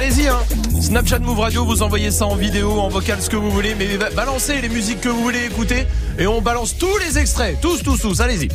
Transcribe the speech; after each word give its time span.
Allez-y, 0.00 0.28
hein. 0.28 0.38
Snapchat 0.80 1.18
Move 1.18 1.40
Radio, 1.40 1.66
vous 1.66 1.82
envoyez 1.82 2.10
ça 2.10 2.24
en 2.24 2.34
vidéo, 2.34 2.80
en 2.80 2.88
vocal, 2.88 3.20
ce 3.20 3.28
que 3.28 3.36
vous 3.36 3.50
voulez, 3.50 3.74
mais 3.74 3.98
balancez 4.16 4.62
les 4.62 4.70
musiques 4.70 5.02
que 5.02 5.10
vous 5.10 5.20
voulez 5.20 5.44
écouter 5.44 5.86
et 6.18 6.26
on 6.26 6.40
balance 6.40 6.74
tous 6.78 6.96
les 7.04 7.18
extraits, 7.18 7.60
tous, 7.60 7.82
tous, 7.82 7.98
tous. 7.98 8.18
Allez-y. 8.22 8.48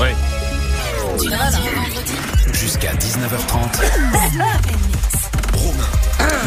Ouais. 0.00 0.16
Jusqu'à 2.52 2.92
19h30. 2.94 3.80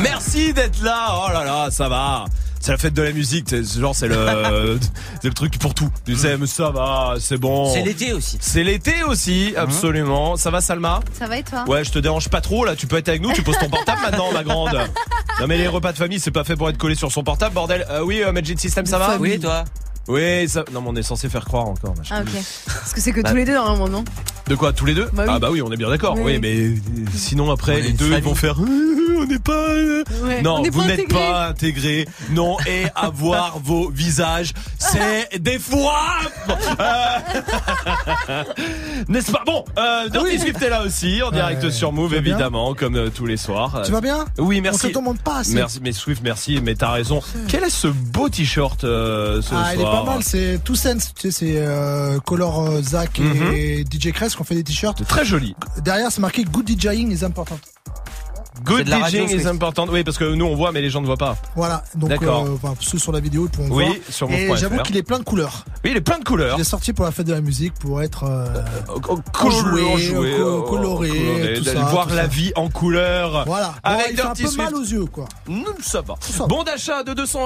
Merci 0.02 0.54
d'être 0.54 0.84
là. 0.84 1.22
Oh 1.26 1.32
là 1.32 1.46
là, 1.46 1.70
ça 1.72 1.88
va. 1.88 2.26
C'est 2.60 2.72
la 2.72 2.78
fête 2.78 2.94
de 2.94 3.02
la 3.02 3.12
musique, 3.12 3.56
genre 3.80 3.96
c'est 3.96 4.08
le 4.08 4.78
c'est 5.22 5.30
le 5.30 5.34
truc 5.34 5.58
pour 5.58 5.74
tout. 5.74 5.90
Tu 6.06 6.16
sais, 6.16 6.38
mais 6.38 6.48
ça 6.48 6.72
va, 6.72 7.16
c'est 7.20 7.38
bon. 7.38 7.74
C'est 7.74 7.82
l'été 7.82 8.12
aussi. 8.12 8.38
C'est 8.42 8.64
l'été 8.64 9.04
aussi, 9.04 9.52
mhm. 9.52 9.64
absolument. 9.64 10.36
Ça 10.36 10.52
va 10.52 10.60
Salma? 10.60 11.00
Ça 11.18 11.28
va 11.28 11.38
et 11.38 11.44
toi? 11.44 11.64
Ouais, 11.68 11.84
je 11.84 11.92
te 11.92 12.00
dérange 12.00 12.30
pas 12.30 12.42
trop 12.42 12.66
là, 12.66 12.76
tu 12.76 12.86
peux 12.86 12.98
être 12.98 13.10
avec 13.10 13.22
nous, 13.22 13.32
tu 13.32 13.44
poses 13.44 13.58
ton 13.58 13.70
portable 13.70 14.02
maintenant 14.04 14.32
ma 14.34 14.44
grande. 14.44 14.78
Non 15.40 15.48
mais 15.48 15.58
les 15.58 15.68
repas 15.68 15.94
de 15.94 15.98
famille, 15.98 16.20
c'est 16.20 16.32
pas 16.32 16.44
fait 16.44 16.56
pour 16.56 16.70
être 16.70 16.78
collé 16.78 16.96
sur 16.96 17.12
son 17.12 17.24
portable, 17.24 17.54
bordel. 17.54 17.86
Euh, 17.90 18.04
oui, 18.04 18.22
euh, 18.24 18.34
Magic 18.34 18.60
System, 18.60 18.86
ça 18.86 18.98
va? 18.98 19.18
Oui, 19.18 19.40
toi? 19.40 19.64
Oui, 20.10 20.50
ça... 20.50 20.66
non, 20.74 20.82
mais 20.82 20.90
on 20.90 20.96
est 20.96 21.04
censé 21.04 21.30
faire 21.30 21.46
croire 21.46 21.68
encore. 21.68 21.94
Ah, 22.10 22.22
ok. 22.22 22.32
Parce 22.66 22.94
que 22.94 23.00
c'est 23.00 23.12
que 23.12 23.22
tous 23.22 23.36
les 23.36 23.46
deux, 23.46 23.54
normalement, 23.54 23.88
non 23.88 24.04
De 24.48 24.56
quoi 24.56 24.74
Tous 24.74 24.86
les 24.86 24.96
deux 24.96 25.08
bah 25.14 25.26
Ah, 25.28 25.40
bah 25.40 25.50
oui, 25.52 25.62
on 25.62 25.72
est 25.72 25.78
bien 25.78 25.90
d'accord. 25.90 26.18
Oui. 26.18 26.40
mais 26.42 26.56
euh, 26.56 26.76
sinon, 27.16 27.52
après, 27.52 27.80
les 27.82 27.94
deux, 27.94 28.12
ils 28.12 28.24
vont 28.24 28.36
faire. 28.36 28.60
on 29.20 29.26
n'est 29.26 29.40
pas. 29.40 29.70
Euh. 29.70 30.04
non, 30.44 30.64
vous 30.72 30.84
n'êtes 30.84 31.08
pas 31.10 31.48
intégrés. 31.48 32.08
Non, 32.32 32.58
et 32.68 32.86
avoir 32.96 33.60
vos 33.60 33.90
visages, 33.90 34.54
c'est 34.78 35.40
des 35.40 35.60
fois. 35.60 36.20
Euh, 36.80 38.44
n'est-ce 39.08 39.32
pas? 39.32 39.44
Bon, 39.46 39.66
euh, 39.78 40.10
Dirty 40.10 40.40
Swift 40.40 40.62
est 40.62 40.70
là 40.70 40.84
aussi, 40.84 41.22
en 41.22 41.32
direct 41.32 41.70
sur 41.70 41.92
Move, 41.92 42.16
évidemment, 42.16 42.74
comme 42.74 43.10
tous 43.12 43.26
les 43.26 43.38
soirs. 43.38 43.82
Tu 43.86 43.92
vas 43.92 44.02
bien? 44.02 44.26
Oui, 44.38 44.62
merci. 44.62 44.88
On 44.88 44.90
te 44.90 44.94
demande 44.94 45.20
pas 45.20 45.40
assez. 45.40 45.54
Merci, 45.54 45.80
mais 45.82 45.92
Swift, 45.92 46.22
merci, 46.24 46.60
mais 46.64 46.76
t'as 46.76 46.92
raison. 46.92 47.22
Quel 47.48 47.64
est 47.64 47.70
ce 47.70 47.88
beau 47.88 48.30
t-shirt 48.30 48.82
ce 48.82 49.42
ah, 49.54 49.74
est 49.74 49.78
pas 50.06 50.14
mal, 50.14 50.24
c'est 50.24 50.64
Two 50.64 50.76
Sense, 50.76 51.14
tu 51.14 51.32
sais, 51.32 51.32
c'est 51.32 52.20
Color 52.26 52.82
Zach 52.82 53.20
et 53.20 53.84
mhm. 53.84 53.86
DJ 53.92 54.12
Crest 54.12 54.36
qui 54.36 54.42
ont 54.42 54.46
fait 54.46 54.56
des 54.56 54.64
t-shirts. 54.64 55.06
Très 55.08 55.26
joli. 55.26 55.56
Derrière, 55.84 56.12
c'est 56.12 56.22
marqué 56.22 56.44
Good 56.44 56.68
DJing 56.68 57.12
is 57.12 57.24
important. 57.24 57.60
Good 58.64 58.88
DJing 58.88 59.30
is 59.30 59.48
important. 59.48 59.88
Oui, 59.90 60.04
parce 60.04 60.18
que 60.18 60.34
nous 60.34 60.46
on 60.46 60.56
voit, 60.56 60.72
mais 60.72 60.82
les 60.82 60.90
gens 60.90 61.02
ne 61.02 61.06
voient 61.06 61.18
pas. 61.18 61.38
Voilà. 61.56 61.84
Donc, 61.96 62.12
euh, 62.24 62.58
ceux 62.80 62.98
sur 62.98 63.12
la 63.12 63.20
vidéo 63.20 63.46
ils 63.46 63.50
pourront 63.50 63.70
oui, 63.72 63.86
voir. 63.86 63.96
Sur 64.10 64.32
Et 64.32 64.56
j'avoue 64.58 64.82
qu'il 64.84 64.98
est 64.98 65.04
plein 65.04 65.20
de 65.20 65.24
couleurs. 65.24 65.66
Oui, 65.84 65.92
il 65.92 65.98
est 65.98 66.02
plein 66.02 66.20
de 66.20 66.24
couleurs. 66.24 66.58
Il 66.58 66.62
est 66.62 66.66
sorti 66.66 66.94
pour 66.94 67.06
la 67.06 67.12
fête 67.12 67.28
de 67.28 67.34
la 67.34 67.42
musique 67.42 67.74
pour 67.76 68.02
être 68.02 68.24
euh, 68.24 68.62
enjoué, 69.40 69.84
coloré, 70.68 71.54
tout 71.58 71.64
ça, 71.64 71.80
voir 71.86 72.14
la 72.14 72.28
vie 72.28 72.52
en 72.56 72.70
couleur. 72.70 73.46
Voilà. 73.46 73.76
Avec 73.84 74.12
il 74.12 74.18
fait 74.18 74.24
un 74.24 74.34
peu 74.34 74.56
mal 74.58 74.76
aux 74.76 74.84
yeux, 74.84 75.06
quoi. 75.06 75.26
ça 75.82 76.02
va. 76.02 76.16
Bon 76.48 76.64
d'achat 76.64 77.04
de 77.04 77.14
200 77.14 77.40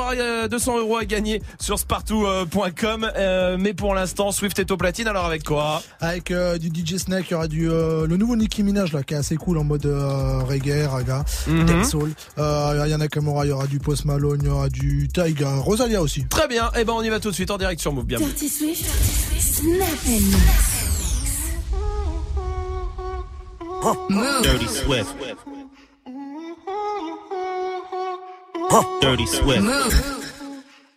200 0.50 0.76
euh, 0.76 0.80
euros 0.80 0.98
à 0.98 1.06
gagner 1.06 1.42
sur 1.60 1.78
spartou.com. 1.78 3.12
Euh, 3.16 3.58
mais 3.60 3.74
pour 3.74 3.94
l'instant, 3.94 4.32
Swift 4.32 4.58
est 4.60 4.72
au 4.72 4.78
platine. 4.78 5.08
Alors 5.08 5.26
avec 5.26 5.44
quoi? 5.44 5.82
Avec 6.00 6.34
du 6.60 6.68
DJ 6.70 6.98
Snake, 6.98 7.26
il 7.30 7.34
y 7.34 7.36
aura 7.36 7.48
du 7.48 7.68
le 7.68 8.18
nouveau 8.18 8.36
Nicki 8.36 8.64
Minaj 8.64 8.94
là, 8.94 9.04
qui 9.04 9.14
est 9.14 9.18
assez 9.18 9.36
cool 9.36 9.58
en 9.58 9.64
mode 9.64 9.86
reggae, 9.86 10.88
raga, 11.04 11.26
mm 11.48 11.84
soul. 11.84 12.14
Il 12.38 12.90
y 12.90 12.94
en 12.94 13.02
a 13.02 13.08
Kamora, 13.08 13.46
il 13.46 13.50
y 13.50 13.52
aura 13.52 13.68
du 13.68 13.80
Post 13.80 14.06
Malone, 14.06 14.40
il 14.42 14.48
y 14.48 14.50
aura 14.50 14.70
du 14.70 15.08
Taiga, 15.08 15.56
Rosalia 15.58 16.02
aussi. 16.02 16.26
Très 16.28 16.48
bien. 16.48 16.70
Et 16.76 16.82
eh 16.82 16.86
ben 16.86 16.94
on 16.94 17.04
y 17.04 17.10
va 17.10 17.20
tout 17.20 17.30
de 17.30 17.36
suite 17.36 17.52
en 17.52 17.58
direct 17.58 17.82
sur 17.82 17.94
Move. 17.94 18.06
Bien. 18.06 18.20
Dirty 18.20 18.50
Swift, 18.50 18.86
Dirty 24.44 24.68
Swift. 24.68 25.16
Dirty 29.02 29.28
Swift. 29.28 29.62
Move. 29.62 30.24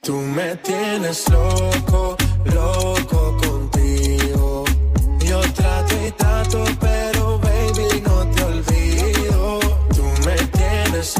Tú 0.03 0.21
me 0.21 0.57
tienes 0.63 1.29
loco, 1.31 2.17
loco 2.45 3.37
contigo. 3.43 4.65
Yo 5.19 5.41
trato 5.53 5.95
y 6.07 6.11
trato, 6.13 6.65
pero 6.81 7.16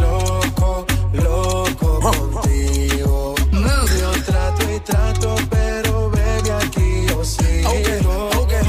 loco, 0.01 0.87
loco 1.13 2.01
contigo. 2.01 3.35
Move. 3.53 3.99
Yo 4.01 4.11
trato 4.25 4.63
y 4.75 4.81
trato, 4.81 5.37
pero 5.51 6.11
baby 6.11 6.51
aquí 6.51 7.07
yo 7.09 7.25
sigo. 7.25 7.71
Okay, 7.71 8.01
okay. 8.43 8.63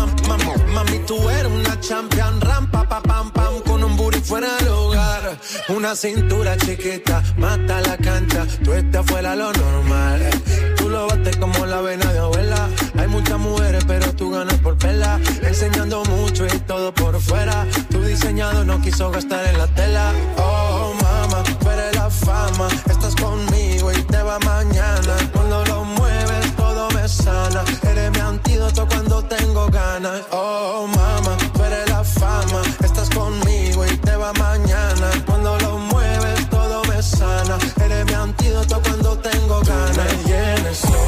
Mami, 0.73 0.99
tú 1.07 1.29
eres 1.29 1.51
una 1.51 1.79
champion, 1.79 2.39
rampa, 2.41 2.87
pa, 2.87 3.01
pam, 3.01 3.31
pam, 3.31 3.61
con 3.65 3.83
un 3.83 3.97
booty 3.97 4.19
fuera 4.19 4.55
del 4.57 4.67
hogar. 4.67 5.37
Una 5.69 5.95
cintura 5.95 6.55
chiquita, 6.57 7.23
mata 7.37 7.81
la 7.81 7.97
cancha, 7.97 8.45
tú 8.63 8.73
estás 8.73 9.05
fuera 9.05 9.35
lo 9.35 9.51
normal. 9.53 10.21
Tú 10.77 10.89
lo 10.89 11.07
bates 11.07 11.35
como 11.37 11.65
la 11.65 11.81
vena 11.81 12.13
de 12.13 12.19
abuela. 12.19 12.69
Hay 12.97 13.07
muchas 13.07 13.39
mujeres, 13.39 13.83
pero 13.85 14.13
tú 14.13 14.31
ganas 14.31 14.57
por 14.59 14.77
pela. 14.77 15.19
Enseñando 15.43 16.03
mucho 16.05 16.45
y 16.45 16.59
todo 16.59 16.93
por 16.93 17.19
fuera. 17.19 17.65
Tu 17.89 18.01
diseñado 18.03 18.63
no 18.63 18.79
quiso 18.81 19.11
gastar 19.11 19.45
en 19.47 19.57
la 19.57 19.67
tela. 19.67 20.13
Oh, 20.37 20.93
mama, 21.01 21.06
tú 21.59 21.69
eres 21.69 21.95
la 21.95 22.09
fama. 22.09 22.67
Estás 22.89 23.15
conmigo 23.15 23.91
y 23.91 24.01
te 24.03 24.21
va 24.21 24.39
mañana. 24.39 25.13
Cuando 25.33 25.63
lo 25.65 25.83
mueves, 25.83 26.55
todo 26.55 26.89
me 26.91 27.07
sana. 27.07 27.63
Eres 27.83 28.11
mi 28.11 28.19
antídoto 28.19 28.87
cuando 28.87 29.23
tengo 29.23 29.67
ganas. 29.67 30.21
Oh, 30.31 30.87
mama, 30.87 31.37
eres 31.65 31.89
la 31.89 32.03
fama. 32.03 32.61
Estás 32.83 33.09
conmigo 33.09 33.85
y 33.85 33.97
te 33.97 34.15
va 34.15 34.33
mañana. 34.33 35.09
Cuando 35.25 35.57
lo 35.59 35.77
mueves, 35.77 36.49
todo 36.49 36.83
me 36.85 37.01
sana. 37.01 37.57
Eres 37.83 38.05
mi 38.05 38.13
antídoto 38.13 38.81
cuando 38.81 39.17
tengo 39.17 39.59
ganas. 39.61 41.06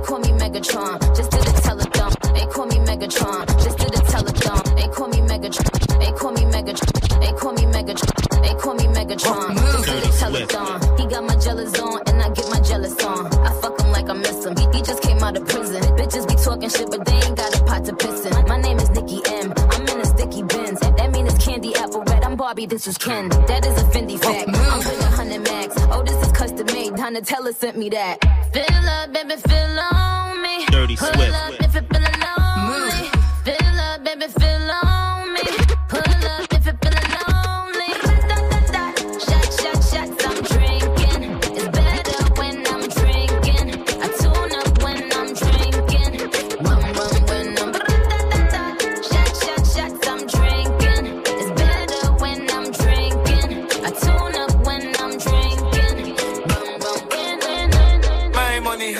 Call 0.00 0.18
me 0.18 0.28
Megatron, 0.28 0.98
just 1.16 1.30
did 1.30 1.46
a 1.46 1.52
telethon. 1.60 2.34
They 2.34 2.46
call 2.46 2.66
me 2.66 2.76
Megatron, 2.76 3.46
just 3.62 3.78
did 3.78 3.94
a 3.94 3.98
telethon. 3.98 4.76
They 4.76 4.88
call 4.88 5.08
me 5.08 5.18
Megatron. 5.18 5.98
They 5.98 6.12
call 6.12 6.32
me 6.32 6.42
Megatron. 6.42 7.20
They 7.20 7.32
call 7.32 7.52
me 7.52 7.62
Megatron. 7.62 8.42
They 8.42 8.54
call 8.54 8.74
me 8.74 8.84
Megatron, 8.84 9.54
just 9.54 9.86
did 9.86 10.04
a 10.04 10.08
telethon. 10.08 10.98
He 11.00 11.06
got 11.06 11.24
my 11.24 11.36
jealous 11.36 11.78
on, 11.78 12.02
and 12.06 12.22
I 12.22 12.30
get 12.30 12.48
my 12.50 12.60
jealous 12.60 13.04
on. 13.04 13.26
I 13.26 13.52
fuck 13.60 13.80
him 13.80 13.92
like 13.92 14.08
I 14.08 14.14
miss 14.14 14.44
him. 14.44 14.56
He, 14.56 14.78
he 14.78 14.82
just 14.82 15.02
came 15.02 15.18
out 15.18 15.36
of 15.36 15.46
prison. 15.46 15.82
Bitches 15.96 16.28
be 16.28 16.34
talking 16.34 16.68
shit, 16.68 16.90
but 16.90 17.04
they 17.04 17.14
ain't 17.14 17.36
got 17.36 17.60
a 17.60 17.64
pot 17.64 17.84
to 17.84 17.94
piss 17.94 18.26
in. 18.26 18.46
My 18.48 18.60
name 18.60 18.78
is 18.78 18.90
Nikki 18.90 19.20
M. 19.26 19.52
I'm 19.56 19.88
in 19.88 20.00
a 20.00 20.04
sticky 20.04 20.42
Benz. 20.44 20.80
That 20.80 21.10
mean 21.12 21.26
it's 21.26 21.44
candy 21.44 21.74
apple 21.76 22.02
red. 22.04 22.24
I'm 22.24 22.36
Barbie, 22.36 22.66
this 22.66 22.86
is 22.86 22.96
Ken. 22.96 23.28
That 23.28 23.66
is 23.66 23.76
a 23.82 23.84
Fendi 23.86 24.18
fact. 24.18 24.48
I'm 24.48 24.78
with 24.78 25.00
a 25.00 25.10
hundred 25.10 25.42
max. 25.42 25.74
Oh, 25.90 26.02
this 26.02 26.26
is 26.26 26.32
custom 26.32 26.66
made. 26.66 26.92
Donatella 26.94 27.54
sent 27.54 27.76
me 27.76 27.90
that. 27.90 28.39
Fill 28.52 28.88
up, 28.88 29.12
baby, 29.12 29.36
fill 29.36 29.78
on 29.78 30.42
me. 30.42 30.66
Dirty 30.66 30.96
Swift. 30.96 31.59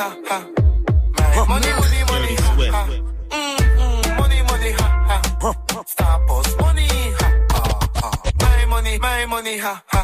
Ha, 0.01 0.09
ha. 0.29 0.39
Money, 1.49 1.71
money, 1.81 2.01
money, 2.11 2.35
ha, 2.43 2.51
ha. 2.75 2.83
Mm, 3.37 3.59
mm, 3.81 4.17
money, 4.19 4.41
money, 4.49 4.73
ha, 4.79 4.87
ha. 5.09 5.53
Star 5.87 6.27
boss, 6.27 6.49
money, 6.61 6.89
ha, 7.19 7.29
ha. 7.53 8.11
My 8.41 8.65
money, 8.73 8.99
my 8.99 9.27
money, 9.27 9.59
ha, 9.59 9.83
ha. 9.93 10.00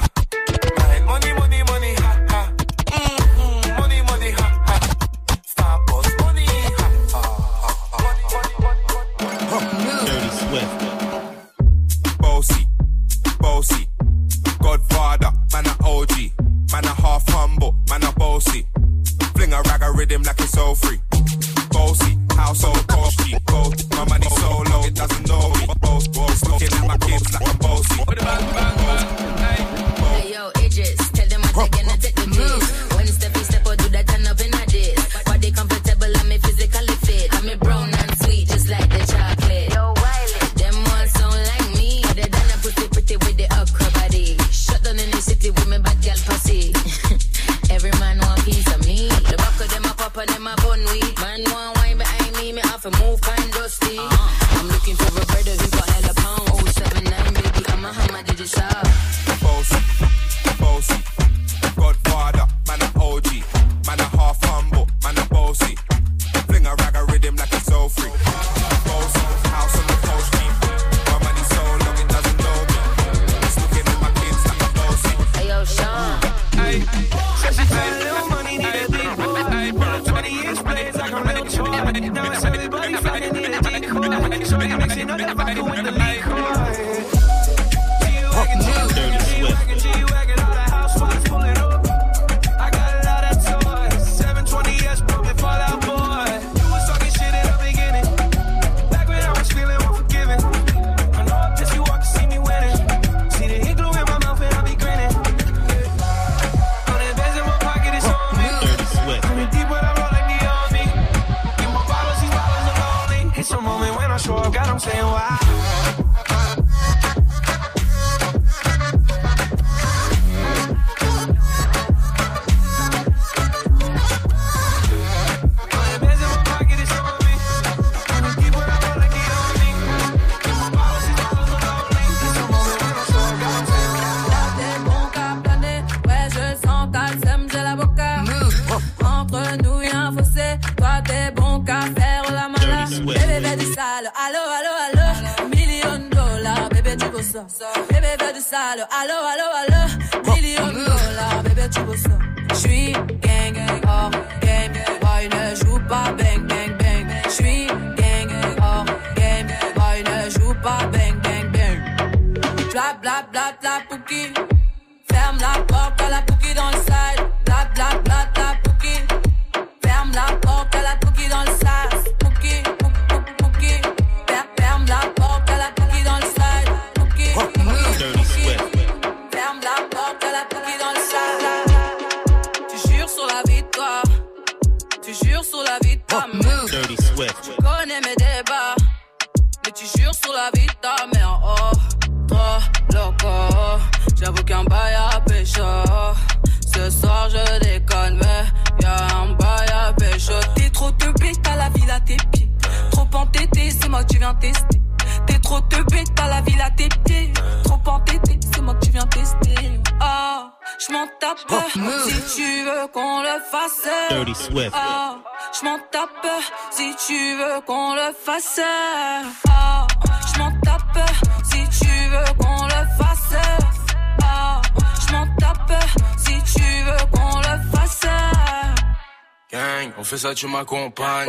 tu 230.37 230.47
m'accompagnes. 230.49 231.29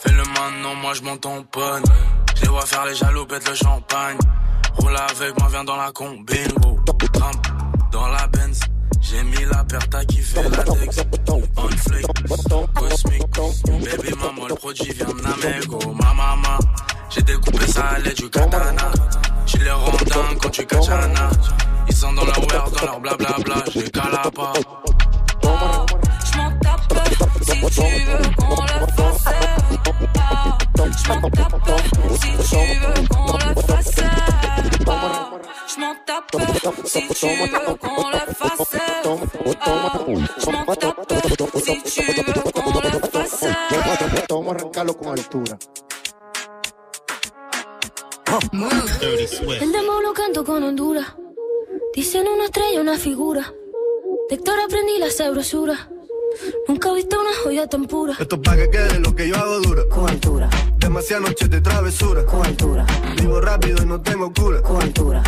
Fais 0.00 0.12
le 0.12 0.22
maintenant, 0.24 0.74
moi 0.76 0.94
je 0.94 1.02
m'en 1.02 1.16
tamponne. 1.18 1.82
Je 2.36 2.42
les 2.42 2.48
vois 2.48 2.64
faire 2.64 2.86
les 2.86 2.94
jaloux, 2.94 3.26
pète 3.26 3.46
le 3.48 3.54
champagne. 3.54 4.16
Roule 4.78 4.96
avec 4.96 5.38
moi, 5.38 5.48
viens 5.50 5.64
dans 5.64 5.76
la 5.76 5.92
combine. 5.92 6.55
Vamos 44.30 44.48
a 44.48 44.50
arrancarlo 44.50 44.96
con 44.96 45.08
altura. 45.08 45.58
El 49.60 49.72
demo 49.72 50.00
lo 50.00 50.12
canto 50.14 50.44
con 50.44 50.62
Honduras. 50.62 51.06
Dicen 51.94 52.26
una 52.28 52.44
estrella, 52.44 52.80
una 52.80 52.96
figura. 52.96 53.52
De 54.28 54.36
Héctor 54.36 54.58
aprendí 54.60 54.98
la 54.98 55.10
sabrosura. 55.10 55.90
Nunca 56.66 56.90
he 56.90 56.94
visto 56.94 57.20
una 57.20 57.30
joya 57.42 57.66
tan 57.66 57.86
pura. 57.86 58.14
Esto 58.18 58.40
pa' 58.40 58.56
que 58.56 58.70
quede 58.70 59.00
lo 59.00 59.14
que 59.14 59.28
yo 59.28 59.36
hago 59.36 59.60
dura. 59.60 59.82
Con 59.90 60.08
altura. 60.08 60.48
Demasiadas 60.78 61.28
noches 61.28 61.50
de 61.50 61.60
travesura. 61.60 62.24
Con 62.24 62.44
altura. 62.44 62.86
Vivo 63.20 63.40
rápido 63.40 63.82
y 63.82 63.86
no 63.86 64.00
tengo 64.00 64.32
cura. 64.32 64.62
Con 64.62 64.82
altura 64.82 65.22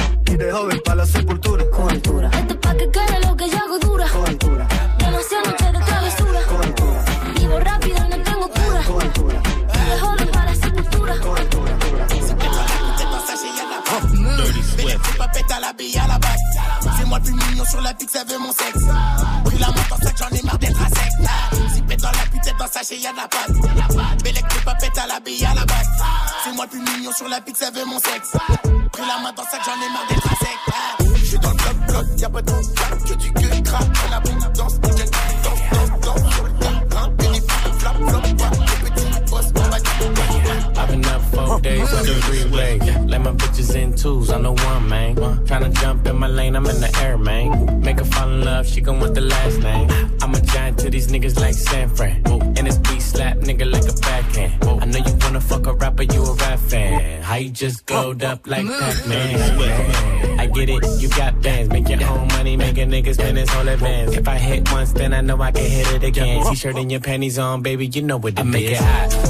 up 58.38 58.47
like 58.47 58.66
Pac-Man? 58.66 60.38
I 60.38 60.47
get 60.47 60.68
it, 60.68 61.00
you 61.00 61.09
got 61.09 61.40
bands. 61.42 61.71
Make 61.71 61.88
your 61.88 62.04
own 62.09 62.28
money, 62.28 62.57
make 62.57 62.78
a 62.78 62.87
nigga 62.87 63.14
spend 63.14 63.37
his 63.37 63.49
whole 63.50 63.68
advance. 63.68 64.16
If 64.16 64.28
I 64.28 64.37
hit 64.38 64.71
once, 64.71 64.92
then 64.92 65.12
I 65.12 65.21
know 65.21 65.40
I 65.40 65.50
can 65.50 65.64
hit 65.64 65.92
it 65.92 66.04
again. 66.04 66.45
T-shirt 66.47 66.76
and 66.76 66.90
your 66.90 67.00
panties 67.00 67.38
on, 67.38 67.62
baby, 67.62 67.87
you 67.87 68.02
know 68.02 68.18
what 68.18 68.35
it 68.35 68.40
I 68.40 68.42
make 68.45 68.71
it 68.71 68.76
hot. 68.78 69.27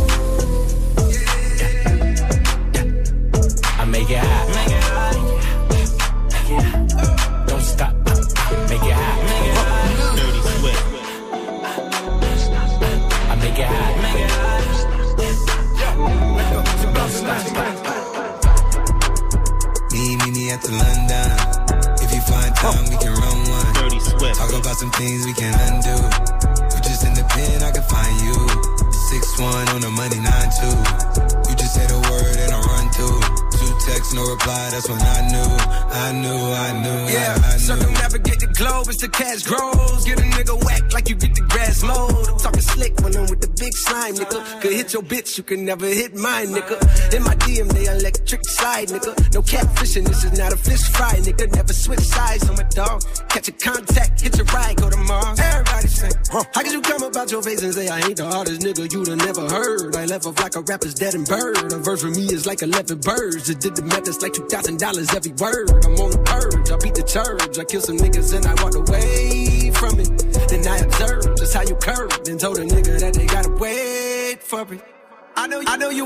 Your 44.98 45.06
bitch, 45.08 45.38
you 45.38 45.44
can 45.44 45.64
never 45.64 45.86
hit 45.86 46.14
mine, 46.16 46.48
nigga. 46.48 46.76
In 47.14 47.22
my 47.22 47.34
DM, 47.36 47.70
they 47.72 47.86
electric 47.86 48.44
slide, 48.48 48.88
nigga. 48.88 49.14
No 49.32 49.42
catfishing, 49.42 50.04
this 50.04 50.24
is 50.24 50.36
not 50.36 50.52
a 50.52 50.56
fish 50.56 50.82
fry, 50.90 51.14
nigga. 51.22 51.54
Never 51.54 51.72
switch 51.72 52.00
sides 52.00 52.48
on 52.48 52.56
my 52.56 52.64
dog. 52.74 53.02
Catch 53.28 53.48
a 53.48 53.52
contact, 53.52 54.20
hit 54.20 54.36
your 54.36 54.46
ride, 54.46 54.76
go 54.76 54.90
to 54.90 54.96
Mars. 54.96 55.38
Everybody 55.38 55.88
say, 55.88 56.10
huh. 56.32 56.42
How 56.52 56.62
could 56.62 56.72
you 56.72 56.82
come 56.82 57.02
about 57.04 57.30
your 57.30 57.42
face 57.42 57.62
and 57.62 57.72
say 57.72 57.88
I 57.88 58.00
ain't 58.00 58.16
the 58.16 58.26
hardest 58.26 58.60
nigga 58.62 58.90
you'd 58.92 59.06
have 59.06 59.18
never 59.18 59.48
heard? 59.48 59.94
I 59.94 60.06
left 60.06 60.26
off 60.26 60.40
like 60.40 60.56
a 60.56 60.62
rapper's 60.62 60.94
dead 60.94 61.14
and 61.14 61.26
bird. 61.26 61.72
A 61.72 61.78
verse 61.78 62.02
for 62.02 62.10
me 62.10 62.26
is 62.34 62.46
like 62.46 62.62
11 62.62 62.98
birds. 62.98 63.46
Just 63.46 63.60
did 63.60 63.76
the 63.76 63.82
math, 63.82 64.08
it's 64.08 64.20
like 64.20 64.32
$2,000 64.32 65.14
every 65.14 65.32
word. 65.38 65.70
I'm 65.86 65.94
on 66.02 66.10
the 66.10 66.22
purge, 66.26 66.70
I 66.72 66.76
beat 66.82 66.96
the 66.96 67.06
church. 67.06 67.58
I 67.58 67.64
kill 67.64 67.82
some 67.82 67.98
niggas 67.98 68.34
and 68.34 68.46
I 68.46 68.54
walk 68.62 68.74
away 68.74 69.70
from 69.78 70.00
it. 70.00 70.10
Then 70.50 70.66
I 70.66 70.78
observe 70.78 71.36
just 71.36 71.54
how 71.54 71.62
you 71.62 71.76
curved 71.76 72.26
and 72.26 72.40
told 72.40 72.58
a 72.58 72.64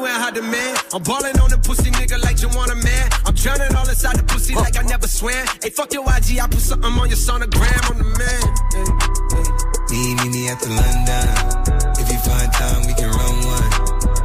know, 0.02 0.08
I 0.08 0.14
ain't 0.14 0.22
hot 0.22 0.34
demand. 0.34 0.78
I'm 0.92 1.02
ballin' 1.02 1.38
on 1.38 1.50
the 1.50 1.58
pussy 1.58 1.90
nigga 1.90 2.18
like 2.22 2.40
you 2.42 2.48
want 2.50 2.70
a 2.70 2.76
man. 2.76 3.10
I'm 3.24 3.34
drowning 3.34 3.74
all 3.74 3.88
inside 3.88 4.16
the 4.16 4.24
pussy 4.24 4.54
like 4.54 4.76
I 4.78 4.82
never 4.82 5.06
swam. 5.06 5.46
Hey, 5.62 5.70
fuck 5.70 5.92
your 5.92 6.02
IG, 6.02 6.38
I 6.38 6.46
put 6.46 6.60
something 6.60 6.90
on 6.90 7.08
your 7.08 7.18
sonogram. 7.18 7.80
I'm 7.90 7.98
the 7.98 8.10
man. 8.18 8.42
Hey, 8.74 8.86
hey. 9.34 9.48
Me, 9.90 10.14
me, 10.16 10.26
me 10.30 10.42
at 10.48 10.58
the 10.60 10.70
London. 10.72 11.26
If 12.00 12.06
you 12.10 12.18
find 12.18 12.50
time, 12.52 12.86
we 12.86 12.94
can 12.94 13.10
run 13.10 13.34
one. 13.46 13.70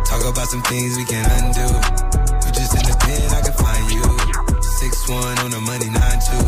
Talk 0.06 0.24
about 0.26 0.48
some 0.48 0.64
things 0.64 0.98
we 0.98 1.06
can 1.06 1.26
undo. 1.44 1.68
You 1.68 2.52
just 2.56 2.74
in 2.74 2.84
the 2.88 2.96
pen, 3.04 3.28
I 3.36 3.42
can 3.44 3.56
find 3.56 3.86
you. 3.92 4.06
Six 4.62 5.10
one 5.10 5.38
on 5.44 5.52
the 5.52 5.62
money, 5.62 5.90
nine 5.90 6.20
two. 6.24 6.48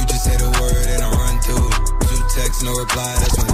You 0.00 0.04
just 0.08 0.24
say 0.24 0.36
the 0.36 0.48
word 0.58 0.86
and 0.88 1.02
I 1.04 1.10
run 1.12 1.36
through. 1.44 1.68
Two 2.08 2.22
texts, 2.32 2.62
no 2.62 2.72
reply. 2.72 3.12
That's 3.20 3.36
when 3.36 3.47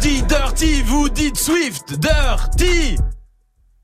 dis 0.00 0.22
dirty, 0.22 0.82
vous 0.82 1.08
dites 1.08 1.38
Swift. 1.38 1.98
Dirty. 1.98 2.96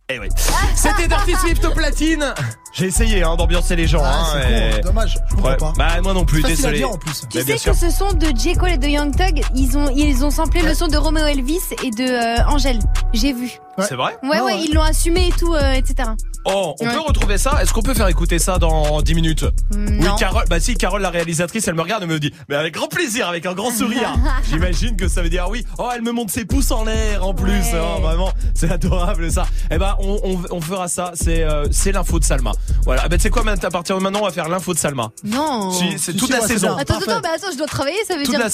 Eh 0.09 0.19
oui. 0.19 0.29
C'était 0.75 1.09
Dirty 1.09 1.35
Swift 1.35 1.65
au 1.65 1.73
platine. 1.73 2.35
J'ai 2.79 2.87
essayé 2.87 3.23
hein, 3.23 3.37
d'ambiancer 3.37 3.75
les 3.75 3.87
gens. 3.87 4.03
Ah, 4.05 4.21
hein, 4.35 4.41
c'est 4.43 4.69
et- 4.79 4.81
con, 4.83 4.89
dommage, 4.89 5.15
je 5.31 5.35
comprends 5.35 5.49
Ouais. 5.51 5.57
pas. 5.57 5.73
Bah 5.79 5.89
moi 6.03 6.13
non 6.13 6.27
plus, 6.27 6.43
désolé. 6.43 6.77
dire, 6.79 6.91
en 6.91 6.99
plus. 6.99 7.23
Mais 7.23 7.41
Tu 7.41 7.45
bien 7.47 7.57
sais 7.57 7.63
sûr. 7.63 7.73
que 7.73 7.79
ce 7.79 7.91
son 7.91 8.13
de 8.13 8.27
J. 8.37 8.53
Cole 8.55 8.73
et 8.73 8.79
de 8.79 8.87
Young 8.87 9.17
Thug, 9.17 9.43
ils 9.55 9.79
ont, 9.79 9.89
ils 9.97 10.25
ont 10.25 10.31
samplé 10.31 10.61
le 10.61 10.75
son 10.75 10.87
de 10.87 10.97
Romeo 10.99 11.25
Elvis 11.25 11.61
et 11.83 11.91
de 11.91 12.05
euh, 12.43 12.45
Angèle. 12.49 12.79
J'ai 13.15 13.33
vu. 13.33 13.51
C'est 13.79 13.95
vrai 13.95 14.17
Ouais, 14.23 14.41
ouais, 14.41 14.59
ils 14.63 14.73
l'ont 14.75 14.81
assumé 14.83 15.29
et 15.29 15.33
tout, 15.33 15.53
euh, 15.55 15.73
etc. 15.73 16.09
Oh, 16.47 16.75
on 16.81 16.87
Ouais. 16.87 16.93
peut 16.95 17.01
retrouver 17.01 17.37
ça? 17.37 17.59
Est-ce 17.61 17.73
qu'on 17.75 17.83
peut 17.83 17.93
faire 17.93 18.09
écouter 18.09 18.39
ça 18.39 18.57
dans 18.59 19.03
10 19.03 19.15
minutes? 19.15 19.43
Mm, 19.75 19.87
Oui, 19.89 19.99
non. 19.99 20.17
Carole, 20.17 20.45
bah 20.49 20.61
si, 20.61 20.77
Carole, 20.77 21.03
la 21.03 21.11
réalisatrice, 21.11 21.67
elle 21.69 21.75
me 21.75 21.83
regarde 21.83 22.03
et 22.05 22.07
me 22.07 22.19
dit, 22.19 22.33
mais 22.49 22.55
avec 22.55 22.73
grand 22.75 22.89
plaisir, 22.89 23.29
avec 23.29 23.45
un 23.45 23.53
grand 23.53 23.71
sourire. 23.71 24.15
J'imagine 24.51 24.97
que 24.97 25.09
ça 25.09 25.21
veut 25.23 25.29
dire 25.29 25.47
oui. 25.51 25.67
Oh, 25.79 25.89
elle 25.95 26.01
me 26.03 26.13
montre 26.13 26.33
ses 26.33 26.45
pouces 26.47 26.71
en 26.71 26.85
l'air 26.85 27.27
en 27.27 27.35
plus. 27.35 27.51
Ouais. 27.51 27.81
Oh, 27.99 28.01
vraiment, 28.01 28.33
c'est 28.55 28.71
adorable 28.71 29.31
ça. 29.31 29.47
Eh 29.71 29.77
ben, 29.77 29.95
on, 29.99 30.21
on, 30.25 30.41
on 30.57 30.61
fera 30.63 30.89
ça. 30.89 31.13
C'est 31.15 31.43
euh, 31.43 31.67
c'est 31.71 31.93
l'info 31.93 32.19
de 32.19 32.25
Salma. 32.25 32.53
Voilà. 32.85 33.03
Eh 33.07 33.09
ben, 33.09 33.17
tu 33.17 33.23
sais 33.25 33.31
quoi, 33.31 33.43
maintenant, 33.43 33.69
à 33.69 33.71
partir 33.71 33.97
de 33.97 34.03
maintenant, 34.03 34.21
on 34.23 34.27
va 34.27 34.33
faire 34.33 34.49
l'info 34.49 34.75
de 34.75 34.79
Salma. 34.79 35.11
Non. 35.25 35.73
Si, 35.73 35.99
c'est 35.99 36.13
Si, 36.13 36.17
toute 36.17 36.29
si, 36.29 36.33
la 36.33 36.41
c'est 36.43 36.55
saison. 36.55 36.77
Attends, 36.77 36.97
attends, 36.99 37.21
bah 37.21 37.31
attends, 37.35 37.51
je 37.53 37.59
dois 37.59 37.67
travailler, 37.67 37.97
ça 38.07 38.17
veut 38.17 38.25
Toute 38.25 38.35
dire. 38.35 38.41
la... 38.45 38.51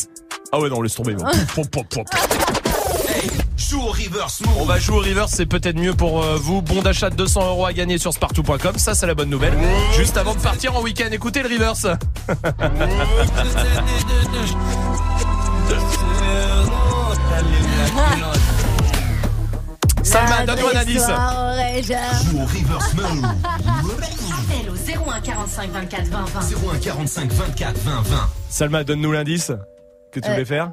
Ah 0.53 0.61
ouais, 0.61 0.69
non, 0.69 0.81
laisse 0.83 0.95
tomber. 0.95 1.15
non. 1.15 1.25
Joue 3.57 3.81
au 3.81 3.87
reverse. 3.91 4.43
On 4.59 4.65
va 4.65 4.79
jouer 4.79 4.97
au 4.97 5.01
reverse, 5.01 5.33
c'est 5.37 5.47
peut-être 5.47 5.77
mieux 5.77 5.95
pour 5.95 6.23
euh, 6.23 6.37
vous. 6.37 6.63
Bon 6.63 6.83
d'achat 6.83 7.11
de 7.11 7.17
200 7.17 7.47
euros 7.49 7.67
à 7.67 7.73
gagner 7.73 7.99
sur 7.99 8.13
spartou.com. 8.13 8.77
Ça, 8.77 8.95
c'est 8.95 9.07
la 9.07 9.15
bonne 9.15 9.31
nouvelle. 9.31 9.55
Juste 9.97 10.17
avant 10.17 10.35
de 10.35 10.41
partir 10.41 10.77
en 10.77 10.83
week-end, 10.83 11.09
écoutez 11.11 11.43
le 11.43 11.49
reverse. 11.49 11.87
Salma, 20.03 20.45
donne-nous 20.47 20.67
un 20.77 20.81
indice. 20.81 21.07
Joue 21.07 22.39
au 22.39 22.45
reverse 22.45 22.95
move. 22.95 23.25
Appel 23.25 24.71
au 24.71 25.11
01 25.11 25.21
45 25.21 25.71
24 25.71 26.05
20 26.07 26.25
20. 26.25 26.41
01 26.75 26.79
45 26.79 27.33
24 27.33 27.79
20 27.79 27.91
20. 28.03 28.17
Salma, 28.49 28.85
donne-nous 28.85 29.13
l'indice 29.13 29.53
que 30.13 30.21
tu 30.21 30.29
Euh, 30.29 30.33
voulais 30.33 30.45
faire. 30.45 30.73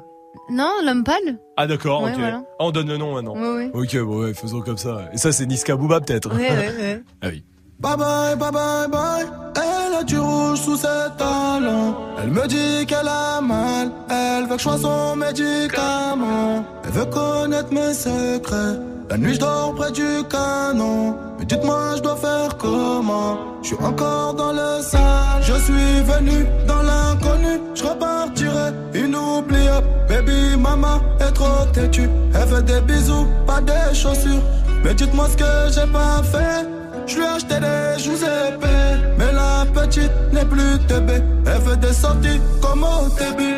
Non, 0.50 0.70
l'homme 0.84 1.04
pâle 1.04 1.38
Ah 1.56 1.66
d'accord, 1.66 2.02
ouais, 2.02 2.10
ok. 2.12 2.18
voilà. 2.18 2.42
Ah, 2.58 2.64
on 2.64 2.70
donne 2.70 2.88
le 2.88 2.96
nom 2.96 3.14
maintenant. 3.14 3.34
Ouais, 3.34 3.66
ouais. 3.66 3.70
Ok, 3.74 3.96
bon, 4.04 4.22
ouais, 4.24 4.34
faisons 4.34 4.60
comme 4.60 4.78
ça. 4.78 5.02
Et 5.12 5.18
ça, 5.18 5.32
c'est 5.32 5.46
Niska 5.46 5.76
Booba 5.76 6.00
peut-être. 6.00 6.28
Ouais, 6.34 6.50
ouais, 6.50 6.74
ouais. 6.78 7.02
Ah 7.22 7.26
oui. 7.28 7.44
Bye 7.80 7.96
bye, 7.96 8.36
bye 8.36 8.52
bye, 8.52 8.88
bye. 8.88 9.26
Elle 9.56 9.94
a 9.94 10.04
du 10.04 10.18
rouge 10.18 10.60
sous 10.60 10.76
ses 10.76 10.86
talons. 11.16 11.94
Elle 12.22 12.30
me 12.30 12.46
dit 12.46 12.84
qu'elle 12.86 13.08
a 13.08 13.40
mal. 13.40 13.90
Elle 14.10 14.42
veut 14.44 14.50
que 14.56 14.58
je 14.58 14.62
sois 14.62 14.78
son 14.78 15.16
médicament. 15.16 16.62
Elle 16.84 16.90
veut 16.90 17.06
connaître 17.06 17.72
mes 17.72 17.94
secrets. 17.94 18.78
La 19.10 19.18
nuit, 19.18 19.34
je 19.34 19.40
dors 19.40 19.74
près 19.74 19.90
du 19.90 20.22
canon. 20.30 21.16
Mais 21.36 21.44
dites-moi, 21.44 21.96
je 21.96 22.02
dois 22.02 22.14
faire 22.14 22.56
comment? 22.56 23.38
Je 23.60 23.66
suis 23.68 23.84
encore 23.84 24.34
dans 24.34 24.52
le 24.52 24.80
sale. 24.82 25.42
Je 25.42 25.54
suis 25.54 26.00
venu 26.12 26.46
dans 26.68 26.80
l'inconnu. 26.80 27.60
Je 27.74 27.82
repartirai 27.82 28.70
inoubliable. 28.94 29.86
Baby, 30.08 30.56
maman 30.56 31.00
est 31.18 31.32
trop 31.32 31.66
têtue. 31.72 32.08
Elle 32.34 32.48
fait 32.48 32.62
des 32.62 32.80
bisous, 32.82 33.26
pas 33.48 33.60
des 33.60 33.92
chaussures. 33.94 34.42
Mais 34.84 34.94
dites-moi 34.94 35.26
ce 35.28 35.36
que 35.36 35.74
j'ai 35.74 35.92
pas 35.92 36.22
fait. 36.22 36.68
Je 37.08 37.16
lui 37.16 37.22
ai 37.24 37.26
acheté 37.26 37.54
des 37.58 38.02
joues 38.02 38.14
épais 38.14 39.16
Mais 39.18 39.32
la 39.32 39.66
petite 39.72 40.12
n'est 40.32 40.44
plus 40.44 40.78
TB 40.86 41.10
Elle 41.46 41.62
fait 41.62 41.76
des 41.80 41.92
sorties 41.92 42.40
comme 42.60 42.84
au 42.84 43.08
début 43.18 43.56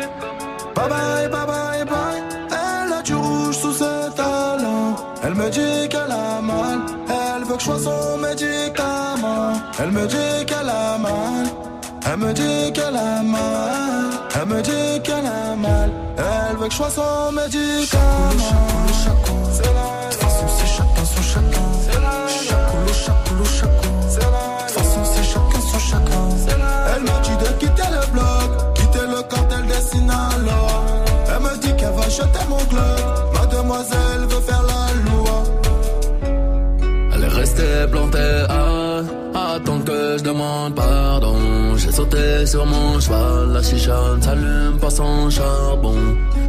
Bye 0.75 0.89
bye, 0.89 1.29
bye 1.29 1.45
bye, 1.45 1.85
bye 1.85 2.22
me 5.43 5.49
dit 5.49 5.89
qu'elle 5.89 6.11
a 6.11 6.41
mal. 6.41 6.79
Elle 7.09 7.43
veut 7.43 7.55
que 7.55 7.59
je 7.59 7.65
sois 7.65 7.79
son 7.79 8.17
médicament. 8.17 9.53
Elle 9.79 9.91
me 9.91 10.05
dit 10.07 10.45
qu'elle 10.45 10.69
a 10.69 10.97
mal. 10.97 11.45
Elle 12.05 12.17
me 12.17 12.33
dit 12.33 12.71
qu'elle 12.73 12.95
a 12.95 13.21
mal. 13.23 14.09
Elle 14.35 14.47
me 14.47 14.61
dit 14.61 15.01
qu'elle 15.03 15.25
a 15.25 15.55
mal. 15.55 15.89
Elle 16.17 16.57
veut 16.57 16.67
que 16.67 16.71
je 16.71 16.77
sois 16.77 16.89
son 16.89 17.31
médicament. 17.31 18.53
C'est 19.51 19.73
la 19.79 20.09
De 20.09 20.15
façon 20.15 20.47
c'est 20.57 20.71
chacun 20.77 21.05
son 21.13 21.21
chacun. 21.33 21.67
C'est 21.85 22.01
la 22.01 22.01
la 22.01 22.23
De 24.67 24.71
façon 24.71 25.01
c'est 25.11 25.23
chacun 25.23 25.61
son 25.71 25.79
chacun. 25.79 26.23
Elle 26.95 27.03
m'a 27.03 27.19
dit 27.19 27.37
de 27.43 27.49
quitter 27.59 27.89
le 27.91 28.11
bloc 28.11 28.73
Quitter 28.75 29.05
le 29.07 29.21
cartel 29.23 29.65
des 29.65 29.81
Sinaloa 29.81 30.83
Elle 31.27 31.41
me 31.41 31.57
dit 31.57 31.75
qu'elle 31.75 31.93
va 31.93 32.07
jeter 32.09 32.45
mon 32.49 32.63
club 32.65 32.99
Ma 33.33 33.41
Mademoiselle 33.41 34.12
Restée 37.53 37.87
plantée 37.91 38.45
à 38.49 39.53
attendre 39.55 39.85
que 39.85 40.17
je 40.17 40.23
demande 40.23 40.73
pardon. 40.75 41.35
J'ai 41.77 41.91
sauté 41.91 42.45
sur 42.45 42.65
mon 42.65 42.99
cheval, 42.99 43.53
la 43.53 43.61
chicha 43.61 43.95
ne 44.17 44.21
s'allume 44.21 44.79
pas 44.79 44.89
sans 44.89 45.29
charbon. 45.29 45.95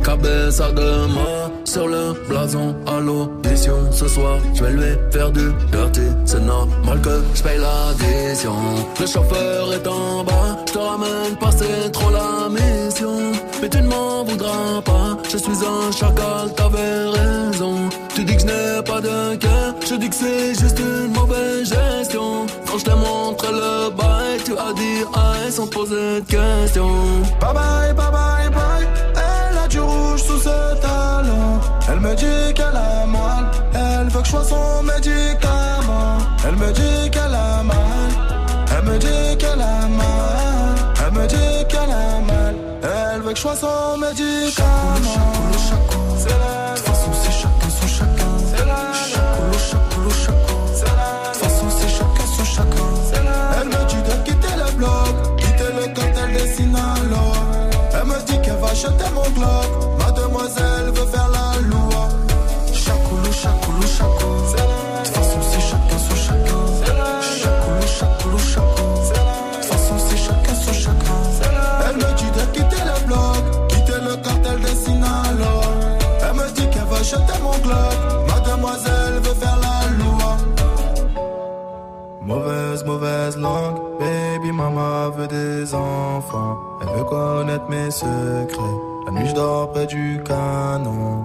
Cabeza 0.02 0.70
de 0.72 1.06
mort 1.12 1.50
sur 1.64 1.88
le 1.88 2.14
blason 2.28 2.74
à 2.86 3.00
l'audition. 3.00 3.90
Ce 3.90 4.08
soir, 4.08 4.38
je 4.54 4.64
vais 4.64 4.72
lui 4.72 4.96
faire 5.10 5.30
du 5.30 5.52
dirty. 5.72 6.08
C'est 6.24 6.40
normal 6.40 7.00
que 7.02 7.22
je 7.34 7.42
paye 7.42 7.58
l'addition. 7.58 8.54
Le 9.00 9.06
chauffeur 9.06 9.72
est 9.72 9.86
en 9.86 10.24
bas, 10.24 10.56
je 10.66 10.72
te 10.72 10.78
ramène 10.78 11.36
pas, 11.38 11.50
c'est 11.50 11.90
trop 11.90 12.10
la 12.10 12.48
mission. 12.48 13.32
Mais 13.60 13.68
tu 13.68 13.78
ne 13.78 13.88
m'en 13.88 14.24
voudras 14.24 14.80
pas, 14.84 15.18
je 15.30 15.36
suis 15.36 15.64
un 15.66 15.90
chacal, 15.90 16.52
t'avais 16.54 17.08
raison. 17.08 17.74
Tu 18.14 18.24
dis 18.24 18.36
que 18.36 18.42
je 18.42 18.46
n'ai 18.46 18.82
pas 18.84 19.00
de 19.00 19.36
cœur, 19.36 19.63
je 19.86 19.94
dis 19.96 20.08
que 20.08 20.14
c'est 20.14 20.54
juste 20.58 20.78
une 20.78 21.12
mauvaise 21.12 21.68
gestion. 21.68 22.46
Quand 22.66 22.78
je 22.78 22.84
t'ai 22.84 22.94
montré 22.94 23.48
le 23.52 23.90
bail, 23.90 24.38
tu 24.44 24.52
as 24.52 24.72
dit 24.72 25.04
aïe 25.14 25.52
sans 25.52 25.66
poser 25.66 26.20
de 26.20 26.26
questions. 26.26 27.22
Bye 27.40 27.54
bye, 27.54 27.92
bye 27.94 28.10
bye, 28.10 28.50
bye. 28.50 28.86
Elle 29.14 29.58
a 29.58 29.68
du 29.68 29.80
rouge 29.80 30.22
sous 30.22 30.38
ses 30.38 30.80
talons. 30.80 31.60
Elle 31.88 32.00
me 32.00 32.14
dit 32.14 32.54
qu'elle 32.54 32.76
a 32.76 33.06
mal. 33.06 33.44
Elle 33.74 34.08
veut 34.08 34.20
que 34.20 34.26
je 34.26 34.30
sois 34.30 34.44
son 34.44 34.82
médicament. 34.82 36.18
Elle 36.46 36.56
me 36.56 36.72
dit 36.72 37.10
qu'elle 37.10 37.34
a 37.34 37.62
mal. 37.62 38.10
Elle 38.76 38.84
me 38.84 38.98
dit 38.98 39.36
qu'elle 39.38 39.60
a 39.60 39.86
mal. 39.88 40.74
Elle 41.06 41.12
me 41.12 41.26
dit 41.26 41.66
qu'elle 41.68 41.90
a 41.90 42.20
mal. 42.20 42.54
Elle 42.82 43.20
veut 43.20 43.32
que 43.32 43.36
je 43.36 43.42
sois 43.42 43.56
son 43.56 43.98
médicament. 43.98 45.53
Acheter 58.84 59.10
mon 59.14 59.30
globe. 59.30 59.98
Mademoiselle 59.98 60.90
veut 60.94 61.06
faire 61.06 61.28
la 61.28 61.60
loi. 61.68 62.08
Chacoulou, 62.72 63.32
chacoulou, 63.32 63.86
chaco. 63.86 64.28
De 64.36 65.04
toute 65.04 65.14
façon, 65.14 65.40
c'est 65.50 65.60
chacun 65.60 65.98
son 65.98 66.16
chacun. 66.16 66.62
Chacoulou, 67.40 67.86
chacoulou, 67.98 68.38
chaco. 68.38 68.82
De 69.00 69.56
toute 69.56 69.64
façon, 69.64 69.94
c'est 70.08 70.16
chacun 70.16 70.54
son 70.54 70.72
chacun. 70.72 71.20
Elle 71.88 71.96
me 71.96 72.14
dit 72.14 72.30
de 72.38 72.44
quitter 72.52 72.84
le 72.84 73.06
bloc. 73.06 73.68
Quitter 73.68 74.00
le 74.02 74.16
cartel 74.16 74.60
des 74.60 74.74
Sinaloa. 74.74 75.70
Elle 76.22 76.34
me 76.34 76.50
dit 76.52 76.68
qu'elle 76.70 76.84
va 76.84 76.96
acheter 76.96 77.38
mon 77.42 77.56
globe. 77.58 78.28
Mademoiselle 78.28 79.20
veut 79.22 79.34
faire 79.34 79.58
la 79.62 80.04
loi. 80.04 80.36
Mauvaise, 82.84 83.36
mauvaise 83.36 83.38
langue, 83.38 83.80
baby 83.98 84.52
mama 84.52 85.10
veut 85.16 85.26
des 85.26 85.74
enfants. 85.74 86.58
Elle 86.82 86.88
veut 86.98 87.04
connaître 87.04 87.64
mes 87.68 87.90
secrets. 87.90 88.76
La 89.06 89.12
nuit 89.12 89.28
je 89.28 89.34
dors 89.34 89.70
près 89.72 89.86
du 89.86 90.22
canon. 90.24 91.24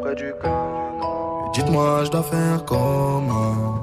Près 0.00 0.14
du 0.14 0.32
canon. 0.40 1.50
Dites-moi, 1.54 2.04
je 2.04 2.10
dois 2.10 2.22
faire 2.22 2.64
comment? 2.64 3.82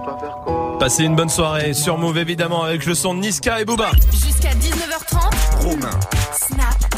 Je 0.00 0.04
dois 0.04 0.18
faire 0.18 0.36
comment? 0.44 0.78
Passez 0.78 1.04
une 1.04 1.16
bonne 1.16 1.28
soirée 1.28 1.74
sur 1.74 1.98
Move 1.98 2.18
évidemment 2.18 2.62
avec 2.62 2.86
le 2.86 2.94
son 2.94 3.14
de 3.14 3.20
Niska 3.20 3.60
et 3.60 3.64
Booba. 3.64 3.90
Jusqu'à 4.10 4.50
19h30. 4.50 5.64
Romain. 5.64 5.90
Snap 6.32 6.95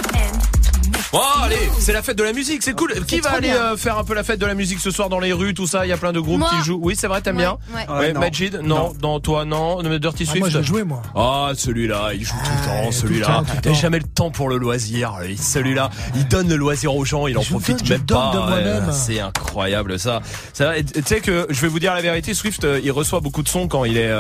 Bon 1.11 1.21
allez, 1.43 1.57
c'est 1.79 1.95
la 1.95 2.03
fête 2.03 2.19
de 2.19 2.23
la 2.23 2.35
musique, 2.35 2.63
c'est 2.63 2.75
cool. 2.75 2.93
Qui 3.07 3.21
va 3.21 3.31
aller 3.31 3.49
euh, 3.49 3.79
faire 3.79 3.97
un 3.97 4.05
peu 4.05 4.13
la 4.13 4.23
fête 4.23 4.39
de 4.39 4.45
la 4.45 4.53
musique 4.55 4.79
ce 4.79 4.91
soir 4.91 5.09
dans 5.09 5.21
les 5.21 5.33
rues, 5.33 5.55
tout 5.55 5.67
ça? 5.67 5.87
Il 5.87 5.89
y 5.89 5.93
a 5.93 5.97
plein 5.97 6.13
de 6.13 6.21
groupes 6.21 6.41
Moi. 6.41 6.51
qui 6.51 6.63
jouent. 6.67 6.79
Oui, 6.83 6.97
c'est 6.99 7.07
vrai, 7.07 7.23
t'aimes 7.23 7.39
bien? 7.39 7.57
Ouais. 7.75 7.87
Ouais, 7.89 7.99
Ouais, 7.99 8.13
non. 8.13 8.21
Majid, 8.21 8.57
non. 8.63 8.77
Non. 8.77 8.93
Dans 9.01 9.19
toi, 9.21 9.47
non. 9.47 9.83
Non, 9.83 9.89
mais 9.89 9.99
Dirty 9.99 10.25
Ah, 10.27 10.31
Swift. 10.33 10.41
moi, 10.41 10.49
je 10.51 10.59
l'ai 10.59 10.65
joué, 10.65 10.85
moi. 10.85 11.01
Ah, 11.15 11.53
celui-là, 11.55 12.11
il 12.13 12.25
joue 12.27 12.35
tout 12.45 12.51
le 12.61 12.67
temps, 12.85 12.93
celui-là. 12.93 13.43
Il 13.55 13.59
a 13.59 13.61
temps. 13.63 13.75
jamais 13.75 13.99
le 14.01 14.05
temps 14.07 14.31
pour 14.31 14.51
le 14.51 14.59
loisir. 14.59 15.15
lui. 15.23 15.39
Celui-là, 15.39 15.89
il 16.15 16.29
donne 16.29 16.49
le 16.51 16.57
loisir 16.57 16.95
aux 16.95 17.07
gens, 17.07 17.27
il 17.27 17.39
en 17.39 17.43
Je 17.43 17.51
profite 17.51 17.79
donne- 17.79 17.89
même 17.99 18.07
pas. 18.07 18.31
de 18.35 18.39
moi-même. 18.39 18.85
Ouais, 18.89 18.93
C'est 18.93 19.21
incroyable 19.21 19.99
ça. 19.99 20.21
Tu 20.55 20.63
sais 21.07 21.21
que 21.21 21.47
je 21.49 21.61
vais 21.63 21.69
vous 21.69 21.81
dire 21.81 21.95
la 21.95 22.03
vérité, 22.03 22.35
Swift, 22.35 22.65
euh, 22.65 22.81
il 22.85 22.93
reçoit 22.93 23.21
beaucoup 23.21 23.43
de 23.43 23.49
sons 23.49 23.67
quand 23.67 23.87
il 23.87 23.97
est. 23.97 24.13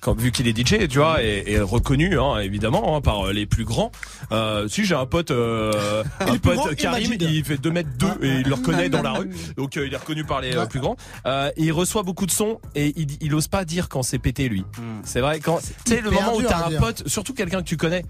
quand, 0.00 0.18
vu 0.18 0.30
qu'il 0.32 0.46
est 0.48 0.56
DJ, 0.56 0.88
tu 0.88 0.98
vois, 0.98 1.22
et, 1.22 1.44
et 1.46 1.60
reconnu, 1.60 2.18
hein, 2.18 2.38
évidemment, 2.38 2.96
hein, 2.96 3.00
par 3.00 3.28
euh, 3.28 3.32
les 3.32 3.46
plus 3.46 3.64
grands. 3.64 3.90
Euh, 4.32 4.68
si 4.68 4.84
j'ai 4.84 4.94
un 4.94 5.06
pote, 5.06 5.30
euh, 5.30 6.04
un 6.20 6.36
pote 6.38 6.74
Karim, 6.76 7.14
il 7.20 7.44
fait 7.44 7.58
2 7.58 7.70
mètres 7.70 7.88
2 7.98 8.06
et 8.22 8.40
il 8.40 8.48
le 8.48 8.54
reconnaît 8.54 8.88
dans 8.88 9.02
la 9.02 9.12
rue, 9.12 9.30
donc 9.56 9.76
euh, 9.76 9.86
il 9.86 9.92
est 9.94 9.96
reconnu 9.96 10.24
par 10.24 10.40
les 10.40 10.56
euh, 10.56 10.66
plus 10.66 10.80
grands. 10.80 10.96
Euh, 11.26 11.50
il 11.56 11.72
reçoit 11.72 12.02
beaucoup 12.02 12.26
de 12.26 12.30
sons 12.30 12.60
et 12.74 12.92
il, 12.96 13.08
il 13.20 13.34
ose 13.34 13.48
pas 13.48 13.64
dire 13.64 13.88
quand 13.88 14.02
c'est 14.02 14.18
pété 14.18 14.48
lui. 14.48 14.64
C'est 15.04 15.20
vrai 15.20 15.40
quand 15.40 15.58
tu 15.84 15.92
sais 15.92 16.00
le 16.00 16.10
moment 16.10 16.36
où 16.36 16.42
t'as 16.42 16.66
un 16.66 16.70
dire. 16.70 16.80
pote, 16.80 17.08
surtout 17.08 17.34
quelqu'un 17.34 17.58
que 17.58 17.68
tu 17.68 17.76
connais. 17.76 18.04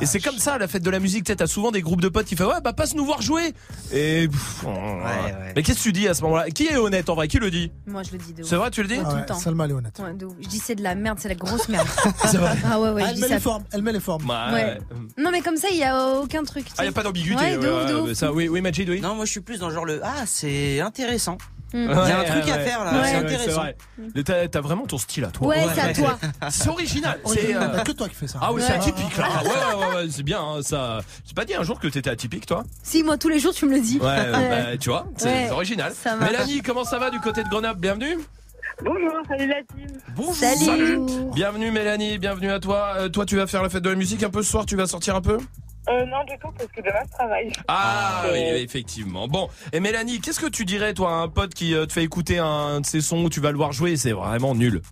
et 0.00 0.06
c'est 0.06 0.20
comme 0.20 0.38
ça 0.38 0.58
la 0.58 0.68
fête 0.68 0.82
de 0.82 0.90
la 0.90 1.00
musique, 1.00 1.24
tu 1.24 1.32
sais, 1.32 1.36
t'as 1.36 1.46
souvent 1.46 1.70
des 1.70 1.82
groupes 1.82 2.00
de 2.00 2.08
potes 2.08 2.26
qui 2.26 2.36
font 2.36 2.46
ouais 2.46 2.60
bah 2.62 2.72
passe 2.72 2.94
nous 2.94 3.04
voir 3.04 3.22
jouer. 3.22 3.52
Et 3.92 4.28
pff, 4.28 4.64
mais 5.54 5.62
qu'est-ce 5.62 5.78
que 5.78 5.82
tu 5.84 5.92
dis 5.92 6.08
à 6.08 6.14
ce 6.14 6.22
moment-là? 6.22 6.50
Qui 6.50 6.66
est 6.66 6.76
honnête 6.76 7.08
en 7.10 7.14
vrai? 7.14 7.28
Qui 7.28 7.38
le 7.38 7.50
dit? 7.50 7.70
Moi, 7.86 8.02
je 8.02 8.12
le 8.12 8.18
dis 8.18 8.32
de 8.32 8.42
ouf. 8.42 8.48
C'est 8.48 8.56
vrai, 8.56 8.70
tu 8.70 8.82
le 8.82 8.88
dis? 8.88 8.94
Ouais, 8.98 9.04
tout 9.04 9.16
le 9.16 9.26
temps. 9.26 9.34
Salma, 9.38 9.64
elle 9.64 9.70
est 9.72 9.74
honnête. 9.74 10.00
Je 10.40 10.48
dis 10.48 10.58
c'est 10.58 10.74
de 10.74 10.82
la 10.82 10.94
merde, 10.94 11.18
c'est 11.20 11.28
la 11.34 11.46
grosse 11.50 11.68
merde. 11.68 11.86
C'est 12.26 12.36
vrai. 12.38 12.56
Ah 12.70 12.80
ouais, 12.80 12.90
ouais, 12.90 13.02
Ah, 13.02 13.06
je 13.06 13.10
elle 13.10 13.14
dis 13.16 13.20
met 13.22 13.28
ça. 13.28 13.34
les 13.34 13.40
formes. 13.40 13.64
Elle 13.72 13.82
met 13.82 13.92
les 13.92 14.00
formes. 14.00 14.28
Ouais. 14.28 14.52
Ouais. 14.52 14.78
Non, 15.18 15.30
mais 15.30 15.40
comme 15.40 15.56
ça, 15.56 15.68
il 15.70 15.76
y 15.78 15.84
a 15.84 15.96
aucun 16.20 16.42
truc. 16.44 16.64
tu 16.66 16.72
Ah, 16.78 16.84
y 16.84 16.88
a 16.88 16.92
pas 16.92 17.02
d'ambiguïté. 17.02 17.36
Ouais, 17.42 17.56
de 17.58 17.68
ouf, 17.70 17.86
de 17.86 17.94
ouf. 17.94 18.12
ça, 18.14 18.32
oui, 18.32 18.48
oui, 18.48 18.60
Majid, 18.60 18.88
oui. 18.88 19.00
Non, 19.00 19.14
moi 19.14 19.24
je 19.24 19.30
suis 19.30 19.40
plus 19.40 19.58
dans 19.58 19.70
genre 19.70 19.84
le 19.84 20.00
Ah, 20.04 20.24
c'est 20.26 20.80
intéressant. 20.80 21.38
Mm. 21.72 21.76
Il 21.76 21.84
y 21.86 21.88
a 21.90 21.92
un 21.92 22.20
Ouais, 22.20 22.26
truc 22.26 22.48
à 22.50 22.58
faire 22.60 22.84
là, 22.84 22.92
Ouais, 22.92 23.08
c'est 23.08 23.14
intéressant. 23.16 23.60
vrai. 23.62 23.76
Mais 24.14 24.22
T'as 24.22 24.46
t'as 24.46 24.60
vraiment 24.60 24.86
ton 24.86 24.96
style 24.96 25.24
à 25.24 25.28
toi. 25.32 25.48
Ouais, 25.48 25.66
c'est 25.74 25.80
à 25.80 25.92
toi. 25.92 26.16
C'est 26.50 26.68
original. 26.68 27.18
Oh, 27.24 27.30
C'est 27.34 27.52
euh, 27.56 27.82
que 27.82 27.90
toi 27.90 28.08
qui 28.08 28.14
fais 28.14 28.28
ça. 28.28 28.38
Ah 28.40 28.52
oui, 28.52 28.62
c'est 28.64 28.74
atypique 28.74 29.16
là. 29.16 29.24
Ouais, 29.42 29.48
ouais, 29.48 29.84
ouais, 29.88 29.94
ouais, 29.96 30.06
c'est 30.08 30.22
bien. 30.22 30.40
hein, 30.40 30.62
ça. 30.62 31.00
J'ai 31.26 31.34
pas 31.34 31.44
dit 31.44 31.54
un 31.54 31.64
jour 31.64 31.80
que 31.80 31.88
t'étais 31.88 32.10
atypique, 32.10 32.46
toi. 32.46 32.62
Si, 32.84 33.02
moi, 33.02 33.18
tous 33.18 33.28
les 33.28 33.40
jours, 33.40 33.52
tu 33.52 33.66
me 33.66 33.74
le 33.74 33.80
dis. 33.80 33.98
Ouais, 33.98 34.30
bah, 34.30 34.76
tu 34.78 34.90
vois, 34.90 35.06
c'est 35.16 35.26
Ouais. 35.26 35.44
c'est 35.48 35.52
original. 35.52 35.92
Ça 36.00 36.14
marche. 36.14 36.30
Mélanie, 36.30 36.62
comment 36.62 36.84
ça 36.84 36.98
va 37.00 37.10
du 37.10 37.18
côté 37.18 37.42
de 37.42 37.48
Grenoble? 37.48 37.80
Bienvenue. 37.80 38.18
Bonjour, 38.82 39.12
salut 39.28 39.46
la 39.46 39.62
team. 39.62 39.86
Bonjour. 40.16 40.34
Salut. 40.34 40.98
Bienvenue 41.34 41.70
Mélanie, 41.70 42.18
bienvenue 42.18 42.50
à 42.50 42.58
toi. 42.60 42.94
Euh, 42.98 43.08
toi, 43.08 43.24
tu 43.24 43.36
vas 43.36 43.46
faire 43.46 43.62
la 43.62 43.68
fête 43.70 43.82
de 43.82 43.90
la 43.90 43.94
musique 43.96 44.22
un 44.22 44.30
peu 44.30 44.42
ce 44.42 44.50
soir? 44.50 44.66
Tu 44.66 44.76
vas 44.76 44.86
sortir 44.86 45.14
un 45.14 45.20
peu? 45.20 45.38
Euh, 45.88 46.04
non, 46.06 46.24
du 46.24 46.32
tout, 46.38 46.48
parce 46.56 46.70
que 46.70 46.80
demain 46.80 47.00
je 47.06 47.10
travaille. 47.12 47.52
Ah 47.68 48.22
Euh, 48.26 48.32
oui, 48.32 48.40
effectivement. 48.62 49.28
Bon, 49.28 49.48
et 49.72 49.80
Mélanie, 49.80 50.20
qu'est-ce 50.20 50.40
que 50.40 50.48
tu 50.48 50.64
dirais 50.64 50.94
toi 50.94 51.10
à 51.10 51.14
un 51.16 51.28
pote 51.28 51.54
qui 51.54 51.74
euh, 51.74 51.86
te 51.86 51.92
fait 51.92 52.02
écouter 52.02 52.38
un 52.38 52.80
de 52.80 52.86
ses 52.86 53.00
sons 53.00 53.22
où 53.24 53.28
tu 53.30 53.40
vas 53.40 53.50
le 53.52 53.56
voir 53.58 53.72
jouer? 53.72 53.96
C'est 53.96 54.12
vraiment 54.12 54.54
nul. 54.54 54.82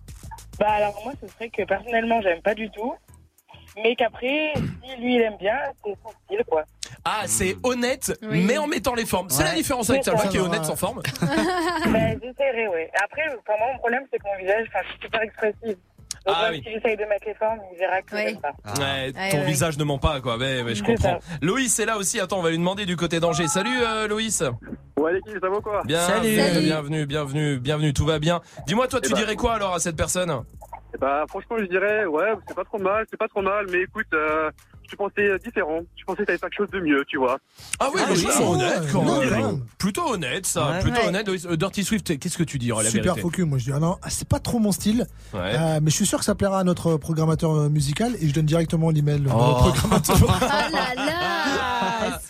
Bah 0.59 0.69
alors 0.69 0.99
moi, 1.03 1.13
ce 1.21 1.27
serait 1.33 1.49
que 1.49 1.63
personnellement, 1.63 2.21
j'aime 2.21 2.41
pas 2.41 2.53
du 2.55 2.69
tout. 2.71 2.93
Mais 3.83 3.95
qu'après, 3.95 4.53
si 4.55 5.01
lui 5.01 5.15
il 5.15 5.21
aime 5.21 5.37
bien, 5.39 5.57
c'est 5.83 5.95
son 6.03 6.11
style 6.25 6.43
quoi. 6.47 6.63
Ah, 7.05 7.23
c'est 7.25 7.57
honnête, 7.63 8.17
Oui. 8.21 8.45
mais 8.47 8.57
en 8.57 8.67
mettant 8.67 8.95
les 8.95 9.05
formes. 9.05 9.29
C'est 9.29 9.43
Ouais. 9.43 9.49
la 9.49 9.55
différence 9.55 9.89
avec 9.89 10.03
Salma 10.05 10.21
ça. 10.21 10.27
qui 10.29 10.37
est 10.37 10.39
honnête 10.39 10.63
sans 10.63 10.75
forme. 10.77 11.01
bah, 11.21 11.99
j'essaierai, 12.21 12.67
ouais. 12.69 12.89
Après, 13.03 13.23
pour 13.45 13.57
moi, 13.57 13.67
mon 13.73 13.79
problème, 13.79 14.03
c'est 14.11 14.19
que 14.19 14.23
mon 14.23 14.37
visage, 14.41 14.65
enfin, 14.69 14.79
je 14.85 14.89
suis 14.91 14.99
super 15.01 15.21
expressive. 15.21 15.77
Donc 16.25 16.35
Ah 16.37 16.43
même 16.43 16.51
oui. 16.53 16.63
si 16.65 16.71
j'essaye 16.71 16.95
de 16.95 17.03
mettre 17.03 17.25
les 17.27 17.33
formes, 17.33 17.59
il 17.73 17.77
verra 17.77 18.01
que 18.01 18.11
pas. 18.39 18.53
Ouais, 18.79 19.11
Ouais, 19.13 19.29
ton 19.31 19.37
ouais. 19.39 19.45
visage 19.45 19.77
ne 19.77 19.83
ment 19.83 19.97
pas, 19.97 20.21
quoi. 20.21 20.37
Ouais, 20.37 20.61
ouais, 20.61 20.73
je 20.73 20.81
comprends. 20.81 21.19
ça. 21.19 21.37
Loïs 21.41 21.77
est 21.79 21.85
là 21.85 21.97
aussi. 21.97 22.21
Attends, 22.21 22.39
on 22.39 22.41
va 22.41 22.49
lui 22.51 22.57
demander 22.57 22.85
du 22.85 22.95
côté 22.95 23.19
d'Angers. 23.19 23.49
Salut, 23.49 23.81
euh, 23.81 24.07
Loïs. 24.07 24.41
Ouais, 24.97 25.11
l'équipe, 25.15 25.37
ça 25.41 25.49
va 25.49 25.57
quoi 25.59 25.81
Bienvenue, 25.83 26.61
bienvenue, 26.61 27.05
bienvenue, 27.05 27.59
bienvenue. 27.59 27.93
Tout 27.93 28.05
va 28.05 28.19
bien. 28.19 28.39
Dis-moi, 28.65 28.87
toi, 28.87 28.99
Eh 29.03 29.07
tu 29.07 29.11
ben, 29.13 29.19
dirais 29.19 29.35
quoi 29.35 29.55
alors 29.55 29.73
à 29.73 29.79
cette 29.79 29.97
personne? 29.97 30.43
Bah, 30.97 31.25
franchement, 31.27 31.57
je 31.59 31.65
dirais, 31.65 32.05
ouais, 32.05 32.31
c'est 32.47 32.55
pas 32.55 32.63
trop 32.63 32.79
mal, 32.79 33.05
c'est 33.09 33.17
pas 33.17 33.27
trop 33.27 33.41
mal, 33.41 33.65
mais 33.69 33.81
écoute, 33.81 34.05
euh, 34.13 34.49
je 34.89 34.95
pensais 34.95 35.21
euh, 35.27 35.37
différent. 35.37 35.81
Je 35.97 36.03
pensais 36.05 36.21
que 36.21 36.27
t'avais 36.27 36.39
quelque 36.39 36.55
chose 36.55 36.69
de 36.71 36.79
mieux, 36.79 37.03
tu 37.07 37.17
vois. 37.17 37.37
Ah 37.79 37.89
oui, 37.93 38.01
Ah, 38.03 38.09
Loïs, 38.09 38.25
ouais. 38.25 38.31
c'est 38.31 38.43
honnête 38.43 38.83
quand 38.91 39.03
Non, 39.03 39.19
même. 39.19 39.41
non. 39.41 39.61
Plutôt 39.77 40.13
honnête, 40.13 40.45
ça. 40.45 40.71
Ouais. 40.71 40.79
Plutôt 40.81 41.01
Ouais. 41.01 41.07
honnête. 41.07 41.27
Euh, 41.29 41.55
Dirty 41.57 41.83
Swift, 41.83 42.17
qu'est-ce 42.19 42.37
que 42.37 42.43
tu 42.43 42.57
dirais 42.59 42.83
la 42.83 42.89
Super 42.89 43.17
focus, 43.17 43.45
moi 43.45 43.57
je 43.57 43.65
dis. 43.65 43.71
Ah 43.73 43.79
non, 43.79 43.97
c'est 44.09 44.27
pas 44.27 44.39
trop 44.39 44.59
mon 44.59 44.71
style. 44.71 45.07
Ouais. 45.33 45.39
Euh, 45.39 45.79
mais 45.81 45.89
je 45.91 45.95
suis 45.95 46.05
sûr 46.05 46.19
que 46.19 46.25
ça 46.25 46.35
plaira 46.35 46.59
à 46.59 46.63
notre 46.63 46.97
programmateur 46.97 47.69
musical 47.69 48.13
et 48.21 48.27
je 48.27 48.33
donne 48.33 48.45
directement 48.45 48.89
l'email 48.89 49.23
Oh. 49.27 49.31
au 49.33 49.53
programmateur. 49.71 50.39
Ah 50.41 50.69
là 50.71 50.95
là 50.95 51.72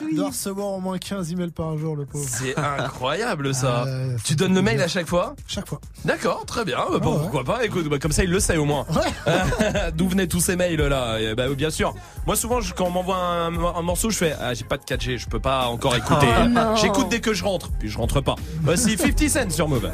Il 0.09 0.17
doit 0.17 0.29
recevoir 0.29 0.67
au 0.67 0.79
moins 0.79 0.97
15 0.97 1.31
emails 1.31 1.51
par 1.51 1.77
jour, 1.77 1.95
le 1.95 2.05
pauvre. 2.05 2.25
C'est 2.27 2.57
incroyable 2.57 3.53
ça. 3.53 3.85
Euh, 3.93 4.15
tu 4.23 4.35
donnes 4.35 4.53
le 4.55 4.61
mail 4.61 4.81
à 4.81 4.87
chaque 4.87 5.07
fois? 5.07 5.35
Chaque 5.47 5.67
fois. 5.67 5.79
D'accord, 6.05 6.45
très 6.45 6.63
bien. 6.65 6.77
Bah, 6.91 6.99
bon, 6.99 7.19
Pourquoi 7.19 7.43
pas 7.43 7.65
Écoute, 7.65 7.87
bah, 7.89 7.97
comme 7.99 8.11
ça 8.11 8.23
il 8.23 8.29
le 8.29 8.39
sait 8.39 8.57
au 8.57 8.65
moins. 8.65 8.85
D'où 9.95 10.07
venaient 10.07 10.27
tous 10.27 10.39
ces 10.39 10.55
mails 10.55 10.79
là? 10.81 11.19
Et, 11.19 11.35
bah, 11.35 11.49
Bien 11.49 11.69
sûr. 11.69 11.93
Moi 12.25 12.35
souvent, 12.35 12.61
je- 12.61 12.73
quand 12.73 12.85
on 12.85 12.91
m'envoie 12.91 13.17
un, 13.17 13.47
un 13.53 13.81
morceau, 13.81 14.09
je 14.09 14.17
fais 14.17 14.35
ah, 14.39 14.53
j'ai 14.53 14.63
pas 14.63 14.77
de 14.77 14.83
4G, 14.83 15.17
je 15.17 15.27
peux 15.27 15.39
pas 15.39 15.65
encore 15.67 15.95
écouter. 15.95 16.27
Oh, 16.43 16.47
non. 16.47 16.75
J'écoute 16.75 17.07
dès 17.09 17.19
que 17.19 17.33
je 17.33 17.43
rentre, 17.43 17.69
puis 17.79 17.89
je 17.89 17.97
rentre 17.97 18.21
pas. 18.21 18.35
Voici 18.61 18.97
50 18.97 19.29
Cent 19.29 19.49
sur 19.51 19.67
Move. 19.67 19.89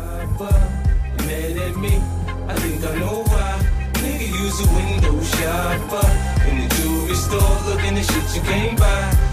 Use 4.40 4.62
a 4.62 4.74
window 4.74 5.22
shopper 5.22 6.08
in 6.50 6.68
the 6.68 6.74
jewelry 6.76 7.16
store, 7.16 7.58
looking 7.70 7.98
at 7.98 8.06
shit 8.06 8.36
you 8.36 8.42
can't 8.42 8.78
buy. 8.80 9.29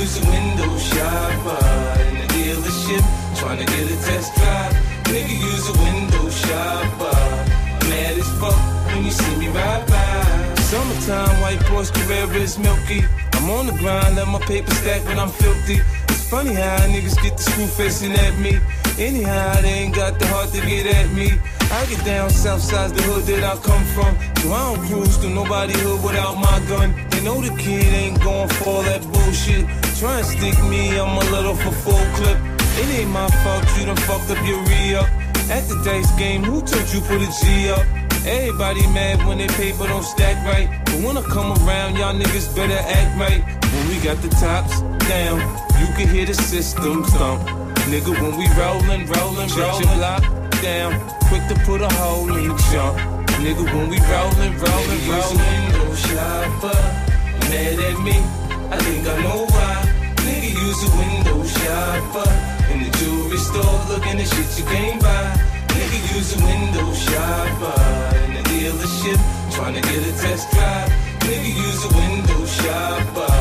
Use 0.00 0.18
a 0.22 0.30
window 0.30 0.76
shopper 0.78 1.62
in 2.08 2.14
the 2.20 2.26
dealership. 2.34 3.04
trying 3.38 3.58
to 3.58 3.64
get 3.64 3.90
a 3.90 3.96
test 4.06 4.34
drive. 4.36 4.72
Nigga 5.04 5.36
use 5.50 5.66
a 5.68 5.76
window 5.84 6.30
shopper. 6.30 7.18
Mad 7.88 8.18
as 8.18 8.30
fuck 8.40 8.58
when 8.86 9.04
you 9.04 9.10
see 9.10 9.36
me 9.36 9.48
ride 9.48 9.86
by. 9.86 10.54
Summertime, 10.70 11.40
white 11.40 11.60
Porsche 11.68 11.92
Carrera 11.94 12.36
is 12.36 12.58
milky. 12.58 13.04
I'm 13.34 13.50
on 13.50 13.66
the 13.66 13.72
grind, 13.72 14.16
let 14.16 14.26
my 14.28 14.40
paper 14.40 14.72
stack 14.74 15.04
when 15.04 15.18
I'm 15.18 15.30
filthy. 15.30 15.80
Funny 16.30 16.54
how 16.54 16.76
niggas 16.88 17.22
get 17.22 17.36
the 17.36 17.42
screw 17.42 17.66
facing 17.66 18.10
at 18.10 18.36
me. 18.40 18.58
Anyhow, 18.98 19.60
they 19.60 19.86
ain't 19.86 19.94
got 19.94 20.18
the 20.18 20.26
heart 20.26 20.50
to 20.50 20.60
get 20.66 20.84
at 20.86 21.12
me. 21.12 21.30
I 21.70 21.86
get 21.86 22.04
down 22.04 22.30
south 22.30 22.62
side 22.62 22.90
the 22.90 23.02
hood 23.02 23.24
that 23.26 23.44
I 23.44 23.54
come 23.62 23.84
from. 23.94 24.18
So 24.42 24.52
I 24.52 24.74
don't 24.74 24.84
cruise 24.88 25.18
to 25.18 25.28
nobody 25.28 25.72
hood 25.74 26.02
without 26.02 26.34
my 26.34 26.58
gun. 26.66 26.94
They 27.10 27.22
know 27.22 27.40
the 27.40 27.54
kid 27.56 27.86
ain't 27.94 28.20
going 28.24 28.48
for 28.48 28.68
all 28.70 28.82
that 28.82 29.02
bullshit. 29.02 29.66
Try 30.00 30.18
and 30.18 30.26
stick 30.26 30.58
me, 30.64 30.98
I'm 30.98 31.16
a 31.16 31.30
little 31.30 31.54
for 31.54 31.70
full 31.70 32.06
clip. 32.18 32.38
It 32.74 32.88
ain't 32.98 33.10
my 33.10 33.28
fault 33.44 33.64
you 33.78 33.86
done 33.86 33.96
fucked 33.96 34.28
up 34.28 34.44
your 34.44 34.60
re-up. 34.66 35.06
At 35.48 35.68
the 35.68 35.80
dice 35.84 36.10
game, 36.18 36.42
who 36.42 36.60
told 36.60 36.92
you 36.92 37.02
put 37.02 37.22
a 37.22 37.30
G 37.38 37.70
up? 37.70 38.05
Everybody 38.26 38.82
mad 38.88 39.24
when 39.24 39.38
their 39.38 39.48
paper 39.54 39.86
don't 39.86 40.02
stack 40.02 40.34
right. 40.44 40.68
But 40.86 40.98
when 41.04 41.16
I 41.16 41.22
come 41.22 41.52
around, 41.62 41.94
y'all 41.94 42.12
niggas 42.12 42.54
better 42.56 42.74
act 42.74 43.14
right. 43.20 43.38
When 43.70 43.88
we 43.88 44.02
got 44.02 44.18
the 44.20 44.28
tops 44.42 44.80
down, 45.06 45.38
you 45.78 45.86
can 45.94 46.08
hear 46.08 46.26
the 46.26 46.34
system 46.34 47.04
thump. 47.04 47.46
Nigga, 47.86 48.10
when 48.20 48.36
we 48.36 48.50
rollin', 48.58 49.06
rollin', 49.06 49.46
rollin', 49.54 49.86
your 49.86 49.94
block 49.94 50.22
down, 50.60 50.98
quick 51.30 51.46
to 51.46 51.54
put 51.62 51.80
a 51.80 51.88
hole 51.94 52.26
in 52.34 52.48
the 52.48 52.56
jump. 52.74 52.98
Nigga, 53.38 53.62
when 53.62 53.90
we 53.90 53.98
rollin', 54.10 54.58
rollin', 54.58 55.02
rollin', 55.06 55.62
no 55.78 55.94
shopper, 55.94 56.82
mad 57.46 57.78
at 57.78 57.98
me. 58.02 58.18
I 58.74 58.76
think 58.82 59.06
I 59.06 59.22
know 59.22 59.46
why. 59.54 59.86
Nigga, 60.26 60.50
use 60.50 60.82
a 60.82 60.90
window 60.98 61.44
shopper 61.46 62.28
in 62.74 62.82
the 62.82 62.90
jewelry 62.98 63.38
store, 63.38 63.78
looking 63.86 64.18
at 64.18 64.26
shit 64.26 64.58
you 64.58 64.64
can't 64.64 65.00
buy. 65.00 65.55
A 66.16 66.18
window 66.18 66.94
shopper 66.94 68.16
in 68.24 68.34
the 68.36 68.42
dealership, 68.48 69.20
trying 69.54 69.74
to 69.74 69.82
get 69.82 69.98
a 69.98 70.12
test 70.18 70.50
drive. 70.50 70.88
Nigga, 71.20 71.50
use 71.54 71.84
a 71.84 71.94
window 71.94 72.46
shopper. 72.46 73.36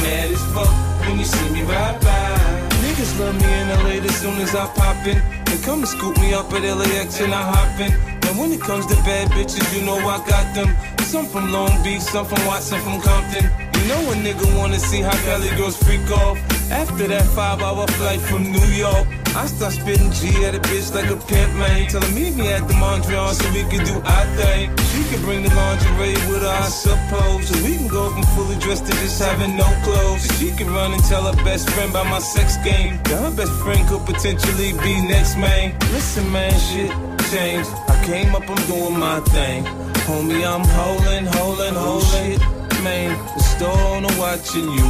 Mad 0.00 0.30
as 0.30 0.44
fuck 0.54 0.70
when 1.00 1.18
you 1.18 1.24
see 1.24 1.50
me 1.50 1.62
ride 1.64 2.00
by. 2.00 2.68
Niggas 2.84 3.18
love 3.18 3.34
me 3.34 3.52
in 3.52 3.68
LA 3.68 4.06
as 4.06 4.16
soon 4.20 4.40
as 4.40 4.54
I 4.54 4.64
pop 4.76 5.04
in. 5.04 5.20
They 5.46 5.58
come 5.64 5.80
and 5.80 5.88
scoop 5.88 6.16
me 6.18 6.32
up 6.34 6.52
at 6.52 6.62
LAX 6.62 7.20
and 7.20 7.34
I 7.34 7.42
hop 7.42 7.80
in. 7.80 8.23
And 8.28 8.38
when 8.38 8.52
it 8.52 8.60
comes 8.60 8.86
to 8.86 8.96
bad 9.04 9.30
bitches, 9.32 9.64
you 9.74 9.84
know 9.84 9.98
I 9.98 10.18
got 10.26 10.54
them. 10.54 10.70
Some 11.04 11.26
from 11.26 11.52
Long 11.52 11.82
Beach, 11.84 12.00
some 12.00 12.26
from 12.26 12.44
Watson, 12.46 12.80
from 12.80 13.00
Compton. 13.00 13.44
You 13.76 13.88
know 13.88 14.00
a 14.12 14.14
nigga 14.14 14.46
wanna 14.56 14.78
see 14.78 15.00
how 15.00 15.16
Cali 15.24 15.48
girls 15.56 15.76
freak 15.76 16.10
off. 16.10 16.38
After 16.70 17.06
that 17.06 17.26
five 17.36 17.60
hour 17.60 17.86
flight 17.98 18.20
from 18.20 18.50
New 18.50 18.68
York, 18.72 19.06
I 19.36 19.46
start 19.46 19.74
spitting 19.74 20.10
G 20.12 20.44
at 20.46 20.54
a 20.54 20.60
bitch 20.60 20.94
like 20.94 21.10
a 21.10 21.16
pimp, 21.16 21.54
man. 21.54 21.88
Tell 21.88 22.00
her 22.00 22.14
meet 22.14 22.34
me 22.34 22.48
at 22.48 22.66
the 22.66 22.74
Mondrian 22.74 23.34
so 23.34 23.46
we 23.52 23.62
can 23.70 23.84
do 23.84 24.00
our 24.00 24.26
thing. 24.36 24.70
She 24.90 25.04
can 25.10 25.20
bring 25.22 25.42
the 25.42 25.54
lingerie 25.54 26.18
with 26.30 26.42
her, 26.42 26.48
I 26.48 26.68
suppose. 26.68 27.48
So 27.48 27.54
we 27.62 27.76
can 27.76 27.88
go 27.88 28.10
from 28.10 28.22
fully 28.34 28.56
dressed 28.58 28.86
to 28.86 28.92
just 28.92 29.22
having 29.22 29.56
no 29.56 29.68
clothes. 29.84 30.24
She 30.38 30.50
can 30.50 30.68
run 30.72 30.92
and 30.92 31.04
tell 31.04 31.22
her 31.30 31.36
best 31.44 31.68
friend 31.70 31.90
about 31.90 32.06
my 32.06 32.20
sex 32.20 32.56
game. 32.64 33.00
Now 33.06 33.28
her 33.28 33.36
best 33.36 33.52
friend 33.62 33.86
could 33.88 34.06
potentially 34.06 34.72
be 34.82 35.06
next, 35.06 35.36
man. 35.36 35.78
Listen, 35.92 36.30
man, 36.32 36.58
shit 36.58 37.13
I 37.36 38.00
came 38.06 38.32
up, 38.32 38.48
I'm 38.48 38.66
doing 38.68 38.96
my 38.96 39.18
thing. 39.34 39.64
Homie, 40.06 40.46
I'm 40.46 40.62
holding, 40.62 41.26
holding, 41.26 41.74
holding. 41.74 42.38
Man, 42.84 43.10
the 43.34 43.42
store 43.42 43.80
owner 43.90 44.14
watching 44.20 44.70
you. 44.70 44.86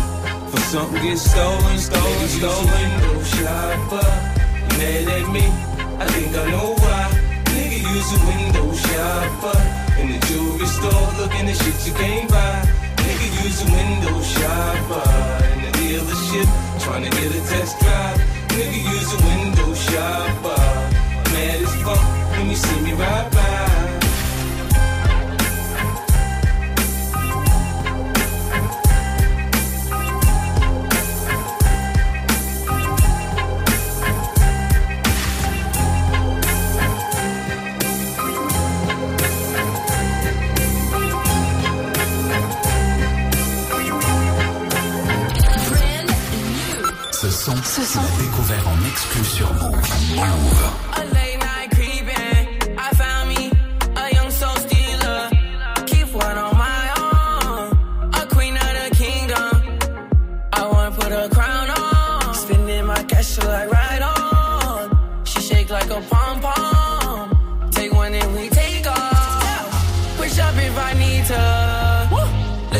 For 0.50 0.60
something 0.68 1.02
get 1.02 1.16
stolen, 1.16 1.78
stolen, 1.78 2.28
stolen. 2.28 2.88
No 3.00 3.22
shopper, 3.22 4.04
mad 4.76 5.08
at 5.08 5.26
me. 5.32 5.46
I 5.96 6.04
think 6.12 6.36
I 6.36 6.50
know 6.50 6.76
why. 6.84 7.08
Nigga 7.56 7.80
use 7.80 8.12
a 8.12 8.20
window 8.28 8.68
shopper 8.76 9.58
in 10.02 10.12
the 10.12 10.18
jewelry 10.26 10.66
store, 10.66 11.08
looking 11.16 11.48
at 11.48 11.56
shit 11.56 11.86
you 11.86 11.94
can't 11.94 12.28
buy. 12.28 12.60
Nigga 13.08 13.26
use 13.42 13.62
a 13.64 13.68
window 13.72 14.20
shopper 14.20 15.08
in 15.48 15.62
the 15.64 15.70
dealership, 15.80 16.48
trying 16.84 17.04
to 17.04 17.10
get 17.10 17.30
a 17.32 17.40
test 17.48 17.80
drive. 17.80 18.20
Nigga 18.52 18.80
use 18.92 19.10
a 19.16 19.20
window 19.32 19.72
shopper. 19.72 20.60
Mad 21.32 21.62
as 21.62 21.74
fuck 21.82 22.23
you 22.54 22.60
see. 22.60 22.84
Ce 47.24 47.30
son, 47.30 47.54
l'as 47.54 48.22
découvert 48.22 48.68
en 48.68 48.86
exclu 48.86 49.24
sur 49.24 49.52
Move. 49.54 49.80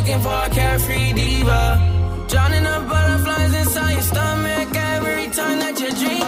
Looking 0.04 0.20
for 0.20 0.34
a 0.34 0.50
carefree 0.50 1.12
diva. 1.14 2.26
Drowning 2.28 2.64
the 2.64 2.86
butterflies 2.90 3.54
inside 3.54 3.92
your 3.92 4.02
stomach 4.02 4.76
every 4.76 5.28
time 5.30 5.58
that 5.60 5.80
you 5.80 5.88
drink 5.92 6.23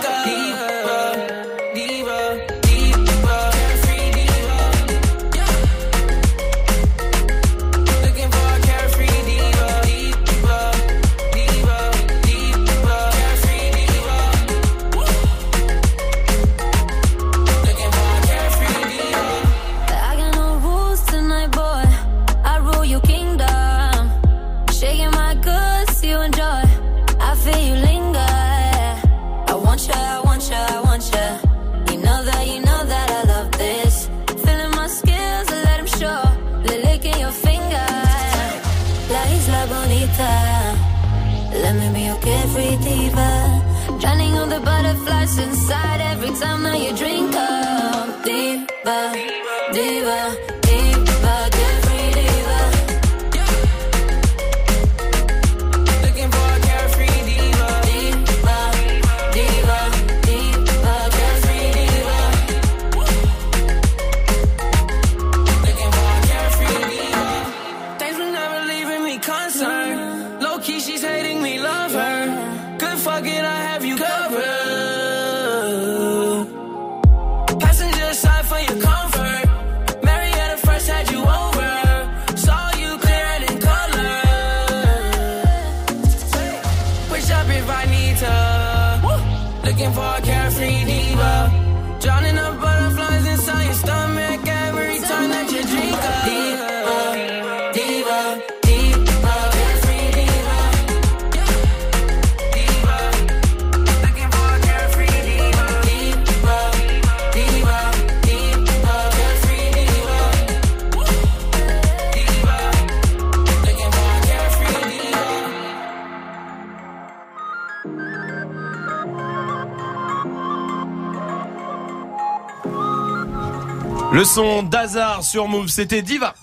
son 124.37 124.63
d'Hazard 124.65 125.23
sur 125.23 125.49
Move, 125.49 125.69
c'était 125.69 126.03
Diva. 126.03 126.35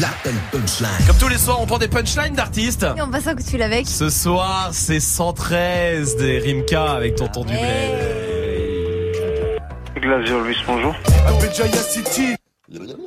L'appel 0.00 0.34
punchline. 0.50 1.06
Comme 1.06 1.16
tous 1.16 1.28
les 1.28 1.38
soirs, 1.38 1.60
on 1.60 1.66
prend 1.66 1.78
des 1.78 1.86
punchlines 1.86 2.34
d'artistes. 2.34 2.84
Et 2.96 3.02
on 3.02 3.08
passe 3.08 3.28
un 3.28 3.36
coup 3.36 3.42
de 3.44 3.48
fil 3.48 3.62
avec. 3.62 3.86
Ce 3.86 4.08
soir, 4.08 4.70
c'est 4.72 4.98
113 4.98 6.16
des 6.16 6.40
Rimka 6.40 6.90
avec 6.94 7.14
Tonton 7.14 7.44
du 7.44 7.52
Bled. 7.52 7.62
Glace 10.00 10.28
Luis, 10.28 10.56
bonjour. 10.66 10.92
City. 11.88 12.34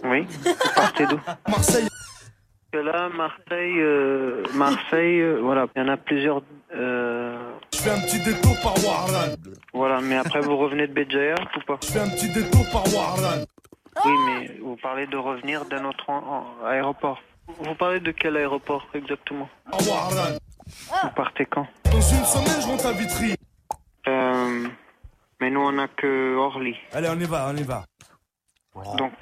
Oui. 0.05 0.25
Partez 0.73 1.07
d'où 1.07 1.19
Marseille. 1.49 1.87
Que 2.71 2.77
Là, 2.77 3.09
Marseille, 3.13 3.77
euh, 3.77 4.43
Marseille, 4.53 5.19
euh, 5.19 5.41
voilà, 5.43 5.65
il 5.75 5.81
y 5.81 5.85
en 5.85 5.89
a 5.89 5.97
plusieurs. 5.97 6.41
euh, 6.73 7.35
Je 7.77 7.83
fais 7.83 7.91
un 7.91 7.99
petit 8.01 8.19
détour 8.19 8.55
par 8.63 8.73
Warlan. 8.83 9.35
voilà, 9.73 10.01
mais 10.01 10.15
après 10.17 10.39
vous 10.41 10.57
revenez 10.57 10.87
de 10.87 10.93
Béjaïa 10.93 11.35
ou 11.55 11.59
pas? 11.65 11.77
Je 11.83 11.87
fais 11.91 11.99
un 11.99 12.09
petit 12.09 12.29
détour 12.29 12.65
par 12.71 12.83
Warlan. 12.93 13.43
Oui, 14.05 14.11
mais 14.25 14.57
vous 14.61 14.75
parlez 14.77 15.05
de 15.07 15.17
revenir 15.17 15.63
d'un 15.65 15.85
autre 15.85 16.09
en- 16.09 16.45
en- 16.61 16.65
aéroport. 16.65 17.21
Vous 17.59 17.75
parlez 17.75 17.99
de 17.99 18.11
quel 18.11 18.35
aéroport 18.37 18.87
exactement? 18.93 19.47
À 19.71 19.77
Warlan. 19.83 20.37
Vous 20.65 21.09
partez 21.15 21.45
quand? 21.45 21.67
Dans 21.85 22.01
une 22.01 22.25
semaine, 22.25 22.61
je 22.61 22.67
rentre 22.67 22.85
à 22.87 22.91
Vitry. 22.93 23.35
Euh, 24.07 24.67
Mais 25.39 25.51
nous, 25.51 25.61
on 25.61 25.77
a 25.77 25.87
que 25.87 26.35
Orly. 26.35 26.75
Allez, 26.93 27.09
on 27.09 27.19
y 27.19 27.25
va, 27.25 27.47
on 27.53 27.55
y 27.55 27.61
va. 27.63 27.83
Donc 28.97 29.13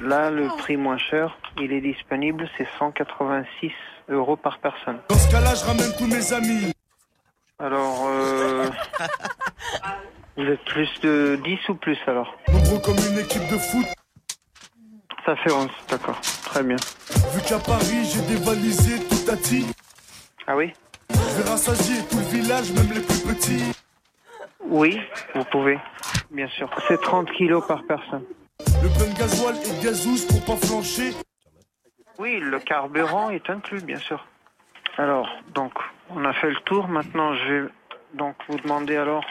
là, 0.00 0.30
le 0.30 0.46
prix 0.56 0.76
moins 0.76 0.98
cher, 0.98 1.36
il 1.60 1.72
est 1.72 1.80
disponible, 1.80 2.48
c'est 2.56 2.68
186 2.78 3.72
euros 4.08 4.36
par 4.36 4.58
personne. 4.58 4.98
Dans 5.08 5.16
ce 5.18 5.28
cas-là, 5.32 5.54
je 5.56 5.64
ramène 5.64 5.92
tous 5.98 6.06
mes 6.06 6.32
amis. 6.32 6.72
Alors, 7.58 8.06
euh, 8.08 8.68
vous 10.36 10.44
êtes 10.44 10.64
plus 10.64 10.88
de 11.02 11.38
10 11.44 11.68
ou 11.68 11.74
plus 11.76 11.98
alors 12.06 12.36
Nombreux 12.48 12.80
comme 12.80 12.96
une 13.10 13.18
équipe 13.18 13.48
de 13.48 13.58
foot. 13.58 13.86
Ça 15.24 15.36
fait 15.36 15.52
11, 15.52 15.68
d'accord. 15.88 16.20
Très 16.46 16.62
bien. 16.62 16.76
Vu 17.32 17.40
qu'à 17.42 17.58
Paris, 17.58 18.04
j'ai 18.04 18.22
dévalisé 18.22 18.98
tout 19.06 19.30
à 19.30 19.36
ti. 19.36 19.66
Ah 20.46 20.56
oui 20.56 20.72
Je 21.10 21.42
vais 21.42 21.48
rassasier 21.48 22.04
tout 22.10 22.18
le 22.18 22.24
village, 22.24 22.72
même 22.72 22.92
les 22.92 23.00
plus 23.00 23.20
petits. 23.20 23.72
Oui, 24.66 25.00
vous 25.34 25.44
pouvez, 25.44 25.78
bien 26.30 26.48
sûr. 26.48 26.68
C'est 26.88 27.00
30 27.00 27.30
kilos 27.32 27.64
par 27.66 27.84
personne. 27.84 28.24
Le 28.82 28.88
plein 28.88 29.12
de 29.12 29.18
gasoil 29.18 29.54
et 29.56 29.78
de 29.78 29.82
gazous 29.82 30.26
pour 30.26 30.44
pas 30.44 30.66
flancher. 30.66 31.12
Oui, 32.18 32.38
le 32.40 32.58
carburant 32.58 33.30
est 33.30 33.48
inclus, 33.48 33.80
bien 33.80 33.98
sûr. 33.98 34.26
Alors, 34.98 35.28
donc, 35.54 35.72
on 36.10 36.24
a 36.24 36.32
fait 36.32 36.50
le 36.50 36.60
tour. 36.64 36.88
Maintenant, 36.88 37.34
je 37.34 37.52
vais 37.52 37.68
donc 38.14 38.36
vous 38.48 38.58
demander 38.58 38.96
alors 38.96 39.24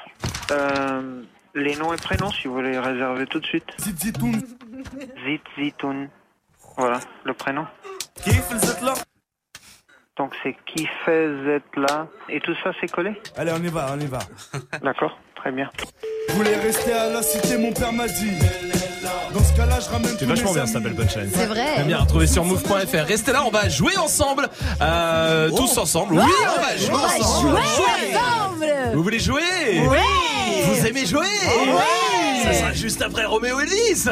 euh, 0.52 1.24
les 1.56 1.76
noms 1.76 1.94
et 1.94 1.98
prénoms, 1.98 2.32
si 2.32 2.48
vous 2.48 2.56
voulez 2.56 2.72
les 2.72 2.80
réserver 2.80 3.26
tout 3.26 3.40
de 3.40 3.46
suite. 3.46 3.66
Zit 3.80 3.96
Zitoun. 3.98 4.42
Zit 5.26 5.42
Zitoun. 5.58 6.10
Voilà, 6.78 7.00
le 7.24 7.34
prénom. 7.34 7.66
Donc, 10.18 10.32
c'est 10.44 10.56
qui 10.68 10.88
fait 11.06 11.28
Z 11.28 11.62
là. 11.76 12.08
Et 12.30 12.40
tout 12.40 12.54
ça, 12.64 12.72
c'est 12.80 12.92
collé? 12.92 13.20
Allez, 13.36 13.52
on 13.52 13.64
y 13.64 13.68
va, 13.68 13.88
on 13.96 14.00
y 14.00 14.06
va. 14.06 14.20
D'accord, 14.84 15.18
très 15.36 15.52
bien. 15.52 15.70
Je 16.30 16.34
voulais 16.36 16.56
rester 16.56 16.94
à 16.94 17.10
la 17.10 17.24
cité, 17.24 17.58
mon 17.58 17.72
père 17.74 17.92
m'a 17.92 18.08
dit. 18.08 18.32
Dans 19.34 19.44
ce 19.44 19.54
cas-là, 19.58 19.80
je 19.80 19.90
ramène 19.90 20.16
C'est 20.18 20.26
vachement 20.26 20.54
bien, 20.54 20.66
ça 20.68 20.74
s'appelle 20.74 20.96
Punchline. 20.96 21.30
C'est 21.34 21.48
vrai. 21.48 21.66
J'aime 21.78 21.88
bien 21.88 21.98
retrouver 21.98 22.28
sur 22.28 22.46
move.fr. 22.46 23.06
Restez 23.08 23.32
là, 23.32 23.44
on 23.46 23.50
va 23.50 23.68
jouer 23.70 23.98
ensemble. 23.98 24.48
Euh, 24.82 25.50
tous 25.50 25.78
ensemble. 25.80 26.14
Oui, 26.14 26.22
on 26.22 26.62
va 26.62 26.78
jouer 26.78 26.90
On 26.94 26.98
va 26.98 27.06
ensemble. 27.08 27.50
jouer 27.50 28.16
ensemble. 28.16 28.66
Vous 28.94 29.04
voulez 29.04 29.20
jouer? 29.20 29.42
Oui. 29.90 29.98
Vous 30.68 30.86
aimez 30.86 31.06
jouer? 31.08 31.26
Oui. 31.66 32.44
Ça 32.44 32.54
sera 32.54 32.74
juste 32.74 33.02
après 33.02 33.26
Roméo 33.26 33.60
Elvis. 33.60 34.08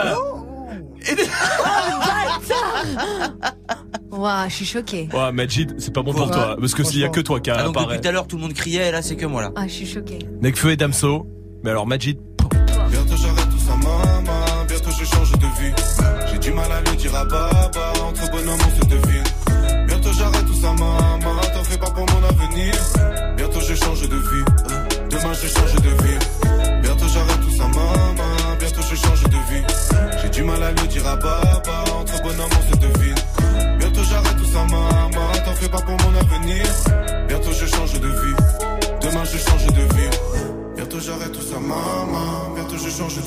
Et... 1.10 1.16
Waouh, 4.12 4.50
je 4.50 4.54
suis 4.56 4.66
choquée. 4.66 5.08
Ouais, 5.14 5.32
Majid, 5.32 5.76
c'est 5.80 5.94
pas 5.94 6.02
bon 6.04 6.14
pour 6.14 6.30
toi. 6.30 6.56
Parce 6.60 6.74
que 6.74 6.84
s'il 6.84 7.00
y 7.00 7.06
a 7.06 7.10
que 7.10 7.22
toi 7.22 7.40
qui 7.40 7.50
Ah, 7.50 7.64
donc 7.64 7.76
apparaît. 7.78 7.96
depuis 7.96 8.02
tout 8.02 8.08
à 8.08 8.12
l'heure, 8.12 8.28
tout 8.28 8.36
le 8.36 8.42
monde 8.44 8.54
criait, 8.54 8.90
et 8.90 8.92
là, 8.92 9.02
c'est 9.02 9.16
que 9.16 9.26
moi, 9.26 9.42
là. 9.42 9.52
Ah, 9.56 9.68
je 9.68 9.74
suis 9.74 9.86
choquée. 9.88 10.20
Nekfeu 10.42 10.72
et 10.72 10.78
Damso. 10.78 11.28
Mais 11.64 11.70
alors, 11.72 11.88
Majid. 11.88 12.18
Bientôt 12.90 13.16
j'arrête 13.18 13.50
tout 13.50 13.60
ça, 13.60 13.76
maman. 13.78 14.66
Bientôt 14.68 14.92
je 15.00 15.06
change 15.06 15.32
de 15.32 15.46
vie. 15.62 15.74
J'ai 16.32 16.40
du 16.40 16.52
mal 16.52 16.72
à 16.72 16.82
le 16.82 16.96
dire 16.98 17.16
à 17.16 17.24
baba. 17.26 17.94
Entre 18.08 18.32
bonhommes, 18.32 18.60
on 18.68 18.82
se 18.82 18.88
devine. 18.90 19.88
Bientôt 19.88 20.10
j'arrête 20.18 20.46
tout 20.46 20.62
ça, 20.62 20.72
maman. 20.74 20.98
T'en 21.54 21.64
fais 21.64 21.78
pas 21.78 21.92
pour 21.92 22.06
mon 22.06 22.28
avenir. 22.28 22.74
Bientôt 23.38 23.60
je 23.62 23.76
change 23.76 24.02
de 24.10 24.16
vie. 24.16 24.46
Demain 25.10 25.34
je 25.42 25.48
change 25.48 25.76
de 25.76 25.90
vie. 26.04 26.11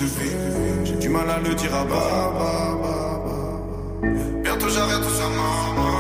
De 0.05 0.11
vie. 0.21 0.37
J'ai 0.85 0.97
du 0.97 1.09
mal 1.09 1.29
à 1.31 1.39
le 1.39 1.55
dire 1.55 1.75
à 1.75 1.85
baba. 1.85 2.75
Bientôt 4.43 4.69
j'arrête 4.69 5.03
tout 5.03 5.15
ça, 5.15 5.29
maman. 5.29 5.95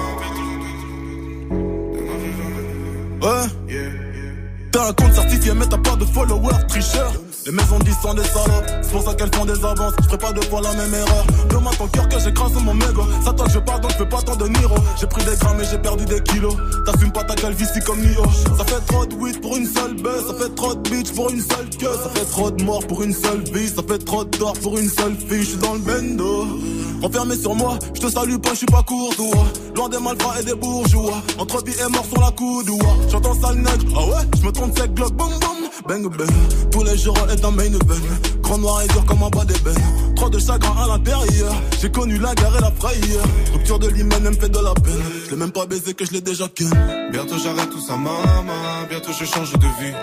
Ouais. 3.22 3.46
T'as 4.70 4.88
un 4.88 4.92
compte 4.92 5.14
certifié, 5.14 5.52
mais 5.54 5.66
t'as 5.66 5.78
pas 5.78 5.96
de 5.96 6.04
followers, 6.04 6.66
tricheur. 6.68 7.12
Les 7.46 7.52
maisons 7.52 7.78
disent 7.80 7.98
sont 8.00 8.14
des 8.14 8.24
salopes, 8.24 8.70
c'est 8.80 8.90
pour 8.90 9.02
ça 9.02 9.14
qu'elles 9.14 9.34
font 9.34 9.44
des 9.44 9.62
avances. 9.64 9.92
Je 10.00 10.04
ferai 10.06 10.16
pas 10.16 10.32
deux 10.32 10.48
fois 10.48 10.62
la 10.62 10.72
même 10.72 10.94
erreur. 10.94 11.26
Demande 11.50 11.76
ton 11.76 11.86
cœur 11.88 12.08
que 12.08 12.18
j'écrase 12.18 12.54
mon 12.54 12.72
mégot. 12.72 13.06
Ça 13.22 13.34
toi 13.34 13.46
je 13.52 13.58
parle, 13.58 13.82
donc 13.82 13.90
je 13.92 13.96
fais 13.98 14.08
pas 14.08 14.22
tant 14.22 14.36
de 14.36 14.48
Niro. 14.48 14.76
J'ai 14.98 15.06
pris 15.06 15.22
des 15.24 15.36
grammes 15.36 15.60
et 15.60 15.64
j'ai 15.70 15.76
perdu 15.76 16.06
des 16.06 16.22
kilos. 16.22 16.56
T'assumes 16.86 17.12
pas 17.12 17.22
ta 17.24 17.34
calvitie 17.34 17.80
comme 17.84 18.00
Nio. 18.00 18.24
Ça 18.56 18.64
fait 18.64 18.80
trop 18.86 19.04
de 19.04 19.14
weed 19.16 19.42
pour 19.42 19.58
une 19.58 19.66
seule 19.66 19.94
baisse. 19.94 20.26
Ça 20.26 20.34
fait 20.34 20.54
trop 20.54 20.74
de 20.74 20.88
bitch 20.88 21.12
pour 21.12 21.30
une 21.30 21.42
seule 21.42 21.68
queue. 21.78 21.98
Ça 22.02 22.08
fait 22.14 22.24
trop 22.30 22.50
de 22.50 22.64
morts 22.64 22.86
pour 22.86 23.02
une 23.02 23.12
seule 23.14 23.44
vie. 23.52 23.68
Ça 23.68 23.82
fait 23.86 23.98
trop 23.98 24.24
de 24.24 24.30
tort 24.30 24.54
pour 24.62 24.78
une 24.78 24.88
seule 24.88 25.14
fille. 25.14 25.42
Je 25.42 25.48
suis 25.50 25.58
dans 25.58 25.74
le 25.74 25.80
bendo. 25.80 26.46
Enfermé 27.02 27.36
sur 27.36 27.54
moi, 27.54 27.78
je 27.94 28.00
te 28.00 28.10
salue 28.10 28.36
pas, 28.36 28.50
je 28.50 28.58
suis 28.58 28.66
pas 28.66 28.82
courtois. 28.82 29.44
Loin 29.76 29.90
des 29.90 29.98
malfrats 29.98 30.40
et 30.40 30.44
des 30.44 30.54
bourgeois. 30.54 31.22
Entre 31.38 31.62
vie 31.62 31.74
et 31.78 31.90
mort 31.90 32.06
sur 32.06 32.22
la 32.22 32.30
coudoua. 32.30 32.96
J'entends 33.10 33.34
sale 33.34 33.56
nègre, 33.56 33.84
ah 33.94 34.06
ouais, 34.06 34.28
je 34.40 34.46
me 34.46 34.52
trompe 34.52 34.78
sec, 34.78 34.94
glock, 34.94 35.12
boum 35.12 35.28
boum. 35.28 35.63
Bang 35.86 36.02
bang, 36.08 36.28
tous 36.72 36.82
les 36.82 36.96
jours 36.96 37.18
est 37.30 37.44
un 37.44 37.50
main 37.50 37.64
event. 37.64 38.40
Grand 38.40 38.56
noir 38.56 38.82
et 38.82 38.88
dur 38.88 39.04
comme 39.04 39.22
un 39.22 39.28
bas 39.28 39.44
d'ébène. 39.44 40.14
Trop 40.16 40.30
de 40.30 40.38
chagrin 40.38 40.74
à 40.82 40.86
l'intérieur. 40.86 41.52
J'ai 41.80 41.90
connu 41.90 42.18
la 42.18 42.34
guerre 42.34 42.56
et 42.56 42.60
la 42.62 42.70
frayeur. 42.70 43.24
Rupture 43.52 43.78
de 43.78 43.88
l'hymen, 43.88 44.22
elle 44.24 44.30
me 44.30 44.36
fait 44.36 44.48
de 44.48 44.58
la 44.58 44.72
peine. 44.72 45.02
Je 45.26 45.30
l'ai 45.30 45.36
même 45.36 45.52
pas 45.52 45.66
baisé 45.66 45.92
que 45.92 46.06
je 46.06 46.12
l'ai 46.12 46.22
déjà 46.22 46.48
ken. 46.48 46.70
Bientôt 47.12 47.36
j'arrête 47.38 47.68
tout 47.70 47.80
ça, 47.80 47.96
maman. 47.96 48.22
Bientôt 48.88 49.12
je 49.18 49.26
change 49.26 49.52
de 49.52 49.58
vie. 49.58 49.94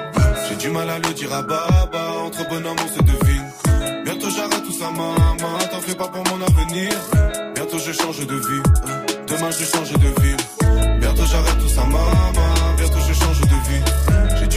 J'ai 0.47 0.55
du 0.57 0.69
mal 0.69 0.87
à 0.87 0.99
le 0.99 1.13
dire 1.13 1.33
à 1.33 1.41
baba. 1.41 2.13
Entre 2.25 2.47
bonhommes, 2.47 2.77
on 2.77 2.97
se 2.97 3.01
devine. 3.01 4.03
Bientôt 4.05 4.29
j'arrête 4.29 4.63
tout 4.63 4.73
ça, 4.73 4.91
maman. 4.91 5.57
T'en 5.71 5.81
fais 5.81 5.95
pas 5.95 6.07
pour 6.09 6.23
mon 6.25 6.45
avenir. 6.45 6.91
Bientôt 7.55 7.79
je 7.79 7.91
change 7.91 8.19
de 8.19 8.35
vie. 8.35 8.61
Demain 9.27 9.49
je 9.49 9.65
change 9.65 9.93
de 9.93 10.21
vie. 10.21 10.99
Bientôt 10.99 11.23
j'arrête 11.25 11.57
tout 11.59 11.69
ça, 11.69 11.83
maman. 11.85 12.50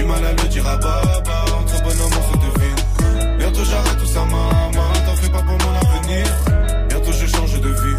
Mal 0.04 0.24
à 0.24 0.32
le 0.32 0.48
dire 0.48 0.66
à 0.66 0.76
baba. 0.76 1.44
Entre 1.60 1.82
bonhommes, 1.82 2.12
on 2.18 2.32
se 2.32 2.38
devine. 2.38 3.38
Bientôt 3.38 3.64
j'arrête 3.64 3.98
tout 3.98 4.06
ça, 4.06 4.24
maman. 4.24 4.92
T'en 5.06 5.16
fais 5.16 5.30
pas 5.30 5.42
pour 5.42 5.56
mon 5.58 5.98
avenir. 5.98 6.26
Bientôt 6.88 7.12
je 7.12 7.26
change 7.26 7.60
de 7.60 7.68
vie. 7.68 7.96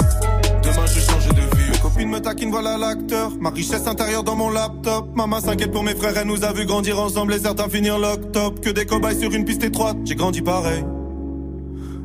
Demain 0.63 0.85
je 0.87 0.99
change 0.99 1.27
de 1.27 1.41
vie. 1.57 1.71
Mes 1.71 1.77
copines 1.79 2.09
me 2.09 2.19
taquinent, 2.19 2.51
voilà 2.51 2.77
l'acteur. 2.77 3.31
Ma 3.39 3.49
richesse 3.49 3.87
intérieure 3.87 4.23
dans 4.23 4.35
mon 4.35 4.49
laptop. 4.49 5.15
Maman 5.15 5.39
s'inquiète 5.41 5.71
pour 5.71 5.83
mes 5.83 5.95
frères, 5.95 6.17
elle 6.17 6.27
nous 6.27 6.43
a 6.43 6.53
vu 6.53 6.65
grandir 6.65 6.99
ensemble 6.99 7.33
et 7.33 7.39
certains 7.39 7.69
finir 7.69 7.97
lock-top. 7.99 8.61
Que 8.61 8.69
des 8.69 8.85
cobayes 8.85 9.19
sur 9.19 9.31
une 9.31 9.45
piste 9.45 9.63
étroite, 9.63 9.97
j'ai 10.05 10.15
grandi 10.15 10.41
pareil. 10.41 10.83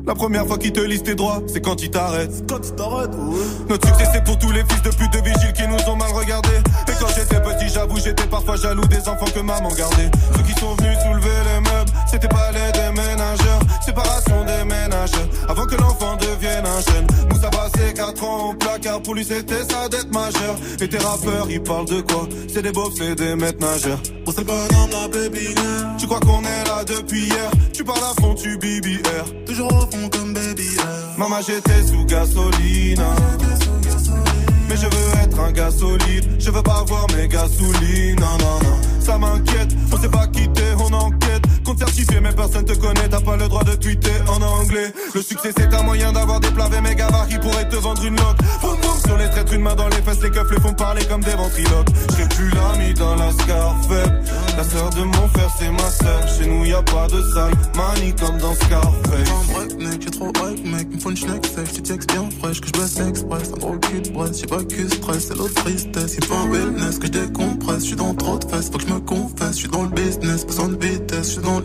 La 0.07 0.15
première 0.15 0.47
fois 0.47 0.57
qu'ils 0.57 0.73
te 0.73 0.79
lisent 0.79 1.03
tes 1.03 1.15
droits, 1.15 1.41
c'est 1.47 1.61
quand 1.61 1.81
ils 1.81 1.91
t'arrêtent. 1.91 2.43
Quand 2.49 2.59
tu 2.59 2.71
t'arrêtes, 2.71 3.13
ouais. 3.13 3.45
Notre 3.69 3.87
succès 3.87 4.09
c'est 4.13 4.23
pour 4.23 4.37
tous 4.39 4.51
les 4.51 4.63
fils 4.67 4.81
de 4.81 4.89
pute 4.89 5.13
de 5.13 5.19
vigiles 5.19 5.53
qui 5.53 5.67
nous 5.67 5.91
ont 5.91 5.95
mal 5.95 6.11
regardés. 6.11 6.59
Et 6.87 6.91
quand 6.99 7.07
j'étais 7.15 7.39
petit, 7.39 7.69
j'avoue, 7.73 7.97
j'étais 7.97 8.25
parfois 8.25 8.55
jaloux 8.55 8.85
des 8.87 9.07
enfants 9.07 9.31
que 9.33 9.39
maman 9.39 9.69
gardait. 9.69 10.09
Ceux 10.35 10.43
qui 10.43 10.59
sont 10.59 10.73
venus 10.75 10.97
soulever 11.03 11.29
les 11.45 11.59
meubles, 11.61 11.91
c'était 12.09 12.27
pas 12.27 12.51
les 12.51 12.71
déménageurs. 12.71 13.59
Séparation 13.85 14.43
des 14.45 14.63
ménageurs, 14.65 15.29
avant 15.47 15.65
que 15.65 15.75
l'enfant 15.75 16.17
devienne 16.17 16.65
un 16.65 16.81
jeune. 16.81 17.07
Moussa 17.29 17.49
passé 17.49 17.93
4 17.95 18.23
ans 18.23 18.49
au 18.49 18.53
placard, 18.53 19.01
pour 19.01 19.15
lui 19.15 19.23
c'était 19.23 19.63
sa 19.69 19.87
dette 19.87 20.11
majeure. 20.11 20.55
Et 20.81 20.89
tes 20.89 20.97
rappeurs, 20.97 21.49
ils 21.49 21.61
parlent 21.61 21.87
de 21.87 22.01
quoi? 22.01 22.27
C'est 22.51 22.63
des 22.63 22.71
beaufs, 22.71 22.93
c'est 22.97 23.15
des 23.15 23.35
maîtres 23.35 23.59
nageurs. 23.59 23.99
Oh, 24.25 24.31
c'est 24.33 24.41
le 24.41 24.47
bonhomme, 24.47 24.89
la 24.91 25.07
baby. 25.07 25.55
Tu 25.97 26.07
crois 26.07 26.19
qu'on 26.19 26.41
est 26.41 26.63
là 26.67 26.83
depuis 26.85 27.25
hier? 27.25 27.51
Tu 27.73 27.83
parles 27.83 27.99
à 27.99 28.21
fond, 28.21 28.33
tu 28.35 28.57
BBR. 28.57 29.45
Toujours 29.45 29.89
Maman, 31.17 31.41
j'étais 31.45 31.83
sous 31.83 32.05
gasoline. 32.05 33.03
Mais 34.69 34.75
je 34.75 34.85
veux 34.85 35.23
être 35.23 35.39
un 35.39 35.51
gars 35.51 35.71
solide. 35.71 36.37
Je 36.39 36.49
veux 36.49 36.63
pas 36.63 36.83
voir 36.87 37.07
mes 37.15 37.27
gasolines. 37.27 38.19
Non, 38.19 38.37
non. 38.39 38.59
Ça 38.99 39.17
m'inquiète, 39.17 39.75
on 39.91 39.97
s'est 39.97 40.09
pas 40.09 40.27
quitté, 40.27 40.63
on 40.79 40.93
en 40.93 41.11
de 43.63 43.75
tweeter 43.75 44.21
en 44.27 44.41
anglais. 44.41 44.93
Le 45.13 45.21
succès 45.21 45.51
c'est 45.55 45.73
un 45.73 45.83
moyen 45.83 46.11
d'avoir 46.11 46.39
des 46.39 46.51
plats 46.51 46.69
mes 46.81 46.95
gabarits 46.95 47.39
pourraient 47.39 47.69
te 47.69 47.75
vendre 47.75 48.03
une 48.03 48.15
loque. 48.15 48.37
Boum 48.61 48.77
boum 48.81 48.97
sur 49.05 49.17
les 49.17 49.29
traîtres, 49.29 49.53
une 49.53 49.61
main 49.61 49.75
dans 49.75 49.87
les 49.87 50.01
fesses, 50.01 50.21
les 50.23 50.29
keufs 50.29 50.51
les 50.51 50.59
font 50.59 50.73
parler 50.73 51.03
comme 51.05 51.21
des 51.21 51.35
ventriloques. 51.35 51.87
J'ai 52.17 52.27
plus 52.35 52.49
l'ami 52.51 52.93
dans 52.93 53.15
la 53.15 53.31
Scarface. 53.31 54.09
La 54.57 54.63
sœur 54.63 54.89
de 54.91 55.03
mon 55.03 55.27
frère 55.29 55.49
c'est 55.57 55.71
ma 55.71 55.89
sœur. 55.89 56.27
Chez 56.37 56.47
nous 56.47 56.65
y 56.65 56.73
a 56.73 56.81
pas 56.81 57.07
de 57.07 57.21
sale 57.33 57.53
manie 57.75 58.13
comme 58.15 58.37
dans 58.37 58.53
Scarface. 58.55 59.29
Un 59.31 59.53
break, 59.53 59.79
mec, 59.79 60.01
j'ai 60.01 60.11
trop 60.11 60.29
hype, 60.29 60.65
mec, 60.65 60.87
me 60.93 60.99
faut 60.99 61.09
une 61.09 61.17
schneck 61.17 61.45
sèche, 61.45 61.73
tu 61.73 61.81
bien 61.81 62.29
fraîche, 62.39 62.61
que 62.61 62.67
je 62.67 62.81
baisse 62.81 62.99
express, 62.99 63.51
un 63.53 63.57
gros 63.57 63.77
cul 63.77 64.01
de 64.01 64.09
brasse, 64.09 64.39
j'ai 64.39 64.47
pas 64.47 64.63
que 64.63 64.87
stress, 64.87 65.27
c'est 65.27 65.37
l'autre 65.37 65.53
tristesse, 65.55 66.15
il 66.17 66.25
faut 66.25 66.35
un 66.35 66.49
wellness, 66.49 66.99
que 66.99 67.07
je 67.07 67.11
décompresse, 67.11 67.81
je 67.81 67.87
suis 67.87 67.95
dans 67.95 68.13
trop 68.13 68.37
de 68.37 68.45
fesses, 68.45 68.69
faut 68.71 68.77
que 68.77 68.87
je 68.87 68.93
me 68.93 68.99
confesse, 68.99 69.51
je 69.51 69.57
suis 69.57 69.69
dans 69.69 69.83
le 69.83 69.89
business, 69.89 70.45
besoin 70.45 70.69
de 70.69 70.85
vitesse, 70.85 71.35
je 71.35 71.41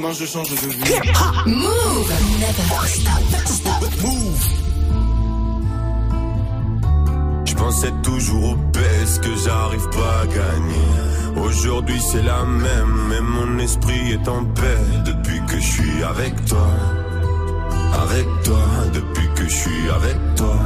Demain 0.00 0.14
je 0.14 0.24
change 0.24 0.48
de 0.48 0.56
vie. 0.56 0.78
Move. 1.46 2.12
Never 2.40 2.86
stop. 2.86 3.22
Stop. 3.44 4.02
Move. 4.02 4.46
Je 7.44 7.54
pensais 7.54 7.92
toujours 8.02 8.52
au 8.52 8.56
baisse 8.72 9.18
que 9.18 9.36
j'arrive 9.44 9.86
pas 9.90 10.20
à 10.22 10.26
gagner. 10.26 11.42
Aujourd'hui 11.44 12.00
c'est 12.00 12.22
la 12.22 12.46
même, 12.46 13.08
mais 13.10 13.20
mon 13.20 13.58
esprit 13.58 14.12
est 14.12 14.26
en 14.26 14.42
paix 14.46 14.78
depuis 15.04 15.44
que 15.46 15.56
je 15.56 15.70
suis 15.70 16.02
avec 16.02 16.46
toi. 16.46 16.68
Avec 18.02 18.26
toi, 18.42 18.64
depuis 18.94 19.28
que 19.34 19.44
je 19.44 19.54
suis 19.54 19.90
avec 19.90 20.16
toi. 20.34 20.56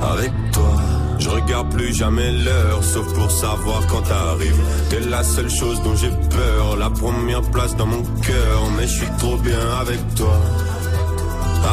Avec 0.00 0.30
toi. 0.52 1.01
Je 1.18 1.28
regarde 1.28 1.70
plus 1.70 1.94
jamais 1.94 2.30
l'heure, 2.32 2.82
sauf 2.82 3.12
pour 3.14 3.30
savoir 3.30 3.86
quand 3.86 4.02
t'arrives. 4.02 4.60
T'es 4.90 5.00
la 5.00 5.22
seule 5.22 5.50
chose 5.50 5.80
dont 5.82 5.94
j'ai 5.96 6.10
peur, 6.10 6.76
la 6.76 6.90
première 6.90 7.42
place 7.42 7.76
dans 7.76 7.86
mon 7.86 8.02
cœur. 8.02 8.62
Mais 8.76 8.86
je 8.86 8.94
suis 8.98 9.10
trop 9.18 9.36
bien 9.36 9.60
avec 9.80 10.00
toi. 10.14 10.40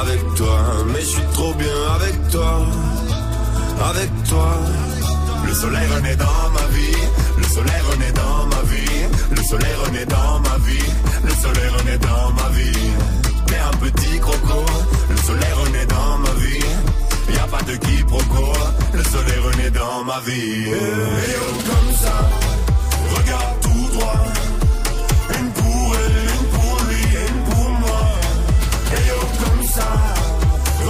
Avec 0.02 0.36
toi, 0.36 0.60
mais 0.94 1.02
je 1.02 1.06
suis 1.06 1.28
trop 1.34 1.54
bien 1.54 1.80
avec 1.96 2.30
toi. 2.30 2.66
Avec 3.90 4.10
toi. 4.30 4.58
Le 5.48 5.54
soleil 5.54 5.88
renaît 5.96 6.16
dans 6.16 6.50
ma 6.54 6.66
vie. 6.76 6.98
Le 7.38 7.44
soleil 7.44 7.82
renaît 7.92 8.12
dans 8.12 8.46
ma 8.46 8.62
vie. 8.72 9.08
Le 9.32 9.44
soleil 9.44 9.76
renaît 9.86 10.06
dans 10.06 10.40
ma 10.40 10.58
vie. 10.68 10.90
Le 11.24 11.32
soleil 11.32 11.70
renaît 11.78 11.98
dans 11.98 12.32
ma 12.34 12.50
vie. 12.50 12.90
T'es 13.48 13.58
un 13.58 13.78
petit 13.78 14.20
croco. 14.20 14.66
Le 15.10 15.18
soleil 15.18 15.54
renaît 15.64 15.86
dans 15.88 16.18
ma 16.20 16.34
vie. 16.42 16.66
Y 17.34 17.38
a 17.38 17.48
pas 17.48 17.64
de 17.64 17.76
quiproquo. 17.78 18.54
Le 19.00 19.06
soleil 19.06 19.40
renaît 19.40 19.70
dans 19.70 20.04
ma 20.04 20.20
vie. 20.20 20.68
Et 20.68 21.36
oh, 21.40 21.54
comme 21.70 21.96
ça. 21.96 22.16
Regarde 23.16 23.56
tout 23.62 23.98
droit. 23.98 24.26
Une 25.40 25.52
pour 25.52 25.96
elle, 26.02 26.18
une 26.36 26.48
pour 26.56 26.78
lui, 26.90 27.04
une 27.30 27.42
pour 27.50 27.70
moi. 27.84 28.02
Et 28.92 29.12
oh, 29.16 29.26
comme 29.42 29.64
ça. 29.70 29.90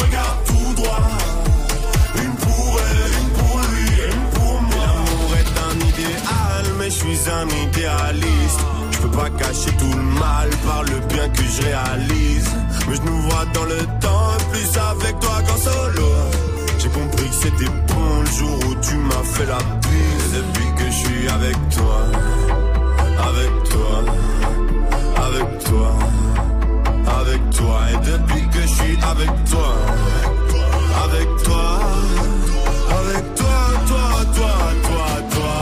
Regarde 0.01 0.39
tout 0.47 0.73
droit. 0.81 1.07
Une 2.15 2.35
pour 2.43 2.79
elle, 2.89 3.13
une 3.21 3.29
pour 3.39 3.59
lui, 3.69 3.89
une 4.11 4.25
pour 4.33 4.61
moi. 4.71 4.85
L'amour 4.87 5.31
est 5.41 5.53
un 5.69 5.77
idéal, 5.91 6.65
mais 6.79 6.89
je 6.89 6.97
suis 7.03 7.21
un 7.29 7.47
idéaliste. 7.67 8.61
Je 8.91 8.97
peux 9.03 9.17
pas 9.17 9.29
cacher 9.29 9.71
tout 9.77 9.93
le 9.95 10.19
mal 10.19 10.49
par 10.65 10.81
le 10.81 10.97
bien 11.13 11.29
que 11.29 11.43
je 11.43 11.61
réalise. 11.61 12.49
Mais 12.87 12.95
je 12.95 13.01
nous 13.03 13.21
vois 13.29 13.45
dans 13.53 13.65
le 13.65 13.85
temps, 14.01 14.33
plus 14.51 14.79
avec 14.79 15.19
toi 15.19 15.43
qu'en 15.45 15.57
solo. 15.57 16.48
J'ai 16.91 16.99
compris 16.99 17.29
que 17.29 17.35
c'était 17.35 17.71
bon 17.87 18.19
le 18.21 18.25
jour 18.25 18.59
où 18.67 18.75
tu 18.81 18.95
m'as 18.95 19.23
fait 19.23 19.45
la 19.45 19.57
bise. 19.57 20.33
Depuis 20.33 20.69
que 20.75 20.85
je 20.85 20.91
suis 20.91 21.27
avec 21.29 21.55
toi, 21.69 22.05
avec 23.27 23.69
toi, 23.69 24.03
avec 25.27 25.59
toi, 25.65 25.91
avec 27.19 27.49
toi. 27.51 27.79
Et 27.91 27.97
depuis 27.97 28.47
que 28.49 28.61
je 28.61 28.67
suis 28.67 28.97
avec 29.03 29.29
toi, 29.49 29.75
avec 31.03 31.43
toi, 31.43 31.79
avec 32.99 33.35
toi, 33.35 33.57
toi, 33.87 34.05
toi, 34.35 34.53
toi, 34.83 35.05
toi. 35.31 35.55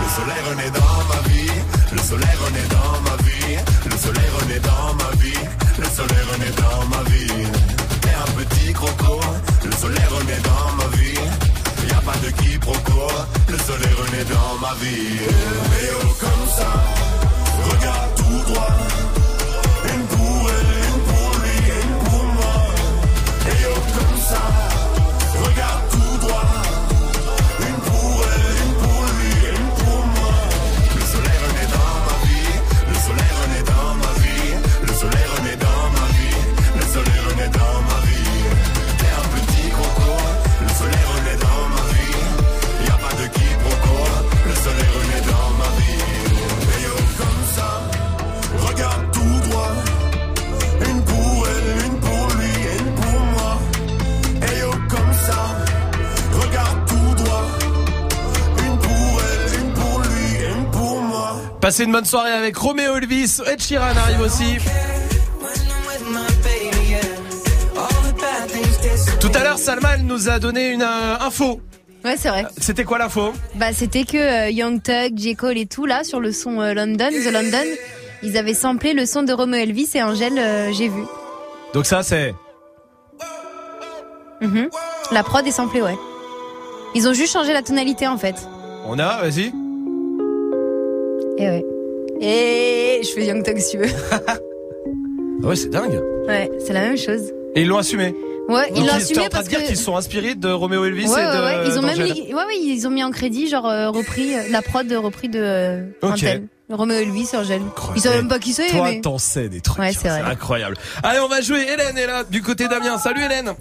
Le 0.00 0.08
soleil 0.16 0.42
renaît 0.48 0.70
dans 0.70 1.00
ma 1.12 1.28
vie, 1.28 1.52
le 1.92 1.98
soleil 1.98 2.36
renaît 2.44 2.68
dans 2.70 3.00
ma 3.10 3.16
vie, 3.22 3.56
le 3.90 3.96
soleil 3.96 4.30
renaît 4.40 4.60
dans 4.60 4.94
ma 4.94 5.10
vie, 5.22 5.44
le 5.78 5.84
soleil 5.84 6.24
renaît 6.32 6.54
dans 6.56 6.86
ma 6.88 7.02
vie. 7.10 7.59
De 12.30 12.42
quiproquo, 12.42 13.08
le 13.48 13.58
soleil 13.58 13.94
renaît 13.94 14.24
dans 14.24 14.58
ma 14.60 14.74
vie. 14.74 15.24
Et 15.82 15.90
oh 16.02 16.14
comme 16.20 16.48
ça, 16.48 16.72
regarde 17.70 18.14
tout 18.16 18.52
droit. 18.52 18.79
Passez 61.70 61.84
une 61.84 61.92
bonne 61.92 62.04
soirée 62.04 62.32
avec 62.32 62.56
Roméo 62.56 62.96
Elvis. 62.96 63.40
Ed 63.46 63.62
Sheeran 63.62 63.96
arrive 63.96 64.22
aussi. 64.22 64.56
Tout 69.20 69.30
à 69.32 69.44
l'heure, 69.44 69.56
Salman 69.56 69.98
nous 70.02 70.28
a 70.28 70.40
donné 70.40 70.70
une 70.70 70.82
euh, 70.82 71.16
info. 71.20 71.60
Ouais, 72.04 72.16
c'est 72.16 72.28
vrai. 72.28 72.44
C'était 72.58 72.82
quoi 72.82 72.98
l'info? 72.98 73.32
Bah, 73.54 73.72
c'était 73.72 74.02
que 74.02 74.16
euh, 74.16 74.50
Young 74.50 74.82
Thug, 74.82 75.16
J. 75.16 75.36
Cole 75.36 75.58
et 75.58 75.66
tout, 75.66 75.86
là, 75.86 76.02
sur 76.02 76.18
le 76.18 76.32
son 76.32 76.60
euh, 76.60 76.74
London, 76.74 77.10
The 77.10 77.32
London, 77.32 77.68
ils 78.24 78.36
avaient 78.36 78.52
samplé 78.52 78.92
le 78.92 79.06
son 79.06 79.22
de 79.22 79.32
Romeo 79.32 79.54
Elvis 79.54 79.90
et 79.94 80.02
Angèle, 80.02 80.72
j'ai 80.74 80.88
vu. 80.88 81.02
Donc 81.72 81.86
ça, 81.86 82.02
c'est... 82.02 82.34
Mhm. 84.40 84.70
La 85.12 85.22
prod 85.22 85.46
est 85.46 85.52
samplée, 85.52 85.82
ouais. 85.82 85.96
Ils 86.96 87.06
ont 87.06 87.12
juste 87.12 87.32
changé 87.32 87.52
la 87.52 87.62
tonalité, 87.62 88.08
en 88.08 88.18
fait. 88.18 88.34
On 88.86 88.98
a, 88.98 89.22
vas-y. 89.22 89.52
Et 91.40 91.48
ouais. 91.48 91.64
Et 92.20 93.00
je 93.02 93.08
fais 93.12 93.24
Young 93.26 93.42
Thug 93.42 93.58
si 93.58 93.70
tu 93.72 93.78
veux. 93.78 93.88
Ah 95.42 95.46
ouais, 95.46 95.56
c'est 95.56 95.70
dingue. 95.70 95.98
Ouais, 96.28 96.50
c'est 96.64 96.72
la 96.74 96.80
même 96.82 96.98
chose. 96.98 97.32
Et 97.54 97.62
ils 97.62 97.68
l'ont 97.68 97.78
assumé. 97.78 98.14
Ouais, 98.48 98.68
ils 98.70 98.74
Donc, 98.80 98.86
l'ont 98.88 98.92
assumé 98.94 99.20
en 99.20 99.22
train 99.22 99.30
parce 99.30 99.44
de 99.46 99.50
dire 99.50 99.64
qu'ils 99.64 99.76
se 99.76 99.84
sont 99.84 99.96
inspirés 99.96 100.34
de 100.34 100.48
Roméo 100.48 100.84
Elvis 100.84 101.06
Ouais, 101.08 101.22
et 101.22 101.24
ouais, 101.26 101.36
de 101.36 101.40
ouais. 101.42 101.68
Ils 101.68 101.78
ont 101.78 101.82
même 101.82 102.02
mis, 102.02 102.22
ouais, 102.34 102.34
ouais, 102.34 102.56
ils 102.60 102.86
ont 102.86 102.90
mis 102.90 103.02
en 103.04 103.10
crédit, 103.10 103.48
genre, 103.48 103.66
euh, 103.66 103.90
repris, 103.90 104.34
euh, 104.34 104.40
la 104.50 104.60
prod 104.60 104.86
de 104.86 104.96
repris 104.96 105.28
de, 105.28 105.38
euh, 105.40 105.82
Ok. 106.02 106.10
un 106.10 106.16
tel. 106.16 106.42
Roméo 106.68 106.98
Elvis 106.98 107.28
et 107.32 107.36
Angèle. 107.36 107.62
Ils 107.96 108.00
savent 108.02 108.16
même 108.16 108.28
pas 108.28 108.38
qui 108.38 108.52
c'est, 108.52 108.68
Toi, 108.68 108.88
mais. 108.90 109.00
t'en 109.00 109.18
sais 109.18 109.48
des 109.48 109.60
trucs. 109.60 109.78
Ouais, 109.78 109.92
c'est 109.92 110.08
vrai. 110.08 110.20
incroyable. 110.20 110.76
Allez, 111.02 111.18
on 111.20 111.28
va 111.28 111.40
jouer. 111.40 111.62
Hélène 111.62 111.96
est 111.96 112.06
là, 112.06 112.22
du 112.24 112.42
côté 112.42 112.68
d'Amiens. 112.68 112.98
Salut 112.98 113.22
Hélène. 113.24 113.52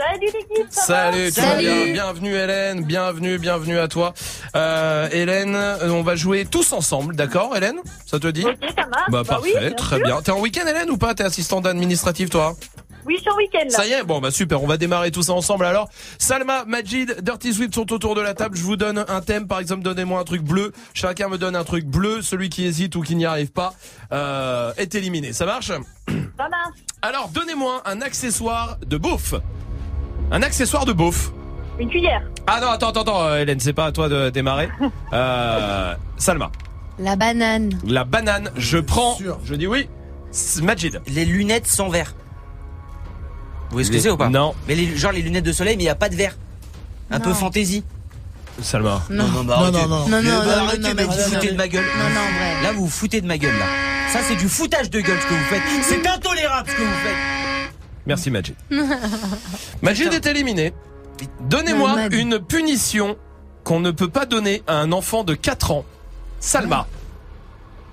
Salut 0.00 0.26
l'équipe, 0.32 0.66
Salut, 0.70 1.28
vas 1.30 1.56
bien 1.56 1.92
Bienvenue 1.92 2.34
Hélène, 2.34 2.84
bienvenue, 2.84 3.38
bienvenue 3.38 3.78
à 3.78 3.86
toi. 3.86 4.14
Euh, 4.56 5.08
Hélène, 5.12 5.54
euh, 5.54 5.90
on 5.90 6.02
va 6.02 6.16
jouer 6.16 6.46
tous 6.46 6.72
ensemble, 6.72 7.14
d'accord 7.14 7.54
Hélène? 7.54 7.76
Ça 8.06 8.18
te 8.18 8.26
dit? 8.28 8.46
Ok, 8.46 8.56
ça 8.74 8.86
marche. 8.86 9.10
Bah 9.10 9.22
Bah 9.28 9.40
oui, 9.42 9.52
parfait, 9.52 9.66
bien 9.68 9.76
très 9.76 9.96
sûr. 9.96 10.06
bien. 10.06 10.22
T'es 10.22 10.30
en 10.30 10.40
week-end 10.40 10.66
Hélène 10.66 10.88
ou 10.90 10.96
pas? 10.96 11.14
T'es 11.14 11.24
assistante 11.24 11.66
administrative 11.66 12.30
toi? 12.30 12.56
Oui, 13.04 13.16
je 13.16 13.20
suis 13.20 13.30
en 13.30 13.36
week-end 13.36 13.64
là. 13.64 13.70
Ça 13.70 13.86
y 13.86 13.92
est, 13.92 14.02
bon 14.02 14.20
bah 14.20 14.30
super, 14.30 14.62
on 14.62 14.66
va 14.66 14.78
démarrer 14.78 15.10
tout 15.10 15.22
ça 15.22 15.34
ensemble 15.34 15.66
alors. 15.66 15.90
Salma, 16.18 16.64
Majid, 16.64 17.16
Dirty 17.20 17.52
Swift 17.52 17.74
sont 17.74 17.92
autour 17.92 18.14
de 18.14 18.22
la 18.22 18.32
table. 18.32 18.56
Je 18.56 18.62
vous 18.62 18.76
donne 18.76 19.04
un 19.06 19.20
thème, 19.20 19.46
par 19.46 19.58
exemple, 19.58 19.82
donnez-moi 19.82 20.18
un 20.18 20.24
truc 20.24 20.40
bleu. 20.42 20.72
Chacun 20.94 21.28
me 21.28 21.36
donne 21.36 21.56
un 21.56 21.64
truc 21.64 21.84
bleu. 21.84 22.22
Celui 22.22 22.48
qui 22.48 22.64
hésite 22.64 22.96
ou 22.96 23.02
qui 23.02 23.16
n'y 23.16 23.26
arrive 23.26 23.52
pas 23.52 23.74
euh, 24.12 24.72
est 24.78 24.94
éliminé. 24.94 25.34
Ça 25.34 25.44
marche? 25.44 25.68
Ça 25.68 26.48
marche. 26.48 26.78
Alors, 27.02 27.28
donnez-moi 27.28 27.82
un 27.84 28.00
accessoire 28.00 28.78
de 28.86 28.96
beauf. 28.96 29.34
Un 30.30 30.42
accessoire 30.42 30.84
de 30.84 30.92
beauf. 30.92 31.32
Une 31.78 31.88
cuillère. 31.88 32.22
Ah 32.46 32.60
non, 32.60 32.68
attends, 32.70 32.90
attends, 32.90 33.00
attends, 33.02 33.22
euh, 33.24 33.38
Hélène, 33.40 33.60
c'est 33.60 33.72
pas 33.72 33.86
à 33.86 33.92
toi 33.92 34.08
de 34.08 34.30
démarrer. 34.30 34.68
Euh, 35.12 35.94
Salma. 36.18 36.50
La 37.00 37.16
banane. 37.16 37.78
La 37.84 38.04
banane, 38.04 38.50
je 38.56 38.78
prends. 38.78 39.18
Je 39.44 39.54
dis 39.54 39.66
oui. 39.66 39.88
Majid. 40.62 41.00
Les 41.08 41.24
lunettes 41.24 41.66
sans 41.66 41.88
verre. 41.88 42.14
Vous 43.70 43.72
voyez 43.74 43.84
ce 43.86 43.90
que 43.90 43.96
Les- 43.96 44.02
c'est 44.02 44.10
ou 44.10 44.16
pas? 44.16 44.28
Non. 44.28 44.54
Mais 44.68 44.74
les, 44.76 44.96
genre 44.96 45.10
les 45.12 45.22
lunettes 45.22 45.44
de 45.44 45.52
soleil, 45.52 45.76
mais 45.76 45.82
il 45.82 45.86
n'y 45.86 45.90
a 45.90 45.94
pas 45.96 46.08
de 46.08 46.14
verre. 46.14 46.36
Un 47.10 47.18
Non. 47.18 47.24
peu 47.24 47.32
fantaisie. 47.34 47.82
Salma. 48.62 49.02
Non, 49.10 49.26
non, 49.28 49.42
bah, 49.44 49.56
Non, 49.56 49.62
arrêtez. 49.64 49.78
non, 49.82 49.88
non. 49.88 50.04
Mais 50.08 50.10
Non, 50.10 50.22
non, 50.22 50.38
bah, 50.38 50.44
non, 50.44 50.62
arrêtez, 50.66 50.78
non, 50.82 50.88
mais 50.96 51.04
non, 51.04 51.10
vous 51.10 51.16
non, 51.18 51.24
foutez 51.24 51.46
non. 51.46 51.52
de 51.52 51.56
ma 51.56 51.68
gueule. 51.68 51.84
Non, 51.98 52.04
non, 52.04 52.20
vrai. 52.38 52.62
Là, 52.62 52.72
vous 52.72 52.84
vous 52.84 52.90
foutez 52.90 53.20
de 53.20 53.26
ma 53.26 53.38
gueule, 53.38 53.58
là. 53.58 53.66
Ça, 54.12 54.20
c'est 54.22 54.36
du 54.36 54.48
foutage 54.48 54.90
de 54.90 55.00
gueule, 55.00 55.18
ce 55.20 55.26
que 55.26 55.34
vous 55.34 55.44
faites. 55.44 55.62
C'est 55.82 56.06
intolérable, 56.06 56.68
ce 56.70 56.76
que 56.76 56.82
vous 56.82 56.88
faites. 57.02 57.16
Merci 58.10 58.32
Majid. 58.32 58.56
Majid 59.82 60.12
est 60.12 60.26
éliminé. 60.26 60.72
Donnez-moi 61.42 62.06
une 62.10 62.40
punition 62.40 63.16
qu'on 63.62 63.78
ne 63.78 63.92
peut 63.92 64.08
pas 64.08 64.26
donner 64.26 64.64
à 64.66 64.78
un 64.78 64.90
enfant 64.90 65.22
de 65.22 65.34
4 65.34 65.70
ans. 65.70 65.84
Salma. 66.40 66.88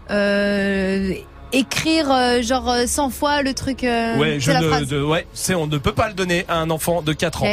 Euh, 0.10 1.14
écrire 1.52 2.12
euh, 2.12 2.42
genre 2.42 2.68
euh, 2.68 2.88
100 2.88 3.12
fois 3.12 3.44
le 3.44 3.54
truc. 3.54 3.84
euh, 3.84 4.18
ouais, 4.18 4.34
c'est 4.34 4.40
je 4.40 4.52
la 4.54 4.62
ne, 4.62 4.68
phrase. 4.70 4.88
de- 4.88 5.04
ouais, 5.04 5.28
c'est 5.34 5.54
on 5.54 5.68
ne 5.68 5.78
peut 5.78 5.94
pas 5.94 6.08
le 6.08 6.16
donner 6.16 6.46
à 6.48 6.56
un 6.58 6.72
enfant 6.72 7.04
de 7.04 7.14
4 7.14 7.44
ans. 7.44 7.48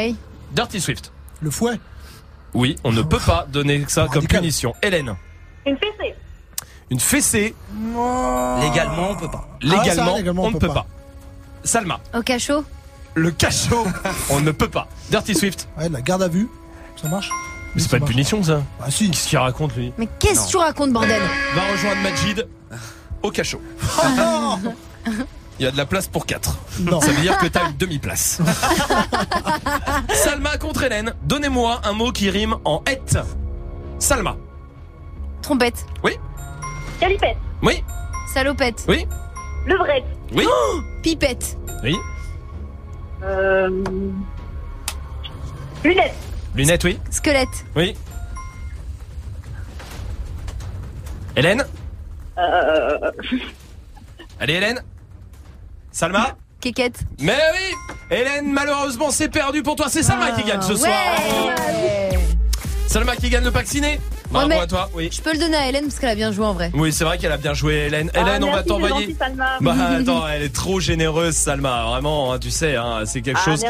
Dirty 0.53 0.81
Swift. 0.81 1.11
Le 1.41 1.51
fouet. 1.51 1.79
Oui, 2.55 2.77
on 2.83 2.91
ne 2.91 3.03
peut 3.03 3.19
pas 3.19 3.45
donner 3.47 3.85
ça 3.87 4.07
comme 4.11 4.25
punition. 4.25 4.73
Hélène. 4.81 5.13
Une 5.67 5.77
fessée. 5.77 6.15
Une 6.89 6.99
fessée. 6.99 7.53
Légalement, 8.61 9.11
on 9.11 9.15
peut 9.17 9.29
pas. 9.29 9.49
Légalement, 9.61 9.83
Ah, 10.07 10.11
ça, 10.13 10.17
légalement, 10.17 10.43
on 10.45 10.51
ne 10.51 10.57
peut 10.57 10.67
pas. 10.67 10.87
Salma. 11.65 11.99
Au 12.13 12.21
cachot. 12.21 12.63
Le 13.15 13.31
cachot, 13.31 13.85
on 14.29 14.39
ne 14.39 14.51
peut 14.51 14.69
pas. 14.69 14.87
Dirty 15.09 15.35
Swift. 15.35 15.67
Ouais, 15.77 15.89
la 15.89 16.01
garde 16.01 16.23
à 16.23 16.27
vue. 16.27 16.47
Ça 17.01 17.07
marche 17.09 17.29
Mais 17.73 17.81
c'est 17.81 17.89
pas 17.89 17.97
une 17.97 18.05
punition 18.05 18.41
ça. 18.43 18.61
Ah 18.81 18.89
si. 18.89 19.09
Qu'est-ce 19.09 19.27
qu'il 19.27 19.37
raconte 19.37 19.75
lui 19.75 19.91
Mais 19.97 20.07
qu'est-ce 20.19 20.45
que 20.45 20.51
tu 20.51 20.57
racontes, 20.57 20.93
bordel 20.93 21.21
Va 21.55 21.61
rejoindre 21.71 22.01
Majid 22.01 22.47
au 23.23 23.31
cachot. 23.31 23.61
Il 25.59 25.63
y 25.63 25.67
a 25.67 25.71
de 25.71 25.77
la 25.77 25.85
place 25.85 26.07
pour 26.07 26.25
4. 26.25 26.57
Non. 26.81 26.99
Ça 26.99 27.11
veut 27.11 27.21
dire 27.21 27.37
que 27.37 27.47
t'as 27.47 27.69
une 27.69 27.77
demi-place. 27.77 28.41
Salma 30.13 30.57
contre 30.57 30.83
Hélène. 30.83 31.13
Donnez-moi 31.23 31.79
un 31.85 31.93
mot 31.93 32.11
qui 32.11 32.29
rime 32.29 32.57
en 32.65 32.83
et. 32.91 32.99
Salma. 33.99 34.35
Trompette. 35.41 35.85
Oui. 36.03 36.11
Calipette. 36.99 37.37
Oui. 37.61 37.83
Salopette. 38.33 38.83
Oui. 38.89 39.07
Levrette. 39.65 40.03
Oui. 40.33 40.45
Pipette. 41.05 41.55
Oui. 41.83 41.95
Euh... 43.21 43.69
Lunettes. 45.83 46.15
Lunettes, 46.55 46.83
oui. 46.83 46.99
Squelette. 47.11 47.63
Oui. 47.75 47.95
Hélène 51.35 51.63
Euh... 52.39 53.11
Allez 54.39 54.53
Hélène 54.53 54.81
Salma 55.91 56.37
Kékette. 56.59 57.01
Mais 57.19 57.37
oui 57.53 57.95
Hélène, 58.09 58.51
malheureusement, 58.51 59.11
c'est 59.11 59.29
perdu 59.29 59.61
pour 59.61 59.75
toi. 59.75 59.85
C'est 59.89 60.01
Salma 60.01 60.31
qui 60.31 60.43
gagne 60.43 60.63
ce 60.63 60.75
soir. 60.75 60.89
Ouais. 60.89 62.17
Salma 62.87 63.15
qui 63.15 63.29
gagne 63.29 63.43
le 63.43 63.51
pack 63.51 63.67
ciné. 63.67 63.99
Bravo 64.31 64.49
Ouais, 64.49 64.59
à 64.59 64.67
toi. 64.67 64.89
Oui. 64.93 65.09
Je 65.11 65.21
peux 65.21 65.31
le 65.33 65.37
donner 65.39 65.55
à 65.57 65.67
Hélène 65.69 65.85
parce 65.85 65.99
qu'elle 65.99 66.09
a 66.09 66.15
bien 66.15 66.31
joué 66.31 66.45
en 66.45 66.53
vrai. 66.53 66.71
Oui, 66.73 66.91
c'est 66.91 67.03
vrai 67.03 67.17
qu'elle 67.17 67.31
a 67.31 67.37
bien 67.37 67.53
joué, 67.53 67.75
Hélène. 67.87 68.09
Ah, 68.13 68.21
Hélène, 68.21 68.43
on 68.43 68.51
va 68.51 68.63
t'envoyer. 68.63 69.15
Bah 69.61 69.75
attends, 69.99 70.27
elle 70.27 70.43
est 70.43 70.53
trop 70.53 70.79
généreuse, 70.79 71.35
Salma. 71.35 71.85
Vraiment, 71.85 72.33
hein, 72.33 72.39
tu 72.39 72.51
sais, 72.51 72.75
hein, 72.75 73.03
c'est 73.05 73.21
quelque 73.21 73.39
Ah, 73.41 73.45
chose. 73.45 73.63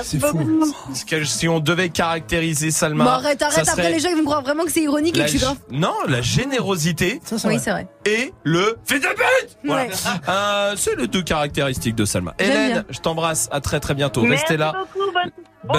c'est 0.93 1.05
que- 1.05 1.23
Si 1.25 1.47
on 1.47 1.59
devait 1.59 1.89
caractériser 1.89 2.71
Salma. 2.71 3.03
Bon, 3.03 3.09
arrête, 3.09 3.41
arrête, 3.41 3.65
serait 3.65 3.69
après 3.81 3.91
les 3.91 3.99
gens 3.99 4.09
ils 4.09 4.15
vont 4.17 4.23
croire 4.25 4.41
vraiment 4.41 4.63
que 4.63 4.71
c'est 4.71 4.81
ironique 4.81 5.17
et 5.17 5.21
que 5.21 5.25
je 5.25 5.31
suis 5.31 5.39
g- 5.39 5.45
grave. 5.45 5.57
Non, 5.71 5.93
la 6.07 6.21
générosité 6.21 7.19
Oui, 7.45 7.59
c'est 7.59 7.71
vrai. 7.71 7.87
et 8.05 8.33
le 8.43 8.77
fils 8.85 9.01
de 9.01 9.07
pute. 9.07 9.57
Voilà. 9.63 9.83
Ouais. 9.83 9.89
Euh, 10.29 10.73
c'est 10.77 10.95
les 10.95 11.07
deux 11.07 11.21
caractéristiques 11.21 11.95
de 11.95 12.05
Salma. 12.05 12.33
Hélène, 12.39 12.71
bien. 12.71 12.85
je 12.89 12.99
t'embrasse. 12.99 13.47
À 13.51 13.59
très 13.61 13.79
très 13.79 13.93
bientôt. 13.93 14.21
Merci 14.23 14.43
Restez 14.43 14.57
là. 14.57 14.73
beaucoup. 14.95 15.11
Bonne... 15.11 15.31
Bon 15.67 15.77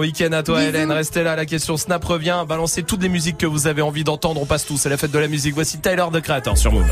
week-end 0.00 0.32
à. 0.32 0.42
Bon 0.42 0.42
toi 0.42 0.58
Bisous. 0.58 0.68
Hélène, 0.68 0.92
restez 0.92 1.22
là, 1.22 1.36
la 1.36 1.46
question 1.46 1.76
Snap 1.76 2.04
revient, 2.04 2.44
balancez 2.48 2.82
toutes 2.82 3.02
les 3.02 3.08
musiques 3.08 3.38
que 3.38 3.46
vous 3.46 3.66
avez 3.66 3.82
envie 3.82 4.04
d'entendre, 4.04 4.40
on 4.40 4.46
passe 4.46 4.66
tous, 4.66 4.76
c'est 4.76 4.88
la 4.88 4.96
fête 4.96 5.12
de 5.12 5.18
la 5.18 5.28
musique, 5.28 5.54
voici 5.54 5.78
Tyler 5.78 6.06
de 6.12 6.20
Creator 6.20 6.56
sur 6.56 6.72
Move. 6.72 6.84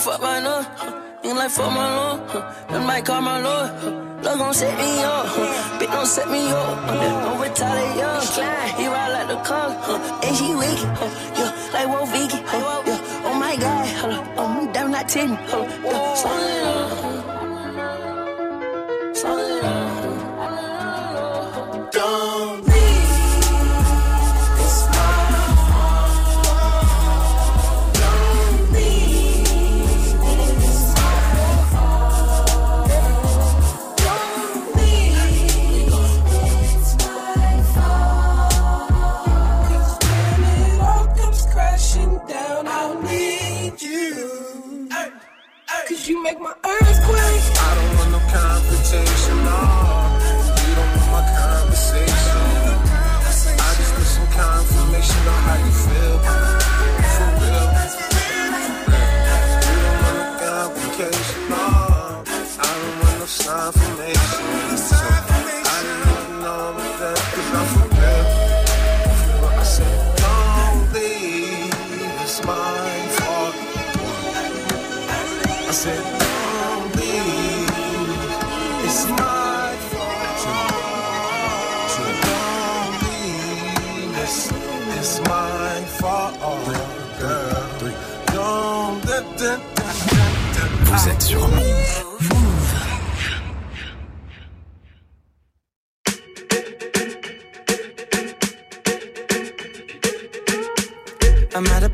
Fuck 0.00 0.20
by 0.20 0.40
no. 0.40 0.62
Huh. 0.62 0.92
Like 1.22 1.50
fuck 1.50 1.70
my 1.72 1.96
lord, 1.96 2.20
huh. 2.30 2.80
might 2.80 3.04
call 3.04 3.20
my 3.20 3.38
lord. 3.40 3.70
Huh. 3.80 3.90
Love 4.22 4.38
gon' 4.38 4.54
set 4.54 4.78
me 4.78 5.02
up, 5.02 5.26
huh. 5.26 5.78
bitch 5.78 5.92
don't 5.92 6.06
set 6.06 6.30
me 6.30 6.48
up. 6.48 6.78
Huh. 6.88 7.24
Don't 7.24 7.40
retaliate, 7.40 8.00
huh. 8.00 8.78
he 8.78 8.86
ride 8.86 9.12
like 9.12 9.28
the 9.28 9.36
car, 9.48 9.68
huh. 9.86 10.20
and 10.24 10.36
she 10.36 10.54
weak, 10.54 10.78
huh. 10.98 11.10
yeah, 11.38 11.52
like 11.74 11.88
Wolf 11.88 12.10
Vicky, 12.12 12.38
huh. 12.46 12.82
yeah. 12.86 13.26
oh 13.26 13.34
my 13.34 13.56
god, 13.56 13.86
huh. 14.00 14.24
oh 14.38 14.48
me 14.54 14.66
damn 14.72 14.90
not 14.90 15.08
ten, 15.08 15.28
huh. 15.28 15.64
yeah. 15.84 16.14
Slow 16.14 16.38
it 16.38 16.64
down, 16.64 16.90
huh. 17.02 17.20
slow 19.14 19.60
down. 19.62 19.89
'Cause 45.90 46.08
you 46.08 46.22
make 46.22 46.38
my 46.38 46.54
earthquake. 46.64 47.59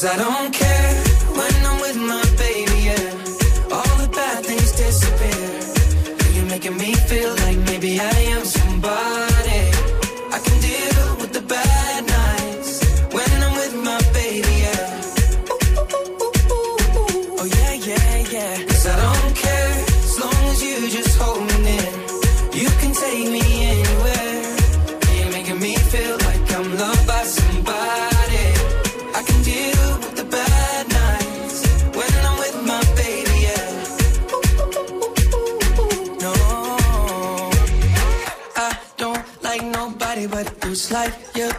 Cause 0.00 0.14
I 0.14 0.16
don't 0.16 0.54
care 0.54 0.69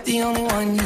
the 0.06 0.22
only 0.22 0.44
one 0.44 0.81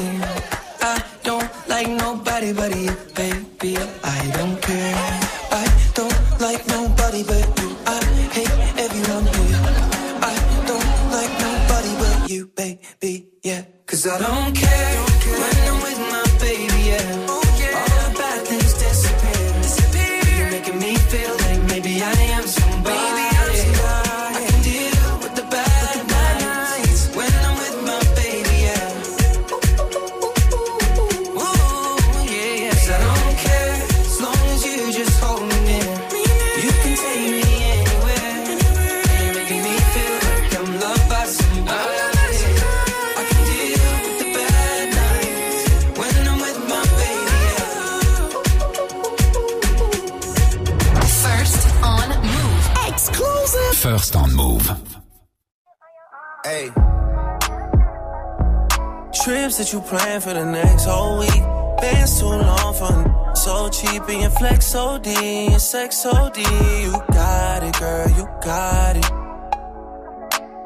plan 60.20 60.22
for 60.22 60.40
the 60.40 60.46
next 60.46 60.86
whole 60.86 61.20
week. 61.20 61.44
Been 61.82 62.08
too 62.08 62.26
long 62.26 62.74
for 62.74 63.36
so 63.36 63.70
cheap 63.70 64.04
and 64.08 64.22
your 64.22 64.30
flex 64.30 64.66
so 64.66 64.98
D, 64.98 65.48
your 65.50 65.60
sex 65.60 65.98
so 65.98 66.30
D. 66.34 66.42
You 66.42 66.92
got 67.12 67.64
it, 67.64 67.80
girl, 67.80 68.10
you 68.10 68.26
got 68.42 68.96
it. 68.98 69.06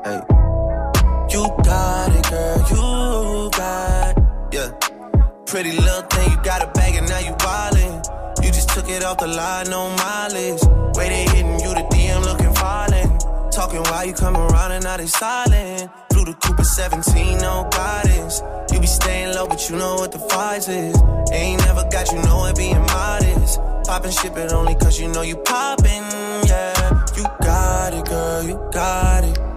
Hey. 0.05 0.21
You 1.33 1.47
got 1.63 2.15
it, 2.15 2.29
girl, 2.29 2.57
you 2.71 3.49
got 3.51 4.17
it. 4.17 4.23
Yeah. 4.53 4.71
Pretty 5.45 5.71
little 5.71 6.01
thing, 6.03 6.31
you 6.31 6.37
got 6.43 6.61
a 6.63 6.71
bag 6.71 6.95
and 6.95 7.07
now 7.09 7.19
you 7.19 7.33
wildin'. 7.33 8.43
You 8.43 8.51
just 8.51 8.69
took 8.69 8.89
it 8.89 9.03
off 9.03 9.17
the 9.17 9.27
line, 9.27 9.69
no 9.69 9.89
mileage. 9.95 10.61
They 10.95 11.23
hitting 11.25 11.59
you, 11.59 11.73
the 11.73 11.85
DM 11.91 12.23
looking 12.23 12.53
violent. 12.55 13.23
Talking 13.51 13.81
while 13.83 14.05
you 14.05 14.13
come 14.13 14.35
around 14.37 14.71
and 14.73 14.83
now 14.83 14.97
they 14.97 15.07
silent. 15.07 15.89
Blue 16.19 16.33
the 16.33 16.39
Cooper 16.39 16.65
17, 16.65 17.37
no 17.37 17.65
guidance. 17.71 18.41
You 18.73 18.81
be 18.81 18.87
staying 18.87 19.35
low, 19.35 19.47
but 19.47 19.69
you 19.69 19.77
know 19.77 19.95
what 19.95 20.11
the 20.11 20.19
price 20.19 20.67
is. 20.67 20.95
Ain't 21.31 21.61
never 21.61 21.87
got 21.89 22.11
you 22.11 22.21
know 22.23 22.45
it 22.45 22.57
being 22.57 22.81
modest. 22.81 23.59
Poppin' 23.85 24.11
shit, 24.11 24.33
but 24.33 24.51
only 24.51 24.75
cause 24.75 24.99
you 24.99 25.07
know 25.07 25.21
you 25.21 25.37
poppin', 25.37 26.03
yeah. 26.45 27.05
You 27.15 27.23
got 27.41 27.93
it, 27.93 28.05
girl, 28.05 28.43
you 28.43 28.69
got 28.73 29.23
it. 29.23 29.48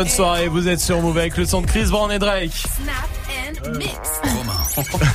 Bonne 0.00 0.08
soirée, 0.08 0.48
vous 0.48 0.66
êtes 0.66 0.80
sur 0.80 1.02
Move 1.02 1.18
avec 1.18 1.36
le 1.36 1.44
son 1.44 1.60
de 1.60 1.66
Chris 1.66 1.84
Brown 1.90 2.10
et 2.10 2.18
Drake. 2.18 2.52
Snap 2.54 3.68
and 3.68 3.76
mix. 3.76 5.00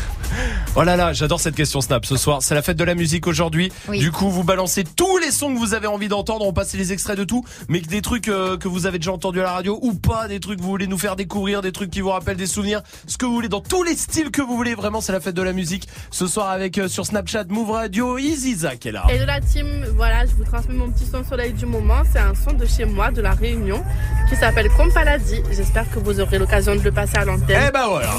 Oh 0.76 0.84
là 0.84 0.98
là, 0.98 1.14
j'adore 1.14 1.40
cette 1.40 1.56
question 1.56 1.80
Snap 1.80 2.06
ce 2.06 2.18
soir. 2.18 2.40
C'est 2.42 2.54
la 2.54 2.62
fête 2.62 2.76
de 2.76 2.84
la 2.84 2.94
musique 2.94 3.26
aujourd'hui. 3.26 3.72
Oui. 3.88 4.00
Du 4.00 4.12
coup, 4.12 4.30
vous 4.30 4.44
balancez 4.44 4.84
les 4.84 4.90
sons 5.36 5.54
que 5.54 5.60
vous 5.60 5.74
avez 5.74 5.88
envie 5.88 6.08
d'entendre. 6.08 6.46
On 6.46 6.54
passe 6.54 6.74
les 6.74 6.94
extraits 6.94 7.18
de 7.18 7.24
tout, 7.24 7.44
mais 7.70 7.82
que 7.82 7.88
des 7.88 8.02
trucs 8.02 8.28
euh, 8.28 8.58
que 8.58 8.68
vous 8.68 8.86
avez 8.86 8.98
déjà 8.98 9.12
entendus 9.12 9.42
à 9.42 9.44
la 9.44 9.52
radio 9.52 9.78
ou 9.82 9.94
pas, 9.94 10.28
des 10.28 10.40
trucs 10.40 10.58
que 10.58 10.64
vous 10.64 10.70
voulez 10.70 10.88
nous 10.88 10.98
faire 10.98 11.16
découvrir, 11.16 11.62
des 11.62 11.72
trucs 11.72 11.92
qui 11.92 12.02
vous 12.02 12.10
rappellent 12.10 12.38
des 12.38 12.48
souvenirs, 12.48 12.82
ce 13.08 13.18
que 13.18 13.26
vous 13.26 13.34
voulez 13.34 13.50
dans 13.50 13.62
tous 13.62 13.84
les 13.84 13.96
styles 13.96 14.32
que 14.32 14.42
vous 14.42 14.56
voulez. 14.56 14.74
Vraiment, 14.74 15.02
c'est 15.02 15.12
la 15.12 15.20
fête 15.20 15.36
de 15.36 15.42
la 15.42 15.54
musique 15.54 15.88
ce 16.10 16.26
soir 16.26 16.50
avec 16.50 16.78
euh, 16.78 16.88
sur 16.88 17.06
Snapchat 17.06 17.46
Move 17.50 17.72
Radio 17.72 18.18
Iziza 18.18 18.78
qui 18.78 18.88
est 18.88 18.92
là. 18.92 19.06
Et 19.10 19.20
de 19.20 19.26
la 19.26 19.42
team, 19.42 19.86
voilà, 19.96 20.26
je 20.26 20.32
vous 20.32 20.46
transmets 20.46 20.76
mon 20.76 20.90
petit 20.90 21.06
son 21.06 21.24
soleil 21.24 21.54
du 21.54 21.66
moment. 21.66 22.02
C'est 22.12 22.20
un 22.20 22.34
son 22.34 22.54
de 22.54 22.66
chez 22.66 22.86
moi, 22.86 23.12
de 23.12 23.22
la 23.22 23.34
Réunion, 23.34 23.84
qui 24.30 24.36
s'appelle 24.36 24.70
Compaladi. 24.70 25.42
J'espère 25.52 25.90
que 25.92 26.00
vous 26.00 26.20
aurez 26.20 26.40
l'occasion 26.40 26.76
de 26.76 26.82
le 26.82 26.92
passer 26.92 27.18
à 27.18 27.26
l'antenne. 27.26 27.62
Eh 27.68 27.72
ben 27.72 27.88
voilà. 27.88 28.12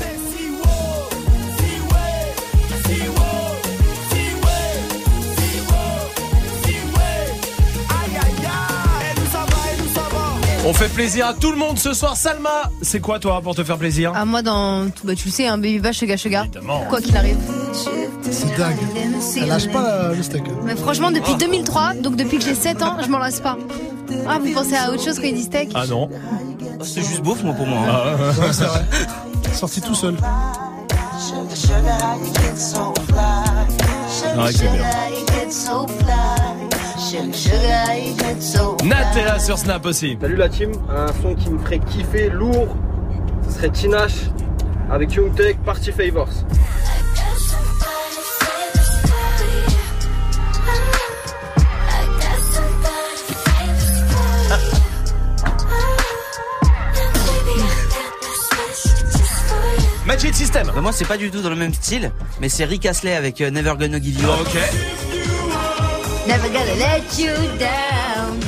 On 10.68 10.72
fait 10.72 10.88
plaisir 10.88 11.26
à 11.28 11.34
tout 11.34 11.52
le 11.52 11.56
monde 11.56 11.78
ce 11.78 11.92
soir. 11.94 12.16
Salma, 12.16 12.70
c'est 12.82 12.98
quoi 12.98 13.20
toi 13.20 13.40
pour 13.40 13.54
te 13.54 13.62
faire 13.62 13.78
plaisir 13.78 14.10
Ah, 14.16 14.24
moi, 14.24 14.42
dans. 14.42 14.86
Bah, 15.04 15.14
tu 15.14 15.26
le 15.28 15.30
sais, 15.32 15.46
un 15.46 15.58
baby 15.58 15.78
bash, 15.78 15.98
sugar 15.98 16.18
sugar. 16.18 16.44
Évidemment. 16.46 16.84
Quoi 16.88 17.00
qu'il 17.00 17.16
arrive. 17.16 17.36
C'est 17.72 18.56
dingue. 18.58 18.76
Elle 19.40 19.46
lâche 19.48 19.68
pas 19.70 19.84
euh, 19.88 20.14
le 20.16 20.22
steak. 20.24 20.42
Mais 20.64 20.74
franchement, 20.74 21.12
depuis 21.12 21.36
2003, 21.36 21.94
donc 21.94 22.16
depuis 22.16 22.38
que 22.38 22.44
j'ai 22.44 22.54
7 22.56 22.82
ans, 22.82 22.96
je 23.00 23.08
m'en 23.08 23.18
lasse 23.18 23.38
pas. 23.40 23.56
Ah, 24.28 24.38
vous 24.42 24.52
pensez 24.52 24.74
à 24.74 24.90
autre 24.90 25.04
chose 25.04 25.18
quand 25.20 25.26
il 25.26 25.34
dit 25.34 25.44
steak 25.44 25.70
Ah 25.74 25.86
non. 25.86 26.08
C'est 26.82 27.02
juste 27.02 27.22
beauf, 27.22 27.42
moi, 27.44 27.54
pour 27.54 27.66
moi. 27.66 27.78
hein. 27.88 28.16
Ah, 28.18 28.40
Ouais, 28.40 28.52
c'est 28.52 28.64
vrai. 28.64 28.84
Sorti 29.54 29.80
tout 29.80 29.94
seul. 29.94 30.16
Bien. 34.50 34.82
Nat 38.84 39.16
est 39.16 39.24
là 39.24 39.38
sur 39.38 39.56
Snap 39.56 39.86
aussi. 39.86 40.18
Salut 40.20 40.34
la 40.34 40.48
team, 40.48 40.72
un 40.90 41.06
son 41.22 41.36
qui 41.36 41.50
me 41.50 41.58
ferait 41.60 41.78
kiffer 41.78 42.30
lourd, 42.30 42.74
ce 43.46 43.54
serait 43.54 43.70
Tinash 43.70 44.14
avec 44.90 45.14
Young 45.14 45.32
Tech 45.36 45.56
Party 45.64 45.92
Favors. 45.92 46.28
Magic 60.06 60.34
System. 60.34 60.72
Bah, 60.74 60.80
moi, 60.80 60.90
c'est 60.92 61.04
pas 61.04 61.16
du 61.16 61.30
tout 61.30 61.40
dans 61.40 61.50
le 61.50 61.56
même 61.56 61.72
style, 61.72 62.10
mais 62.40 62.48
c'est 62.48 62.64
Rick 62.64 62.84
Astley 62.86 63.14
avec 63.14 63.40
euh, 63.40 63.50
Never 63.50 63.74
Gonna 63.78 64.00
Give 64.00 64.20
You 64.20 64.28
Up. 64.28 64.40
Ok. 64.40 65.25
Never 66.26 66.48
gonna 66.48 66.74
let 66.74 67.18
you 67.18 67.34
down. 67.58 68.40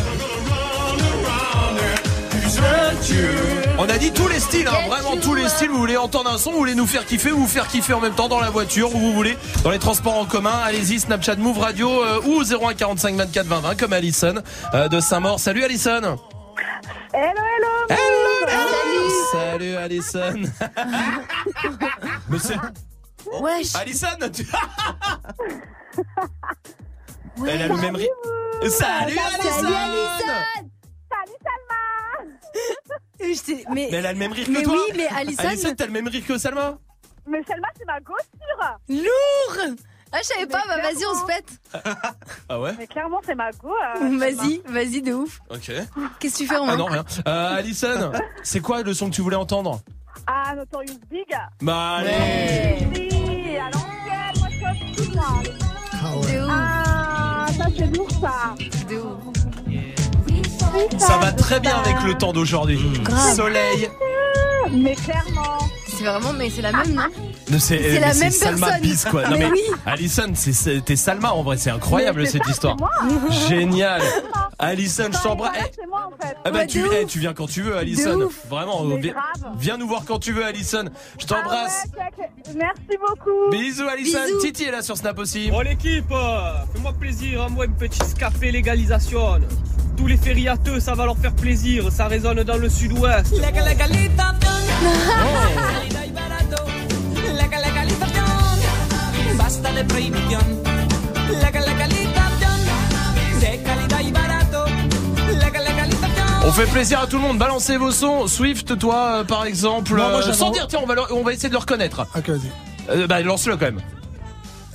On 3.80 3.88
a 3.88 3.96
dit 3.98 4.10
tous 4.10 4.26
les 4.26 4.40
styles, 4.40 4.66
hein, 4.66 4.88
vraiment 4.88 5.16
tous 5.16 5.34
les 5.34 5.48
styles. 5.48 5.70
Vous 5.70 5.78
voulez 5.78 5.96
entendre 5.96 6.28
un 6.30 6.38
son, 6.38 6.50
vous 6.50 6.58
voulez 6.58 6.74
nous 6.74 6.86
faire 6.88 7.06
kiffer, 7.06 7.30
ou 7.30 7.38
vous 7.38 7.46
faire 7.46 7.68
kiffer 7.68 7.92
en 7.92 8.00
même 8.00 8.14
temps 8.14 8.26
dans 8.28 8.40
la 8.40 8.50
voiture, 8.50 8.92
où 8.94 8.98
vous 8.98 9.12
voulez, 9.12 9.38
dans 9.62 9.70
les 9.70 9.78
transports 9.78 10.18
en 10.18 10.24
commun. 10.24 10.58
Allez-y, 10.64 10.98
Snapchat 10.98 11.36
Move 11.36 11.60
Radio 11.60 12.02
euh, 12.02 12.20
ou 12.26 12.42
01 12.42 12.74
45 12.74 13.14
24 13.14 13.46
20 13.46 13.60
20 13.60 13.74
comme 13.76 13.92
Alison 13.92 14.34
euh, 14.74 14.88
de 14.88 14.98
Saint-Maur. 14.98 15.38
Salut 15.38 15.62
Alison. 15.62 16.18
Hello, 17.14 17.86
hello. 17.88 19.10
Salut 19.32 19.76
Alison. 19.76 20.34
Mais 22.28 22.38
c'est- 22.40 22.56
Wesh. 23.40 23.76
Alison, 23.76 24.08
tu... 24.34 24.44
Elle 27.46 27.62
a 27.62 27.68
le 27.68 27.76
même 27.76 27.96
rythme. 27.96 28.12
Salut 28.62 29.16
Alison. 29.18 29.50
Salut 29.50 29.74
Alison. 29.74 30.34
Salut 31.10 31.38
Salma. 31.44 32.34
Mais, 33.20 33.64
Mais 33.74 33.88
elle 33.92 34.06
a 34.06 34.12
le 34.12 34.18
même 34.18 34.32
rire 34.32 34.46
mais 34.48 34.60
que 34.60 34.64
toi. 34.64 34.74
oui, 34.74 34.92
mais 34.96 35.06
Alison. 35.08 35.42
Alison, 35.48 35.74
t'as 35.76 35.86
le 35.86 35.92
même 35.92 36.08
rire 36.08 36.24
que 36.26 36.38
Salma. 36.38 36.78
Mais 37.26 37.42
Salma, 37.46 37.68
c'est 37.76 37.84
ma 37.84 37.98
gossure. 38.00 38.78
Lourd 38.88 39.76
Ah, 40.12 40.18
je 40.22 40.26
savais 40.26 40.46
pas, 40.46 40.62
bah 40.66 40.76
vas-y, 40.80 41.04
on 41.04 41.14
se 41.20 41.26
pète. 41.26 41.48
Ah 42.48 42.60
ouais 42.60 42.72
Mais 42.78 42.86
clairement, 42.86 43.20
c'est 43.24 43.34
ma 43.34 43.50
go. 43.52 43.70
euh, 44.00 44.18
Vas-y, 44.18 44.62
vas-y, 44.66 45.02
de 45.02 45.12
ouf. 45.14 45.40
Ok. 45.50 45.70
Qu'est-ce 46.20 46.34
que 46.34 46.38
tu 46.38 46.46
fais, 46.46 46.56
Romain 46.56 46.72
Ah 46.74 46.76
non, 46.76 46.86
rien. 46.86 47.04
Euh, 47.26 47.56
Alison, 47.56 48.12
c'est 48.42 48.60
quoi 48.60 48.82
le 48.82 48.94
son 48.94 49.10
que 49.10 49.14
tu 49.16 49.20
voulais 49.22 49.36
entendre? 49.36 49.80
Ah, 50.26 50.54
Notorious 50.54 50.98
Big. 51.10 51.26
Bah 51.60 51.96
allez 51.98 52.86
Oui, 52.94 53.56
à 53.56 53.70
l'ancienne, 53.70 54.38
moi 54.38 54.48
je 54.50 54.56
suis 55.02 55.10
au 55.10 55.14
moi. 55.14 55.24
Ah 55.92 56.16
ouais. 56.16 56.32
De 56.32 56.44
ouf. 56.44 56.50
Ah, 56.50 56.77
ça 57.58 57.66
c'est 57.76 57.96
lourd 57.96 58.10
ça. 58.20 58.54
De 58.88 58.96
ouf. 58.96 59.34
Ça 60.98 61.18
va 61.18 61.32
très 61.32 61.60
bien 61.60 61.76
avec 61.76 61.96
le 62.06 62.14
temps 62.14 62.32
d'aujourd'hui. 62.32 62.78
Grave. 63.02 63.34
Soleil. 63.34 63.90
Mais 64.70 64.94
clairement. 64.94 65.58
C'est 65.98 66.04
vraiment, 66.04 66.32
mais 66.32 66.48
c'est 66.48 66.62
la 66.62 66.70
même, 66.70 66.92
non? 66.94 67.02
C'est 67.50 67.58
C'est 67.58 67.98
la 68.00 68.08
mais 68.14 68.20
même 68.20 68.30
Salma 68.30 68.66
personne. 68.66 68.82
Bis 68.82 69.04
quoi. 69.04 69.22
Non 69.24 69.30
Mais 69.32 69.38
mais, 69.46 69.50
oui. 69.50 69.60
Alison, 69.84 70.30
c'est- 70.34 70.52
c'est- 70.52 70.80
t'es 70.84 70.94
Salma 70.94 71.32
en 71.32 71.42
vrai, 71.42 71.56
c'est 71.56 71.70
incroyable 71.70 72.24
cette 72.26 72.44
ça, 72.44 72.50
histoire. 72.50 72.76
c'est 72.78 73.14
moi. 73.14 73.30
Génial. 73.48 74.02
Alison, 74.60 75.08
je 75.12 75.22
t'embrasse. 75.22 75.56
Eh, 75.58 76.26
ah 76.44 76.50
bah 76.52 76.66
tu, 76.66 76.82
eh, 77.00 77.04
tu 77.06 77.18
viens 77.18 77.32
quand 77.34 77.46
tu 77.48 77.62
veux, 77.62 77.76
Alison. 77.76 78.28
Vraiment, 78.48 78.84
Mais 78.84 78.98
viens, 79.00 79.12
grave. 79.12 79.52
viens 79.58 79.76
nous 79.76 79.88
voir 79.88 80.02
quand 80.06 80.18
tu 80.20 80.32
veux, 80.32 80.44
Alison. 80.44 80.84
Je 81.18 81.26
t'embrasse. 81.26 81.86
Ah 81.98 82.04
ouais. 82.18 82.28
Merci 82.56 82.98
beaucoup. 83.00 83.50
Bisous, 83.50 83.88
Alison. 83.88 84.18
Bisous. 84.24 84.40
Titi 84.40 84.64
est 84.64 84.70
là 84.70 84.82
sur 84.82 84.96
Snap 84.96 85.18
aussi. 85.18 85.50
Bon 85.50 85.60
l'équipe, 85.60 86.10
euh, 86.12 86.52
fais-moi 86.74 86.92
plaisir, 86.92 87.48
moi 87.50 87.64
une 87.64 87.74
petite 87.74 88.04
scapé 88.04 88.52
légalisation. 88.52 89.40
Tous 89.98 90.06
les 90.06 90.16
fériateux, 90.16 90.80
ça 90.80 90.94
va 90.94 91.04
leur 91.04 91.18
faire 91.18 91.34
plaisir, 91.34 91.90
ça 91.92 92.06
résonne 92.06 92.42
dans 92.44 92.56
le 92.56 92.68
sud-ouest. 92.70 93.34
On 106.44 106.52
fait 106.52 106.66
plaisir 106.66 107.00
à 107.00 107.06
tout 107.06 107.16
le 107.16 107.22
monde. 107.22 107.38
Balancez 107.38 107.76
vos 107.76 107.90
sons. 107.92 108.26
Swift, 108.26 108.78
toi, 108.78 109.18
euh, 109.20 109.24
par 109.24 109.44
exemple. 109.44 109.90
Non, 109.96 110.08
moi, 110.10 110.26
euh, 110.26 110.32
sans 110.32 110.50
dire, 110.50 110.66
tiens, 110.68 110.80
on 110.82 110.86
va, 110.86 110.94
le- 110.94 111.12
on 111.12 111.22
va 111.22 111.32
essayer 111.32 111.48
de 111.48 111.54
le 111.54 111.58
reconnaître. 111.58 112.06
Ok, 112.16 112.28
vas-y. 112.30 112.50
Euh, 112.90 113.06
bah, 113.06 113.20
lance-le 113.20 113.56
quand 113.56 113.66
même. 113.66 113.80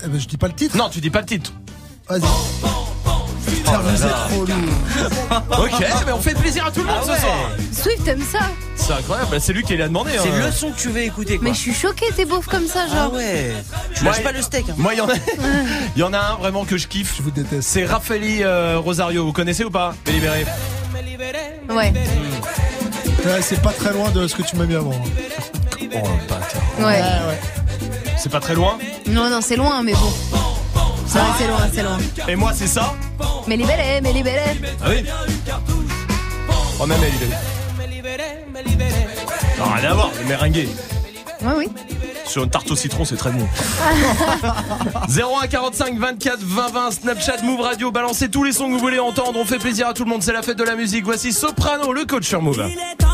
Eh 0.04 0.08
ben, 0.08 0.20
je 0.20 0.28
dis 0.28 0.38
pas 0.38 0.48
le 0.48 0.54
titre. 0.54 0.78
Non, 0.78 0.90
tu 0.90 1.00
dis 1.02 1.10
pas 1.10 1.22
le 1.22 1.26
titre. 1.26 1.52
Vas-y. 2.08 2.22
Putain, 3.74 3.82
Oh 3.86 3.90
vous 3.90 4.04
êtes 4.06 4.12
trop 4.30 4.46
lourd. 4.46 5.64
Ok, 5.64 5.86
mais 6.06 6.12
on 6.12 6.22
fait 6.22 6.34
plaisir 6.36 6.66
à 6.68 6.72
tout 6.72 6.82
le 6.82 6.86
monde 6.88 6.98
Ah 7.02 7.16
ce 7.16 7.22
soir. 7.22 7.36
Swift 7.72 8.08
aime 8.08 8.22
ça. 8.22 8.40
C'est 8.76 8.94
incroyable, 8.94 9.30
bah, 9.32 9.38
c'est 9.40 9.54
lui 9.54 9.64
qui 9.64 9.76
l'a 9.78 9.88
demandé. 9.88 10.12
C'est 10.22 10.30
hein. 10.30 10.46
le 10.46 10.52
son 10.52 10.72
que 10.72 10.80
tu 10.80 10.90
veux 10.90 11.02
écouter 11.02 11.38
quoi. 11.38 11.48
Mais 11.48 11.54
je 11.54 11.60
suis 11.60 11.74
choquée, 11.74 12.08
t'es 12.16 12.26
beauf 12.26 12.46
comme 12.48 12.68
ça, 12.68 12.86
Ah 12.92 12.96
genre. 12.96 13.14
ouais. 13.14 13.54
Tu 13.96 14.04
Moi, 14.04 14.14
lâches 14.14 14.24
pas 14.24 14.32
le 14.32 14.42
steak. 14.42 14.70
hein. 14.70 14.76
Moi, 14.78 14.94
il 14.94 14.98
y 14.98 15.02
en 15.02 15.10
a, 15.10 15.14
il 15.96 16.00
y 16.00 16.04
en 16.04 16.14
a 16.14 16.20
un 16.20 16.36
vraiment 16.36 16.66
que 16.66 16.78
je 16.78 16.88
kiffe. 16.88 17.16
Je 17.18 17.24
vous 17.24 17.32
déteste. 17.32 17.68
C'est 17.68 17.86
Raffaeli 17.86 18.44
euh, 18.44 18.78
Rosario. 18.80 19.26
Vous 19.26 19.34
connaissez 19.34 19.64
ou 19.64 19.72
pas? 19.72 19.96
Me 20.08 20.12
libérer. 20.12 20.46
Ouais. 21.70 21.94
Ouais, 23.26 23.42
c'est 23.42 23.62
pas 23.62 23.72
très 23.72 23.94
loin 23.94 24.12
de 24.12 24.28
ce 24.28 24.36
que 24.36 24.44
tu 24.44 24.56
m'as 24.58 24.66
mis 24.66 24.76
avant. 24.76 24.92
Oh, 25.82 26.08
bâtard. 26.28 26.62
Ouais. 26.80 26.86
Ouais, 26.86 27.02
ouais. 27.02 27.40
C'est 28.18 28.32
pas 28.32 28.40
très 28.40 28.54
loin? 28.54 28.78
Non, 29.08 29.30
non, 29.30 29.40
c'est 29.42 29.56
loin, 29.56 29.82
mais 29.84 29.94
bon. 29.94 30.14
Ouais, 31.04 31.22
c'est 31.38 31.48
loin, 31.48 31.60
c'est 31.74 31.84
loin. 31.84 31.98
Et 32.28 32.36
moi, 32.36 32.52
c'est 32.54 32.68
ça. 32.68 32.94
Mais 33.48 33.58
libéré, 33.58 34.00
mais 34.02 34.14
libéré. 34.14 34.60
Ah 34.84 34.88
oui. 34.90 35.06
Oh, 36.80 36.86
même 36.86 36.98
elle, 37.04 37.14
il 37.22 37.24
est. 37.32 37.54
Non, 39.60 39.66
rien 39.76 39.92
à 39.92 39.94
voir, 39.94 40.12
le 40.20 40.28
meringué. 40.28 40.70
Ouais, 41.42 41.54
oui. 41.58 41.70
Sur 42.26 42.44
une 42.46 42.50
tarte 42.50 42.72
au 42.72 42.76
citron, 42.76 43.06
c'est 43.06 43.18
très 43.18 43.32
bon. 43.32 43.48
01 45.10 45.48
45 45.48 45.98
24 46.00 46.40
20 46.40 46.72
20 46.72 46.92
Snapchat 46.92 47.38
Move 47.44 47.62
Radio, 47.62 47.92
balancez 47.92 48.30
tous 48.30 48.44
les 48.44 48.54
sons 48.54 48.68
que 48.68 48.74
vous 48.74 48.80
voulez 48.80 49.00
entendre. 49.00 49.38
On 49.40 49.46
fait 49.46 49.60
plaisir 49.60 49.88
à 49.88 49.94
tout 49.94 50.06
le 50.06 50.10
monde. 50.10 50.24
C'est 50.24 50.34
la 50.34 50.42
fête 50.42 50.58
de 50.58 50.64
la 50.64 50.76
musique. 50.76 51.06
Voici 51.06 51.32
Soprano, 51.32 51.94
le 51.94 52.06
coach 52.06 52.28
sur 52.28 52.42
Move. 52.42 52.66
Il 52.68 52.78
est 52.78 52.96
temps 52.98 53.13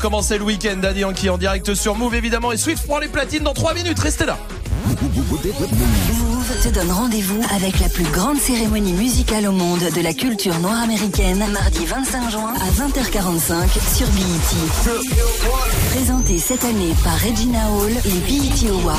commencer 0.00 0.38
le 0.38 0.44
week-end. 0.44 0.76
Daddy 0.80 1.00
Yankee 1.00 1.30
en 1.30 1.38
direct 1.38 1.74
sur 1.74 1.94
Move 1.94 2.14
évidemment. 2.14 2.50
Et 2.52 2.56
Swift 2.56 2.86
prend 2.86 2.98
les 2.98 3.08
platines 3.08 3.44
dans 3.44 3.54
3 3.54 3.74
minutes. 3.74 3.98
Restez 3.98 4.26
là. 4.26 4.38
Te 6.62 6.68
donne 6.68 6.92
rendez-vous 6.92 7.40
avec 7.56 7.80
la 7.80 7.88
plus 7.88 8.04
grande 8.04 8.36
cérémonie 8.36 8.92
musicale 8.92 9.46
au 9.46 9.52
monde 9.52 9.80
de 9.80 10.00
la 10.02 10.12
culture 10.12 10.58
noire 10.58 10.82
américaine, 10.82 11.42
mardi 11.50 11.86
25 11.86 12.30
juin 12.30 12.52
à 12.52 12.70
20h45 12.70 13.96
sur 13.96 14.06
BET. 14.08 15.00
Présenté 15.90 16.38
cette 16.38 16.62
année 16.66 16.92
par 17.02 17.18
Regina 17.18 17.60
Hall 17.70 17.92
et 18.04 18.18
BET 18.28 18.68
Awards, 18.72 18.98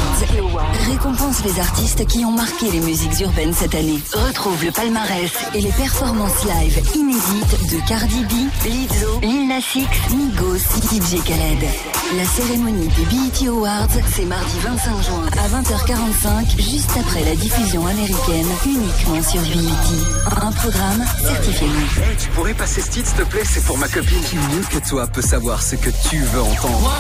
récompense 0.90 1.44
les 1.46 1.60
artistes 1.60 2.08
qui 2.08 2.26
ont 2.26 2.32
marqué 2.32 2.72
les 2.72 2.80
musiques 2.80 3.20
urbaines 3.20 3.54
cette 3.54 3.76
année. 3.76 4.00
Retrouve 4.12 4.66
le 4.66 4.72
palmarès 4.72 5.32
et 5.54 5.62
les 5.62 5.72
performances 5.72 6.44
live 6.44 6.82
inédites 6.96 7.72
de 7.72 7.88
Cardi 7.88 8.24
B, 8.26 8.32
Lizzo, 8.66 9.20
Lil 9.22 9.48
Nas 9.48 9.60
X, 9.76 9.88
Migos, 10.16 10.58
DJ 10.58 11.24
Khaled. 11.24 11.70
La 12.18 12.26
cérémonie 12.26 12.88
des 12.88 13.06
BET 13.06 13.50
Awards, 13.50 13.88
c'est 14.16 14.26
mardi 14.26 14.58
25 14.64 15.04
juin 15.04 15.26
à 15.38 15.48
20h45, 15.62 16.60
juste 16.60 16.92
après 17.00 17.24
la 17.24 17.36
diffusion 17.36 17.51
américaine 17.56 18.48
uniquement 18.66 19.22
sur 19.22 19.42
BET. 19.42 20.42
Un 20.42 20.52
programme 20.52 21.04
certifié. 21.22 21.68
Hey, 21.68 22.16
tu 22.18 22.30
pourrais 22.30 22.54
passer 22.54 22.82
ce 22.82 22.90
titre, 22.90 23.10
s'il 23.10 23.18
te 23.18 23.30
plaît? 23.30 23.44
C'est 23.44 23.64
pour 23.66 23.78
ma 23.78 23.88
copine 23.88 24.22
qui, 24.24 24.38
mieux 24.38 24.64
que 24.70 24.88
toi, 24.88 25.08
peut 25.08 25.22
savoir 25.22 25.62
ce 25.62 25.76
que 25.76 25.90
tu 26.10 26.20
veux 26.20 26.42
entendre? 26.42 26.94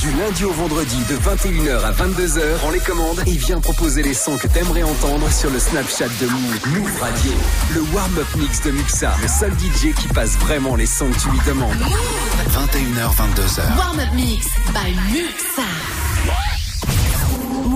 Du 0.00 0.10
lundi 0.12 0.44
au 0.44 0.52
vendredi, 0.52 0.96
de 1.08 1.16
21h 1.16 1.84
à 1.84 1.92
22h, 1.92 2.42
on 2.66 2.70
les 2.70 2.80
commandes 2.80 3.22
et 3.26 3.32
viens 3.32 3.60
proposer 3.60 4.02
les 4.02 4.14
sons 4.14 4.38
que 4.38 4.48
t'aimerais 4.48 4.82
entendre 4.82 5.30
sur 5.30 5.50
le 5.50 5.58
Snapchat 5.58 6.08
de 6.20 6.26
Move. 6.26 6.78
Move 6.78 7.00
Radio. 7.00 7.32
Le 7.74 7.82
warm-up 7.94 8.36
mix 8.36 8.62
de 8.62 8.70
Muxa, 8.70 9.14
le 9.20 9.28
seul 9.28 9.52
DJ 9.52 9.94
qui 9.94 10.08
passe 10.08 10.36
vraiment 10.38 10.74
les 10.74 10.86
sons 10.86 11.10
que 11.10 11.18
tu 11.18 11.28
lui 11.30 11.40
demandes. 11.46 11.82
21h, 12.50 13.10
22h. 13.14 13.76
Warm-up 13.76 14.14
mix 14.14 14.46
by 14.72 14.94
Muxa. 15.12 16.05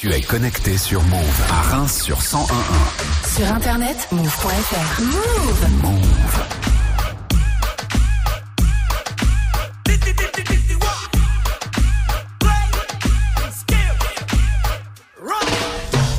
Tu 0.00 0.10
es 0.10 0.22
connecté 0.22 0.78
sur 0.78 1.02
Move 1.02 1.42
à 1.50 1.60
Reims 1.60 2.00
sur 2.00 2.16
101.1. 2.22 3.36
Sur 3.36 3.52
internet, 3.52 4.08
move.fr. 4.10 5.02
Move. 5.02 5.68
Move. 5.82 6.00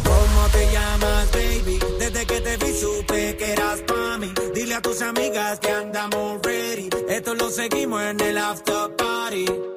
¿Cómo 0.04 0.48
te 0.52 0.72
llamas, 0.72 1.32
baby? 1.32 1.80
Desde 1.98 2.26
que 2.28 2.40
te 2.40 2.58
vi 2.58 2.80
supe 2.80 3.36
que 3.36 3.52
eras 3.52 3.80
pa' 3.88 4.18
mí. 4.20 4.32
Dile 4.54 4.76
a 4.76 4.82
tus 4.84 5.02
amigas 5.02 5.60
que 5.60 5.72
andamos 5.72 6.40
ready. 6.44 6.88
Esto 7.10 7.34
lo 7.34 7.50
seguimos 7.50 8.00
en 8.04 8.20
el 8.22 8.38
after 8.38 8.96
party. 8.96 9.71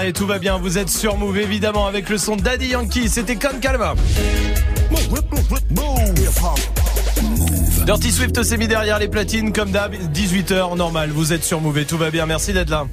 Soirée, 0.00 0.12
tout 0.14 0.26
va 0.26 0.38
bien. 0.38 0.56
Vous 0.56 0.78
êtes 0.78 0.88
sur 0.88 1.18
Move 1.18 1.36
évidemment 1.36 1.86
avec 1.86 2.08
le 2.08 2.16
son 2.16 2.34
Daddy 2.34 2.68
Yankee. 2.68 3.10
C'était 3.10 3.36
Con 3.36 3.58
Calma. 3.60 3.94
Dirty 7.84 8.10
Swift 8.10 8.42
s'est 8.42 8.56
mis 8.56 8.66
derrière 8.66 8.98
les 8.98 9.08
platines 9.08 9.52
comme 9.52 9.70
d'hab. 9.70 9.92
18h 9.94 10.74
normal. 10.74 11.10
Vous 11.10 11.34
êtes 11.34 11.44
sur 11.44 11.60
Move 11.60 11.76
et 11.76 11.84
tout 11.84 11.98
va 11.98 12.10
bien. 12.10 12.24
Merci 12.24 12.54
d'être 12.54 12.70
là. 12.70 12.86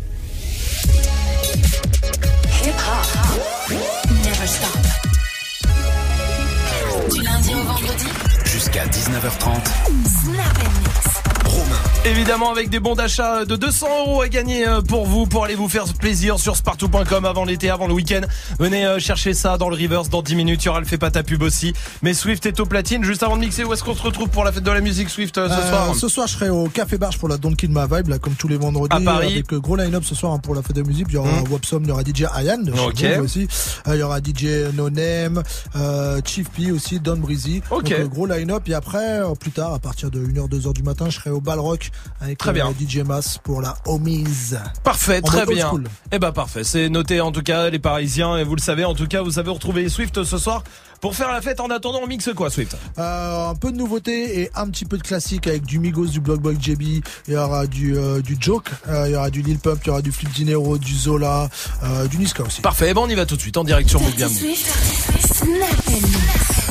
Évidemment 12.37 12.51
avec 12.55 12.69
des 12.69 12.79
bons 12.79 12.93
d'achat 12.93 13.45
de 13.45 13.55
200 13.55 13.87
euros 14.01 14.21
à 14.21 14.29
gagner 14.29 14.67
euh, 14.67 14.81
pour 14.81 15.07
vous, 15.07 15.25
pour 15.25 15.43
aller 15.45 15.55
vous 15.55 15.67
faire 15.67 15.85
plaisir 15.95 16.37
sur 16.37 16.55
spartou.com 16.55 17.25
avant 17.25 17.45
l'été, 17.45 17.71
avant 17.71 17.87
le 17.87 17.95
week-end. 17.95 18.21
Venez 18.59 18.85
euh, 18.85 18.99
chercher 18.99 19.33
ça 19.33 19.57
dans 19.57 19.69
le 19.69 19.75
reverse 19.75 20.09
dans 20.11 20.21
10 20.21 20.35
minutes. 20.35 20.63
Il 20.63 20.67
y 20.67 20.69
aura 20.69 20.79
le 20.79 20.85
fait 20.85 20.99
pas 20.99 21.09
ta 21.09 21.23
pub 21.23 21.41
aussi. 21.41 21.73
Mais 22.03 22.13
Swift 22.13 22.45
est 22.45 22.59
au 22.59 22.67
platine. 22.67 23.03
Juste 23.03 23.23
avant 23.23 23.37
de 23.37 23.41
mixer, 23.41 23.63
où 23.63 23.73
est-ce 23.73 23.83
qu'on 23.83 23.95
se 23.95 24.03
retrouve 24.03 24.29
pour 24.29 24.43
la 24.43 24.51
fête 24.51 24.61
de 24.61 24.69
la 24.69 24.81
musique 24.81 25.09
Swift 25.09 25.35
euh, 25.39 25.49
ce 25.49 25.53
Euh, 25.53 25.69
soir 25.69 25.95
ce 25.95 26.07
soir, 26.09 26.27
je 26.27 26.33
serai 26.35 26.49
au 26.51 26.65
Café 26.69 26.99
Barge 26.99 27.17
pour 27.17 27.27
la 27.27 27.37
Don't 27.37 27.55
Kill 27.55 27.71
My 27.71 27.85
Vibe, 27.91 28.09
là, 28.09 28.19
comme 28.19 28.35
tous 28.35 28.47
les 28.47 28.57
vendredis. 28.57 28.95
À 28.95 28.99
Paris. 28.99 29.31
Avec 29.33 29.51
euh, 29.53 29.59
gros 29.59 29.75
line-up 29.75 30.03
ce 30.05 30.13
soir 30.13 30.33
hein, 30.33 30.37
pour 30.39 30.53
la 30.53 30.61
fête 30.61 30.75
de 30.75 30.83
musique. 30.83 31.07
Il 31.09 31.15
y 31.15 31.17
aura 31.17 31.31
Mm. 31.31 31.51
Wapsom, 31.51 31.81
il 31.85 31.89
y 31.89 31.91
aura 31.91 32.03
DJ 32.03 32.25
Ayan, 32.35 32.59
Ok. 32.87 33.03
Aussi. 33.23 33.47
Euh, 33.87 33.95
il 33.95 33.99
y 33.99 34.03
aura 34.03 34.19
DJ 34.19 34.73
No 34.73 34.89
Name, 34.89 35.41
euh, 35.75 36.19
Chief 36.25 36.49
P 36.49 36.71
aussi, 36.71 36.99
Don 36.99 37.17
Breezy. 37.17 37.61
Ok. 37.71 37.83
Donc, 37.83 37.91
euh, 37.91 38.07
gros 38.07 38.25
line-up. 38.25 38.63
Et 38.67 38.73
après, 38.73 39.19
euh, 39.21 39.33
plus 39.35 39.51
tard, 39.51 39.73
à 39.73 39.79
partir 39.79 40.11
de 40.11 40.19
1h, 40.19 40.47
2h 40.49 40.73
du 40.73 40.83
matin, 40.83 41.09
je 41.09 41.17
serai 41.19 41.29
au 41.29 41.41
Balrock 41.41 41.91
avec 42.21 42.37
Très 42.37 42.53
bien. 42.53 42.71
DJ 42.79 42.97
Mas 42.99 43.37
pour 43.43 43.61
la 43.61 43.77
Homies. 43.85 44.55
Parfait, 44.83 45.19
En 45.23 45.27
très 45.27 45.45
bien. 45.45 45.67
school. 45.69 45.85
Eh 46.11 46.19
ben 46.19 46.31
parfait, 46.31 46.63
c'est 46.63 46.89
noté 46.89 47.21
en 47.21 47.31
tout 47.31 47.41
cas 47.43 47.69
les 47.69 47.79
Parisiens 47.79 48.37
et 48.37 48.43
vous 48.43 48.55
le 48.55 48.61
savez 48.61 48.83
en 48.85 48.93
tout 48.93 49.07
cas 49.07 49.21
vous 49.21 49.31
savez 49.31 49.49
retrouver 49.51 49.87
Swift 49.89 50.23
ce 50.23 50.37
soir 50.37 50.63
pour 51.01 51.15
faire 51.15 51.31
la 51.31 51.41
fête. 51.41 51.59
En 51.59 51.69
attendant, 51.69 51.99
on 52.03 52.07
mixe 52.07 52.29
quoi 52.35 52.49
Swift? 52.49 52.75
Euh, 52.97 53.49
un 53.49 53.55
peu 53.55 53.71
de 53.71 53.77
nouveauté 53.77 54.41
et 54.41 54.51
un 54.55 54.69
petit 54.69 54.85
peu 54.85 54.97
de 54.97 55.03
classique 55.03 55.47
avec 55.47 55.65
du 55.65 55.79
Migos, 55.79 56.07
du 56.07 56.19
Block 56.19 56.39
Boy 56.39 56.57
JB. 56.59 56.81
Il 57.27 57.33
y 57.33 57.35
aura 57.37 57.67
du, 57.67 57.97
euh, 57.97 58.21
du 58.21 58.37
Joke, 58.39 58.69
euh, 58.87 59.07
il 59.07 59.13
y 59.13 59.15
aura 59.15 59.29
du 59.29 59.41
Lil 59.41 59.59
Pump, 59.59 59.79
il 59.83 59.87
y 59.87 59.89
aura 59.89 60.01
du 60.01 60.11
Flip 60.11 60.31
Dinero, 60.31 60.77
du 60.77 60.95
Zola, 60.95 61.49
euh, 61.83 62.07
du 62.07 62.17
Niska 62.17 62.43
aussi. 62.43 62.61
Parfait, 62.61 62.87
eh 62.89 62.93
ben 62.93 63.01
on 63.01 63.09
y 63.09 63.15
va 63.15 63.25
tout 63.25 63.35
de 63.35 63.41
suite 63.41 63.57
en 63.57 63.63
direct 63.63 63.89
sur 63.89 63.99
Move. 64.01 64.13
Move. 64.17 64.29
Snap 64.29 65.87
and 65.87 66.01
mix. 66.01 66.67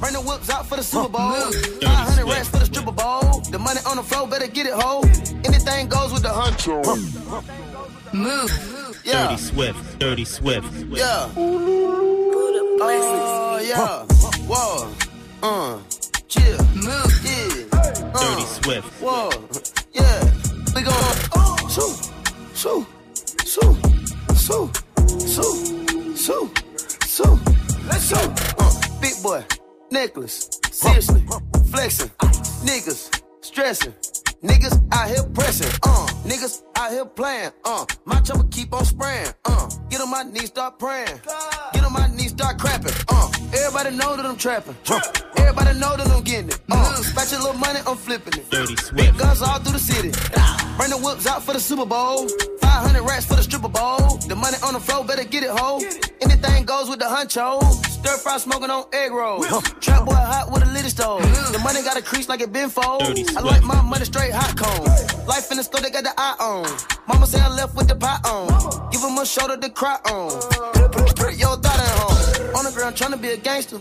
Bring 0.00 0.14
the 0.14 0.24
whips 0.26 0.50
out 0.50 0.66
for 0.68 0.76
the 0.76 0.82
Super 0.82 1.08
Bowl. 1.08 1.32
500 1.82 2.24
racks 2.28 2.48
for 2.48 2.58
the 2.58 2.66
stripper 2.66 2.92
bowl. 2.92 3.40
The 3.50 3.58
money 3.58 3.80
on 3.86 3.96
the 3.96 4.02
floor, 4.02 4.26
better 4.26 4.48
get 4.48 4.66
it 4.66 4.72
whole. 4.72 5.04
Anything 5.44 5.88
goes 5.88 6.12
with 6.12 6.22
the 6.22 6.28
huncho. 6.28 6.82
Move. 8.12 8.50
Yeah. 9.04 9.28
Dirty 9.28 9.42
Swift, 9.42 9.98
Dirty 9.98 10.24
Swift. 10.24 10.66
Yeah. 10.90 11.28
Oh, 12.84 13.60
yeah. 13.62 14.04
Whoa, 14.48 14.92
uh, 15.42 15.78
chill, 16.26 16.58
move, 16.74 17.20
yeah, 17.22 17.64
uh, 17.72 18.34
Dirty 18.34 18.42
Swift. 18.42 18.88
Whoa, 19.00 19.30
yeah, 19.92 20.24
we 20.74 20.82
gon' 20.82 20.94
oh, 21.36 21.56
shoo, 21.70 21.94
shoo, 22.56 22.84
shoo, 23.46 23.76
shoo, 24.34 24.70
shoo, 25.20 26.16
shoo, 26.16 26.50
shoo, 27.06 27.40
let's 27.86 28.10
go. 28.10 28.34
Uh, 28.58 28.72
big 29.00 29.14
boy, 29.22 29.44
necklace, 29.92 30.50
seriously, 30.72 31.24
flexing, 31.70 32.10
niggas, 32.66 33.22
stressing. 33.42 33.94
Niggas 34.42 34.82
out 34.92 35.08
here 35.08 35.22
pressing, 35.34 35.70
uh. 35.84 36.06
Niggas 36.24 36.62
out 36.76 36.90
here 36.90 37.04
playing, 37.04 37.50
uh. 37.64 37.86
My 38.04 38.20
chopper 38.20 38.44
keep 38.50 38.74
on 38.74 38.84
spraying, 38.84 39.28
uh. 39.44 39.70
Get 39.88 40.00
on 40.00 40.10
my 40.10 40.24
knees, 40.24 40.46
start 40.48 40.80
praying. 40.80 41.20
Get 41.72 41.84
on 41.84 41.92
my 41.92 42.08
knees, 42.08 42.30
start 42.30 42.58
crapping, 42.58 43.04
uh. 43.08 43.30
Everybody 43.56 43.96
know 43.96 44.16
that 44.16 44.26
I'm 44.26 44.36
trapping, 44.36 44.76
uh. 44.90 45.00
Everybody 45.36 45.78
know 45.78 45.96
that 45.96 46.08
I'm 46.10 46.24
getting 46.24 46.48
it, 46.48 46.60
uh. 46.72 47.00
Spatch 47.02 47.38
a 47.38 47.40
little 47.40 47.58
money, 47.58 47.80
I'm 47.86 47.96
flipping 47.96 48.40
it. 48.40 48.50
Dirty 48.50 48.74
Big 48.96 49.16
guns 49.16 49.42
all 49.42 49.60
through 49.60 49.74
the 49.74 49.78
city. 49.78 50.10
Bring 50.76 50.90
the 50.90 50.98
whips 50.98 51.26
out 51.26 51.42
for 51.42 51.52
the 51.52 51.60
Super 51.60 51.86
Bowl. 51.86 52.28
500 52.60 53.02
racks 53.02 53.26
for 53.26 53.34
the 53.34 53.42
stripper 53.42 53.68
bowl. 53.68 54.16
The 54.28 54.34
money 54.34 54.56
on 54.64 54.74
the 54.74 54.80
floor, 54.80 55.04
better 55.04 55.24
get 55.24 55.42
it, 55.44 55.50
ho. 55.50 55.80
Anything 56.20 56.64
goes 56.64 56.88
with 56.88 56.98
the 56.98 57.04
huncho. 57.04 57.60
Stir 57.86 58.16
fry 58.16 58.38
smoking 58.38 58.70
on 58.70 58.84
egg 58.92 59.12
rolls. 59.12 59.46
Trap 59.80 60.06
boy 60.06 60.14
hot 60.14 60.50
with 60.50 60.62
a 60.62 60.66
little 60.72 60.90
stove. 60.90 61.22
The 61.52 61.58
money 61.58 61.82
got 61.82 61.98
a 61.98 62.02
crease 62.02 62.28
like 62.28 62.40
it 62.40 62.52
been 62.52 62.70
fold. 62.70 63.02
I 63.02 63.40
like 63.40 63.62
my 63.62 63.80
money 63.82 64.04
straight 64.04 64.32
hot 64.32 64.56
cone. 64.56 64.86
Life 65.26 65.50
in 65.50 65.58
the 65.58 65.64
store, 65.64 65.80
they 65.80 65.90
got 65.90 66.04
the 66.04 66.14
eye 66.16 66.36
on. 66.40 66.66
Mama 67.06 67.26
say 67.26 67.40
I 67.40 67.48
left 67.48 67.76
with 67.76 67.88
the 67.88 67.96
pot 67.96 68.26
on. 68.26 68.90
Give 68.90 69.02
him 69.02 69.18
a 69.18 69.26
shoulder 69.26 69.56
to 69.56 69.70
cry 69.70 69.98
on. 70.06 70.30
Put 71.14 71.36
your 71.36 71.56
thought 71.56 71.78
at 71.78 71.92
home. 72.00 72.56
On 72.56 72.64
the 72.64 72.72
ground 72.74 72.96
trying 72.96 73.12
to 73.12 73.18
be 73.18 73.30
a 73.30 73.36
gangster. 73.36 73.78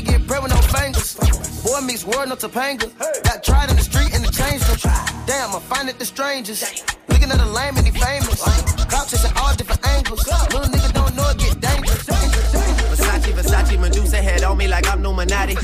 Nigga 0.00 0.06
get 0.06 0.26
bread 0.26 0.42
with 0.42 0.52
no 0.52 0.60
fingers. 0.62 1.14
Boy 1.62 1.80
meets 1.80 2.04
world, 2.04 2.28
no 2.28 2.36
Topanga. 2.36 2.88
Got 3.24 3.44
tried 3.44 3.70
in 3.70 3.76
the 3.76 3.82
street 3.82 4.14
and 4.14 4.24
the 4.24 4.32
changed 4.32 4.64
them. 4.66 4.78
Damn, 5.26 5.54
I 5.54 5.60
find 5.60 5.88
it 5.88 5.98
the 5.98 6.04
strangest. 6.04 6.96
Looking 7.08 7.30
at 7.30 7.38
the 7.38 7.46
lame 7.46 7.76
and 7.76 7.86
he 7.86 7.92
famous. 7.92 8.42
Clout 8.88 9.08
chasing 9.08 9.36
all 9.36 9.54
different 9.54 9.86
angles. 9.86 10.26
Little 10.26 10.68
nigga 10.72 10.92
don't 10.92 11.14
know 11.14 11.28
it 11.30 11.38
get 11.38 11.60
dangerous. 11.60 12.04
Versace, 12.04 13.32
Versace, 13.32 13.80
Medusa 13.80 14.16
head 14.16 14.42
on 14.42 14.56
me 14.56 14.68
like 14.68 14.88
I'm 14.88 15.04
Illuminati. 15.04 15.54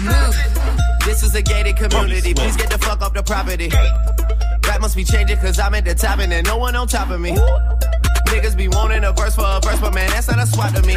This 1.05 1.22
is 1.22 1.34
a 1.34 1.43
gated 1.43 1.76
community. 1.76 2.34
Please 2.34 2.57
get 2.57 2.70
the 2.70 2.78
fuck 2.78 3.01
up 3.01 3.14
the 3.14 3.22
property. 3.22 3.70
Rap 4.66 4.80
must 4.80 4.97
be 4.97 5.05
changing 5.05 5.39
cause 5.39 5.59
I'm 5.59 5.74
at 5.74 5.84
the 5.84 5.95
top 5.95 6.18
and 6.18 6.30
there's 6.30 6.45
no 6.45 6.59
one 6.59 6.76
on 6.76 6.89
top 6.89 7.11
of 7.11 7.20
me. 7.20 7.32
Niggas 8.26 8.57
be 8.57 8.68
wanting 8.68 9.05
a 9.05 9.12
verse 9.12 9.34
for 9.34 9.47
a 9.47 9.61
verse, 9.62 9.80
but 9.80 9.95
man, 9.95 10.11
that's 10.11 10.28
not 10.28 10.41
a 10.41 10.47
swap 10.47 10.74
to 10.74 10.82
me. 10.82 10.97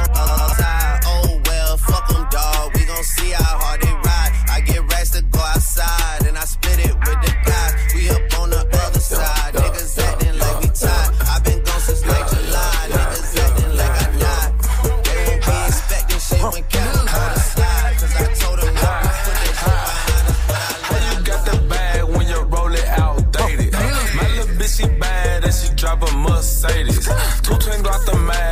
other 0.21 0.55
side. 0.55 0.99
Oh 1.05 1.41
well, 1.45 1.77
fuck 1.77 2.05
'em, 2.15 2.27
dawg. 2.31 2.73
We 2.75 2.85
gon' 2.85 3.03
see 3.03 3.31
how 3.31 3.57
hard 3.63 3.81
they 3.81 3.93
ride. 3.93 4.31
I 4.49 4.61
get 4.61 4.81
racks 4.91 5.11
to 5.11 5.21
go 5.23 5.39
outside, 5.39 6.25
and 6.27 6.37
I 6.37 6.45
split 6.45 6.79
it 6.79 6.95
with 6.95 7.19
the 7.25 7.33
guys. 7.45 7.73
We 7.95 8.09
up 8.09 8.39
on 8.39 8.49
the 8.49 8.61
other 8.83 8.99
side. 8.99 9.53
Niggas 9.53 9.99
acting 10.07 10.37
like 10.39 10.57
we 10.61 10.67
tied. 10.67 11.09
I've 11.33 11.43
been 11.43 11.61
gone 11.63 11.81
since 11.87 12.05
like 12.05 12.27
July. 12.29 12.87
Niggas 12.95 13.33
acting 13.45 13.73
like 13.79 13.95
I 14.03 14.07
died. 14.23 14.51
They 15.05 15.19
won't 15.27 15.45
be 15.45 15.55
expecting 15.67 16.19
shit 16.27 16.43
when 16.53 16.63
Cap 16.73 16.95
on 16.97 17.05
the 17.05 17.39
slide. 17.51 17.93
Cause 18.01 18.15
I 18.15 18.25
told 18.41 18.57
them 18.59 18.73
not 18.75 19.01
to 19.03 19.09
put 19.25 19.37
that 19.41 19.55
shit 19.61 20.25
How 20.87 20.97
you 21.07 21.15
got 21.29 21.41
the 21.49 21.55
bag 21.71 22.03
when 22.15 22.25
you 22.27 22.39
roll 22.55 22.73
it 22.73 22.87
outdated? 23.03 23.73
Oh, 23.75 23.79
My 24.15 24.27
little 24.35 24.55
bitch, 24.59 24.73
she 24.77 24.85
bad 24.99 25.43
and 25.43 25.53
she 25.53 25.67
drive 25.75 26.01
a 26.03 26.11
Mercedes. 26.17 27.05
Two 27.43 27.55
twin 27.63 27.81
got 27.83 28.01
the 28.05 28.15
mag, 28.29 28.50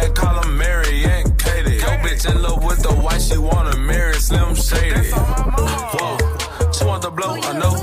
love 2.99 3.13
with 3.13 3.19
the 3.19 3.19
white, 3.19 3.21
she 3.21 3.37
wanna 3.37 3.77
marry 3.77 4.13
Slim 4.13 4.55
Shady. 4.55 5.09
Whoa, 5.11 6.17
she 6.71 6.85
want 6.85 7.01
the 7.01 7.11
blow, 7.11 7.35
I 7.35 7.53
know. 7.57 7.73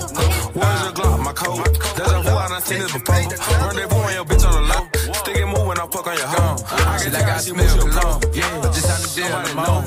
Where's 0.53 0.83
your 0.83 0.93
Glock, 0.93 1.25
my 1.25 1.33
coat? 1.33 1.79
There's 1.97 2.12
a 2.12 2.23
who 2.23 2.37
I 2.37 2.49
done 2.49 2.62
seen 2.62 2.79
this 2.81 2.93
before. 2.93 3.14
Rendezvous 3.14 3.97
on 3.97 4.12
your 4.14 4.25
bitch 4.25 4.47
on 4.47 4.53
the 4.55 4.61
low. 4.75 5.14
Stick 5.14 5.37
it 5.37 5.47
move 5.47 5.67
when 5.67 5.79
I 5.79 5.87
fuck 5.87 6.07
on 6.07 6.17
your 6.17 6.27
home. 6.27 6.59
I 6.71 6.99
get 7.03 7.12
like 7.12 7.25
I 7.25 7.39
she 7.39 7.51
smell 7.51 7.64
move 7.64 7.77
your 7.77 7.93
cologne. 7.93 8.21
cologne. 8.21 8.35
Yeah, 8.35 8.73
just 8.73 8.89
how 8.89 8.99
the 9.03 9.09
deal 9.17 9.27
in 9.27 9.57
know. 9.57 9.85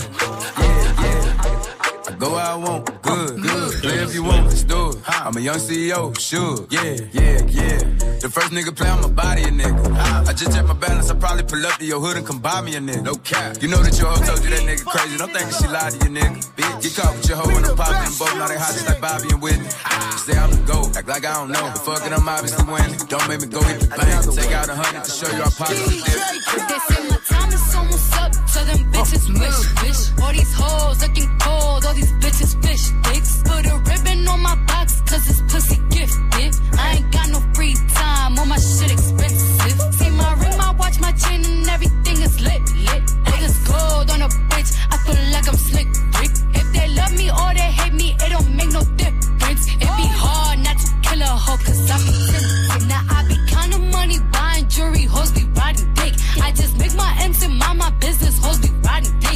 Yeah, 0.60 1.04
yeah. 1.04 2.08
I 2.08 2.12
go 2.18 2.32
where 2.32 2.46
I 2.46 2.56
want, 2.56 3.02
good, 3.02 3.42
good. 3.42 3.82
Play 3.82 3.98
if 4.04 4.14
you 4.16 4.24
want, 4.24 4.48
let's 4.48 4.64
do 4.64 4.90
it. 4.90 4.99
I'm 5.30 5.38
a 5.38 5.42
young 5.42 5.62
CEO, 5.62 6.10
sure. 6.18 6.66
Yeah, 6.74 6.98
yeah, 7.14 7.38
yeah. 7.46 7.78
The 8.18 8.34
first 8.34 8.50
nigga 8.50 8.74
play 8.74 8.90
my 8.98 9.14
body, 9.14 9.44
a 9.44 9.54
nigga. 9.54 9.78
I 10.26 10.34
just 10.34 10.58
check 10.58 10.66
my 10.66 10.74
balance, 10.74 11.12
I 11.12 11.14
probably 11.14 11.44
pull 11.44 11.64
up 11.68 11.78
to 11.78 11.86
your 11.86 12.02
hood 12.02 12.18
and 12.18 12.26
come 12.26 12.40
buy 12.40 12.62
me 12.62 12.74
a 12.74 12.80
nigga. 12.82 13.04
No 13.04 13.14
cap. 13.14 13.62
You 13.62 13.70
know 13.70 13.78
that 13.78 13.94
your 13.94 14.10
hoe 14.10 14.26
told 14.26 14.42
you 14.42 14.50
that 14.50 14.66
nigga 14.66 14.82
crazy. 14.90 15.22
Don't 15.22 15.30
think 15.30 15.54
she 15.54 15.70
lied 15.70 15.94
to 15.94 15.98
you, 16.02 16.18
nigga. 16.18 16.34
Bitch, 16.58 16.82
get 16.82 16.96
caught 16.98 17.14
with 17.14 17.30
your 17.30 17.38
hoe 17.38 17.46
and 17.46 17.62
I'm 17.62 17.78
popping 17.78 18.10
both. 18.18 18.34
Now 18.42 18.48
they 18.50 18.58
hot 18.58 18.74
just 18.74 18.90
like 18.90 19.02
Bobby 19.06 19.30
and 19.30 19.38
Whitney. 19.38 19.70
Say 20.18 20.34
I'm 20.34 20.50
the 20.50 20.66
GOAT, 20.66 20.98
act 20.98 21.08
like 21.08 21.22
I 21.22 21.34
don't 21.38 21.54
know. 21.54 21.66
Fuck 21.78 22.02
it, 22.02 22.10
I'm 22.10 22.26
obviously 22.26 22.66
winning. 22.66 22.98
Don't 23.06 23.28
make 23.30 23.42
me 23.46 23.54
go 23.54 23.62
hit 23.62 23.86
the 23.86 23.90
bank. 23.94 24.34
Take 24.34 24.50
out 24.50 24.66
a 24.66 24.74
hundred 24.74 25.06
to 25.06 25.12
show 25.14 25.30
you 25.30 25.46
I'm 25.46 25.54
positive. 25.54 25.94
They 25.94 26.80
say 26.90 27.06
my 27.06 27.22
time 27.30 27.54
is 27.54 27.76
almost 27.78 28.19
up, 28.30 28.50
so 28.50 28.64
them 28.64 28.92
bitches 28.92 29.26
oh. 29.30 29.40
wish, 29.40 29.84
wish. 29.84 30.24
All 30.24 30.34
these 30.34 30.54
hoes 30.54 31.02
looking 31.02 31.30
cold, 31.40 31.86
all 31.86 31.94
these 31.94 32.14
bitches 32.14 32.54
fish 32.64 32.90
dicks. 33.04 33.42
Put 33.44 33.66
a 33.66 33.76
ribbon 33.90 34.28
on 34.28 34.42
my 34.42 34.56
box, 34.68 35.02
cause 35.02 35.30
it's 35.30 35.42
pussy 35.52 35.78
gifted. 35.90 36.56
I 36.78 36.98
ain't 36.98 37.12
got 37.12 37.30
no 37.30 37.40
free 37.54 37.76
time, 37.94 38.38
all 38.40 38.46
my 38.46 38.58
shit 38.58 38.92
expensive. 38.92 39.94
See 39.96 40.10
my 40.12 40.34
ring, 40.42 40.58
my 40.58 40.72
watch, 40.80 41.00
my 41.00 41.12
chain, 41.14 41.44
and 41.46 41.68
everything 41.70 42.18
is 42.22 42.40
lit, 42.42 42.62
lit. 42.88 43.04
Niggas 43.30 43.58
cold 43.68 44.10
on 44.12 44.22
a 44.22 44.30
bitch, 44.52 44.72
I 44.94 44.98
feel 45.06 45.22
like 45.34 45.48
I'm 45.48 45.58
slick, 45.58 45.88
Rick. 46.20 46.32
If 46.60 46.68
they 46.74 46.88
love 47.00 47.14
me 47.18 47.30
or 47.32 47.54
they 47.54 47.70
hate 47.80 47.94
me, 47.94 48.16
it 48.20 48.30
don't 48.30 48.56
make 48.56 48.72
no 48.72 48.84
difference. 49.02 49.68
It 49.68 49.90
be 50.00 50.08
hard 50.24 50.60
not 50.60 50.78
to 50.78 50.88
kill 51.02 51.22
a 51.22 51.32
hoe, 51.46 51.58
cause 51.58 51.92
I 51.92 51.98
be 52.06 52.14
tempted. 52.32 52.88
Now 52.88 53.02
I 53.10 53.28
be 53.28 53.38
counting 53.48 53.92
money, 53.92 54.20
buying 54.32 54.68
jewelry, 54.68 55.04
hoes 55.04 55.32
be 55.32 55.44
riding 55.60 55.94
dick. 55.94 56.14
I 56.42 56.52
just 56.52 56.78
make 56.78 56.94
my 56.96 57.12
ends 57.22 57.44
and 57.44 57.58
mind 57.58 57.80
my 57.80 57.90
business, 57.92 58.09
hoes 58.42 58.60
be 58.60 58.70
riding 58.88 59.29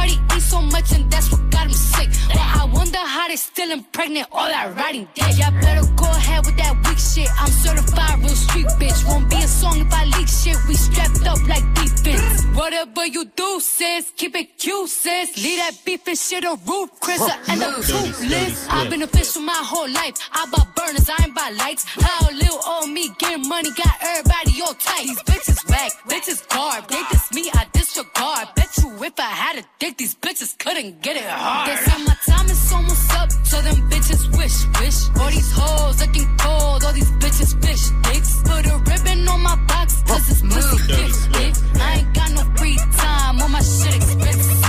Cardi 0.00 0.18
eat 0.34 0.42
so 0.42 0.62
much 0.62 0.92
and 0.92 1.10
that's 1.10 1.30
what 1.30 1.50
got 1.50 1.66
him 1.66 1.72
sick. 1.72 2.08
But 2.28 2.38
I 2.38 2.64
wonder 2.72 2.98
how 2.98 3.28
they 3.28 3.36
still 3.36 3.70
impregnate 3.70 4.26
all 4.32 4.46
that 4.46 4.74
riding 4.76 5.06
dick. 5.14 5.36
Y'all 5.36 5.52
better 5.60 5.86
go 5.96 6.06
ahead 6.06 6.46
with 6.46 6.56
that 6.56 6.74
weak 6.86 6.98
shit. 6.98 7.28
I'm 7.38 7.50
certified 7.50 8.18
real 8.20 8.28
street 8.28 8.66
bitch. 8.80 9.06
Won't 9.06 9.28
be 9.28 9.36
a 9.36 9.48
song 9.48 9.80
if 9.80 9.92
I 9.92 10.04
leak 10.16 10.28
shit. 10.28 10.56
We 10.68 10.74
strapped 10.74 11.26
up 11.26 11.40
like 11.48 11.64
defense. 11.74 12.44
Whatever 12.56 13.06
you 13.06 13.26
do, 13.36 13.60
sis, 13.60 14.12
keep 14.16 14.34
it 14.36 14.58
cute, 14.58 14.88
sis. 14.88 15.36
Leave 15.36 15.58
that 15.58 15.74
beef 15.84 16.06
and 16.06 16.18
shit 16.18 16.44
on 16.46 16.58
roof, 16.66 16.90
Chris. 17.00 17.20
I 17.20 17.36
end 17.52 17.62
up 17.62 17.76
toothless. 17.76 18.66
I've 18.70 18.88
been 18.88 19.02
official 19.02 19.42
my 19.42 19.60
whole 19.72 19.90
life. 19.90 20.14
I 20.32 20.46
bought 20.50 20.74
burners, 20.76 21.08
I 21.10 21.24
ain't 21.24 21.34
buy 21.34 21.50
lights. 21.58 21.84
How 21.84 22.30
little 22.30 22.60
old 22.66 22.88
me 22.90 23.10
getting 23.18 23.46
money 23.48 23.70
got 23.76 23.94
everybody 24.02 24.62
all 24.62 24.74
tight. 24.74 25.04
These 25.04 25.22
bitches 25.28 25.68
whack, 25.68 25.92
bitches 26.08 26.40
garb. 26.48 26.88
They 26.88 27.02
diss 27.10 27.32
me, 27.32 27.50
I 27.52 27.66
disregard. 27.72 28.48
Bet 28.56 28.70
you 28.78 28.90
if 29.04 29.18
I 29.18 29.30
had 29.42 29.58
a 29.58 29.64
dick, 29.78 29.89
these 29.96 30.14
bitches 30.14 30.58
couldn't 30.58 31.00
get 31.02 31.16
it 31.16 31.24
hard. 31.24 31.68
They 31.68 31.76
say 31.76 32.04
my 32.04 32.16
time 32.26 32.46
is 32.46 32.72
almost 32.72 33.14
up, 33.14 33.30
so 33.44 33.60
them 33.62 33.76
bitches 33.90 34.24
wish, 34.36 34.56
wish. 34.80 34.98
All 35.20 35.30
these 35.30 35.52
hoes 35.52 36.00
looking 36.00 36.28
cold, 36.38 36.84
all 36.84 36.92
these 36.92 37.10
bitches 37.22 37.52
fish 37.64 37.90
dicks. 38.04 38.42
Put 38.42 38.66
a 38.66 38.76
ribbon 38.90 39.28
on 39.28 39.40
my 39.42 39.56
box, 39.66 40.02
cause 40.06 40.30
it's 40.30 40.42
pussy 40.42 40.78
gifted. 40.86 41.80
I 41.80 41.98
ain't 41.98 42.14
got 42.14 42.30
no 42.32 42.42
free 42.56 42.78
time, 42.96 43.40
all 43.40 43.48
my 43.48 43.62
shit 43.62 43.96
expensive. 43.96 44.59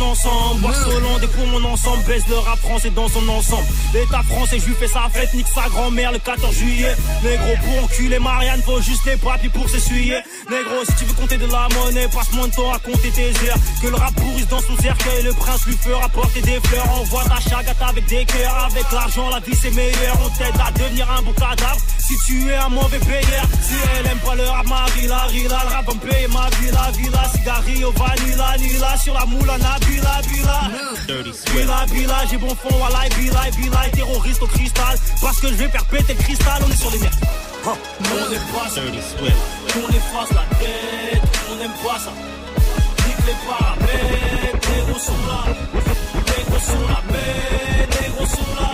Ensemble, 0.00 0.60
boire 0.60 0.74
Solon 0.74 1.18
des 1.18 1.26
poumons 1.26 1.71
ensemble, 1.82 2.04
le 2.28 2.38
rap 2.38 2.58
français 2.60 2.90
dans 2.90 3.08
son 3.08 3.28
ensemble. 3.28 3.66
L'État 3.92 4.22
français, 4.22 4.58
je 4.58 4.66
lui 4.66 4.74
fais 4.74 4.86
sa 4.86 5.08
fête, 5.12 5.32
nique 5.34 5.46
sa 5.52 5.68
grand-mère 5.68 6.12
le 6.12 6.18
14 6.18 6.54
juillet. 6.54 6.94
Négro, 7.22 7.52
pour 7.64 7.84
enculer 7.84 8.18
Marianne, 8.18 8.62
faut 8.62 8.80
juste 8.80 9.04
les 9.06 9.16
papiers 9.16 9.48
pour 9.48 9.68
s'essuyer. 9.68 10.18
Négro, 10.50 10.84
si 10.84 10.94
tu 10.96 11.04
veux 11.04 11.14
compter 11.14 11.36
de 11.38 11.46
la 11.46 11.68
monnaie, 11.74 12.08
passe 12.08 12.32
moins 12.32 12.48
de 12.48 12.54
temps 12.54 12.72
à 12.72 12.78
compter 12.78 13.10
tes 13.10 13.30
heures. 13.48 13.58
Que 13.80 13.88
le 13.88 13.96
rap 13.96 14.14
pourrisse 14.14 14.48
dans 14.48 14.60
son 14.60 14.76
cercueil, 14.76 15.22
le 15.24 15.32
prince 15.32 15.66
lui 15.66 15.76
fera 15.76 16.08
porter 16.08 16.40
des 16.42 16.60
fleurs. 16.64 17.00
Envoie 17.00 17.24
ta 17.24 17.40
chagate 17.40 17.82
avec 17.82 18.06
des 18.06 18.24
cœurs, 18.24 18.68
avec 18.70 18.90
l'argent, 18.92 19.28
la 19.30 19.40
vie 19.40 19.56
c'est 19.60 19.70
meilleur. 19.72 20.16
On 20.24 20.28
t'aide 20.30 20.60
à 20.64 20.70
devenir 20.72 21.10
un 21.10 21.22
beau 21.22 21.32
cadavre 21.32 21.80
si 21.98 22.14
tu 22.26 22.48
es 22.48 22.56
un 22.56 22.68
mauvais 22.68 22.98
payeur. 22.98 23.46
Si 23.62 23.74
elle 23.98 24.06
aime 24.06 24.18
pas 24.18 24.34
le 24.34 24.44
rap, 24.44 24.66
ma 24.66 24.86
villa, 24.96 25.22
rila, 25.28 25.58
le 25.64 25.74
rap 25.74 25.94
me 25.94 26.00
payer 26.00 26.28
ma 26.28 26.48
villa, 26.60 26.90
villa, 26.96 27.22
cigarillo, 27.34 27.92
vanilla, 27.92 28.56
lila, 28.58 28.96
sur 28.96 29.14
la 29.14 29.24
moula, 29.26 29.58
nabila, 29.58 30.20
bila. 31.72 31.86
Bila, 31.86 31.86
bila, 31.86 32.26
j'ai 32.30 32.36
bon 32.36 32.54
fond, 32.54 32.74
walai, 32.80 33.08
bila, 33.16 33.50
bila, 33.56 33.88
terroriste 33.92 34.42
au 34.42 34.46
cristal. 34.46 34.98
Parce 35.20 35.40
que 35.40 35.48
je 35.48 35.54
vais 35.54 35.68
faire 35.68 35.84
péter 35.86 36.14
le 36.14 36.22
cristal, 36.22 36.62
on 36.66 36.70
est 36.70 36.76
sur 36.76 36.90
les 36.90 36.98
mers. 36.98 37.10
On 37.64 37.74
efface, 38.32 38.78
on 39.76 39.88
efface 39.88 40.30
la 40.32 40.44
tête, 40.58 41.22
on 41.50 41.56
n'aime 41.56 41.70
pas 41.82 41.98
ça. 41.98 42.12
Nique 43.06 43.26
les 43.26 43.36
paramètres, 43.46 44.68
les 44.68 44.82
gros 44.90 44.98
sont 44.98 45.22
là, 45.28 45.44
les 46.36 46.44
gros 46.44 46.58
sont 46.58 46.88
là, 46.88 47.00
mais 47.10 47.86
les 48.00 48.08
gros 48.14 48.26
sont 48.26 48.52
là, 48.60 48.70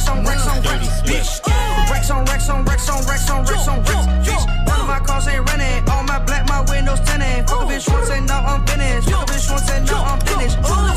Rex 0.00 0.08
on 0.08 0.24
Rex 0.24 0.46
on 0.46 0.62
Rex, 0.62 1.02
bitch. 1.02 1.90
Rex 1.90 2.10
on 2.10 2.24
Rex 2.24 2.48
on 2.48 2.64
Rex 2.64 2.88
on 2.88 3.04
Rex 3.04 3.30
on 3.30 3.44
Rex 3.44 3.68
on 3.68 3.78
Rex, 3.84 4.06
bitch. 4.24 4.46
None 4.66 4.80
of 4.80 4.88
my 4.88 4.98
cars 5.00 5.28
ain't 5.28 5.46
running. 5.50 5.86
All 5.90 6.02
my 6.04 6.18
black, 6.20 6.48
my 6.48 6.62
windows 6.72 7.00
tinted. 7.00 7.46
Fuck 7.46 7.62
a 7.62 7.66
bitch 7.66 7.92
once 7.92 8.08
and 8.08 8.26
now 8.26 8.40
I'm 8.40 8.66
finished. 8.66 9.10
Fuck 9.10 9.28
a 9.28 9.32
bitch 9.32 9.50
once 9.52 9.70
and 9.70 9.86
now 9.86 10.02
I'm 10.04 10.20
finished. 10.20 10.56
On 10.56 10.88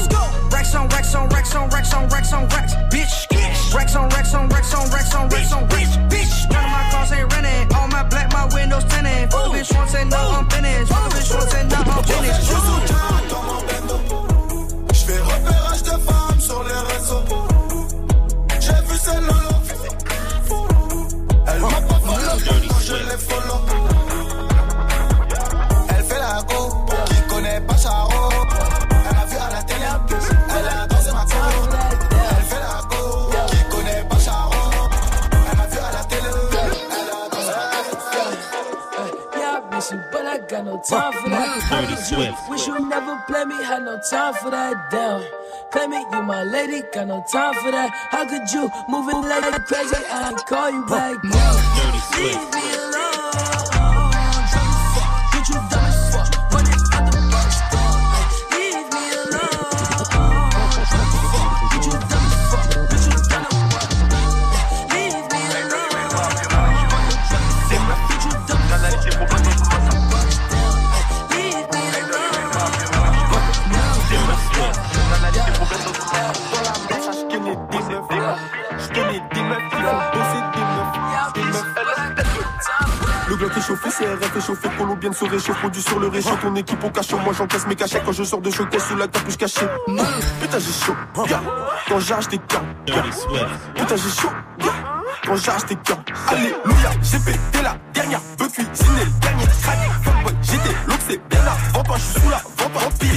Rex 0.51 0.73
on 0.75 0.87
Rex 0.87 1.15
on 1.15 1.27
Rex 1.29 1.93
on 1.93 2.07
Rex 2.07 2.31
on 2.31 2.47
Rex, 2.47 2.75
bitch. 2.87 3.75
Rex 3.75 3.95
on 3.97 4.07
Rex 4.09 4.33
on 4.33 4.47
Rex 4.47 4.73
on 4.73 4.89
Rex 4.89 5.13
on 5.13 5.27
Rex 5.27 5.51
on 5.51 5.67
Rex, 5.67 5.97
bitch. 6.07 6.49
None 6.49 6.63
of 6.63 6.71
my 6.71 6.89
cars 6.91 7.11
ain't 7.11 7.33
running. 7.33 7.73
All 7.75 7.87
my 7.89 8.03
black, 8.03 8.31
my 8.31 8.47
windows 8.55 8.85
tinted. 8.85 9.31
Fuck 9.31 9.47
a 9.47 9.49
bitch 9.49 9.75
once 9.75 9.95
and 9.95 10.09
now 10.09 10.31
I'm 10.31 10.49
finished. 10.49 10.91
Fuck 10.93 11.11
a 11.11 11.15
bitch 11.15 11.35
once 11.35 11.53
and 11.55 11.69
now 11.69 11.83
I'm 11.83 12.03
finished. 12.03 12.39
Je 14.93 15.05
fais 15.05 15.19
repérage 15.19 15.83
de 15.83 15.89
femmes 15.89 16.39
sur 16.39 16.63
les 16.63 16.93
réseaux. 16.93 17.32
Elle 22.33 22.39
fait 26.03 26.19
la 26.19 26.41
go, 26.41 26.85
qui 27.05 27.21
connaît 27.29 27.61
pas 27.61 27.77
Charo. 27.77 28.29
Elle 28.89 29.17
a 29.17 29.25
vu 29.25 29.37
à 29.37 29.49
la 29.51 29.61
télé, 29.63 29.85
elle 30.49 30.67
a 30.67 30.87
dansé 30.87 31.11
ma. 31.11 31.21
Elle 31.21 32.43
fait 32.43 32.59
la 32.59 32.81
go, 32.89 33.29
qui 33.49 33.63
connaît 33.69 34.03
pas 34.09 34.17
Charo. 34.17 34.51
Elle 35.31 35.61
a 35.61 35.65
vu 35.67 35.77
à 35.77 35.91
la 35.91 36.03
télé, 36.05 36.29
elle 36.91 37.09
a 37.11 37.29
dansé 37.29 37.53
Yeah, 39.37 39.59
I 39.59 39.75
miss 39.75 39.91
you, 39.91 39.99
but 40.11 40.25
I 40.25 40.39
got 40.49 40.63
no 40.65 40.81
time 40.89 41.13
for 41.13 41.29
that. 41.29 41.47
Dirty? 41.69 41.95
Swift. 42.01 42.49
Wish 42.49 42.65
you 42.67 42.79
never 42.89 43.15
play 43.27 43.45
me, 43.45 43.63
had 43.63 43.83
no 43.83 43.99
time 44.09 44.33
for 44.33 44.49
that. 44.49 44.89
Damn. 44.89 45.21
Play 45.71 45.87
me, 45.87 45.97
you 46.11 46.21
my 46.23 46.43
lady, 46.43 46.81
got 46.91 47.07
no 47.07 47.23
time 47.31 47.53
for 47.53 47.71
that. 47.71 47.91
How 48.09 48.25
could 48.25 48.51
you 48.51 48.69
move 48.89 49.07
it 49.09 49.17
like 49.27 49.65
crazy? 49.67 50.03
I 50.09 50.33
call 50.47 50.71
you 50.71 50.85
back. 50.87 51.21
Damn. 51.21 51.72
Swift. 52.11 52.92
Est 83.55 83.61
chauffé, 83.61 83.89
CRF 83.89 84.35
est 84.35 84.41
chauffé, 84.41 84.67
colombienne 84.79 85.13
se 85.13 85.25
réchauffe, 85.25 85.59
produit 85.59 85.81
sur 85.81 85.99
le 85.99 86.07
réchaud, 86.07 86.35
ton 86.41 86.55
équipe 86.55 86.83
au 86.83 86.89
cachot, 86.89 87.19
moi 87.19 87.33
j'encaisse 87.37 87.67
mes 87.67 87.75
cachets. 87.75 88.01
Quand 88.03 88.11
je 88.11 88.23
sors 88.23 88.41
de 88.41 88.49
showcase 88.49 88.83
sous 88.87 88.95
la 88.95 89.07
capuche 89.07 89.37
cachée. 89.37 89.67
Putain 90.41 90.57
j'ai 90.59 90.85
chaud, 90.85 90.95
gars, 91.27 91.41
quand 91.87 91.99
j'arrache 91.99 92.29
des 92.29 92.39
camps, 92.39 92.65
Putain 93.75 93.95
j'ai 93.95 94.21
chaud, 94.21 94.31
gars, 94.59 94.65
quand 95.23 95.35
j'arrache 95.35 95.65
des 95.65 95.75
camps. 95.75 96.03
Alléluia, 96.29 96.91
j'ai 97.03 97.19
pété 97.19 97.61
la 97.61 97.77
dernière, 97.93 98.21
veux 98.39 98.47
cuisiner 98.47 99.05
le 99.05 99.19
dernier 99.21 99.45
crack. 99.61 99.77
Fuckboy, 100.03 100.33
j'étais 100.41 100.75
l'oxé 100.87 101.21
bien 101.29 101.41
avant 101.41 101.83
toi, 101.83 101.95
je 101.97 102.01
suis 102.01 102.21
sous 102.21 102.29
la 102.29 102.37
vente, 102.37 102.73
vampire. 102.73 103.09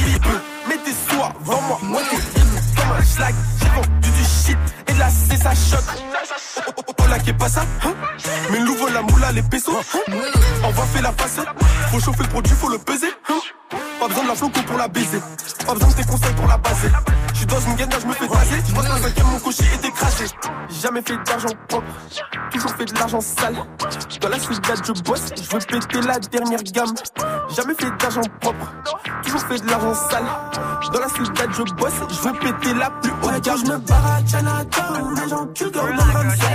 Mets 0.69 0.77
tes 0.85 0.93
sous 0.93 1.23
avant 1.23 1.63
moi, 1.63 1.79
moi 1.83 2.01
t'es 2.11 2.41
comme 2.81 2.93
un 2.93 3.03
schlag, 3.03 3.35
j'ai 3.59 3.69
vendu 3.69 4.11
du 4.11 4.25
shit 4.25 4.59
et 4.87 4.93
de 4.93 4.99
la 4.99 5.09
C 5.09 5.37
ça 5.37 5.53
pas 7.33 7.49
ça, 7.49 7.63
hein. 7.85 7.95
Mais 8.51 8.59
l'ouvre 8.61 8.89
la 8.91 9.03
moula, 9.03 9.33
les 9.33 9.43
pesos, 9.43 9.73
hein. 9.75 10.13
On 10.65 10.71
va 10.71 10.83
faire 10.85 11.03
la 11.03 11.13
face, 11.13 11.41
faut 11.91 12.01
chauffer 12.01 12.23
le 12.23 12.29
produit, 12.29 12.55
faut 12.55 12.69
le 12.69 12.79
peser, 12.79 13.09
hein 13.29 13.41
Pas 14.07 14.11
besoin 14.11 14.23
de 14.23 14.29
la 14.29 14.35
floco 14.37 14.63
pour 14.63 14.79
la 14.79 14.87
baiser, 14.87 15.21
pas 15.67 15.73
besoin 15.75 15.89
de 15.89 15.95
tes 15.95 16.05
conseils 16.05 16.35
pour 16.35 16.47
la 16.47 16.57
baser. 16.59 16.93
Je 17.33 17.39
suis 17.39 17.47
dans 17.47 17.59
une 17.59 17.75
gaine, 17.75 17.89
je 18.01 18.07
me 18.07 18.13
fais 18.13 18.29
baser, 18.29 18.63
je 18.65 18.73
pense 18.73 18.87
qu'un 18.87 18.99
cinquième, 18.99 19.27
mon 19.27 19.39
cocher 19.41 19.65
était 19.75 19.91
craché. 19.91 20.25
Jamais 20.81 21.03
fait 21.03 21.17
d'argent 21.27 21.49
propre, 21.67 21.87
toujours 22.53 22.71
fait 22.71 22.85
de 22.85 22.95
l'argent 22.95 23.21
sale. 23.21 23.57
Dans 24.21 24.29
la 24.29 24.39
suite 24.39 24.61
je 24.65 25.03
bosse, 25.03 25.25
je 25.35 25.51
veux 25.51 25.59
péter 25.59 26.07
la 26.07 26.21
dernière 26.21 26.63
gamme. 26.63 26.95
Jamais 27.57 27.75
fait 27.75 27.91
d'argent 27.99 28.21
propre, 28.41 28.73
toujours 29.25 29.41
fait 29.41 29.59
de 29.59 29.67
l'argent 29.67 29.95
sale. 29.95 30.25
Dans 30.93 31.01
la 31.01 31.09
suite 31.09 31.33
je 31.37 31.75
bosse, 31.75 31.93
je 32.09 32.29
veux 32.29 32.33
péter 32.35 32.75
la 32.75 32.91
plus 32.91 33.11
haute 33.11 33.45
gamme. 33.45 33.59
je 33.59 33.73
me 33.73 33.79
barre 33.79 34.07
à 34.07 34.25
Chinatown, 34.25 35.21
les 35.21 35.29
gens 35.29 35.47
culent 35.47 35.73
dans 35.73 35.85
27 35.85 36.49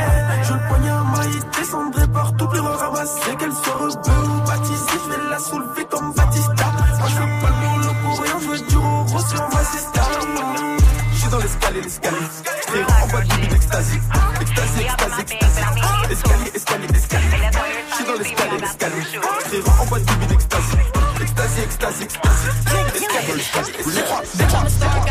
Je 0.44 0.54
le 0.54 0.60
poignard 0.70 1.04
maïs, 1.04 1.46
descendrai 1.60 2.08
partout, 2.08 2.48
plus 2.48 2.60
ramasser 2.62 3.36
Qu'elle 3.38 3.52
soit 3.52 3.74
rebeu 3.74 4.30
ou 4.30 4.48
baptisée, 4.48 5.00
je 5.04 5.10
vais 5.10 5.30
la 5.30 5.40
soulever 5.40 5.86
comme 5.92 6.14
Batista 6.14 6.31
l'escalier, 11.72 11.82
l'escalier. 11.82 12.28
J'tire 12.68 12.88
en 12.88 13.08
bas 13.08 13.22
de 13.22 13.28
bibine 13.28 13.56
extasie. 13.56 14.00
Extasie, 14.42 14.82
extasie. 14.82 15.26
Escalier, 16.12 16.52
escalier, 16.56 16.88
escalier. 16.96 17.28
Je 17.90 17.96
suis 17.96 18.06
dans 18.06 18.14
l'escalier, 18.14 18.58
l'escalier. 18.60 19.04
J'tire 19.46 19.82
en 19.82 19.86
bas 19.86 20.00
de 20.00 20.06
bibine 20.06 20.32
extasie. 20.32 20.78
Extasie, 21.22 21.62
extasie, 21.62 22.04
extasie. 22.04 22.50
Escalier, 22.96 23.40
escalier, 23.40 23.74
escalier. 23.80 25.11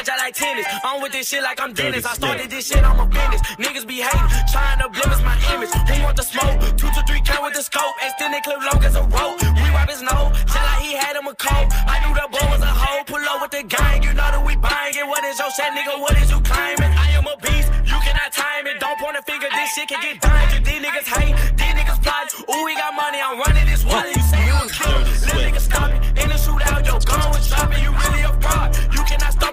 bitch, 0.00 0.10
I 0.12 0.16
like 0.16 0.34
tennis. 0.34 0.66
On 0.84 1.02
with 1.02 1.12
this 1.12 1.28
shit 1.28 1.42
like 1.42 1.60
I'm 1.60 1.72
Dennis. 1.72 2.04
I 2.04 2.14
started 2.14 2.50
this 2.50 2.66
shit, 2.68 2.82
I'm 2.82 2.98
a 3.00 3.06
business. 3.06 3.40
Niggas 3.60 3.86
be 3.86 4.00
hating, 4.00 4.28
trying 4.52 4.80
to 4.80 4.88
blemish 4.88 5.22
my 5.22 5.36
image. 5.52 5.70
Who 5.70 6.02
want 6.02 6.16
the 6.16 6.22
smoke? 6.22 6.60
Two 6.76 6.88
to 6.88 7.00
three 7.06 7.20
count 7.20 7.42
with 7.44 7.54
the 7.54 7.62
scope. 7.62 7.94
and 8.02 8.12
still 8.16 8.30
they 8.30 8.40
clip 8.40 8.60
long 8.60 8.82
as 8.84 8.96
a 8.96 9.02
rope. 9.02 9.40
We 9.40 9.68
wipe 9.70 9.90
his 9.90 10.02
nose, 10.02 10.32
tell 10.48 10.64
like 10.64 10.82
he 10.82 10.96
had 10.96 11.16
him 11.16 11.26
a 11.28 11.34
cold. 11.34 11.68
I 11.86 12.00
knew 12.04 12.14
the 12.16 12.26
boy 12.32 12.46
was 12.48 12.62
a 12.62 12.72
hoe. 12.72 13.04
Pull 13.04 13.20
up 13.20 13.42
with 13.42 13.52
the 13.52 13.64
gang, 13.64 14.02
you 14.02 14.12
know 14.14 14.28
that 14.32 14.42
we 14.44 14.56
buying 14.56 14.94
it. 14.96 15.06
What 15.06 15.24
is 15.24 15.38
your 15.38 15.50
shit, 15.52 15.70
nigga? 15.76 16.00
What 16.00 16.16
is 16.16 16.30
you 16.30 16.40
claiming? 16.40 16.92
I 16.96 17.16
am 17.18 17.26
a 17.26 17.36
beast, 17.44 17.68
you 17.84 17.98
cannot 18.00 18.32
time 18.32 18.66
it. 18.66 18.80
Don't 18.80 18.98
point 18.98 19.16
a 19.16 19.22
finger, 19.22 19.48
this 19.52 19.68
shit 19.74 19.88
can 19.88 20.00
get 20.00 20.20
dangerous. 20.20 20.64
These 20.64 20.80
niggas 20.80 21.08
hate, 21.08 21.34
these 21.56 21.74
niggas 21.76 22.00
plot. 22.02 22.26
Ooh, 22.48 22.64
we 22.64 22.74
got 22.74 22.94
money, 22.94 23.20
I'm 23.20 23.36
running 23.40 23.66
this 23.66 23.84
wallet. 23.84 24.16
You 24.16 24.22
say 24.22 24.42
you 24.46 24.56
a 24.56 24.66
killer, 24.68 25.04
let 25.28 25.36
niggas 25.44 25.66
stop 25.68 25.90
it. 25.92 26.00
In 26.20 26.28
the 26.32 26.38
shootout, 26.40 26.86
your 26.86 27.00
gun 27.04 27.28
was 27.32 27.48
dropping. 27.48 27.82
You 27.82 27.90
really 27.92 28.22
a 28.24 28.32
fraud. 28.40 28.70
You 28.94 28.99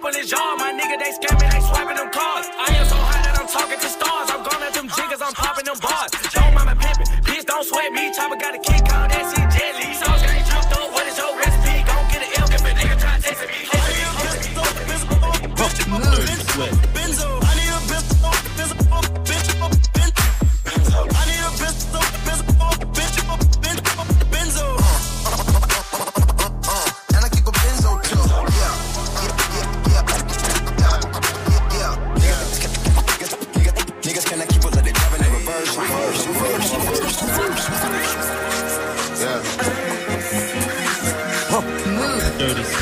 on 0.07 0.13
his. 0.13 0.31
My 0.31 0.71
nigga, 0.71 0.97
they 0.99 1.11
scamming, 1.11 1.51
they 1.51 1.59
swiping 1.59 1.97
them 1.97 2.09
cars. 2.11 2.47
I 2.57 2.73
am 2.79 2.85
so 2.87 2.95
hot 2.95 3.23
that 3.25 3.39
I'm 3.39 3.47
talking 3.47 3.79
to 3.79 3.89
stars. 3.89 4.26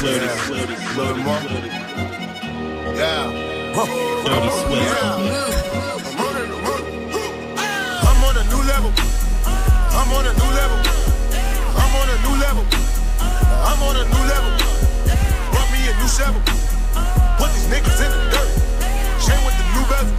Yeah. 0.06 0.22
Yeah. 2.94 3.26
I'm 8.06 8.22
on 8.22 8.38
a 8.38 8.44
new 8.46 8.62
level. 8.70 8.94
I'm 9.98 10.12
on 10.14 10.26
a 10.28 10.34
new 10.38 10.50
level. 10.54 10.78
I'm 11.82 11.96
on 11.98 12.10
a 12.10 12.18
new 12.22 12.36
level. 12.38 12.66
I'm 13.66 13.82
on 13.82 13.96
a 13.96 14.06
new 14.06 14.24
level. 14.30 14.54
Brought 15.50 15.70
me 15.74 15.80
a 15.90 15.94
new 15.98 16.08
shovel. 16.08 16.42
Put 17.40 17.50
these 17.54 17.66
niggas 17.74 17.98
in 18.06 18.12
the 18.14 18.22
dirt. 18.30 18.50
Chain 19.26 19.42
with 19.42 19.58
the 19.58 19.66
new 19.74 19.86
bezel. 19.90 20.14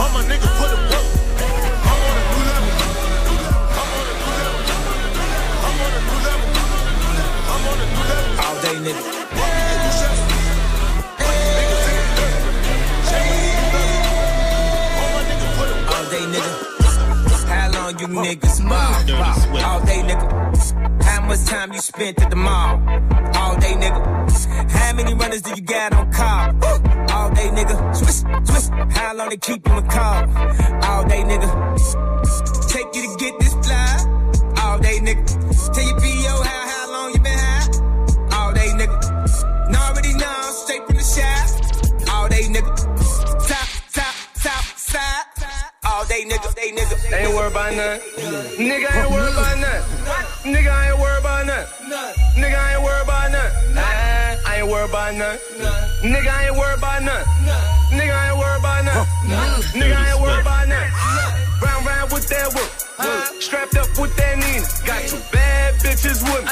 All 0.00 0.08
my 0.16 0.24
niggas 0.24 0.54
put 0.56 0.72
it 0.72 0.77
bezel. 8.74 8.94
All 14.98 15.08
my 15.14 15.22
niggas 15.28 15.52
put 15.56 15.68
it 15.68 15.76
work. 15.78 15.94
All 15.94 16.04
day, 16.10 16.24
nigga. 16.34 16.52
How 17.48 17.66
long 17.72 17.98
you 17.98 18.08
niggas 18.08 18.58
ball? 18.68 18.94
All 19.64 19.80
day, 19.84 20.02
nigga. 20.02 20.26
How 21.02 21.20
much 21.26 21.44
time 21.46 21.72
you 21.72 21.80
spent 21.80 22.20
at 22.20 22.30
the 22.30 22.36
mall? 22.36 22.80
All 23.36 23.56
day, 23.56 23.74
nigga. 23.74 24.70
How 24.70 24.92
many 24.94 25.14
runners 25.14 25.42
do 25.42 25.50
you 25.54 25.62
got 25.62 25.94
on 25.94 26.12
call? 26.12 26.50
All 27.12 27.30
day, 27.30 27.48
nigga. 27.48 27.96
Swish, 27.96 28.22
swish. 28.48 28.68
How 28.96 29.14
long 29.14 29.28
they 29.30 29.36
keep 29.36 29.66
you 29.66 29.78
in 29.78 29.86
call? 29.88 30.24
All 30.84 31.04
day, 31.04 31.22
nigga. 31.24 31.48
Take 32.68 32.94
you 32.94 33.02
to 33.08 33.16
get 33.18 33.38
this 33.40 33.54
fly? 33.54 33.96
All 34.62 34.78
day, 34.78 34.98
nigga. 34.98 35.24
Tell 35.74 35.84
your 35.84 36.00
PO 36.00 36.42
how, 36.42 36.67
All 46.18 46.24
day, 46.24 46.34
nigga, 46.34 46.54
day, 46.56 46.72
nigga. 46.74 47.14
Ain't 47.14 47.30
worried 47.32 47.52
about 47.52 47.74
nothing. 47.74 48.02
Nigga 48.58 48.90
ain't 48.90 49.10
worried 49.12 49.32
about 49.32 49.58
nothing. 49.60 50.52
Nigga 50.52 50.90
ain't 50.90 50.98
worried 50.98 51.20
about 51.20 51.46
nothing. 51.46 51.86
Nigga 52.34 52.74
ain't 52.74 52.82
worried 52.82 53.02
about. 53.04 53.30
Ah, 53.76 54.36
I 54.48 54.56
ain't 54.58 54.66
worried 54.66 54.90
about 54.90 55.14
nothing. 55.14 55.38
Nigga 56.02 56.32
ain't 56.42 56.56
worried 56.58 56.78
about 56.78 57.02
nothing. 57.04 57.28
Nigga 57.94 58.18
ain't 58.18 58.38
worried 58.38 58.58
about 58.58 58.84
nothing. 58.84 59.06
Nigga 59.78 60.10
ain't 60.10 60.20
worried 60.20 60.40
about 60.40 60.66
nothing. 60.66 60.92
Round 61.62 61.86
round 61.86 62.10
with 62.10 62.26
that 62.28 62.50
whoop. 62.50 62.70
Strapped 63.40 63.76
up 63.76 63.86
with 63.96 64.16
that 64.16 64.38
Nina. 64.42 64.66
Got 64.86 65.06
two 65.06 65.22
bad 65.30 65.74
bitches 65.78 66.18
with 66.26 66.42
me. 66.42 66.50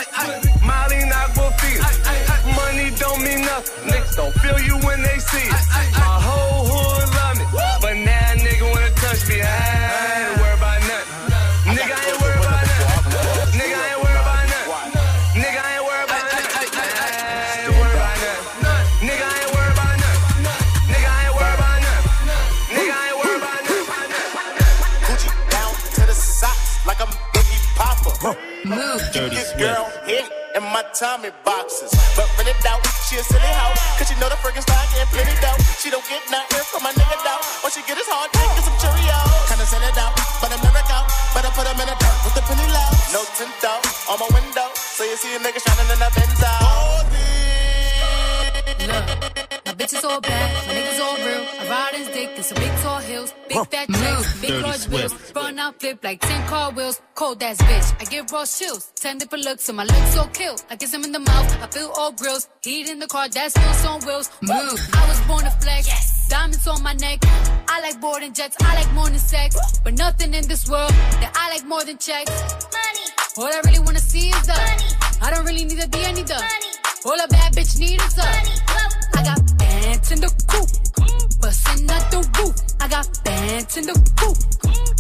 Molly 0.63 1.03
Aquafina. 1.11 1.91
Money 2.55 2.95
don't 3.03 3.21
mean 3.21 3.41
nothing. 3.41 3.91
Niggas 3.91 4.15
don't 4.15 4.35
feel 4.39 4.61
you 4.61 4.79
when 4.87 5.03
they 5.03 5.19
see 5.19 5.43
it. 5.43 5.59
My 5.99 6.23
whole 6.23 6.36
Dirty 28.67 29.39
girl 29.63 29.87
hit 30.11 30.27
in 30.59 30.63
my 30.75 30.83
Tommy 30.91 31.31
boxes. 31.47 31.95
But 32.19 32.27
rent 32.35 32.51
it 32.51 32.67
out, 32.67 32.83
she 33.07 33.15
a 33.15 33.23
silly 33.23 33.47
hoe. 33.47 33.79
Cause 33.95 34.11
she 34.11 34.19
know 34.19 34.27
the 34.27 34.35
friggin' 34.43 34.67
style 34.67 34.83
getting 34.91 35.07
plenty 35.15 35.39
dough. 35.39 35.55
She 35.79 35.87
don't 35.87 36.03
get 36.11 36.27
nothing 36.35 36.67
from 36.67 36.83
my 36.83 36.91
nigga 36.99 37.15
though. 37.23 37.39
What 37.63 37.71
she 37.71 37.87
get 37.87 37.95
is 37.95 38.11
hard 38.11 38.27
dick 38.35 38.43
and 38.43 38.67
some 38.67 38.75
Cheerios. 38.83 39.47
Kinda 39.47 39.67
send 39.71 39.87
it 39.87 39.95
out, 39.95 40.19
but 40.43 40.51
I'm 40.51 40.59
never 40.67 40.83
go. 40.83 40.99
Better 41.31 41.53
put 41.55 41.63
them 41.63 41.79
in 41.79 41.87
a 41.87 41.95
dirt 41.95 42.19
with 42.27 42.35
the 42.35 42.43
penny 42.43 42.67
low. 42.75 42.91
No 43.15 43.23
tint 43.39 43.55
though, 43.63 43.79
on 44.11 44.19
my 44.19 44.27
window. 44.35 44.67
So 44.75 45.07
you 45.07 45.15
see 45.15 45.31
a 45.31 45.39
nigga 45.39 45.63
shining 45.63 45.87
in 45.87 46.03
the 46.03 46.11
Benzo. 46.11 46.51
My 48.91 49.46
bitches 49.77 50.05
all 50.05 50.21
bad, 50.21 50.67
my 50.67 50.75
niggas 50.75 51.01
all 51.01 51.17
real. 51.17 51.45
I 51.61 51.69
ride 51.69 51.95
his 51.95 52.09
dick 52.09 52.31
in 52.37 52.43
some 52.43 52.59
big 52.59 52.73
tall 52.83 52.99
hills, 52.99 53.35
big 53.49 53.67
fat 53.69 53.89
checks, 53.89 54.41
big 54.41 54.51
Dirty 54.51 54.63
large 54.63 54.91
bills. 54.91 55.13
Swift. 55.13 55.37
Run 55.37 55.59
out 55.59 55.81
flip 55.81 56.03
like 56.03 56.21
10 56.21 56.49
car 56.49 56.73
wheels. 56.73 57.01
Cold 57.15 57.43
ass 57.43 57.59
bitch, 57.59 58.01
I 58.01 58.05
give 58.05 58.31
raw 58.33 58.45
chills. 58.45 58.93
10 58.97 59.19
different 59.19 59.45
looks, 59.45 59.65
so 59.65 59.73
my 59.73 59.85
looks 59.85 60.15
so 60.15 60.25
kill. 60.33 60.57
I 60.71 60.77
kiss 60.77 60.93
him 60.93 61.05
in 61.05 61.13
the 61.13 61.19
mouth, 61.19 61.63
I 61.63 61.67
feel 61.69 61.91
all 61.97 62.13
grills. 62.13 62.49
Heat 62.63 62.89
in 62.89 62.99
the 62.99 63.07
car, 63.07 63.29
that's 63.29 63.57
wheels 63.57 63.85
on 63.87 64.01
wheels. 64.07 64.31
Move. 64.43 64.81
I 64.95 65.09
was 65.09 65.21
born 65.27 65.45
to 65.45 65.51
flex. 65.51 66.29
Diamonds 66.29 66.67
on 66.67 66.83
my 66.83 66.93
neck. 66.95 67.21
I 67.69 67.81
like 67.83 68.01
boarding 68.01 68.33
jets, 68.33 68.57
I 68.61 68.75
like 68.75 68.93
more 68.95 69.09
than 69.09 69.19
sex. 69.19 69.57
But 69.85 69.95
nothing 69.95 70.35
in 70.35 70.47
this 70.49 70.69
world 70.69 70.91
that 70.91 71.33
I 71.35 71.55
like 71.55 71.67
more 71.67 71.85
than 71.85 71.99
checks. 71.99 72.31
Money. 72.33 73.07
All 73.39 73.45
I 73.45 73.61
really 73.65 73.81
wanna 73.81 74.01
see 74.01 74.31
is 74.31 74.47
the 74.47 74.55
money. 74.55 74.91
I 75.23 75.31
don't 75.31 75.45
really 75.45 75.65
need 75.65 75.81
to 75.81 75.89
be 75.89 76.03
any 76.03 76.23
the 76.23 76.35
money. 76.35 76.73
All 77.05 77.21
a 77.25 77.29
bad 77.29 77.53
bitch 77.53 77.79
need 77.79 78.01
is 78.01 78.15
the 78.15 78.23
money. 78.23 78.51
I 79.15 79.23
got 79.23 79.66
bands 79.87 80.13
in 80.13 80.21
the 80.21 80.31
coop, 80.47 80.69
bustin' 81.41 81.91
out 81.91 82.11
the 82.11 82.19
roof. 82.39 82.55
I 82.81 82.89
got 82.89 83.07
bands 83.25 83.77
in 83.77 83.87
the 83.87 83.95
coop. 84.17 84.37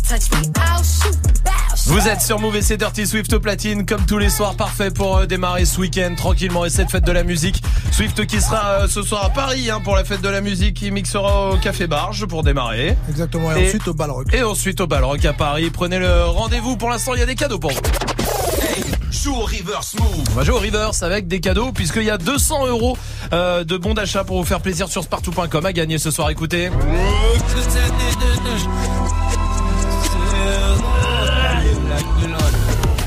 Touch 0.08 0.30
me, 0.30 0.48
I'll 0.56 0.82
shoot. 0.82 1.16
Bow, 1.44 1.76
shoot. 1.76 1.92
Vous 1.92 2.08
êtes 2.08 2.20
sur 2.20 2.38
Move 2.38 2.56
et 2.56 2.62
c'est 2.62 2.76
Dirty 2.76 3.06
Swift 3.06 3.32
au 3.32 3.40
platine 3.40 3.84
comme 3.84 4.04
tous 4.06 4.18
les 4.18 4.30
soirs 4.30 4.54
parfait 4.54 4.90
pour 4.90 5.18
euh, 5.18 5.26
démarrer 5.26 5.64
ce 5.64 5.80
week-end 5.80 6.14
tranquillement 6.16 6.64
et 6.64 6.70
cette 6.70 6.90
fête 6.90 7.04
de 7.04 7.12
la 7.12 7.24
musique. 7.24 7.62
Swift 7.90 8.26
qui 8.26 8.40
sera 8.40 8.82
euh, 8.82 8.88
ce 8.88 9.02
soir 9.02 9.24
à 9.24 9.30
Paris 9.30 9.70
hein, 9.70 9.80
pour 9.82 9.96
la 9.96 10.04
fête 10.04 10.22
de 10.22 10.28
la 10.28 10.40
musique 10.40 10.74
qui 10.74 10.90
mixera 10.90 11.50
au 11.50 11.56
Café 11.56 11.86
Barge 11.86 12.26
pour 12.26 12.44
démarrer. 12.44 12.96
Exactement, 13.08 13.50
et, 13.52 13.66
ensuite 13.66 13.88
au 13.88 13.94
Balrock. 13.94 14.32
Et 14.32 14.42
ensuite 14.42 14.80
au 14.80 14.86
Balrock 14.86 15.24
à 15.24 15.32
Paris. 15.32 15.70
Prenez 15.70 15.98
le 15.98 16.24
rendez-vous 16.24 16.76
pour 16.76 16.90
l'instant 16.90 17.14
il 17.14 17.20
y 17.20 17.22
a 17.22 17.26
des 17.26 17.34
cadeaux 17.34 17.58
pour 17.58 17.72
vous. 17.72 17.80
Joue 19.26 19.34
au 19.34 19.44
reverse 19.44 19.94
move. 19.94 20.24
On 20.30 20.34
va 20.34 20.44
jouer 20.44 20.54
au 20.54 20.60
reverse 20.60 21.02
avec 21.02 21.26
des 21.26 21.40
cadeaux 21.40 21.72
puisqu'il 21.72 22.04
y 22.04 22.10
a 22.10 22.16
200 22.16 22.68
euros 22.68 22.96
euh, 23.32 23.64
de 23.64 23.76
bons 23.76 23.92
d'achat 23.92 24.22
pour 24.22 24.38
vous 24.38 24.44
faire 24.44 24.60
plaisir 24.60 24.88
sur 24.88 25.02
spartou.com 25.02 25.66
à 25.66 25.72
gagner 25.72 25.98
ce 25.98 26.12
soir. 26.12 26.30
Écoutez. 26.30 26.70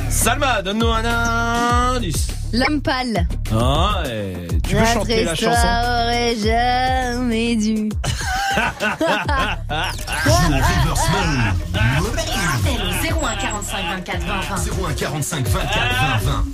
Salma, 0.10 0.62
donne-nous 0.62 0.90
un 0.90 1.06
indice. 1.06 2.28
L'homme 2.52 2.82
pâle. 2.82 3.26
Ah, 3.58 4.04
et 4.06 4.58
tu 4.68 4.76
veux 4.76 4.86
chanter 4.88 5.24
la 5.24 5.36
chanson 5.36 5.56
aurait 5.56 6.36
jamais 6.36 7.56
dû. 7.56 7.88
Appel 13.22 13.22
au 13.22 13.26
01 13.26 13.36
45 13.36 13.86
24 13.86 14.20
20 14.20 14.42
20. 14.42 14.90
01 14.90 14.94
45 14.94 15.48
24 15.48 16.24
20 16.24 16.32
20. 16.32 16.46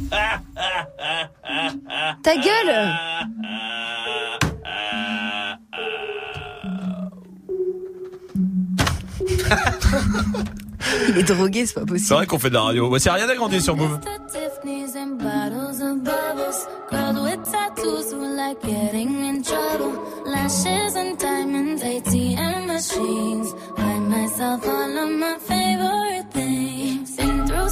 Ta 2.24 2.36
gueule 2.38 2.96
Il 11.10 11.18
est 11.18 11.24
drogué, 11.24 11.66
c'est 11.66 11.74
pas 11.74 11.82
C'est 11.82 11.86
possible. 11.88 12.14
vrai 12.16 12.26
qu'on 12.28 12.40
fait 12.40 12.50
de 12.50 12.54
la 12.56 12.62
radio. 12.64 12.88
Voici 12.90 13.10
rien 13.10 13.28
agrandi 13.30 13.62
sur 13.62 13.76
Move. 13.76 14.00
Tiffany's 14.32 14.96
and 14.96 15.18
bottles 15.18 15.82
of 15.82 16.04
bubbles. 16.04 16.68
Girls 16.92 17.20
with 17.22 17.44
tattoos 17.52 18.14
who 18.14 18.36
like 18.36 18.62
getting 18.64 19.10
in 19.26 19.42
trouble. 19.42 19.94
Lashes 20.26 20.96
and 20.96 21.18
diamonds, 21.18 21.82
ATM 21.84 22.68
machines. 22.68 23.54
Buy 23.76 24.00
myself 24.00 24.66
all 24.68 24.98
of 24.98 25.10
my 25.12 25.36
favorite 25.40 26.26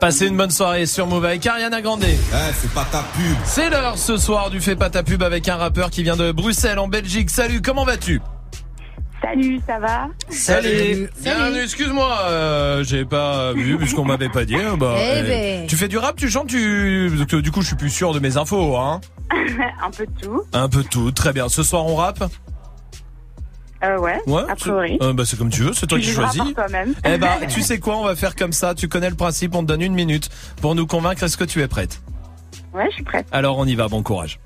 Passez 0.00 0.28
une 0.28 0.36
bonne 0.36 0.50
soirée 0.50 0.86
sur 0.86 1.06
Move 1.08 1.24
avec 1.24 1.44
Ariana 1.44 1.80
Grande. 1.82 2.04
c'est 2.54 2.70
pas 2.72 2.84
ta 2.90 3.02
pub. 3.16 3.36
C'est 3.44 3.68
l'heure 3.68 3.98
ce 3.98 4.16
soir 4.16 4.48
du 4.48 4.60
Fais 4.60 4.76
pas 4.76 4.90
ta 4.90 5.02
pub 5.02 5.22
avec 5.24 5.48
un 5.48 5.56
rappeur 5.56 5.90
qui 5.90 6.04
vient 6.04 6.16
de 6.16 6.30
Bruxelles 6.30 6.78
en 6.78 6.86
Belgique. 6.86 7.30
Salut, 7.30 7.60
comment 7.62 7.84
vas-tu? 7.84 8.20
Salut, 9.20 9.60
ça 9.66 9.80
va? 9.80 10.06
Salut. 10.30 11.10
Bienvenue, 11.20 11.62
excuse-moi, 11.64 12.16
euh, 12.30 12.84
j'ai 12.84 13.04
pas 13.04 13.52
vu 13.52 13.76
puisqu'on 13.78 14.04
m'avait 14.04 14.28
pas 14.28 14.44
dit. 14.44 14.54
euh, 14.54 14.76
Bah, 14.76 14.94
Eh 14.98 15.18
euh, 15.18 15.22
ben. 15.62 15.66
Tu 15.66 15.74
fais 15.76 15.88
du 15.88 15.98
rap, 15.98 16.14
tu 16.16 16.28
chantes, 16.30 16.46
tu 16.46 17.10
parce 17.16 17.28
que 17.28 17.36
du 17.36 17.50
coup 17.50 17.62
je 17.62 17.66
suis 17.66 17.76
plus 17.76 17.90
sûr 17.90 18.12
de 18.14 18.20
mes 18.20 18.36
infos 18.36 18.76
hein. 18.76 19.00
Un 19.84 19.90
peu 19.90 20.06
de 20.06 20.12
tout. 20.22 20.42
Un 20.52 20.68
peu 20.68 20.84
de 20.84 20.88
tout, 20.88 21.10
très 21.10 21.32
bien. 21.32 21.48
Ce 21.48 21.64
soir 21.64 21.84
on 21.86 21.96
rappe? 21.96 22.22
Euh, 23.84 23.98
ouais, 23.98 24.20
Ouais. 24.26 24.42
a 24.48 24.56
priori. 24.56 24.96
c'est- 25.00 25.06
euh, 25.06 25.12
bah 25.12 25.22
c'est 25.24 25.38
comme 25.38 25.50
tu 25.50 25.62
veux, 25.62 25.72
c'est 25.72 25.86
toi 25.86 25.98
Tu 25.98 26.04
qui 26.06 26.10
choisis. 26.12 26.42
toi-même. 26.54 26.94
Eh 27.04 27.16
ben, 27.18 27.30
tu 27.48 27.62
sais 27.62 27.78
quoi, 27.78 27.96
on 27.96 28.04
va 28.04 28.16
faire 28.16 28.34
comme 28.34 28.52
ça. 28.52 28.74
Tu 28.74 28.88
connais 28.88 29.08
le 29.10 29.14
principe, 29.16 29.54
on 29.54 29.62
te 29.62 29.66
donne 29.68 29.82
une 29.82 29.94
minute 29.94 30.28
pour 30.60 30.74
nous 30.74 30.86
convaincre. 30.86 31.22
Est-ce 31.22 31.36
que 31.36 31.44
tu 31.44 31.62
es 31.62 31.68
prête? 31.68 32.00
Ouais, 32.74 32.86
je 32.90 32.94
suis 32.96 33.04
prête. 33.04 33.26
Alors 33.30 33.56
on 33.58 33.64
y 33.66 33.74
va, 33.76 33.88
bon 33.88 34.02
courage. 34.02 34.40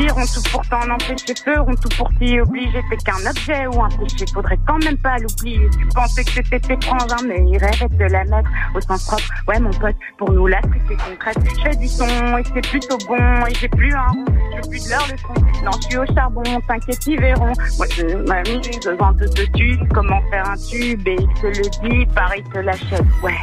Dire 0.00 0.14
on 0.16 0.24
tout 0.24 0.42
pour 0.50 0.66
t'en 0.66 0.88
empêcher 0.90 1.34
feu, 1.44 1.60
on 1.60 1.74
tout 1.74 1.94
pour 1.98 2.08
t'y 2.18 2.40
obliger. 2.40 2.80
T'es 2.88 2.96
qu'un 2.96 3.28
objet 3.28 3.66
ou 3.66 3.82
un 3.82 3.88
péché, 3.90 4.24
faudrait 4.32 4.58
quand 4.66 4.82
même 4.82 4.96
pas 4.96 5.18
l'oublier. 5.18 5.68
Tu 5.78 5.86
pensais 5.94 6.24
que 6.24 6.30
c'était 6.30 6.58
tes 6.58 6.78
frangins, 6.86 7.22
mais 7.28 7.44
ils 7.46 7.58
rêvaient 7.58 7.88
de 7.88 8.04
la 8.04 8.24
mettre 8.24 8.48
au 8.74 8.80
sens 8.80 9.04
propre. 9.04 9.24
Ouais, 9.46 9.60
mon 9.60 9.70
pote, 9.70 9.96
pour 10.16 10.32
nous 10.32 10.46
la 10.46 10.62
truc 10.62 10.80
est 10.90 10.96
concrète. 10.96 11.36
Je 11.44 11.62
fais 11.62 11.76
du 11.76 11.86
son 11.86 12.06
et 12.38 12.42
c'est 12.44 12.66
plutôt 12.66 12.96
bon. 13.06 13.46
Et 13.46 13.54
j'ai 13.54 13.68
plus 13.68 13.92
un 13.92 14.06
rond, 14.06 14.24
j'ai 14.54 14.70
plus 14.70 14.84
de 14.86 14.90
leur 14.90 15.06
leçon. 15.06 15.34
Non, 15.64 15.70
je 15.82 15.88
suis 15.88 15.98
au 15.98 16.06
charbon, 16.14 16.42
t'inquiète, 16.66 17.06
ils 17.06 17.20
verront. 17.20 17.52
Moi, 17.76 17.86
je 17.90 18.16
m'amuse 18.26 18.80
devant 18.80 19.12
de 19.12 19.26
dessus. 19.26 19.78
Comment 19.92 20.22
faire 20.30 20.48
un 20.48 20.56
tube 20.56 21.06
et 21.06 21.16
il 21.20 21.28
te 21.42 21.46
le 21.46 21.88
dit, 21.88 22.06
pareil, 22.14 22.42
te 22.54 22.58
l'achète. 22.58 23.04
Ouais, 23.22 23.36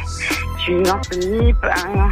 tu 0.64 0.74
n'en 0.74 1.00
finis 1.04 1.54
pas. 1.54 1.74
Non, 1.94 2.08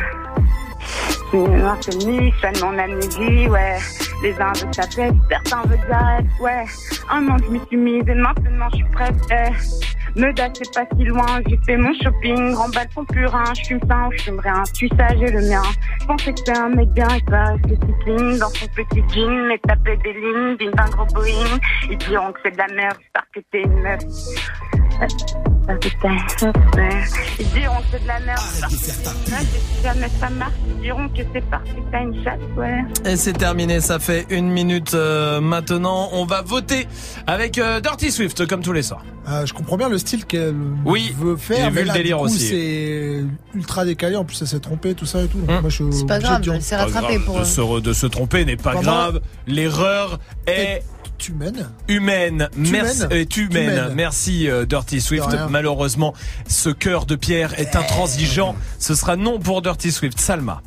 de 1.32 2.64
mon 2.64 2.78
amnésie, 2.78 3.48
ouais. 3.48 3.78
Les 4.22 4.32
uns 4.40 4.52
veulent 4.52 4.70
tête, 4.70 5.14
certains 5.30 5.62
veulent 5.68 5.78
j'arrête, 5.88 6.26
ouais. 6.40 6.64
Un 7.10 7.28
an, 7.28 7.36
je 7.44 7.50
m'y 7.50 7.60
suis 7.66 7.76
mise 7.76 8.08
et 8.08 8.14
maintenant 8.14 8.68
je 8.70 8.76
suis 8.76 8.90
prête, 8.92 9.14
eh. 9.30 10.18
Me 10.18 10.32
c'est 10.34 10.74
pas 10.74 10.86
si 10.96 11.04
loin, 11.04 11.26
j'ai 11.46 11.58
fait 11.66 11.76
mon 11.76 11.92
shopping, 12.02 12.54
remballe 12.54 12.88
ton 12.94 13.04
purin, 13.04 13.44
je 13.54 13.66
fume 13.66 13.80
ça 13.86 14.08
je 14.16 14.22
fume 14.22 14.40
rien, 14.40 14.62
tu 14.74 14.88
sais, 14.88 15.18
j'ai 15.18 15.30
le 15.30 15.42
mien. 15.46 15.62
Je 16.00 16.06
pensais 16.06 16.32
que 16.32 16.38
c'était 16.38 16.56
un 16.56 16.70
mec 16.70 16.88
bien, 16.90 17.06
paraît 17.26 17.58
que 17.58 17.68
c'est 17.68 18.04
clean, 18.04 18.38
dans 18.38 18.48
son 18.48 18.66
petit 18.68 19.02
jean, 19.12 19.46
mais 19.46 19.58
taper 19.58 19.98
des 19.98 20.14
lignes, 20.14 20.56
d'une 20.56 20.70
d'un 20.70 20.88
gros 20.88 21.04
Boeing. 21.12 21.58
Ils 21.90 21.98
diront 21.98 22.32
que 22.32 22.40
c'est 22.44 22.52
de 22.52 22.58
la 22.58 22.68
merde, 22.68 22.96
j'espère 22.98 23.26
que 23.34 23.40
t'es 23.52 23.62
une 23.62 23.82
meuf. 23.82 25.45
Euh, 25.68 25.74
c'est. 25.82 27.42
Ils 27.42 27.48
diront 27.50 27.76
que 27.92 28.00
de 28.00 28.06
la 28.06 28.20
merde, 28.20 28.40
et 28.70 28.76
si 28.76 29.82
jamais 29.82 30.08
ça 30.20 30.30
marche, 30.30 30.52
ils 30.68 30.82
diront 30.82 31.08
que 31.08 31.22
c'est 31.34 31.44
parce 31.50 31.64
que 31.64 31.80
t'as 31.90 32.02
une 32.02 32.22
chatte, 32.22 32.38
ouais. 32.56 32.84
Et 33.04 33.16
c'est 33.16 33.32
terminé, 33.32 33.80
ça 33.80 33.98
fait 33.98 34.26
une 34.30 34.48
minute 34.48 34.94
euh, 34.94 35.40
maintenant. 35.40 36.10
On 36.12 36.24
va 36.24 36.42
voter 36.42 36.86
avec 37.26 37.58
euh, 37.58 37.80
Dirty 37.80 38.12
Swift 38.12 38.46
comme 38.46 38.62
tous 38.62 38.72
les 38.72 38.82
soirs. 38.82 39.04
Euh, 39.28 39.44
je 39.44 39.52
comprends 39.52 39.76
bien 39.76 39.88
le 39.88 39.98
style 39.98 40.24
qu'elle 40.24 40.54
Oui, 40.84 41.12
veut 41.18 41.36
faire. 41.36 41.56
j'ai 41.64 41.68
vu 41.70 41.74
mais 41.74 41.80
le 41.82 41.86
là, 41.88 41.92
délire 41.94 42.16
du 42.18 42.22
coup, 42.22 42.28
aussi. 42.28 42.46
C'est 42.48 43.24
ultra 43.54 43.84
décalé. 43.84 44.14
En 44.14 44.24
plus, 44.24 44.40
elle 44.40 44.46
s'est 44.48 44.60
trompée, 44.60 44.94
tout 44.94 45.06
ça 45.06 45.22
et 45.22 45.26
tout. 45.26 45.38
Hum. 45.48 45.60
moi, 45.60 45.68
je 45.68 45.82
suis 45.82 45.84
C'est 45.92 46.06
pas 46.06 46.20
grave, 46.20 46.42
elle 46.52 46.62
s'est 46.62 46.76
rattrapée 46.76 47.18
pour. 47.18 47.40
de, 47.40 47.44
se, 47.44 47.60
re- 47.60 47.82
de 47.82 47.92
se 47.92 48.06
tromper 48.06 48.44
n'est 48.44 48.56
pas 48.56 48.74
grave. 48.76 49.20
L'erreur 49.48 50.20
est 50.46 50.82
humaine. 51.28 51.68
Humaine, 51.88 52.48
merci. 52.56 53.02
Humaine. 53.36 53.92
Merci 53.94 54.48
euh, 54.48 54.64
Dirty 54.66 55.00
Swift. 55.00 55.28
Malheureusement, 55.50 56.14
ce 56.48 56.70
cœur 56.70 57.06
de 57.06 57.16
pierre 57.16 57.58
est 57.58 57.76
intransigeant. 57.76 58.54
Ce 58.78 58.94
sera 58.94 59.16
non 59.16 59.38
pour 59.38 59.62
Dirty 59.62 59.92
Swift. 59.92 60.18
Salma. 60.20 60.62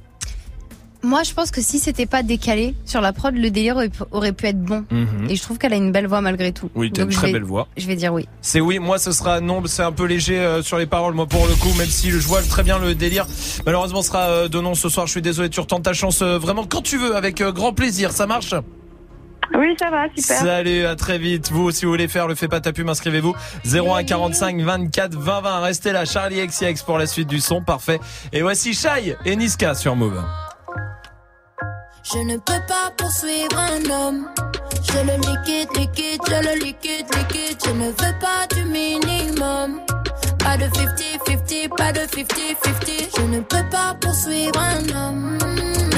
Moi, 1.02 1.24
je 1.24 1.34
pense 1.34 1.50
que 1.50 1.62
si 1.62 1.80
c'était 1.80 2.06
pas 2.06 2.24
décalé 2.24 2.76
sur 2.84 3.00
la 3.00 3.14
prod, 3.14 3.34
le 3.34 3.50
délire 3.52 3.78
aurait 4.12 4.34
pu- 4.34 4.46
être 4.48 4.62
bon. 4.62 4.84
Mhm. 4.92 5.28
Et 5.30 5.38
je 5.38 5.42
trouve 5.42 5.58
qu'elle 5.58 5.72
a 5.72 5.78
une 5.78 5.94
belle 5.94 6.08
voix 6.08 6.20
malgré 6.20 6.52
tout. 6.52 6.70
Oui, 6.76 6.92
t'as 6.92 7.04
une 7.04 7.10
très 7.10 7.28
vais- 7.28 7.34
belle 7.34 7.46
voix. 7.46 7.70
Je 7.78 7.88
vais 7.88 7.96
dire 7.96 8.12
oui. 8.14 8.28
C'est 8.42 8.60
oui, 8.60 8.80
moi 8.80 8.98
ce 9.00 9.14
sera 9.14 9.40
non, 9.40 9.64
c'est 9.66 9.82
un 9.84 9.94
peu 9.94 10.04
léger 10.04 10.38
euh, 10.38 10.62
sur 10.62 10.78
les 10.78 10.88
paroles, 10.88 11.14
moi 11.14 11.26
pour 11.26 11.48
le 11.48 11.56
coup, 11.56 11.72
même 11.78 11.88
si 11.88 12.12
je 12.12 12.18
vois 12.18 12.42
très 12.42 12.64
bien 12.64 12.80
le 12.80 12.96
délire. 12.96 13.26
Malheureusement, 13.66 14.02
ce 14.02 14.10
sera 14.10 14.28
euh, 14.28 14.48
de 14.50 14.60
non 14.60 14.76
ce 14.76 14.90
soir. 14.90 15.08
Je 15.08 15.12
suis 15.14 15.22
désolé, 15.22 15.50
tu 15.50 15.62
retentes 15.62 15.84
ta 15.84 15.94
chance 15.94 16.22
euh, 16.22 16.38
vraiment 16.38 16.66
quand 16.66 16.82
tu 16.82 16.98
veux, 16.98 17.16
avec 17.16 17.40
euh, 17.40 17.54
grand 17.54 17.72
plaisir. 17.72 18.12
Ça 18.12 18.28
marche? 18.28 18.54
Oui, 19.58 19.76
ça 19.80 19.90
va, 19.90 20.06
super. 20.16 20.38
Salut, 20.38 20.86
à 20.86 20.96
très 20.96 21.18
vite. 21.18 21.52
Vous, 21.52 21.72
si 21.72 21.86
vous 21.86 21.92
voulez 21.92 22.08
faire 22.08 22.28
le 22.28 22.36
fait 22.36 22.48
pas 22.48 22.62
ta 22.62 22.72
pub, 22.72 22.88
inscrivez-vous. 22.88 23.36
01 23.66 24.04
45 24.04 24.62
24 24.62 25.16
20 25.16 25.42
20. 25.42 25.60
Restez 25.62 25.92
là, 25.92 26.06
Charlie 26.06 26.46
XCX 26.46 26.84
pour 26.86 26.98
la 26.98 27.08
suite 27.08 27.28
du 27.28 27.40
son. 27.40 27.62
Parfait. 27.62 28.00
Et 28.32 28.42
voici 28.42 28.74
Shai 28.74 29.16
et 29.26 29.36
Niska 29.36 29.76
sur 29.76 29.96
Move. 29.96 30.24
Je 32.12 32.18
ne 32.20 32.38
peux 32.38 32.62
pas 32.68 32.92
poursuivre 32.98 33.58
un 33.58 33.90
homme. 33.90 34.28
Je 34.84 34.98
le 35.00 35.18
liquide, 35.18 35.70
liquide, 35.78 36.22
je 36.28 36.34
le 36.34 36.64
liquide, 36.64 37.06
liquide. 37.16 37.58
Je 37.66 37.72
ne 37.72 37.88
veux 37.88 38.20
pas 38.20 38.48
du 38.56 38.64
minimum. 38.66 39.82
Pas 40.40 40.58
de 40.58 40.66
50-50, 40.66 41.70
pas 41.76 41.92
de 41.92 42.00
50-50. 42.00 43.18
Je 43.18 43.22
ne 43.24 43.40
peux 43.42 43.70
pas 43.70 43.96
poursuivre 44.00 44.60
un 44.60 44.96
homme. 44.96 45.38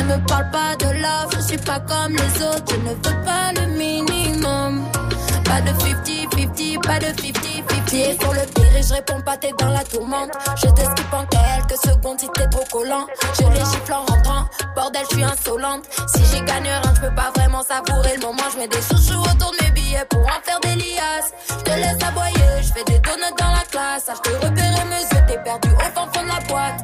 Ne 0.01 0.15
me 0.15 0.25
parle 0.25 0.49
pas 0.49 0.75
de 0.79 0.85
love, 0.85 1.29
je 1.35 1.41
suis 1.41 1.57
pas 1.57 1.79
comme 1.79 2.13
les 2.13 2.43
autres. 2.43 2.63
Je 2.69 2.75
ne 2.77 2.89
veux 2.89 3.23
pas 3.23 3.51
le 3.53 3.67
minimum. 3.77 4.83
Pas 5.45 5.61
de 5.61 5.69
50-50, 5.69 6.81
pas 6.81 6.99
de 6.99 7.05
50-50. 7.05 7.85
Pied 7.85 8.17
sur 8.19 8.33
le 8.33 8.45
pire 8.53 8.75
et 8.77 8.83
je 8.83 8.93
réponds 8.93 9.21
pas, 9.21 9.37
t'es 9.37 9.51
dans 9.59 9.69
la 9.69 9.83
tourmente. 9.83 10.31
Je 10.55 10.67
t'esquive 10.69 11.13
en 11.13 11.25
quelques 11.25 11.79
secondes 11.85 12.19
si 12.19 12.29
t'es 12.29 12.47
trop 12.47 12.63
collant. 12.71 13.05
Je 13.37 13.47
les 13.47 13.59
gifle 13.59 13.93
en 13.93 14.05
rentrant, 14.05 14.45
bordel, 14.75 15.03
je 15.09 15.15
suis 15.15 15.23
insolente. 15.23 15.83
Si 16.15 16.23
j'y 16.25 16.41
gagne 16.41 16.63
rien, 16.63 16.81
je 16.95 17.01
peux 17.01 17.13
pas 17.13 17.31
vraiment 17.35 17.63
savourer 17.63 18.15
le 18.15 18.21
moment. 18.21 18.43
Je 18.53 18.57
mets 18.57 18.67
des 18.67 18.81
chouchous 18.81 19.19
autour 19.19 19.51
de 19.51 19.65
mes 19.65 19.71
billets 19.71 20.05
pour 20.09 20.21
en 20.21 20.41
faire 20.43 20.59
des 20.61 20.75
liasses. 20.75 21.33
Je 21.49 21.63
te 21.63 21.69
laisse 21.69 22.01
aboyer, 22.01 22.61
je 22.61 22.73
fais 22.73 22.83
des 22.85 22.99
donuts 22.99 23.35
dans 23.37 23.51
la 23.51 23.63
classe. 23.69 24.05
Ah, 24.09 24.13
je 24.15 24.31
te 24.31 24.35
repérer 24.35 24.85
mes 24.89 25.01
yeux, 25.01 25.23
t'es 25.27 25.37
perdu 25.43 25.69
au 25.69 25.99
fond 25.99 26.23
de 26.23 26.27
la 26.27 26.39
boîte. 26.47 26.83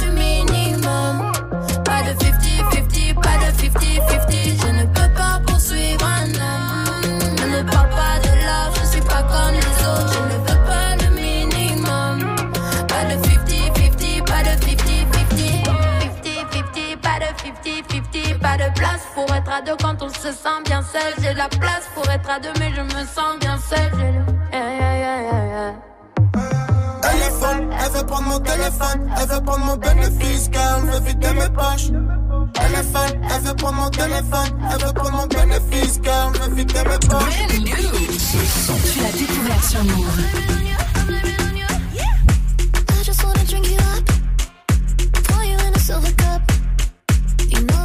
pour 19.25 19.35
être 19.35 19.51
à 19.51 19.61
deux 19.61 19.75
quand 19.81 20.01
on 20.01 20.09
se 20.09 20.31
sent 20.31 20.59
bien 20.65 20.81
seul. 20.81 21.13
J'ai 21.21 21.33
de 21.33 21.37
la 21.37 21.49
place 21.49 21.85
pour 21.93 22.09
être 22.09 22.29
à 22.29 22.39
deux, 22.39 22.53
mais 22.59 22.71
je 22.75 22.81
me 22.81 23.05
sens 23.05 23.37
bien 23.39 23.57
seul. 23.57 23.91
Le- 23.93 24.21
Yeah, 24.53 24.69
yeah, 24.79 24.97
yeah, 24.97 25.21
yeah, 25.21 25.45
yeah. 25.53 25.73
Elle 27.03 27.21
est 27.21 27.35
folle, 27.39 27.69
elle 27.79 27.91
veut 27.91 28.05
prendre 28.05 28.27
mon 28.27 28.39
téléphone, 28.39 29.09
elle 29.17 29.27
veut 29.29 29.41
prendre 29.41 29.65
mon 29.65 29.77
bénéfice, 29.77 30.49
girl, 30.51 30.81
veut 30.89 30.99
vider 31.07 31.33
mes 31.33 31.49
poches. 31.49 31.89
Elle 32.59 32.73
est 32.73 32.83
folle, 32.93 33.19
elle 33.33 33.41
veut 33.41 33.55
prendre 33.55 33.77
mon 33.77 33.89
téléphone, 33.89 34.51
elle 34.71 34.85
veut 34.85 34.93
prendre 34.93 35.11
mon 35.17 35.27
bénéfice, 35.27 35.99
girl, 36.03 36.33
veut 36.37 36.53
vider 36.55 36.83
mes 36.83 37.07
poches. 37.07 37.39
Tu 38.93 38.99
l'as 39.01 39.11
découvert 39.17 39.63
sur 39.63 39.83
Move. 39.83 40.19
I 42.89 43.03
just 43.03 43.23
wanna 43.23 43.43
drink 43.45 43.67
you 43.67 43.77
up, 43.77 44.05
pour 45.27 45.43
you 45.43 45.57
in 45.57 45.73
a 45.73 45.79
silver 45.79 46.11
cup. 46.17 46.41
You 47.49 47.61
know 47.61 47.80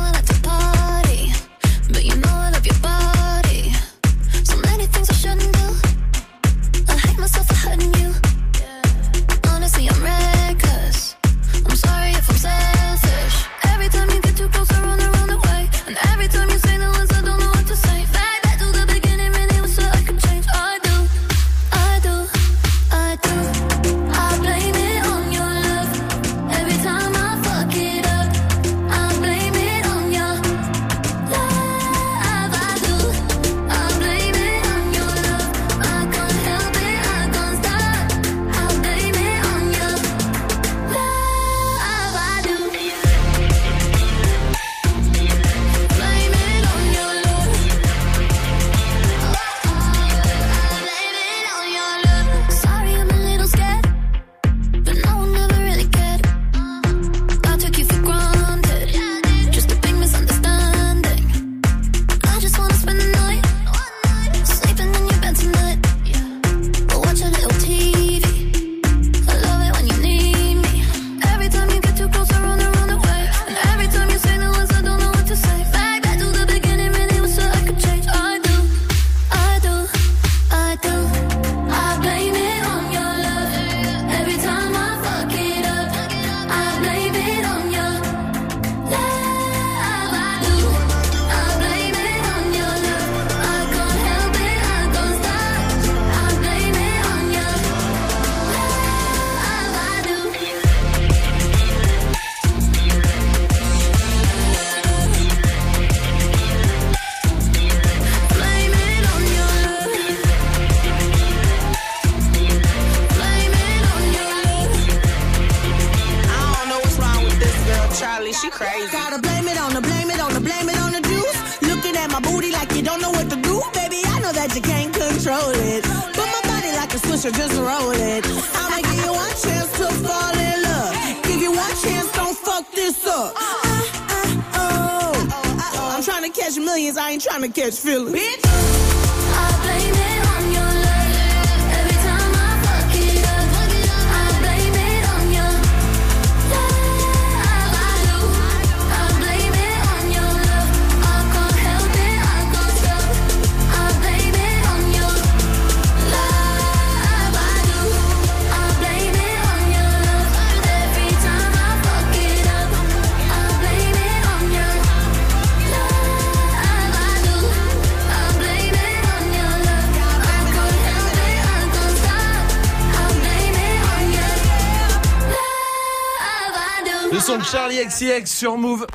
sur 178.27 178.59
Move. 178.59 178.87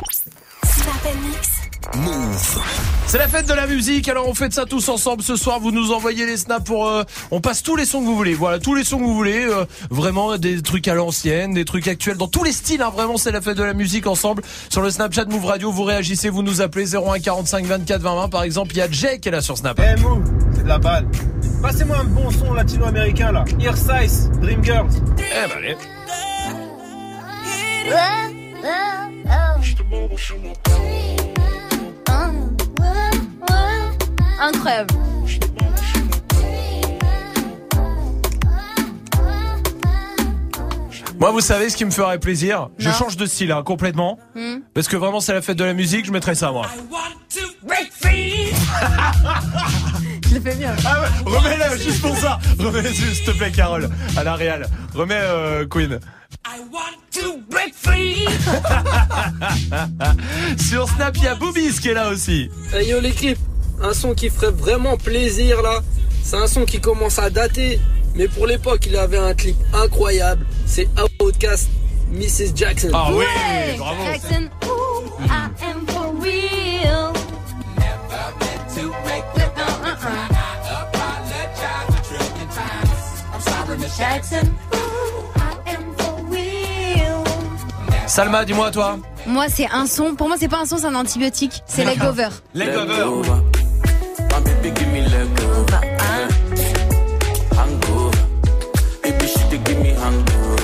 Move. 1.95 2.59
C'est 3.07 3.17
la 3.17 3.27
fête 3.27 3.47
de 3.47 3.53
la 3.53 3.67
musique, 3.67 4.07
alors 4.07 4.27
on 4.27 4.33
fait 4.33 4.53
ça 4.53 4.65
tous 4.65 4.87
ensemble 4.87 5.23
ce 5.23 5.35
soir. 5.35 5.59
Vous 5.59 5.71
nous 5.71 5.91
envoyez 5.91 6.25
les 6.25 6.37
snaps 6.37 6.63
pour. 6.65 6.87
euh, 6.87 7.03
on 7.31 7.41
passe 7.41 7.63
tous 7.63 7.75
les 7.75 7.85
sons 7.85 7.99
que 8.01 8.05
vous 8.05 8.15
voulez. 8.15 8.33
Voilà, 8.33 8.59
tous 8.59 8.75
les 8.75 8.83
sons 8.83 8.97
que 8.99 9.03
vous 9.03 9.15
voulez. 9.15 9.45
euh, 9.45 9.65
vraiment 9.89 10.37
des 10.37 10.61
trucs 10.61 10.87
à 10.87 10.93
l'ancienne, 10.93 11.53
des 11.53 11.65
trucs 11.65 11.87
actuels, 11.87 12.17
dans 12.17 12.27
tous 12.27 12.43
les 12.43 12.53
styles. 12.53 12.81
Hein, 12.81 12.91
vraiment, 12.95 13.17
c'est 13.17 13.31
la 13.31 13.41
fête 13.41 13.57
de 13.57 13.63
la 13.63 13.73
musique 13.73 14.07
ensemble. 14.07 14.43
Sur 14.69 14.81
le 14.81 14.89
Snapchat 14.89 15.25
Move 15.25 15.45
Radio, 15.45 15.71
vous 15.71 15.83
réagissez, 15.83 16.29
vous 16.29 16.43
nous 16.43 16.61
appelez 16.61 16.95
01 16.95 17.19
45 17.19 17.65
24 17.65 18.01
20 18.01 18.15
20. 18.15 18.29
Par 18.29 18.43
exemple, 18.43 18.71
il 18.73 18.77
y 18.77 18.81
a 18.81 18.89
Jay 18.89 19.19
qui 19.19 19.27
est 19.29 19.31
là 19.31 19.41
sur 19.41 19.57
Snap. 19.57 19.79
Eh 19.81 19.99
Move, 20.01 20.23
c'est 20.55 20.63
de 20.63 20.67
la 20.67 20.77
balle. 20.77 21.07
Passez-moi 21.61 21.97
un 21.97 22.03
bon 22.05 22.29
son 22.31 22.53
latino-américain 22.53 23.31
là. 23.31 23.43
Ear 23.59 23.75
Size, 23.75 24.29
Dream 24.41 24.63
Girls. 24.63 24.89
Eh 25.17 25.47
ben 25.47 25.57
allez. 25.57 25.75
Incroyable. 34.39 34.93
Moi, 41.19 41.29
vous 41.29 41.41
savez 41.41 41.69
ce 41.69 41.77
qui 41.77 41.85
me 41.85 41.91
ferait 41.91 42.17
plaisir? 42.17 42.69
Je 42.79 42.89
change 42.89 43.15
de 43.15 43.27
style 43.27 43.51
hein, 43.51 43.61
complètement. 43.61 44.17
Hmm. 44.33 44.61
Parce 44.73 44.88
que 44.88 44.97
vraiment, 44.97 45.19
c'est 45.19 45.33
la 45.33 45.43
fête 45.43 45.57
de 45.57 45.63
la 45.63 45.75
musique, 45.75 46.07
je 46.07 46.11
mettrais 46.11 46.33
ça, 46.33 46.51
moi. 46.51 46.65
Je 50.27 50.35
le 50.35 50.41
fais 50.41 50.55
bien. 50.55 50.73
Ah 50.85 51.03
remets-la 51.25 51.77
juste 51.77 52.01
pour 52.01 52.15
ça. 52.17 52.39
Remets, 52.57 52.88
s'il 52.93 53.23
te 53.23 53.31
plaît, 53.31 53.51
Carole, 53.51 53.89
à 54.15 54.23
la 54.23 54.35
Real. 54.35 54.65
Remets 54.95 55.19
euh, 55.19 55.67
Queen. 55.67 55.99
Sur 60.57 60.89
Snap, 60.89 61.15
il 61.18 61.23
y 61.23 61.27
a 61.27 61.35
Boobies 61.35 61.80
qui 61.80 61.89
est 61.89 61.93
là 61.93 62.09
aussi. 62.09 62.49
Hey 62.73 62.89
yo 62.89 62.99
l'équipe, 62.99 63.38
un 63.81 63.93
son 63.93 64.13
qui 64.13 64.30
ferait 64.30 64.51
vraiment 64.51 64.97
plaisir 64.97 65.61
là. 65.61 65.81
C'est 66.23 66.38
un 66.38 66.47
son 66.47 66.65
qui 66.65 66.80
commence 66.80 67.19
à 67.19 67.30
dater, 67.30 67.80
mais 68.15 68.27
pour 68.27 68.47
l'époque 68.47 68.85
il 68.88 68.95
avait 68.97 69.18
un 69.18 69.34
clip 69.34 69.55
incroyable. 69.73 70.45
C'est 70.65 70.88
Outcast, 71.22 71.69
Mrs. 72.11 72.55
Jackson. 72.55 72.89
Ah 72.93 73.07
oui, 73.11 73.18
Ouais, 73.19 73.76
bravo. 73.77 74.03
Jackson. 74.03 74.49
Ooh, 74.65 75.09
I 75.26 75.49
am 75.63 75.85
for 75.88 76.13
real. 76.22 77.13
Jackson. 83.97 84.51
Salma, 88.11 88.43
dis-moi 88.43 88.67
à 88.67 88.71
toi. 88.71 88.99
Moi, 89.25 89.45
c'est 89.47 89.69
un 89.71 89.85
son. 89.85 90.15
Pour 90.15 90.27
moi, 90.27 90.35
c'est 90.38 90.49
pas 90.49 90.59
un 90.59 90.65
son, 90.65 90.79
c'est 90.79 90.85
un 90.85 90.95
antibiotique. 90.95 91.63
C'est 91.65 91.85
leg 91.85 92.03
over. 92.03 92.27
Leg 92.53 92.75
over. 92.75 93.05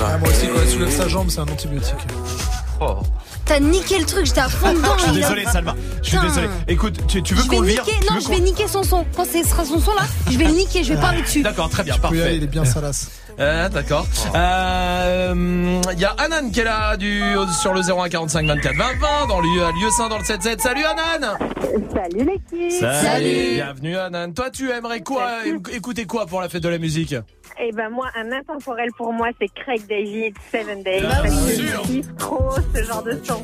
Ah, 0.00 0.18
moi 0.18 0.28
aussi, 0.28 0.46
quand 0.46 0.60
elle 0.60 0.68
soulève 0.68 0.90
sa 0.90 1.08
jambe, 1.08 1.30
c'est 1.30 1.40
un 1.40 1.44
antibiotique. 1.44 1.96
T'as 3.48 3.60
niqué 3.60 3.98
le 3.98 4.04
truc, 4.04 4.26
j'étais 4.26 4.40
à 4.40 4.48
fond 4.48 4.72
dedans. 4.74 4.92
Je 4.98 5.02
suis 5.04 5.12
désolé, 5.12 5.44
Salma. 5.46 5.74
Je 6.02 6.08
suis 6.10 6.18
désolé. 6.18 6.48
Écoute, 6.68 7.06
tu, 7.08 7.22
tu 7.22 7.34
veux 7.34 7.42
Je 7.42 7.48
vais 7.48 7.56
qu'on 7.56 7.62
le 7.62 7.68
vire 7.68 7.82
niquer, 7.84 7.98
non, 8.12 8.20
je 8.20 8.28
vais 8.28 8.40
niquer 8.40 8.68
son 8.68 8.82
son. 8.82 9.06
Quand 9.16 9.24
ce 9.24 9.42
sera 9.42 9.64
son 9.64 9.80
son 9.80 9.94
là, 9.94 10.02
je 10.30 10.36
vais 10.36 10.44
le 10.44 10.52
niquer, 10.52 10.84
je 10.84 10.92
vais 10.92 11.00
parler 11.00 11.22
dessus. 11.22 11.42
D'accord, 11.42 11.70
très 11.70 11.82
bien, 11.82 11.96
parfait. 11.98 12.36
il 12.36 12.42
est 12.44 12.46
bien 12.46 12.64
salace. 12.64 13.10
Euh, 13.40 13.68
D'accord. 13.68 14.04
Euh, 14.34 15.80
Il 15.92 16.00
y 16.00 16.04
a 16.04 16.10
Anan 16.18 16.50
qui 16.50 16.58
est 16.58 16.64
là 16.64 16.96
du, 16.96 17.22
sur 17.60 17.72
le 17.72 17.82
01 17.82 18.08
45 18.08 18.44
24 18.44 18.74
20 18.76 18.84
20 18.84 19.26
dans 19.28 19.40
le 19.40 19.46
lieu 19.46 19.90
Saint 19.96 20.08
dans 20.08 20.18
le 20.18 20.24
77. 20.24 20.60
Salut 20.60 20.82
Anan 20.84 21.38
Salut 21.94 22.24
l'équipe. 22.24 23.54
Bienvenue 23.54 23.96
Anan. 23.96 24.32
Toi 24.32 24.50
tu 24.50 24.72
aimerais 24.72 25.02
quoi 25.02 25.44
éc- 25.46 25.72
Écouter 25.72 26.04
quoi 26.04 26.26
pour 26.26 26.40
la 26.40 26.48
fête 26.48 26.64
de 26.64 26.68
la 26.68 26.78
musique? 26.78 27.14
Eh 27.60 27.72
ben 27.72 27.88
moi, 27.90 28.06
un 28.14 28.30
intemporel 28.32 28.90
pour 28.96 29.12
moi, 29.12 29.28
c'est 29.40 29.48
Craig 29.48 29.84
David, 29.88 30.34
Seven 30.52 30.82
Days. 30.84 31.00
Bien 31.00 31.08
parce 31.10 31.34
que 31.46 31.52
sûr. 31.54 31.82
je 31.82 31.88
kiffe 31.88 32.16
trop 32.16 32.50
ce 32.74 32.82
genre 32.84 33.02
de 33.02 33.20
son. 33.24 33.42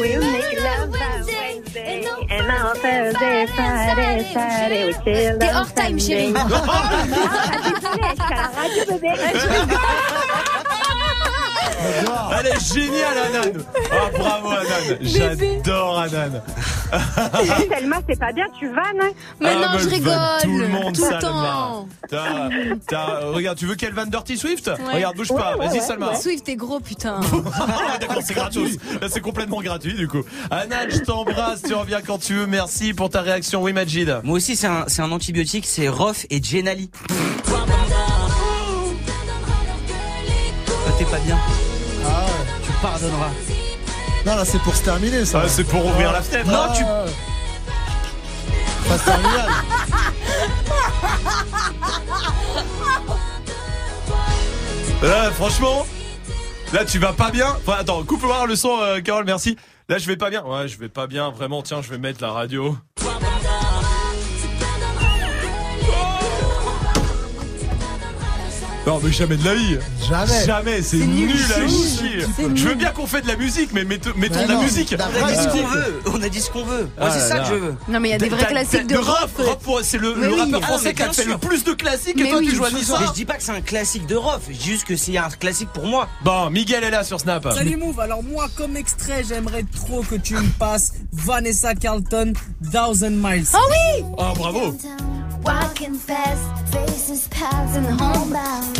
We'll 0.00 0.20
make 0.20 0.58
love 0.60 0.90
by 0.90 1.22
Wednesday 1.24 2.04
and 2.30 2.50
on 2.50 2.74
Thursday, 2.74 3.46
Friday, 3.46 4.24
Saturday, 4.32 4.84
we 4.86 4.92
chill 5.04 5.38
T'es 5.38 5.50
on 5.50 5.56
hors 5.56 5.72
time, 5.74 5.98
chérie. 5.98 6.32
Sunday. 6.32 6.42
Ah, 7.54 7.58
désolé, 7.62 8.02
je 8.08 8.22
suis 8.22 8.32
à 8.32 8.36
la 8.36 8.48
radio, 8.60 8.82
bébé. 8.88 9.12
Elle 12.38 12.46
est 12.48 12.74
géniale 12.74 13.18
Anan 13.18 13.62
Ah 13.92 14.10
bravo 14.18 14.48
Anan 14.50 14.98
J'adore 15.00 15.98
Anan 16.00 16.42
Selma, 17.70 17.96
c'est 18.08 18.18
pas 18.18 18.32
bien, 18.32 18.46
tu 18.58 18.66
vannes. 18.68 19.00
hein 19.02 19.10
Mais 19.40 19.48
Ah, 19.50 19.54
non, 19.54 19.78
je 19.78 19.84
vanne 19.84 19.88
rigole. 19.94 20.14
Tout 20.42 20.58
le 20.58 20.68
monde 20.68 20.94
Tout 20.94 21.04
le 21.04 21.18
temps. 21.20 21.88
T'as- 22.88 23.20
Regarde, 23.32 23.58
tu 23.58 23.66
veux 23.66 23.74
qu'elle 23.74 23.94
Van 23.94 24.04
Dirty 24.06 24.36
Swift? 24.36 24.66
Ouais. 24.68 24.94
Regarde, 24.94 25.16
bouge 25.16 25.28
pas, 25.28 25.56
vas-y 25.56 25.80
Salma 25.80 26.14
Swift, 26.16 26.44
t'es 26.44 26.56
gros, 26.56 26.80
putain. 26.80 27.20
Ah, 27.54 27.96
D'accord, 28.00 28.22
c'est 28.24 28.34
gratos. 28.34 28.70
Là, 29.00 29.08
c'est 29.10 29.20
complètement 29.20 29.60
gratuit 29.62 29.94
du 29.94 30.08
coup. 30.08 30.22
Anan, 30.50 30.88
je 30.90 30.98
t'embrasse, 30.98 31.62
tu 31.62 31.74
reviens 31.74 32.00
quand 32.02 32.18
tu 32.18 32.34
veux. 32.34 32.46
Merci 32.46 32.92
pour 32.94 33.08
ta 33.10 33.20
réaction. 33.22 33.62
Oui, 33.62 33.72
Majid. 33.72 34.20
Moi 34.24 34.36
aussi, 34.36 34.56
c'est 34.56 34.66
un, 34.66 35.12
antibiotique, 35.12 35.66
c'est 35.66 35.88
Rof 35.88 36.26
et 36.30 36.42
Jenali. 36.42 36.90
T'es 40.98 41.04
pas 41.06 41.18
bien. 41.20 41.38
Ah. 42.84 42.98
Non, 44.26 44.36
là, 44.36 44.44
c'est 44.44 44.60
pour 44.60 44.74
se 44.74 44.82
terminer, 44.82 45.24
ça. 45.24 45.42
Ah, 45.44 45.48
c'est 45.48 45.64
pour 45.64 45.84
ouvrir 45.86 46.12
la 46.12 46.22
fenêtre. 46.22 46.50
Non, 46.50 46.72
tu. 46.74 46.84
Phase 48.88 49.04
terminale. 49.04 49.50
Là, 55.02 55.30
franchement, 55.32 55.86
là, 56.72 56.84
tu 56.84 56.98
vas 56.98 57.12
pas 57.12 57.30
bien. 57.30 57.48
Enfin, 57.56 57.78
attends, 57.80 58.02
coupe 58.04 58.22
voir 58.22 58.46
le 58.46 58.56
son, 58.56 58.80
euh, 58.80 59.00
Carole, 59.00 59.24
merci. 59.24 59.56
Là, 59.88 59.98
je 59.98 60.06
vais 60.06 60.16
pas 60.16 60.30
bien. 60.30 60.44
Ouais, 60.44 60.68
je 60.68 60.78
vais 60.78 60.88
pas 60.88 61.06
bien. 61.06 61.30
Vraiment, 61.30 61.62
tiens, 61.62 61.82
je 61.82 61.90
vais 61.90 61.98
mettre 61.98 62.22
la 62.22 62.30
radio. 62.30 62.76
Non, 68.84 69.00
mais 69.02 69.12
jamais 69.12 69.36
de 69.36 69.44
la 69.44 69.54
vie. 69.54 69.78
Jamais. 70.08 70.44
Jamais, 70.44 70.82
c'est 70.82 70.96
nul, 70.96 71.28
nul, 71.28 71.36
à 71.52 71.68
chier. 71.68 72.26
Je 72.56 72.68
veux 72.68 72.74
bien 72.74 72.90
qu'on 72.90 73.06
fait 73.06 73.20
de 73.20 73.28
la 73.28 73.36
musique, 73.36 73.70
mais 73.72 73.84
mettons, 73.84 74.10
de 74.10 74.48
la 74.48 74.60
musique. 74.60 74.92
On 74.98 75.24
a 75.24 75.30
dit 75.30 75.36
ce 75.36 75.48
qu'on 75.48 75.66
veut. 75.68 76.00
On 76.06 76.22
a 76.22 76.28
dit 76.28 76.40
ce 76.40 76.50
qu'on 76.50 76.64
veut. 76.64 76.88
Moi, 76.98 77.10
c'est 77.10 77.18
Ah 77.18 77.28
ça 77.28 77.34
là 77.36 77.42
que 77.44 77.48
je 77.50 77.54
veux. 77.54 77.74
Non, 77.88 78.00
mais 78.00 78.08
il 78.08 78.12
y 78.12 78.14
a 78.14 78.18
des 78.18 78.28
vrais 78.28 78.44
classiques 78.46 78.88
de 78.88 78.96
rap. 78.96 79.30
c'est 79.82 79.98
le, 79.98 80.16
Mais 80.16 80.26
le 80.26 80.32
oui. 80.34 80.40
rappeur 80.40 80.60
Ah, 80.64 80.66
français 80.66 80.94
qui 80.94 81.02
a 81.04 81.12
fait 81.12 81.24
le 81.24 81.38
plus 81.38 81.62
de 81.62 81.72
classiques 81.74 82.18
et 82.18 82.24
Mais 82.24 82.30
toi 82.30 82.38
oui, 82.40 82.48
tu 82.48 82.56
choisis 82.56 82.86
ça. 82.88 82.98
Mais 83.00 83.06
je 83.06 83.12
dis 83.12 83.24
pas 83.24 83.34
que 83.34 83.42
c'est 83.44 83.52
un 83.52 83.60
classique 83.60 84.06
de 84.06 84.16
Rof, 84.16 84.40
je 84.50 84.56
dis 84.56 84.64
juste 84.70 84.84
que 84.84 84.96
c'est 84.96 85.16
un 85.16 85.28
classique 85.30 85.68
pour 85.72 85.86
moi. 85.86 86.08
Bon, 86.24 86.50
Miguel 86.50 86.82
est 86.82 86.90
là 86.90 87.04
sur 87.04 87.20
Snap. 87.20 87.46
Salut 87.54 87.76
Move, 87.76 88.00
alors 88.00 88.24
moi 88.24 88.48
comme 88.56 88.76
extrait 88.76 89.22
j'aimerais 89.28 89.64
trop 89.76 90.02
que 90.02 90.16
tu 90.16 90.34
me 90.34 90.48
passes 90.58 90.94
Vanessa 91.12 91.74
Carlton, 91.76 92.32
Thousand 92.72 93.10
Miles. 93.10 93.46
Oh 93.54 93.58
oui 93.70 94.04
Oh, 94.18 94.32
bravo. 94.36 94.76
Walking 95.44 95.98
fast, 95.98 96.40
faces 96.70 97.28
passing 97.28 97.86
homebound. 97.98 98.78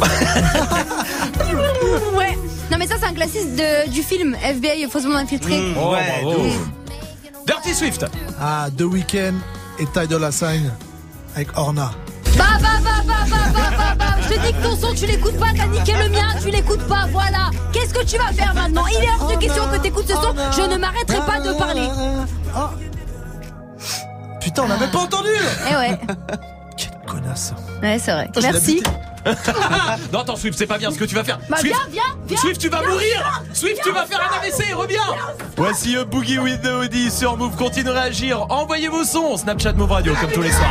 Ouais. 2.16 2.36
Non, 2.70 2.78
mais 2.78 2.86
ça, 2.86 2.96
c'est 2.98 3.06
un 3.06 3.12
classique 3.14 3.54
de, 3.54 3.88
du 3.90 4.02
film 4.02 4.34
FBI, 4.42 4.88
faussement 4.90 5.16
infiltré. 5.16 5.60
Oh, 5.80 5.92
Ouais. 5.92 6.52
Dirty 7.46 7.74
Swift. 7.74 8.04
Ah, 8.40 8.68
The 8.76 8.82
Weeknd 8.82 9.34
et 9.78 9.86
Ty 9.86 10.06
Dolla 10.08 10.32
Sign 10.32 10.72
avec 11.34 11.48
Orna. 11.56 11.92
Bah, 12.36 12.44
bah, 12.60 12.68
bah, 12.82 12.90
bah, 13.06 13.14
bah, 13.30 13.36
bah, 13.54 13.60
bah, 13.76 13.94
bah. 13.98 14.04
Je 14.22 14.28
te 14.34 14.40
dis 14.46 14.52
que 14.52 14.62
ton 14.62 14.76
son, 14.76 14.94
tu 14.94 15.06
l'écoutes 15.06 15.38
pas, 15.38 15.46
t'as 15.56 15.66
niqué 15.68 15.92
le 15.94 16.08
mien, 16.10 16.34
tu 16.42 16.50
l'écoutes 16.50 16.86
pas, 16.88 17.06
voilà. 17.12 17.50
Qu'est-ce 17.72 17.94
que 17.94 18.04
tu 18.04 18.18
vas 18.18 18.32
faire 18.32 18.52
maintenant? 18.54 18.84
Il 18.88 19.04
est 19.04 19.08
hors 19.20 19.28
de 19.30 19.36
question 19.36 19.62
que 19.72 19.78
t'écoutes 19.78 20.08
ce 20.08 20.14
son, 20.14 20.34
je 20.56 20.62
ne 20.68 20.76
m'arrêterai 20.76 21.18
pas 21.24 21.40
de 21.40 21.52
parler. 21.56 21.88
Ah. 22.54 22.70
Putain, 24.46 24.62
on 24.62 24.68
l'avait 24.68 24.86
pas 24.86 25.00
entendu 25.00 25.28
Eh 25.68 25.74
ouais. 25.74 25.98
Quelle 26.76 27.00
connasse. 27.04 27.52
Ouais, 27.82 27.98
c'est 27.98 28.12
vrai. 28.12 28.30
Ah, 28.36 28.38
Merci. 28.40 28.80
non, 30.12 30.20
attends, 30.20 30.36
Swift, 30.36 30.56
c'est 30.56 30.68
pas 30.68 30.78
bien 30.78 30.92
ce 30.92 30.98
que 30.98 31.04
tu 31.04 31.16
vas 31.16 31.24
faire. 31.24 31.40
Bah, 31.48 31.56
Swift, 31.58 31.74
viens, 31.90 32.04
viens, 32.28 32.38
Swift, 32.38 32.60
tu 32.60 32.68
vas 32.68 32.80
mourir. 32.80 33.42
Swift, 33.52 33.80
tu 33.82 33.90
vas 33.90 34.06
faire 34.06 34.20
un 34.20 34.36
AVC. 34.36 34.72
Reviens. 34.72 35.00
Voici 35.56 35.96
a 35.96 36.04
Boogie 36.04 36.38
with 36.38 36.62
the 36.62 36.68
Audi 36.68 37.10
sur 37.10 37.36
Move. 37.36 37.56
Continuez 37.56 37.96
à 37.98 38.02
agir. 38.02 38.46
Envoyez 38.48 38.86
vos 38.86 39.02
sons. 39.02 39.38
Snapchat 39.38 39.72
Move 39.72 39.90
Radio, 39.90 40.14
comme 40.20 40.30
tous 40.30 40.42
les 40.42 40.52
soirs. 40.52 40.70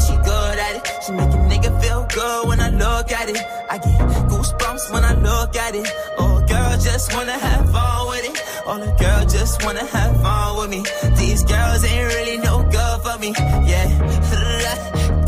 She 1.11 1.17
make 1.17 1.33
a 1.33 1.41
nigga 1.51 1.81
feel 1.81 2.07
good 2.07 2.47
when 2.47 2.61
I 2.61 2.69
look 2.69 3.11
at 3.11 3.27
it. 3.29 3.37
I 3.69 3.77
get 3.79 3.99
goosebumps 4.29 4.93
when 4.93 5.03
I 5.03 5.13
look 5.15 5.55
at 5.57 5.75
it. 5.75 5.85
Oh, 6.17 6.39
girl, 6.47 6.77
just 6.77 7.13
wanna 7.13 7.37
have 7.37 7.69
fun 7.69 8.07
with 8.07 8.29
it. 8.29 8.63
All 8.65 8.79
the 8.79 8.91
girls 9.03 9.33
just 9.33 9.65
wanna 9.65 9.85
have 9.85 10.21
fun 10.21 10.57
with 10.57 10.69
me. 10.69 10.83
These 11.17 11.43
girls 11.43 11.83
ain't 11.83 12.07
really 12.13 12.37
no 12.37 12.63
good 12.63 12.97
for 13.03 13.17
me. 13.19 13.33
Yeah. 13.71 13.87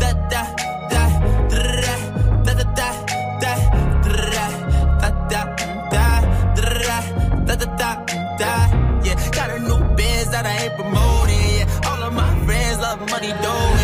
Da, 0.00 0.12
da, 0.32 0.44
da, 0.88 1.04
da, 1.52 1.64
da, 2.44 2.54
da, 2.54 2.64
da, 7.56 7.90
da. 8.38 8.54
Yeah, 9.04 9.30
got 9.30 9.50
a 9.50 9.58
new 9.58 9.80
biz 9.96 10.30
that 10.30 10.46
I 10.46 10.64
ain't 10.64 10.74
promoting. 10.76 11.44
Yeah, 11.58 11.88
all 11.88 12.02
of 12.04 12.14
my 12.14 12.30
friends 12.46 12.78
love 12.80 13.00
money 13.10 13.32
doing. 13.44 13.83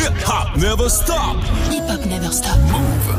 Hip 0.00 0.16
hop 0.24 0.56
never 0.56 0.88
stop. 0.88 1.36
Hip 1.70 1.84
hop 1.90 2.06
never 2.06 2.32
stop. 2.32 2.58
Move. 2.72 3.10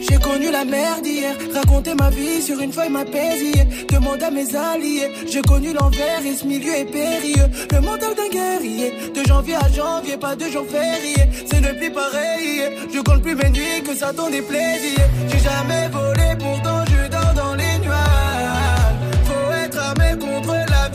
J'ai 0.00 0.18
connu 0.18 0.52
la 0.52 0.64
merde 0.64 1.04
hier, 1.04 1.34
raconter 1.52 1.94
ma 1.94 2.10
vie 2.10 2.40
sur 2.40 2.60
une 2.60 2.72
feuille 2.72 2.90
m'apaisait. 2.90 3.66
Demande 3.90 4.22
à 4.22 4.30
mes 4.30 4.54
alliés, 4.54 5.10
j'ai 5.26 5.42
connu 5.42 5.72
l'envers 5.72 6.24
et 6.24 6.36
ce 6.36 6.44
milieu 6.44 6.74
est 6.76 6.84
périlleux. 6.84 7.50
Le 7.72 7.80
mental 7.80 8.14
d'un 8.14 8.28
guerrier, 8.28 8.92
de 9.12 9.26
janvier 9.26 9.56
à 9.56 9.68
janvier, 9.68 10.16
pas 10.16 10.36
de 10.36 10.44
jour 10.48 10.64
férié. 10.68 11.16
C'est 11.50 11.60
ne 11.60 11.72
plus 11.72 11.90
pareil, 11.90 12.62
je 12.94 13.00
compte 13.00 13.22
plus 13.22 13.34
mes 13.34 13.50
nuits 13.50 13.82
que 13.84 13.96
ça 13.96 14.12
t'en 14.12 14.30
déplaisir. 14.30 15.00
J'ai 15.28 15.40
jamais 15.40 15.88
volé, 15.88 16.36
pourtant 16.38 16.67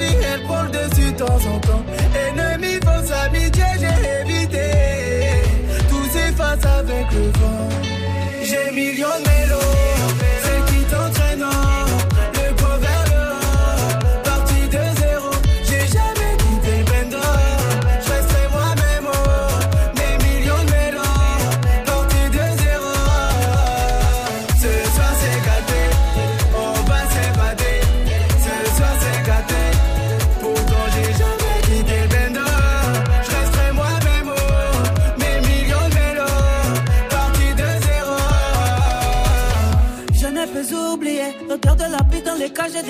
elle 0.04 0.44
prend 0.44 0.64
le 0.64 0.70
dessus 0.70 1.12
de 1.12 1.18
temps 1.18 1.42
en 1.54 1.60
temps. 1.60 1.84
Ennemi, 2.16 2.80
fausse 2.84 3.12
amitié, 3.26 3.64
j'ai 3.80 4.32
évité. 4.32 4.72
Tout 5.90 6.06
s'efface 6.12 6.66
avec 6.66 7.12
le 7.12 7.26
vent. 7.40 7.73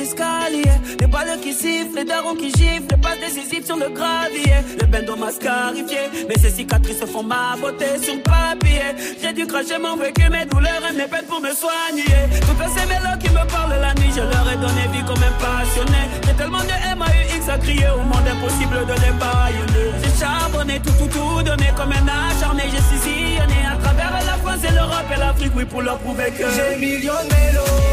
Les 0.04 1.08
balles 1.08 1.40
qui 1.42 1.54
sifflent, 1.54 1.96
les 1.96 2.04
darons 2.04 2.36
qui 2.36 2.52
giflent, 2.52 2.92
les 2.92 2.98
passes 2.98 3.20
décisives 3.22 3.66
sur 3.66 3.78
le 3.78 3.88
gravier. 3.88 4.60
Le 4.78 4.86
bendo 4.86 5.16
m'a 5.16 5.32
scarifié, 5.32 6.28
mais 6.28 6.36
ces 6.42 6.50
cicatrices 6.50 7.06
font 7.06 7.24
ma 7.24 7.56
beauté 7.56 7.86
sur 8.02 8.16
le 8.16 8.22
papier. 8.22 8.84
J'ai 9.22 9.32
dû 9.32 9.48
cracher 9.48 9.78
mon 9.80 9.96
vécu, 9.96 10.30
mes 10.30 10.46
douleurs 10.46 10.84
et 10.90 10.94
mes 10.94 11.08
peines 11.08 11.26
pour 11.26 11.40
me 11.40 11.54
soigner. 11.54 12.04
Toutes 12.42 12.68
ces 12.76 12.86
mélos 12.86 13.18
qui 13.22 13.30
me 13.30 13.48
parlent 13.50 13.80
la 13.80 13.94
nuit, 13.94 14.12
je 14.14 14.20
leur 14.20 14.46
ai 14.52 14.58
donné 14.58 14.84
vie 14.92 15.06
comme 15.08 15.24
un 15.24 15.32
passionné. 15.40 16.04
J'ai 16.28 16.34
tellement 16.34 16.60
de 16.60 16.98
MAUX 17.00 17.50
à 17.50 17.58
crier 17.60 17.88
au 17.96 18.04
monde 18.04 18.28
impossible 18.28 18.86
de 18.86 18.94
les 19.00 19.14
baïonner. 19.24 19.88
J'ai 20.04 20.20
charbonné 20.20 20.82
tout, 20.82 20.92
tout, 21.00 21.08
tout 21.08 21.44
donné 21.44 21.72
comme 21.78 21.94
un 21.94 22.08
acharné. 22.12 22.64
J'ai 22.68 23.00
sillonné 23.00 23.60
à 23.72 23.78
travers 23.82 24.12
la 24.12 24.36
France 24.44 24.64
et 24.68 24.74
l'Europe 24.74 25.08
et 25.16 25.20
l'Afrique, 25.20 25.54
oui, 25.56 25.64
pour 25.64 25.82
leur 25.82 25.98
prouver 26.00 26.30
que 26.32 26.44
j'ai 26.44 26.78
millions 26.78 27.24
de 27.24 27.34
mélos. 27.34 27.93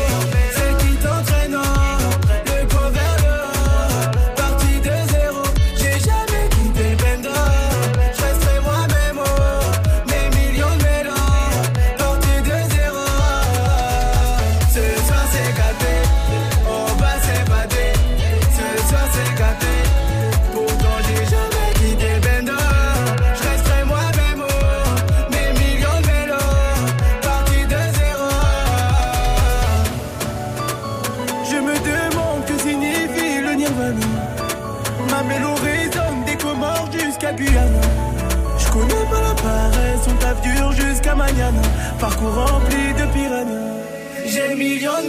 Parcours 42.00 42.34
rempli 42.34 42.94
de 42.94 43.06
piranhas. 43.12 43.84
J'ai 44.24 44.54
millions 44.54 45.02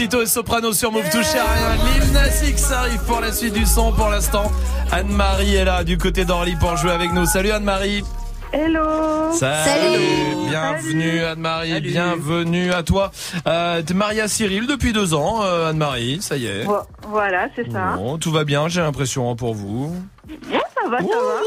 Bram 0.00 0.08
Cito 0.08 0.22
et 0.22 0.26
Soprano 0.26 0.72
sur 0.72 0.90
Move 0.92 1.10
touché 1.10 1.38
à 1.38 1.44
rien. 1.44 2.00
Lil 2.00 2.12
Nas 2.12 2.42
X 2.42 2.72
arrive 2.72 3.00
pour 3.04 3.20
la 3.20 3.32
suite 3.32 3.52
du 3.52 3.66
son 3.66 3.92
pour 3.92 4.08
l'instant. 4.08 4.50
Anne-Marie 4.90 5.56
est 5.56 5.64
là 5.66 5.84
du 5.84 5.98
côté 5.98 6.24
d'Orly 6.24 6.56
pour 6.56 6.74
jouer 6.78 6.92
avec 6.92 7.12
nous. 7.12 7.26
Salut 7.26 7.50
Anne-Marie. 7.50 8.02
Hello 8.52 9.30
Salut. 9.32 10.48
Bienvenue 10.48 11.20
Anne-Marie, 11.22 11.80
bienvenue 11.82 12.72
à 12.72 12.82
toi. 12.82 13.10
Euh, 13.46 13.82
T'es 13.82 13.92
mariée 13.94 14.22
à 14.22 14.28
Cyril 14.28 14.66
depuis 14.66 14.92
deux 14.94 15.12
ans, 15.14 15.42
euh, 15.44 15.68
Anne-Marie, 15.70 16.18
ça 16.22 16.36
y 16.36 16.46
est. 16.46 16.64
Vo- 16.64 16.78
Voilà, 17.08 17.48
c'est 17.54 17.70
ça. 17.70 17.92
Bon, 17.96 18.16
tout 18.18 18.32
va 18.32 18.44
bien, 18.44 18.66
j'ai 18.68 18.80
l'impression 18.80 19.30
hein, 19.30 19.36
pour 19.36 19.54
vous. 19.54 19.94
Ouais, 20.28 20.36
ça 20.82 20.88
va, 20.88 20.98
ça 20.98 21.04
va. 21.04 21.40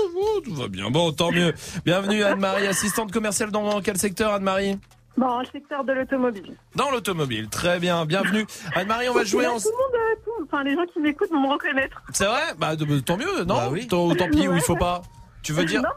Tout 0.45 0.55
va 0.55 0.67
bien, 0.69 0.91
bon, 0.91 1.11
tant 1.11 1.31
mieux. 1.31 1.53
Bienvenue 1.85 2.23
Anne-Marie, 2.23 2.67
assistante 2.67 3.11
commerciale 3.11 3.51
dans 3.51 3.81
quel 3.81 3.97
secteur 3.97 4.31
Anne-Marie? 4.31 4.77
Dans 5.17 5.39
le 5.39 5.45
secteur 5.45 5.83
de 5.83 5.93
l'automobile. 5.93 6.55
Dans 6.75 6.89
l'automobile, 6.89 7.47
très 7.47 7.79
bien, 7.79 8.03
bienvenue. 8.05 8.45
Anne-Marie, 8.75 9.09
on 9.09 9.13
va 9.13 9.23
jouer 9.23 9.45
en... 9.45 9.59
Tout 9.59 9.69
le 9.69 9.77
monde, 9.77 9.93
euh, 9.93 10.15
tout- 10.25 10.43
enfin 10.45 10.63
les 10.63 10.73
gens 10.75 10.85
qui 10.91 10.99
m'écoutent 10.99 11.29
vont 11.29 11.39
me 11.41 11.51
reconnaître. 11.53 12.01
C'est 12.13 12.25
vrai? 12.25 12.41
Bah 12.57 12.75
de- 12.75 12.99
tant 12.99 13.17
mieux, 13.17 13.43
non? 13.45 13.71
Tant, 13.87 14.15
tant 14.15 14.27
pis, 14.29 14.47
ou 14.47 14.55
il 14.55 14.61
faut 14.61 14.75
pas? 14.75 15.03
Tu 15.43 15.53
veux 15.53 15.65
dire? 15.65 15.81
Non, 15.83 15.89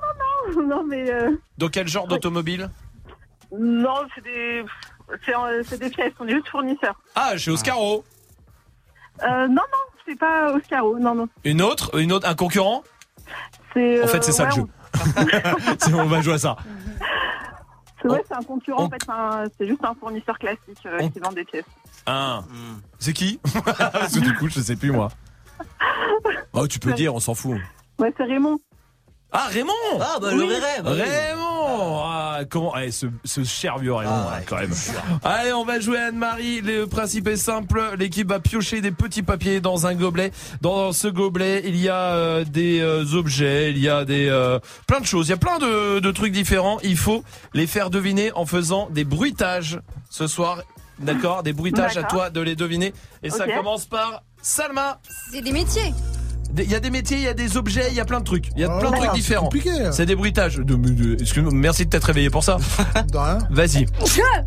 non, 0.54 0.62
non, 0.62 0.76
non, 0.76 0.84
mais 0.84 1.10
euh, 1.10 1.30
Dans 1.56 1.68
quel 1.68 1.88
genre 1.88 2.06
d'automobile? 2.06 2.68
Non, 3.58 4.02
c'est 4.14 4.22
des, 4.24 4.64
c'est, 5.24 5.34
euh, 5.34 5.62
c'est 5.66 5.78
des 5.80 5.88
pièces, 5.88 6.12
on 6.20 6.26
est 6.28 6.32
juste 6.34 6.48
fournisseurs. 6.48 7.00
Ah, 7.14 7.36
chez 7.38 7.50
Oscaro. 7.50 8.04
Euh, 9.22 9.46
non, 9.48 9.54
non, 9.54 9.62
c'est 10.06 10.18
pas 10.18 10.52
Oscaro, 10.52 10.98
non, 10.98 11.14
non. 11.14 11.28
Une 11.44 11.62
autre? 11.62 11.98
Une 11.98 12.12
autre? 12.12 12.28
Un 12.28 12.34
concurrent? 12.34 12.82
C'est. 13.72 14.02
En 14.02 14.06
fait, 14.08 14.22
c'est 14.22 14.32
ça 14.32 14.44
ouais, 14.44 14.50
le 14.50 14.56
jeu. 14.56 14.66
C'est- 15.78 15.94
on 15.94 16.06
va 16.06 16.20
jouer 16.20 16.34
à 16.34 16.38
ça. 16.38 16.56
C'est 18.02 18.08
ouais, 18.08 18.22
c'est 18.28 18.34
un 18.34 18.42
concurrent, 18.42 18.84
en 18.84 18.90
fait, 18.90 19.50
c'est 19.58 19.66
juste 19.66 19.84
un 19.84 19.94
fournisseur 19.94 20.38
classique 20.38 20.84
euh, 20.86 21.08
qui 21.08 21.18
vend 21.18 21.32
des 21.32 21.44
pièces. 21.44 21.64
Un. 22.06 22.44
C'est 22.98 23.12
qui 23.12 23.40
Parce 23.64 24.14
que 24.14 24.20
du 24.20 24.34
coup, 24.34 24.48
je 24.48 24.60
sais 24.60 24.76
plus 24.76 24.92
moi. 24.92 25.08
Oh, 26.52 26.66
tu 26.66 26.78
peux 26.78 26.92
dire, 26.94 27.14
on 27.14 27.20
s'en 27.20 27.34
fout. 27.34 27.58
Ouais, 27.98 28.12
c'est 28.16 28.24
Raymond. 28.24 28.58
Ah, 29.38 29.48
Raymond 29.50 29.72
Ah, 30.00 30.16
bah, 30.18 30.32
le 30.32 30.44
Oui. 30.44 30.54
Bah 30.82 30.90
oui. 30.92 31.02
Raymond 31.02 32.00
ah, 32.02 32.40
comment 32.48 32.74
eh, 32.78 32.90
ce, 32.90 33.04
ce 33.22 33.44
cher 33.44 33.76
vieux 33.76 33.92
Raymond 33.92 34.10
Ah, 34.10 34.36
hein, 34.38 34.42
quand 34.46 34.56
même. 34.56 34.72
Allez, 35.22 35.52
on 35.52 35.66
va 35.66 35.78
jouer 35.78 35.98
à 35.98 36.06
Anne-Marie. 36.06 36.62
Le 36.62 36.86
principe 36.86 37.28
est 37.28 37.36
simple. 37.36 37.82
L'équipe 37.98 38.26
va 38.28 38.40
piocher 38.40 38.80
des 38.80 38.92
petits 38.92 39.22
papiers 39.22 39.60
dans 39.60 39.86
un 39.86 39.94
gobelet. 39.94 40.32
Dans 40.62 40.92
ce 40.92 41.08
gobelet, 41.08 41.62
il 41.66 41.76
y 41.76 41.90
a 41.90 42.14
euh, 42.14 42.44
des 42.44 42.80
euh, 42.80 43.04
objets, 43.12 43.72
il 43.72 43.78
y 43.78 43.90
a 43.90 44.06
des 44.06 44.26
euh, 44.28 44.58
plein 44.86 45.00
de 45.00 45.06
choses. 45.06 45.26
Il 45.26 45.30
y 45.30 45.34
a 45.34 45.38
plein 45.38 45.58
de, 45.58 45.98
de 45.98 46.10
trucs 46.12 46.32
différents. 46.32 46.78
Il 46.82 46.96
faut 46.96 47.22
les 47.52 47.66
faire 47.66 47.90
deviner 47.90 48.32
en 48.32 48.46
faisant 48.46 48.88
des 48.90 49.04
bruitages 49.04 49.80
ce 50.08 50.26
soir. 50.26 50.62
D'accord? 50.98 51.42
Des 51.42 51.52
bruitages 51.52 51.98
à 51.98 52.04
toi 52.04 52.30
de 52.30 52.40
les 52.40 52.56
deviner. 52.56 52.94
Et 53.22 53.28
ça 53.28 53.46
commence 53.46 53.84
par 53.84 54.22
Salma. 54.40 54.98
C'est 55.30 55.42
des 55.42 55.52
métiers. 55.52 55.92
Il 56.58 56.70
y 56.70 56.74
a 56.74 56.80
des 56.80 56.90
métiers, 56.90 57.16
il 57.18 57.22
y 57.24 57.28
a 57.28 57.34
des 57.34 57.56
objets, 57.56 57.86
il 57.90 57.94
y 57.94 58.00
a 58.00 58.04
plein 58.04 58.20
de 58.20 58.24
trucs. 58.24 58.48
Il 58.56 58.60
y 58.62 58.64
a 58.64 58.68
Oh 58.74 58.78
plein 58.80 58.90
de 58.90 58.94
là 58.96 59.00
trucs 59.02 59.12
différents. 59.14 59.50
C'est 59.92 60.06
des 60.06 60.14
bruitages. 60.16 60.56
De, 60.56 60.74
de- 60.74 61.20
excuse-moi, 61.20 61.52
merci 61.54 61.84
de 61.84 61.90
t'être 61.90 62.04
réveillé 62.04 62.30
pour 62.30 62.44
ça. 62.44 62.56
De 63.12 63.18
rien. 63.18 63.38
Vas-y. 63.50 63.86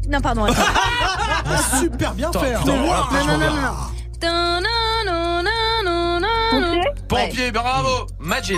Non, 0.09 0.19
pardon. 0.21 0.45
Super 1.79 2.13
bien 2.13 2.31
voilà, 2.31 2.59
Non, 2.65 2.75
non, 2.75 2.81
non, 2.81 3.37
non, 3.37 3.37
non. 3.37 3.73
Tan, 4.19 4.61
nan, 4.61 5.05
nan, 5.05 5.43
nan, 5.43 6.21
nan, 6.21 6.21
nan. 6.61 6.81
Pompier, 7.07 7.51
bravo. 7.51 8.07
Majid. 8.19 8.57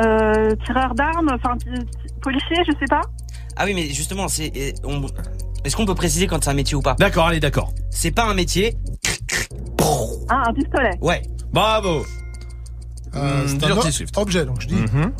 Euh, 0.00 0.56
tireur 0.66 0.94
d'armes, 0.94 1.30
enfin, 1.32 1.56
policier, 2.20 2.56
je 2.66 2.72
sais 2.78 2.86
pas. 2.90 3.02
Ah 3.56 3.64
oui, 3.64 3.74
mais 3.74 3.88
justement, 3.90 4.26
c'est. 4.28 4.74
on- 4.84 5.06
Est-ce 5.64 5.76
qu'on 5.76 5.86
peut 5.86 5.94
préciser 5.94 6.26
quand 6.26 6.42
c'est 6.42 6.50
un 6.50 6.54
métier 6.54 6.74
ou 6.76 6.82
pas? 6.82 6.94
D'accord, 6.98 7.28
allez, 7.28 7.40
d'accord. 7.40 7.70
C'est 7.90 8.10
pas 8.10 8.24
un 8.24 8.34
métier. 8.34 8.76
Ah, 10.28 10.44
un 10.48 10.52
pistolet. 10.54 10.90
Ouais. 11.00 11.22
Bravo. 11.52 12.04
Euh, 13.16 13.44
Hmm, 13.44 13.46
c'est 13.60 13.64
un 13.70 13.90
Swift. 13.92 14.18
objet, 14.18 14.44
donc 14.44 14.60
je 14.60 14.66
dis. 14.68 14.74
Mhm. 14.74 15.12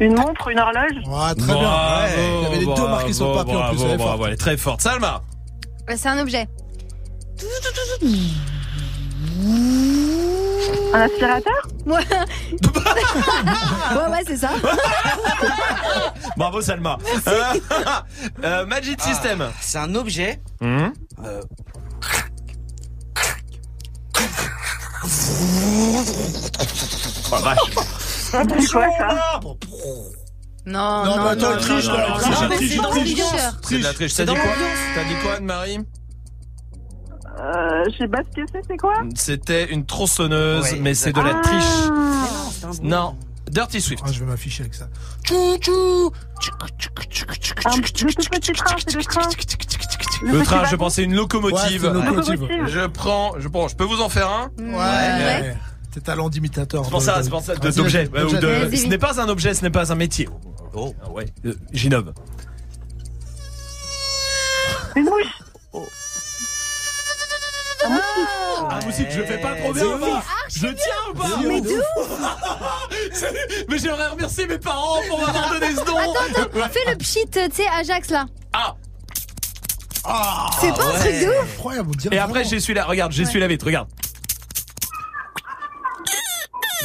Une 0.00 0.14
montre, 0.16 0.48
une 0.48 0.58
horloge. 0.58 0.96
Ouais, 1.06 1.34
très 1.36 1.54
bien. 1.54 1.70
Ouais, 1.70 2.38
il 2.38 2.42
y 2.42 2.46
avait 2.46 2.58
les 2.58 2.66
deux 2.66 2.88
marqués 2.88 3.12
sur 3.12 3.30
le 3.30 3.34
papier 3.38 3.54
en 3.56 3.68
plus. 3.70 3.76
Bravo, 3.76 3.84
elle 3.86 3.92
est 3.92 3.96
bravo, 3.96 4.10
forte. 4.16 4.26
elle 4.26 4.32
est 4.32 4.36
très 4.36 4.56
forte. 4.56 4.80
Salma. 4.82 5.22
C'est 5.96 6.08
un 6.08 6.18
objet. 6.18 6.46
Un 10.92 11.00
aspirateur? 11.00 11.68
Ouais. 11.84 11.92
ouais, 13.94 14.10
ouais, 14.10 14.22
c'est 14.26 14.36
ça. 14.36 14.50
Bravo, 16.36 16.60
Salma. 16.60 16.98
Euh, 17.28 17.42
euh, 18.44 18.66
Magic 18.66 19.00
System. 19.00 19.42
Ah, 19.42 19.52
C'est 19.60 19.78
un 19.78 19.94
objet. 19.94 20.40
Mhm. 20.60 20.92
euh, 21.24 21.40
Oh, 27.32 27.36
vache. 27.42 27.58
C'est 28.60 28.70
quoi 28.72 28.86
ça 28.98 29.40
Non, 29.42 29.54
Non, 30.66 31.04
non, 31.04 31.22
mais 31.24 31.28
attends, 31.30 31.40
non, 31.50 31.52
elle 31.54 31.60
triche, 31.60 31.86
non, 31.86 31.92
non, 31.96 32.04
elle 32.06 32.20
triche, 32.20 32.36
non, 32.36 32.42
elle 32.42 32.48
mais 32.48 32.56
triche, 32.56 32.70
c'est 32.70 32.76
dans 32.82 32.90
triche. 32.90 33.78
de 33.78 33.84
la 33.84 33.94
triche. 33.94 34.14
T'as 34.14 34.24
dit 34.24 34.34
quoi. 34.34 34.50
T'as 34.94 35.04
dit 35.04 35.14
quoi, 35.22 35.34
Anne-Marie? 35.36 35.78
Euh, 37.38 37.84
Je 37.90 37.96
sais 37.98 38.08
pas 38.08 38.18
ce 38.22 38.34
que 38.40 38.46
c'est, 38.52 38.62
c'est 38.68 38.76
quoi? 38.76 38.94
C'était 39.14 39.66
une 39.72 39.84
tronçonneuse, 39.86 40.64
Ouais, 40.64 40.78
mais 40.80 40.94
c'est 40.94 41.12
de 41.12 41.20
la 41.20 41.36
Ah. 41.36 41.40
triche. 41.42 42.80
Non. 42.82 43.16
Dirty 43.50 43.80
Swift. 43.80 44.02
Ah, 44.06 44.12
je 44.12 44.20
vais 44.20 44.26
m'afficher 44.26 44.62
avec 44.62 44.74
ça. 44.74 44.88
Tchou, 45.24 45.56
tchou. 45.58 46.12
Un, 47.64 47.76
le 47.76 47.82
tout 47.82 48.06
petit 48.30 48.52
train, 48.52 48.76
c'est 48.86 48.94
le 48.96 49.04
train. 49.04 49.28
Le 50.22 50.38
petit 50.38 50.44
train, 50.44 50.64
je 50.64 50.76
pensais 50.76 51.02
une 51.04 51.14
locomotive. 51.14 51.84
Ouais, 51.84 51.90
c'est 51.92 51.98
une 51.98 52.04
locomotive. 52.04 52.40
Locomotive. 52.40 52.66
Je 52.74 52.86
prends, 52.86 53.32
je 53.38 53.48
prends, 53.48 53.68
je 53.68 53.76
peux 53.76 53.84
vous 53.84 54.00
en 54.00 54.08
faire 54.08 54.28
un? 54.30 54.50
Ouais, 54.58 54.66
Ouais. 54.66 54.74
ouais. 54.76 55.56
Tes 55.92 56.00
talents 56.00 56.28
d'imitateur. 56.28 56.84
C'est 56.84 56.90
pour 56.90 57.02
ça, 57.02 57.22
c'est 57.22 57.30
pour 57.30 57.40
ça, 57.42 57.54
d'objet. 57.54 58.08
ouais, 58.12 58.22
ou 58.22 58.32
de- 58.36 58.46
Vas-y, 58.46 58.76
ce 58.78 58.86
n'est 58.86 58.98
pas 58.98 59.20
un 59.20 59.28
objet, 59.28 59.54
ce 59.54 59.62
n'est 59.62 59.70
pas 59.70 59.92
un 59.92 59.94
métier. 59.94 60.28
Oh. 60.74 60.94
Ah 61.02 61.10
ouais, 61.10 61.26
euh, 61.46 61.54
j'innove. 61.72 62.12
Une 64.96 65.04
mouche. 65.04 65.82
Ah, 68.68 68.78
moustique, 68.84 69.06
je 69.10 69.22
fais 69.22 69.38
pas 69.38 69.54
trop 69.56 69.72
bien. 69.72 69.84
ou 69.86 69.98
pas 69.98 70.22
Je 70.48 70.66
tiens 70.66 71.10
ou 71.10 71.14
pas 71.14 71.28
Mais 71.46 71.60
d'où 71.60 71.70
Mais 73.68 73.78
j'aimerais 73.78 74.08
remercier 74.08 74.46
mes 74.46 74.58
parents 74.58 75.00
pour 75.08 75.20
m'avoir 75.20 75.50
donné 75.52 75.70
ce 75.74 75.84
don. 75.84 75.96
Attends, 75.96 76.42
attends, 76.42 76.68
fais 76.70 76.90
le 76.90 76.96
pchit, 76.96 77.26
tu 77.30 77.40
sais, 77.52 77.66
Ajax 77.68 78.10
là. 78.10 78.26
Ah, 80.08 80.46
C'est 80.60 80.72
pas 80.74 80.86
un 80.86 80.98
truc 81.00 81.12
de 81.20 81.26
ouf. 81.28 81.52
Incroyable, 81.56 81.90
et 82.12 82.18
après 82.18 82.44
j'ai 82.44 82.60
celui-là, 82.60 82.84
regarde, 82.84 83.10
j'ai 83.12 83.24
celui-là 83.24 83.48
vite, 83.48 83.62
regarde. 83.62 83.88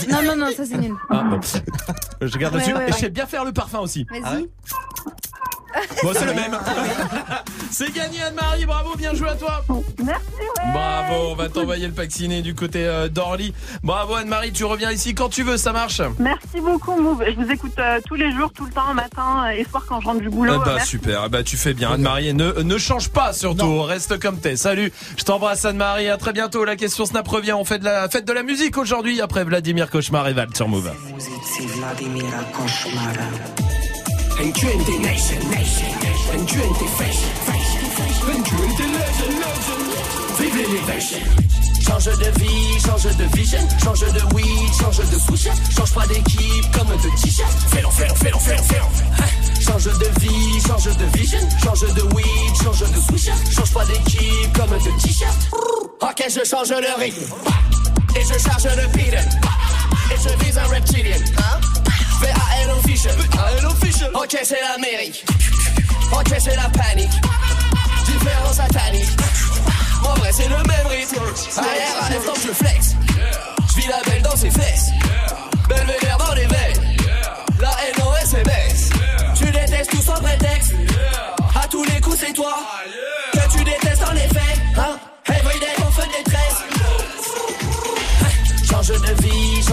Non, 0.10 0.24
non, 0.24 0.36
non, 0.36 0.48
ça 0.56 0.66
c'est 0.66 0.78
nul. 0.78 0.96
Ah, 1.12 1.24
bon. 1.24 1.40
Je 2.22 2.34
regarde 2.34 2.56
Ouais, 2.56 2.62
dessus. 2.62 2.74
ouais, 2.74 2.84
Et 2.86 2.88
je 2.88 2.94
ouais. 2.94 3.00
sais 3.00 3.10
bien 3.12 3.28
faire 3.28 3.46
le 3.46 3.52
parfum 3.54 3.80
aussi. 3.80 4.06
Vas-y. 4.10 4.50
Bon, 6.04 6.12
c'est 6.14 6.26
le 6.26 6.34
même. 6.34 6.58
c'est 7.72 7.94
gagné 7.94 8.22
Anne-Marie, 8.22 8.66
bravo, 8.66 8.96
bien 8.96 9.14
joué 9.14 9.30
à 9.30 9.36
toi. 9.36 9.64
Merci, 10.04 10.24
ouais. 10.40 10.72
Bravo, 10.74 11.32
on 11.32 11.36
va 11.36 11.50
t'envoyer 11.50 11.88
le 11.88 11.94
pack 11.94 12.12
ciné 12.12 12.42
du 12.42 12.56
côté 12.56 12.86
euh, 12.86 13.08
d'Orly. 13.08 13.54
Bravo 13.84 14.16
Anne-Marie, 14.16 14.52
tu 14.52 14.66
reviens 14.66 14.92
ici 14.92 15.14
quand 15.14 15.30
tu 15.30 15.44
veux, 15.44 15.58
ça 15.58 15.72
marche. 15.72 16.02
Merci 16.20 16.60
beaucoup, 16.62 17.00
Move. 17.00 17.24
Je 17.28 17.36
vous 17.36 17.52
écoute 17.52 17.74
euh, 17.80 18.00
tous 18.06 18.16
les 18.16 18.32
jours, 18.32 18.52
tout 18.54 18.66
le 18.66 18.72
temps, 18.72 18.94
matin 18.94 19.50
et 19.52 19.64
soir 19.64 19.86
quand 19.88 20.02
je 20.02 20.06
rentre 20.08 20.22
du 20.22 20.30
boulot. 20.30 20.54
Eh 20.56 20.66
bah 20.66 20.74
Merci. 20.76 20.90
super, 20.92 21.24
eh 21.26 21.30
bah 21.30 21.44
tu 21.44 21.58
fais 21.58 21.74
bien 21.74 21.92
Anne-Marie 21.94 22.30
et 22.30 22.34
ne, 22.34 22.52
ne 22.52 22.78
change 22.78 23.10
pas 23.10 23.34
surtout, 23.34 23.82
reste 23.84 24.20
comme 24.20 24.38
t'es. 24.40 24.56
Salut, 24.56 24.92
je 25.18 25.24
t'embrasse 25.24 25.66
Anne-Marie, 25.66 26.10
à 26.10 26.18
très 26.18 26.34
bientôt. 26.34 26.66
La 26.66 26.76
question 26.76 27.06
Snap 27.06 27.28
revient, 27.28 27.54
on 27.54 27.66
fait 27.66 27.80
de 27.80 27.86
la 27.86 28.10
fête 28.10 28.26
de 28.26 28.34
la 28.34 28.44
musique 28.44 28.78
aujourd'hui 28.78 29.22
après 29.22 29.44
Vladimir 29.44 29.90
Cauchemar 29.90 30.28
et 30.28 30.34
Val 30.34 30.50
sur 30.54 30.68
Move. 30.68 30.92
Nation, 34.42 35.38
nation. 35.52 35.92
Change 41.86 42.18
de 42.18 42.40
vie, 42.40 42.80
change 42.80 43.16
de 43.18 43.38
vision, 43.38 43.60
change 43.84 44.00
de 44.00 44.36
weed, 44.36 44.74
change 44.80 44.98
de 44.98 45.20
switch, 45.20 45.48
change 45.76 45.94
pas 45.94 46.08
d'équipe 46.08 46.72
comme 46.76 46.88
de 46.88 47.22
t-shirt. 47.22 47.52
Fais-le, 47.70 47.90
fais-le, 47.90 48.16
fais-le, 48.16 48.38
fais-le, 48.40 48.64
fais-le. 48.64 48.82
Hein? 48.82 49.62
Change 49.62 50.00
de 50.00 50.20
vie, 50.20 50.62
change 50.66 50.98
de 50.98 51.18
vision, 51.18 51.40
change 51.64 51.94
de 51.94 52.02
weed, 52.16 52.64
change 52.64 52.80
de 52.80 53.00
switch, 53.00 53.30
change 53.56 53.72
pas 53.72 53.86
d'équipe 53.86 54.58
comme 54.58 54.72
de 54.72 55.02
t-shirt. 55.02 55.50
Ok, 56.02 56.26
je 56.28 56.44
change 56.50 56.70
le 56.70 57.00
rythme. 57.00 57.32
Et 58.16 58.22
je 58.22 58.40
charge 58.40 58.66
le 58.76 58.88
beat. 58.98 59.14
Et 59.14 60.18
je 60.18 60.44
vise 60.44 60.58
un 60.58 60.68
reptilien. 60.68 61.18
Hein? 61.38 61.60
V-A-L 62.22 62.72
official. 62.72 64.12
Ok, 64.14 64.38
c'est 64.44 64.62
l'Amérique. 64.62 65.26
Ok, 66.14 66.36
c'est 66.40 66.56
la 66.56 66.70
panique. 66.70 67.10
Différence 68.06 68.56
satanique. 68.56 69.10
En 70.04 70.14
vrai, 70.16 70.32
c'est 70.32 70.48
le 70.48 70.58
même 70.58 70.88
rythme. 70.88 71.18
Arrière, 71.58 72.04
à 72.04 72.10
l'instant, 72.10 72.34
je 72.36 72.54
flex. 72.54 72.96
Je 73.70 73.82
vis 73.82 73.88
la 73.88 74.02
belle 74.10 74.22
dans 74.22 74.36
ses 74.36 74.52
fesses. 74.52 74.92
Belvédère 75.68 76.18
dans 76.18 76.34
les 76.34 76.46
veines. 76.46 76.98
La 77.60 77.70
NOS 77.98 78.36
est 78.40 78.44
baisse. 78.44 78.90
Tu 79.36 79.46
détestes 79.46 79.92
tout 79.92 80.02
sans 80.02 80.22
prétexte. 80.22 80.74
À 81.56 81.68
tous 81.68 81.84
les 81.86 82.00
coups, 82.02 82.18
c'est 82.20 82.34
toi. 82.34 82.56
Que 83.34 83.58
tu 83.58 83.64
détestes 83.64 84.04
en 84.04 84.16
effet. 84.16 84.62
Hein? 84.78 84.98
Everyday, 85.28 85.71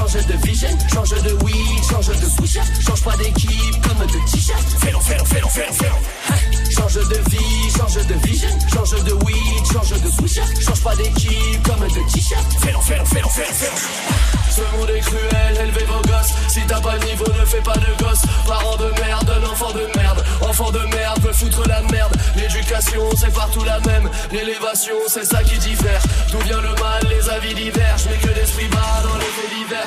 change 0.09 0.27
de 0.27 0.47
vision, 0.47 0.69
change 0.93 1.23
de 1.23 1.33
weed, 1.45 1.85
change 1.91 2.07
de 2.07 2.29
switch, 2.29 2.59
change 2.81 3.03
pas 3.03 3.17
d'équipe 3.17 3.87
comme 3.87 4.07
de 4.07 4.31
t-shirt. 4.31 4.63
Fais-le, 4.81 4.99
fais-le, 5.01 5.25
fais-le. 5.25 6.73
Change 6.75 6.95
de 6.95 7.31
vie, 7.31 7.71
change 7.77 8.07
de 8.07 8.15
vision, 8.27 8.49
change 8.73 9.05
de 9.05 9.13
weed, 9.13 9.73
change 9.73 10.01
de 10.01 10.11
switch, 10.11 10.41
change 10.65 10.83
pas 10.83 10.97
d'équipe 10.97 11.63
comme 11.63 11.87
de 11.87 12.13
t-shirt. 12.13 12.47
Fais-le, 12.61 12.79
fais-le, 12.81 13.05
fais-le, 13.05 13.29
fais-le. 13.29 14.09
Ce 14.51 14.77
monde 14.77 14.91
est 14.91 15.01
cruel, 15.01 15.59
élevez 15.61 15.85
vos 15.85 16.01
gosses. 16.09 16.33
Si 16.49 16.61
t'as 16.67 16.81
pas 16.81 16.99
de 16.99 17.05
niveau, 17.05 17.27
ne 17.29 17.45
fais 17.45 17.61
pas 17.61 17.77
de 17.77 18.03
gosse. 18.03 18.23
Parents 18.47 18.77
de 18.77 18.91
merde, 19.01 19.31
un 19.31 19.51
enfant 19.51 19.73
de 19.73 19.87
merde. 19.97 20.25
Enfant 20.49 20.71
de 20.71 20.79
merde, 20.79 21.21
veut 21.21 21.33
foutre 21.33 21.69
la 21.69 21.83
merde. 21.83 22.17
L'éducation 22.35 23.03
c'est 23.17 23.33
partout 23.35 23.65
la 23.65 23.81
même. 23.81 24.09
L'élévation, 24.33 24.97
c'est 25.07 25.25
ça 25.25 25.43
qui 25.43 25.59
diffère. 25.59 26.03
D'où 26.33 26.39
vient 26.39 26.61
le 26.61 26.71
mal, 26.71 27.03
les 27.11 27.29
avis 27.29 27.55
divergent. 27.55 28.07
Mais 28.11 28.17
que 28.17 28.35
l'esprit 28.35 28.69
bat 28.69 29.03
dans 29.03 29.17
les 29.17 29.25
faits 29.25 29.51
divers. 29.59 29.87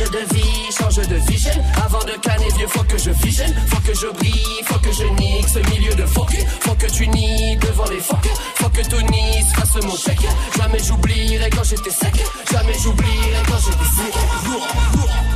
De 0.00 0.34
vie, 0.34 0.59
change 0.70 0.96
de 1.08 1.16
vision. 1.30 1.52
Avant 1.84 2.04
de 2.04 2.12
canner 2.20 2.48
vieux, 2.56 2.66
faut 2.68 2.84
que 2.84 2.98
je 2.98 3.10
vision. 3.10 3.46
Faut 3.68 3.80
que 3.80 3.94
je 3.94 4.06
brille, 4.06 4.62
faut 4.64 4.78
que 4.78 4.92
je 4.92 5.04
nique 5.20 5.48
ce 5.48 5.58
milieu 5.70 5.94
de 5.94 6.06
fuck. 6.06 6.32
Faut 6.60 6.74
que 6.74 6.86
tu 6.86 7.08
nies 7.08 7.56
devant 7.56 7.88
les 7.90 8.00
fuck. 8.00 8.26
Faut 8.56 8.68
que 8.68 8.82
Tony 8.88 9.42
fasse 9.54 9.82
mon 9.82 9.96
chèque. 9.96 10.26
Jamais 10.56 10.78
j'oublierai 10.78 11.50
quand 11.50 11.64
j'étais 11.64 11.90
sec. 11.90 12.14
Jamais 12.50 12.74
j'oublierai 12.82 13.42
quand 13.46 13.58
j'étais 13.58 13.90
sec. 13.96 14.14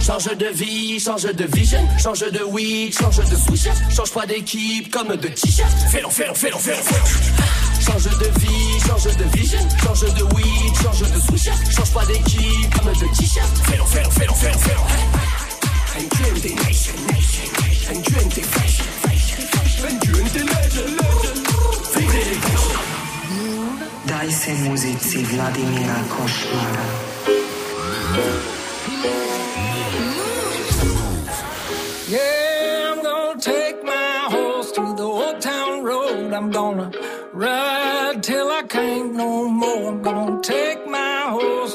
Change 0.07 0.37
de 0.37 0.47
vie, 0.47 1.01
change 1.01 1.23
de 1.23 1.45
vision. 1.45 1.81
Change 1.99 2.31
de 2.31 2.43
weed, 2.45 2.95
change 2.95 3.17
de 3.17 3.37
switch. 3.37 3.69
Change 3.95 4.13
pas 4.13 4.27
d'équipe 4.27 4.91
comme 4.91 5.17
de 5.17 5.29
t-shirt. 5.29 5.71
Fais-le, 5.91 6.11
fais-le, 6.11 6.35
fais-le. 6.35 6.77
Change 7.81 8.05
de 8.05 8.41
vie, 8.41 8.81
change 8.87 9.17
de 9.17 9.25
vision. 9.37 9.59
Change 9.83 10.15
de 10.15 10.23
weed, 10.35 10.75
change 10.83 11.11
de 11.11 11.21
switch. 11.21 11.49
Change 11.75 11.91
pas 11.93 12.05
d'équipe 12.07 12.79
comme 12.79 12.93
de 12.93 13.17
t-shirt. 13.17 13.49
Fais-le, 13.65 13.85
fais-le, 13.85 14.11
fais-le. 14.11 15.24
Daj 24.07 24.33
se 24.33 24.53
muzici 24.55 25.19
Vladimira 25.19 25.95
Košmara. 26.09 26.87
Yeah, 32.09 32.93
I'm 32.93 33.03
gonna 33.03 33.41
take 33.41 33.83
my 33.85 34.19
horse 34.29 34.73
to 34.73 34.95
the 34.97 35.03
old 35.03 35.41
town 35.41 35.85
road. 35.85 36.33
I'm 36.33 36.51
gonna 36.51 36.91
ride 37.33 38.23
till 38.23 38.51
I 38.51 38.63
can't 38.69 39.15
no 39.15 39.49
more. 39.49 39.89
I'm 39.89 40.03
gonna 40.03 40.41
take 40.43 40.84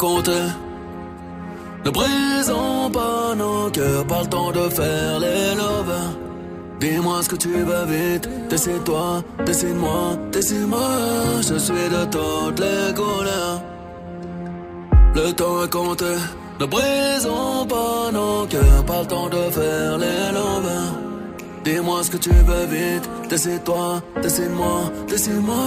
Compté. 0.00 0.40
Ne 1.84 1.90
brisons 1.90 2.90
pas 2.90 3.34
nos 3.36 3.70
cœurs, 3.70 4.06
pas 4.06 4.22
le 4.22 4.28
temps 4.28 4.50
de 4.50 4.66
faire 4.70 5.20
les 5.20 5.54
lovers. 5.54 6.16
Dis-moi 6.80 7.22
ce 7.22 7.28
que 7.28 7.36
tu 7.36 7.50
veux 7.50 7.84
vite, 7.84 8.26
décide-toi, 8.48 9.22
décide-moi, 9.44 10.16
décide-moi. 10.32 10.88
Je 11.42 11.58
suis 11.58 11.88
de 11.96 12.02
toutes 12.06 12.60
les 12.60 12.94
couleurs. 12.94 13.60
Le 15.16 15.32
temps 15.32 15.64
est 15.64 15.70
compté. 15.70 16.14
Ne 16.60 16.64
brisons 16.64 17.66
pas 17.66 18.10
nos 18.10 18.46
cœurs, 18.46 18.84
pas 18.86 19.00
le 19.02 19.06
temps 19.06 19.28
de 19.28 19.50
faire 19.50 19.98
les 19.98 20.32
lovers. 20.32 20.94
Dis-moi 21.62 22.02
ce 22.04 22.10
que 22.10 22.16
tu 22.16 22.30
veux 22.30 22.64
vite, 22.64 23.06
décide-toi, 23.28 24.00
décide-moi, 24.22 24.80
décide-moi. 25.08 25.66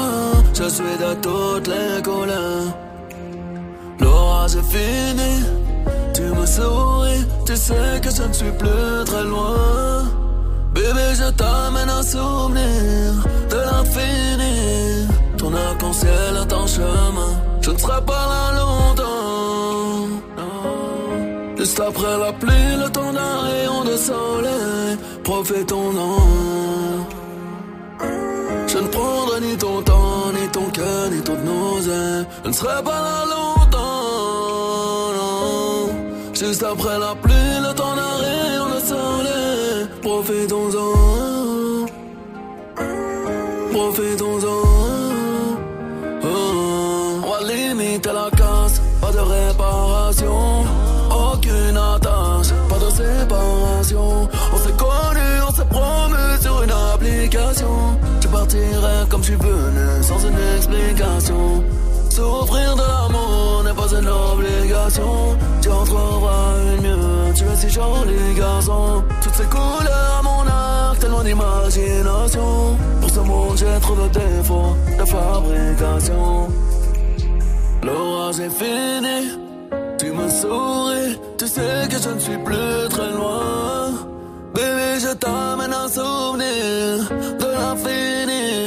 Je 0.55 0.67
suis 0.69 0.97
de 1.05 1.13
toutes 1.21 1.67
les 1.67 2.01
couleurs. 2.01 2.92
L'orage 3.99 4.55
est 4.55 4.69
fini, 4.75 5.43
tu 6.13 6.23
me 6.23 6.45
souris, 6.45 7.25
tu 7.45 7.55
sais 7.55 7.99
que 8.01 8.09
je 8.09 8.23
ne 8.23 8.33
suis 8.33 8.51
plus 8.51 9.03
très 9.05 9.23
loin. 9.23 10.03
Bébé, 10.73 11.13
je 11.15 11.29
t'amène 11.31 11.89
un 11.89 12.03
souvenir 12.03 13.13
de 13.49 13.55
l'infini. 13.55 15.07
Ton 15.37 15.53
arc-en-ciel 15.53 16.37
est 16.41 16.53
en 16.53 16.67
chemin, 16.67 17.33
je 17.61 17.71
ne 17.71 17.77
serai 17.77 18.01
pas 18.05 18.25
là 18.33 18.59
longtemps. 18.59 19.13
Juste 21.57 21.79
après 21.79 22.17
la 22.17 22.33
pluie, 22.33 22.75
le 22.83 22.89
temps 22.89 23.13
d'un 23.13 23.39
rayon 23.47 23.83
de 23.85 23.95
soleil, 23.95 24.97
profitons-en. 25.23 26.17
Je 28.67 28.77
ne 28.79 28.87
prendrai 28.87 29.39
ni 29.41 29.55
ton 29.55 29.81
temps, 29.81 29.92
Je 31.85 32.47
ne 32.47 32.53
serai 32.53 32.81
pas 32.81 33.01
là 33.07 33.25
longtemps. 33.33 33.83
Juste 36.33 36.63
après 36.63 36.97
la 36.97 37.13
pluie, 37.21 37.59
le 37.61 37.73
temps 37.73 37.95
d'un 37.95 38.15
rayon 38.23 38.67
de 38.73 38.79
soleil. 38.79 39.87
Profitons-en. 40.01 40.93
Profitons-en. 43.73 44.63
On 46.23 47.29
va 47.29 47.39
limiter 47.53 48.13
la 48.13 48.29
casse, 48.31 48.81
pas 49.01 49.11
de 49.11 49.19
réparation. 49.19 50.63
Aucune 51.11 51.77
attache, 51.77 52.53
pas 52.69 52.79
de 52.79 52.89
séparation. 52.91 54.29
On 54.53 54.57
s'est 54.57 54.77
connus, 54.77 55.41
on 55.49 55.51
s'est 55.51 55.69
promu 55.69 56.23
sur 56.39 56.63
une 56.63 56.71
application. 56.93 57.75
J'ai 58.21 58.29
pas 58.29 58.37
partirais 58.37 59.05
comme 59.09 59.21
je 59.21 59.27
suis 59.31 59.37
une 60.27 60.57
explication. 60.57 61.63
Souffrir 62.09 62.75
de 62.75 62.81
l'amour 62.81 63.63
n'est 63.65 63.73
pas 63.73 63.91
une 63.99 64.07
obligation. 64.07 65.37
Tu 65.61 65.69
en 65.69 65.83
trouveras 65.83 66.53
une 66.75 66.81
mieux, 66.83 67.33
tu 67.35 67.43
es 67.43 67.55
si 67.55 67.69
joli 67.69 68.35
garçon. 68.37 69.03
Toutes 69.21 69.35
ces 69.35 69.45
couleurs 69.45 70.21
mon 70.23 70.47
arc, 70.47 70.99
tellement 70.99 71.23
d'imagination. 71.23 72.77
Pour 73.01 73.09
ce 73.09 73.19
monde, 73.19 73.57
j'ai 73.57 73.79
trop 73.81 73.95
de 73.95 74.07
défauts 74.09 74.75
de 74.99 75.05
fabrication. 75.05 76.49
L'orage 77.83 78.39
est 78.39 78.49
fini, 78.49 79.19
tu 79.97 80.11
me 80.11 80.29
souris, 80.29 81.19
tu 81.37 81.47
sais 81.47 81.87
que 81.89 81.97
je 82.01 82.09
ne 82.09 82.19
suis 82.19 82.37
plus 82.37 82.89
très 82.89 83.11
loin. 83.11 83.91
Bébé, 84.53 84.99
je 84.99 85.13
t'amène 85.13 85.73
un 85.73 85.89
souvenir 85.89 87.09
de 87.39 87.45
l'infini. 87.57 88.62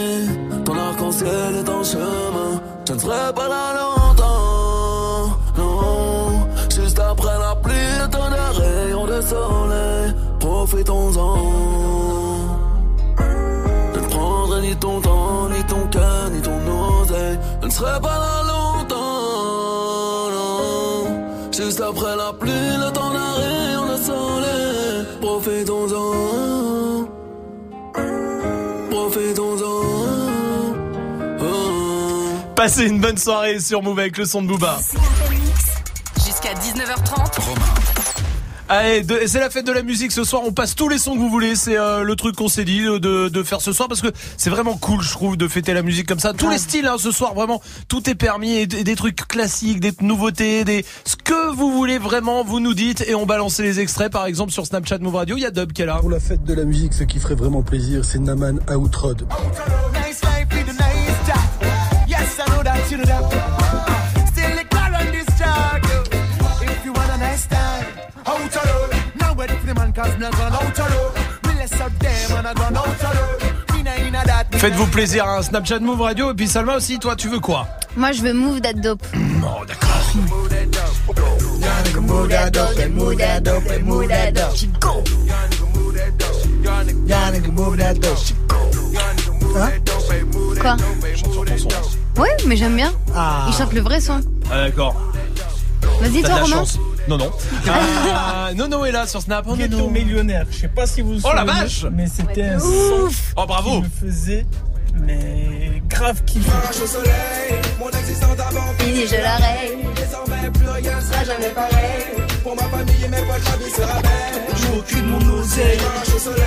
Arc-en-ciel 1.16 1.56
est 1.56 1.68
en 1.70 1.82
chemin, 1.82 2.60
je 2.86 2.93
ne 2.93 2.98
serai 2.98 3.32
pas 3.34 3.48
là 3.48 3.72
longtemps. 3.74 5.38
Non, 5.56 6.47
juste 6.68 6.98
après 6.98 7.38
la 7.38 7.56
pluie, 7.56 7.74
le 8.02 8.09
temps 8.10 8.28
d'un 8.28 8.51
rayon 8.52 9.06
de 9.06 9.20
soleil. 9.22 10.14
Profitons-en. 10.40 11.36
Je 13.94 14.01
ne 14.01 14.06
prendrai 14.09 14.60
ni 14.60 14.76
ton 14.76 15.01
temps, 15.01 15.48
ni 15.48 15.64
ton 15.64 15.86
cœur, 15.90 16.30
ni 16.30 16.40
ton 16.43 16.59
oseille. 17.02 17.38
Je 17.62 17.66
ne 17.66 17.72
serai 17.72 18.01
pas 18.01 18.18
là 18.18 18.43
longtemps. 18.52 18.97
Non, 20.36 21.06
juste 21.52 21.80
après 21.80 22.16
la 22.16 22.32
pluie, 22.32 22.76
le 22.78 22.93
temps 22.93 23.10
rayon 23.10 23.86
de 23.86 23.97
soleil. 23.97 25.06
Profitons-en. 25.20 26.56
Passez 32.66 32.86
une 32.88 33.01
bonne 33.01 33.16
soirée 33.16 33.60
sur 33.60 33.80
Move 33.80 34.01
avec 34.01 34.18
le 34.18 34.24
son 34.24 34.43
de 34.43 34.48
Booba. 34.48 34.80
Jusqu'à 36.16 36.52
19h30. 36.55 37.40
Allez, 38.68 39.02
de- 39.05 39.20
c'est 39.28 39.38
la 39.38 39.51
fête 39.51 39.64
de 39.64 39.70
la 39.70 39.84
musique 39.84 40.10
ce 40.10 40.24
soir. 40.24 40.43
On 40.44 40.51
passe 40.51 40.74
tous 40.74 40.88
les 40.88 40.98
sons 40.98 41.14
que 41.14 41.20
vous 41.20 41.28
voulez. 41.30 41.55
C'est 41.55 41.78
euh, 41.78 42.02
le 42.02 42.16
truc 42.16 42.34
qu'on 42.34 42.48
s'est 42.48 42.64
dit 42.64 42.82
de, 42.82 42.98
de- 42.98 43.28
de 43.28 43.43
faire 43.44 43.60
ce 43.60 43.70
soir 43.72 43.88
parce 43.88 44.01
que 44.01 44.09
c'est 44.36 44.51
vraiment 44.51 44.76
cool, 44.76 45.01
je 45.01 45.12
trouve, 45.12 45.36
de 45.36 45.47
fêter 45.47 45.74
la 45.74 45.82
musique 45.82 46.09
comme 46.09 46.18
ça. 46.18 46.32
Tous 46.32 46.51
les 46.51 46.59
styles, 46.59 46.88
hein, 46.88 46.97
ce 46.98 47.12
soir, 47.12 47.34
vraiment, 47.34 47.62
tout 47.86 48.10
est 48.10 48.16
permis. 48.16 48.56
Et, 48.56 48.66
des 48.66 48.97
trucs 48.97 49.28
classiques, 49.28 49.78
des 49.78 49.93
nouveautés, 50.01 50.64
des 50.64 50.84
ce 51.05 51.14
que 51.14 51.55
vous 51.55 51.70
voulez 51.70 51.98
vraiment, 51.98 52.43
vous 52.43 52.59
nous 52.59 52.74
dites 52.74 53.05
et 53.06 53.14
on 53.14 53.26
balance 53.26 53.60
les 53.60 53.78
extraits. 53.78 54.10
Par 54.10 54.26
exemple, 54.26 54.51
sur 54.51 54.66
Snapchat 54.66 54.98
Move 54.98 55.14
Radio, 55.14 55.36
il 55.36 55.43
y 55.43 55.47
a 55.47 55.52
Dub 55.52 55.72
qui 55.72 55.82
est 55.82 55.86
là. 55.86 55.98
Pour 56.01 56.10
la 56.10 56.18
fête 56.18 56.43
de 56.43 56.52
la 56.55 56.64
musique, 56.64 56.94
ce 56.94 57.05
qui 57.05 57.20
ferait 57.20 57.36
vraiment 57.36 57.62
plaisir, 57.62 58.05
c'est 58.05 58.18
Naman 58.18 58.59
Outrod. 58.74 59.24
Nice 60.05 60.20
Faites-vous 74.52 74.86
plaisir, 74.86 75.28
hein, 75.28 75.42
Snapchat 75.42 75.78
Move 75.80 76.00
Radio. 76.00 76.32
Et 76.32 76.34
puis 76.34 76.48
Salma 76.48 76.76
aussi, 76.76 76.98
toi, 76.98 77.14
tu 77.14 77.28
veux 77.28 77.40
quoi 77.40 77.68
Moi, 77.96 78.12
je 78.12 78.22
veux 78.22 78.32
move 78.32 78.60
that 78.60 78.72
dope. 78.74 79.06
Oh, 79.14 79.64
d'accord. 79.64 79.90
Hein 89.56 89.70
Quoi 90.60 90.76
Ouais, 92.16 92.28
mais 92.47 92.56
j'aime 92.56 92.76
bien. 92.76 92.93
Ah. 93.14 93.44
Il 93.48 93.55
chante 93.55 93.72
le 93.72 93.80
vrai 93.80 94.01
son. 94.01 94.20
Ah, 94.51 94.64
d'accord. 94.64 94.94
Vas-y, 96.01 96.22
T'as 96.22 96.28
toi, 96.28 96.34
de 96.36 96.40
la 96.40 96.43
Romain. 96.44 96.56
chance. 96.56 96.78
Non, 97.09 97.18
non. 97.18 97.30
Ah, 97.68 98.51
Nono 98.55 98.84
est 98.84 98.93
là 98.93 99.06
sur 99.06 99.20
Snap. 99.22 99.44
Oh, 99.48 99.55
Ghetto 99.56 99.76
Nono. 99.76 99.90
millionnaire. 99.90 100.47
Je 100.51 100.56
sais 100.60 100.68
pas 100.68 100.86
si 100.86 101.02
vous 101.02 101.14
vous 101.18 101.20
Oh, 101.24 101.30
la 101.34 101.40
souvenez, 101.43 101.60
vache 101.60 101.86
Mais 101.93 102.06
c'était 102.06 102.43
un 102.51 102.59
son 102.59 103.09
Oh, 103.36 103.44
bravo 103.47 103.70
qui 103.70 103.82
me 103.82 104.10
faisait 104.10 104.47
mais 104.98 105.82
grave 105.90 106.22
kiffer. 106.24 106.51
Fini, 108.78 109.06
je 109.06 109.16
l'oreille. 109.16 109.76
Désormais, 109.94 110.51
plus 110.51 110.68
rien 110.70 111.01
sera 111.02 111.22
jamais 111.24 111.51
pareil. 111.51 112.06
Pour 112.47 112.55
ma 112.55 112.62
famille 112.62 113.05
et 113.05 113.09
mes 113.09 113.16
potes, 113.16 113.44
la 113.44 113.56
vie 113.56 113.73
sera 113.73 114.01
belle. 114.02 114.56
Je 114.56 114.66
m'occupe 114.68 115.02
de 115.02 115.09
mon 115.09 115.40
oseille. 115.40 115.78
Marche 115.78 116.14
au 116.14 116.18
soleil. 116.20 116.44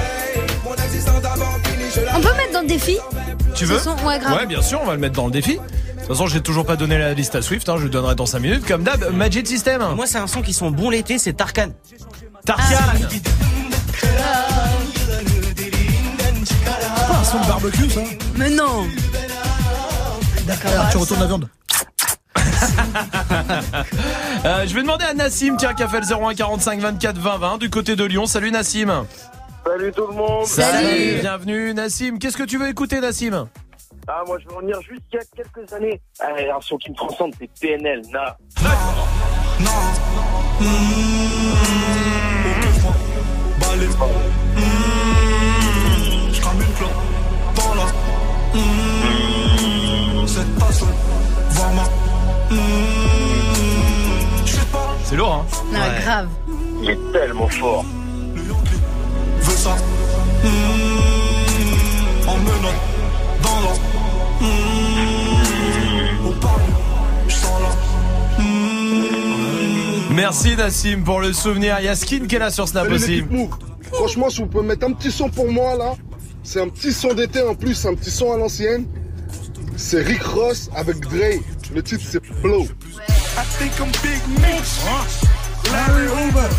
Mon 0.63 0.73
existence 0.85 1.21
d'avant 1.21 1.57
fini, 1.65 1.84
je 1.93 1.99
la 1.99 2.15
On 2.15 2.21
peut 2.21 2.38
mettre 2.38 2.53
dans 2.53 2.61
le 2.61 2.67
défi 2.67 2.97
Tu 3.53 3.65
veux 3.65 3.80
son, 3.80 3.97
ouais, 4.07 4.17
grave. 4.17 4.38
Ouais, 4.38 4.45
bien 4.45 4.61
sûr, 4.61 4.80
on 4.81 4.85
va 4.85 4.93
le 4.93 4.99
mettre 4.99 5.15
dans 5.15 5.26
le 5.26 5.34
défi. 5.34 5.55
De 5.55 5.59
toute 5.97 6.07
façon, 6.07 6.27
j'ai 6.27 6.39
toujours 6.39 6.65
pas 6.65 6.77
donné 6.77 6.97
la 6.97 7.13
liste 7.13 7.35
à 7.35 7.41
Swift, 7.41 7.67
hein, 7.67 7.76
je 7.77 7.84
le 7.84 7.89
donnerai 7.89 8.15
dans 8.15 8.26
5 8.26 8.39
minutes. 8.39 8.65
Comme 8.65 8.84
d'hab, 8.84 9.13
Magic 9.13 9.45
System. 9.45 9.84
Moi, 9.97 10.07
c'est 10.07 10.19
un 10.19 10.27
son 10.27 10.41
qui 10.41 10.53
sont 10.53 10.71
bon 10.71 10.89
l'été, 10.89 11.19
c'est 11.19 11.34
Tarkan. 11.34 11.71
Tarkan 12.45 12.63
Pas 17.09 17.19
un 17.19 17.23
son 17.26 17.41
de 17.41 17.45
barbecue, 17.45 17.89
ça 17.89 18.01
Mais 18.38 18.49
non 18.49 18.88
Regarde, 20.47 20.91
tu 20.91 20.97
retournes 20.97 21.19
la 21.19 21.27
viande. 21.27 21.49
Euh, 24.45 24.65
Je 24.65 24.73
vais 24.73 24.81
demander 24.81 25.06
à 25.06 25.14
Nassim, 25.14 25.56
tiens, 25.57 25.73
qui 25.73 25.84
a 25.84 25.88
fait 25.88 25.99
le 25.99 26.06
01 26.14 26.34
45 26.34 26.80
24 26.80 27.18
20 27.18 27.38
20 27.38 27.57
du 27.57 27.69
côté 27.69 27.95
de 27.95 28.03
Lyon. 28.06 28.26
Salut 28.26 28.52
Nassim. 28.52 29.06
Salut 29.65 29.91
tout 29.91 30.07
le 30.07 30.14
monde. 30.15 30.45
Bienvenue 31.22 31.73
Nassim. 31.73 32.18
Qu'est-ce 32.19 32.38
que 32.38 32.44
tu 32.44 32.57
veux 32.57 32.68
écouter 32.69 32.99
Nassim 33.02 33.48
Ah, 34.07 34.23
moi 34.26 34.38
je 34.41 34.48
veux 34.48 34.56
revenir 34.56 34.80
juste 34.81 35.02
il 35.11 35.15
y 35.18 35.19
a 35.19 35.44
quelques 35.44 35.73
années. 35.73 36.02
Ah, 36.19 36.27
un 36.57 36.61
son 36.61 36.77
qui 36.77 36.90
me 36.91 36.95
transcende, 36.95 37.34
c'est 37.40 37.49
PNL. 37.60 38.02
Na. 38.11 38.38
Balai. 43.60 43.88
Je 46.34 46.41
crame 46.41 46.61
une 46.61 46.73
clope 46.76 46.90
dans 47.56 47.76
la. 47.76 47.86
Mmh. 48.53 50.27
Cette 50.27 50.56
passion, 50.60 50.88
C'est 55.03 55.15
lourd, 55.15 55.34
hein 55.34 55.45
Non, 55.71 55.80
grave. 56.01 56.27
Il 56.81 56.89
est 56.91 57.11
tellement 57.11 57.47
fort. 57.47 57.85
Merci 70.11 70.55
Nassim 70.55 71.03
pour 71.03 71.21
le 71.21 71.34
souvenir. 71.34 71.77
Il 71.80 71.85
y 71.85 71.88
a 71.88 71.95
Skin 71.95 72.27
qui 72.27 72.35
est 72.35 72.39
là 72.39 72.51
sur 72.51 72.67
Snap 72.67 72.89
aussi. 72.91 73.23
Franchement, 73.91 74.30
si 74.30 74.41
vous 74.41 74.47
pouvez 74.47 74.65
mettre 74.65 74.85
un 74.85 74.91
petit 74.91 75.11
son 75.11 75.30
pour 75.30 75.51
moi 75.51 75.76
là, 75.77 75.95
c'est 76.43 76.61
un 76.61 76.67
petit 76.69 76.93
son 76.93 77.13
d'été 77.13 77.41
en 77.41 77.55
plus, 77.55 77.85
un 77.85 77.95
petit 77.95 78.11
son 78.11 78.31
à 78.34 78.38
l'ancienne. 78.38 78.85
C'est 79.80 80.01
Rick 80.03 80.23
Ross 80.23 80.69
avec 80.76 80.99
Dre. 80.99 81.41
Le 81.73 81.81
titre 81.81 82.03
c'est 82.06 82.22
Blow. 82.41 82.64
I 82.64 83.43
think 83.57 83.72
I'm 83.80 83.89
Big 84.03 84.22
Mitch. 84.41 84.84
Larry 85.72 86.07
Hoover. 86.07 86.49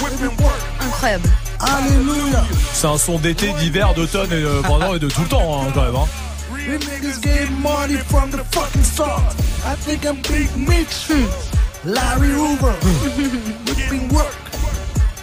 Whipping 0.00 0.40
work. 0.40 0.60
Incroyable. 0.80 1.28
Alléluia. 1.58 2.44
C'est 2.72 2.86
un 2.86 2.96
son 2.96 3.18
d'été, 3.18 3.52
d'hiver, 3.54 3.92
d'automne 3.94 4.32
et 4.32 4.40
de, 4.40 4.62
pardon, 4.62 4.94
et 4.94 5.00
de 5.00 5.08
tout 5.08 5.22
le 5.22 5.28
temps 5.28 5.62
hein, 5.62 5.72
quand 5.74 5.82
même. 5.82 5.96
Hein. 5.96 6.06
We 6.52 6.78
niggas 6.78 7.18
gave 7.20 7.50
money 7.60 7.98
from 8.08 8.30
the 8.30 8.44
fucking 8.52 8.84
start. 8.84 9.34
I 9.66 9.74
think 9.74 10.04
I'm 10.04 10.22
Big 10.22 10.48
Mitch. 10.56 11.10
Larry 11.84 12.30
Hoover. 12.30 12.74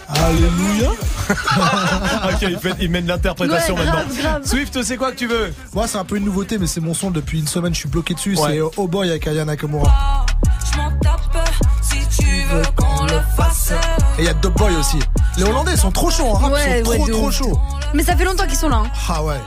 Alléluia. 0.10 0.90
ok, 1.30 2.42
il, 2.42 2.60
fait- 2.60 2.76
il 2.80 2.90
mène 2.92 3.08
l'interprétation 3.08 3.76
Ouais, 3.76 3.86
maintenant. 3.86 4.04
grave. 4.22 4.46
Swift, 4.46 4.84
c'est 4.84 4.98
quoi 4.98 5.12
que 5.12 5.18
tu 5.18 5.28
veux? 5.28 5.54
Moi, 5.74 5.88
c'est 5.88 5.98
un 5.98 6.06
peu 6.06 6.18
une 6.18 6.26
nouveauté, 6.26 6.58
mais 6.58 6.68
c'est 6.68 6.82
mon 6.82 6.94
son 6.94 7.12
depuis 7.12 7.40
une 7.40 7.48
semaine. 7.48 7.74
Je 7.74 7.80
suis 7.80 7.90
bloqué 7.90 8.14
dessus. 8.14 8.36
Ouais. 8.38 8.54
C'est 8.54 8.62
Oh 8.78 8.88
Boy 8.88 9.10
avec 9.10 9.26
Aya 9.28 9.46
Nakamura. 9.46 10.26
Je 10.72 10.78
m'en 10.78 10.92
tape 11.00 11.50
si 11.82 12.00
tu 12.20 12.26
veux 12.44 12.62
qu'on 12.76 13.04
le 13.06 13.20
fasse. 13.36 13.72
Et 14.18 14.22
il 14.22 14.26
y 14.26 14.30
a 14.30 14.34
Dub 14.34 14.54
Boy 14.54 14.76
aussi. 14.76 15.00
Les 15.38 15.44
Hollandais 15.44 15.76
sont 15.78 15.92
trop 15.92 16.10
chauds, 16.12 16.36
hein. 16.38 16.52
Ouais, 16.52 16.80
ils 16.82 16.86
sont 16.86 16.92
ouais, 16.92 16.98
trop 16.98 17.08
trop 17.08 17.32
chauds. 17.32 17.60
Mais 17.94 18.04
ça 18.04 18.16
fait 18.16 18.26
longtemps 18.26 18.46
qu'ils 18.48 18.58
sont 18.58 18.70
là. 18.70 18.84
hein. 18.86 18.92
Ah 19.10 19.24
ouais. 19.24 19.40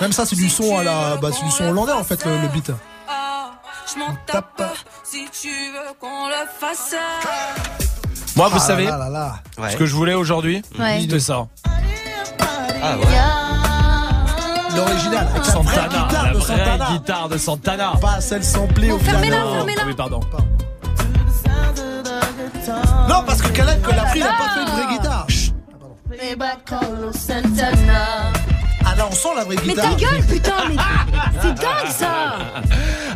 Même 0.00 0.12
ça, 0.12 0.24
c'est 0.24 0.36
du 0.36 0.48
son 0.48 0.78
à 0.78 0.84
la, 0.84 1.16
bah, 1.16 1.28
c'est 1.32 1.44
du 1.44 1.50
son 1.50 1.64
hollandais 1.64 1.92
en 1.92 2.04
fait 2.04 2.24
le, 2.24 2.38
le 2.40 2.48
beat. 2.48 2.70
Je 3.92 3.98
m'en 3.98 4.14
tape 4.24 4.62
si 5.04 5.26
tu 5.32 5.48
veux 5.48 5.92
qu'on 6.00 6.28
le 6.28 6.46
fasse. 6.60 6.94
Moi, 8.40 8.48
vous 8.48 8.54
Ah 8.56 8.58
là 8.58 8.64
savez, 8.64 8.84
là 8.86 8.96
là 8.96 9.08
là. 9.10 9.68
ce 9.70 9.76
que 9.76 9.84
je 9.84 9.94
voulais 9.94 10.14
aujourd'hui, 10.14 10.62
Ouais. 10.78 11.00
c'était 11.02 11.20
ça. 11.20 11.46
Ah 12.82 12.94
L'original. 14.74 15.26
avec 15.28 15.44
la 15.44 15.52
Santana, 15.52 15.88
vraie 15.88 15.88
guitare 16.06 16.22
la 16.24 16.32
de 16.32 16.38
vraie 16.38 16.56
Santana. 16.56 16.86
guitare 16.90 17.28
de 17.28 17.36
Santana. 17.36 17.92
Pas 18.00 18.20
celle 18.22 18.42
samplée 18.42 18.92
au 18.92 18.96
piano. 18.96 19.18
fermez-la, 19.18 19.42
fermez-la. 19.42 19.82
Ah 19.82 19.86
Oui, 19.88 19.94
pardon. 19.94 20.20
Non, 23.10 23.22
parce 23.26 23.42
que 23.42 23.48
Khaled, 23.48 23.82
quand 23.82 23.90
il 23.92 23.98
a 23.98 24.04
pris, 24.04 24.18
il 24.20 24.22
a 24.22 24.28
pas 24.28 24.48
fait 24.54 24.62
une 24.62 24.68
vraie 24.70 24.96
guitare. 24.96 25.26
Chut. 25.28 25.54
Ah 28.84 28.94
là, 28.96 29.06
on 29.08 29.12
sent 29.12 29.28
la 29.36 29.44
vraie 29.44 29.56
Mais 29.64 29.74
guitare. 29.74 29.90
ta 29.90 29.96
gueule, 29.96 30.26
putain, 30.26 30.68
mais 30.68 30.76
c'est 31.42 31.54
dingue 31.54 31.88
ça 31.90 32.38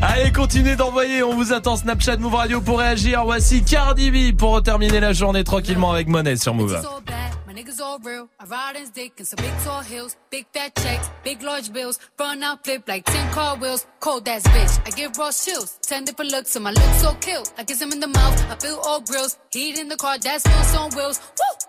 Allez, 0.02 0.32
continuez 0.32 0.76
d'envoyer. 0.76 1.22
On 1.22 1.34
vous 1.34 1.52
attend 1.52 1.76
Snapchat 1.76 2.16
Move 2.18 2.34
Radio 2.34 2.60
pour 2.60 2.78
réagir. 2.78 3.24
Voici 3.24 3.62
Cardi 3.64 4.10
B 4.10 4.36
pour 4.36 4.62
terminer 4.62 5.00
la 5.00 5.12
journée 5.12 5.44
tranquillement 5.44 5.92
avec 5.92 6.08
Monnaie 6.08 6.36
sur 6.36 6.54
Move. 6.54 6.80
so 6.82 7.00
bad, 7.06 7.32
my 7.46 7.54
niggas 7.54 7.80
all 7.80 7.98
real. 8.04 8.28
I 8.40 8.44
ride 8.44 8.76
in 8.76 8.90
dick 8.94 9.14
and 9.18 9.24
some 9.24 9.38
big 9.38 9.52
tall 9.64 9.80
hills, 9.82 10.16
big 10.30 10.44
fat 10.52 10.70
checks, 10.80 11.08
big 11.24 11.42
large 11.42 11.72
bills, 11.72 11.98
run 12.18 12.42
out 12.42 12.58
flip 12.64 12.82
like 12.86 13.04
10 13.04 13.30
car 13.32 13.56
wheels, 13.56 13.86
cold 14.00 14.28
ass 14.28 14.42
bitch. 14.42 14.80
I 14.86 14.90
give 14.90 15.16
raw 15.18 15.30
chills, 15.32 15.78
10 15.82 16.04
different 16.04 16.30
looks, 16.32 16.54
and 16.56 16.64
my 16.64 16.70
looks 16.72 17.00
so 17.00 17.14
kill. 17.20 17.42
I 17.56 17.64
kiss 17.64 17.80
him 17.80 17.92
in 17.92 18.00
the 18.00 18.08
mouth, 18.08 18.44
I 18.50 18.56
feel 18.56 18.78
all 18.84 19.00
grills, 19.00 19.38
heat 19.50 19.78
in 19.78 19.88
the 19.88 19.96
car, 19.96 20.18
that's 20.18 20.44
wheels 20.46 20.76
on 20.76 20.90
wheels. 20.90 21.20
Woo! 21.38 21.68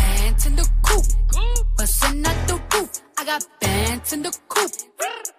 bands 0.31 0.45
in 0.45 0.55
the 0.55 0.69
coop, 0.83 1.05
bustin' 1.77 2.25
out 2.25 2.47
the 2.47 2.61
roof. 2.73 2.89
I 3.17 3.25
got 3.25 3.45
bands 3.59 4.13
in 4.13 4.21
the 4.21 4.31
coop, 4.47 4.71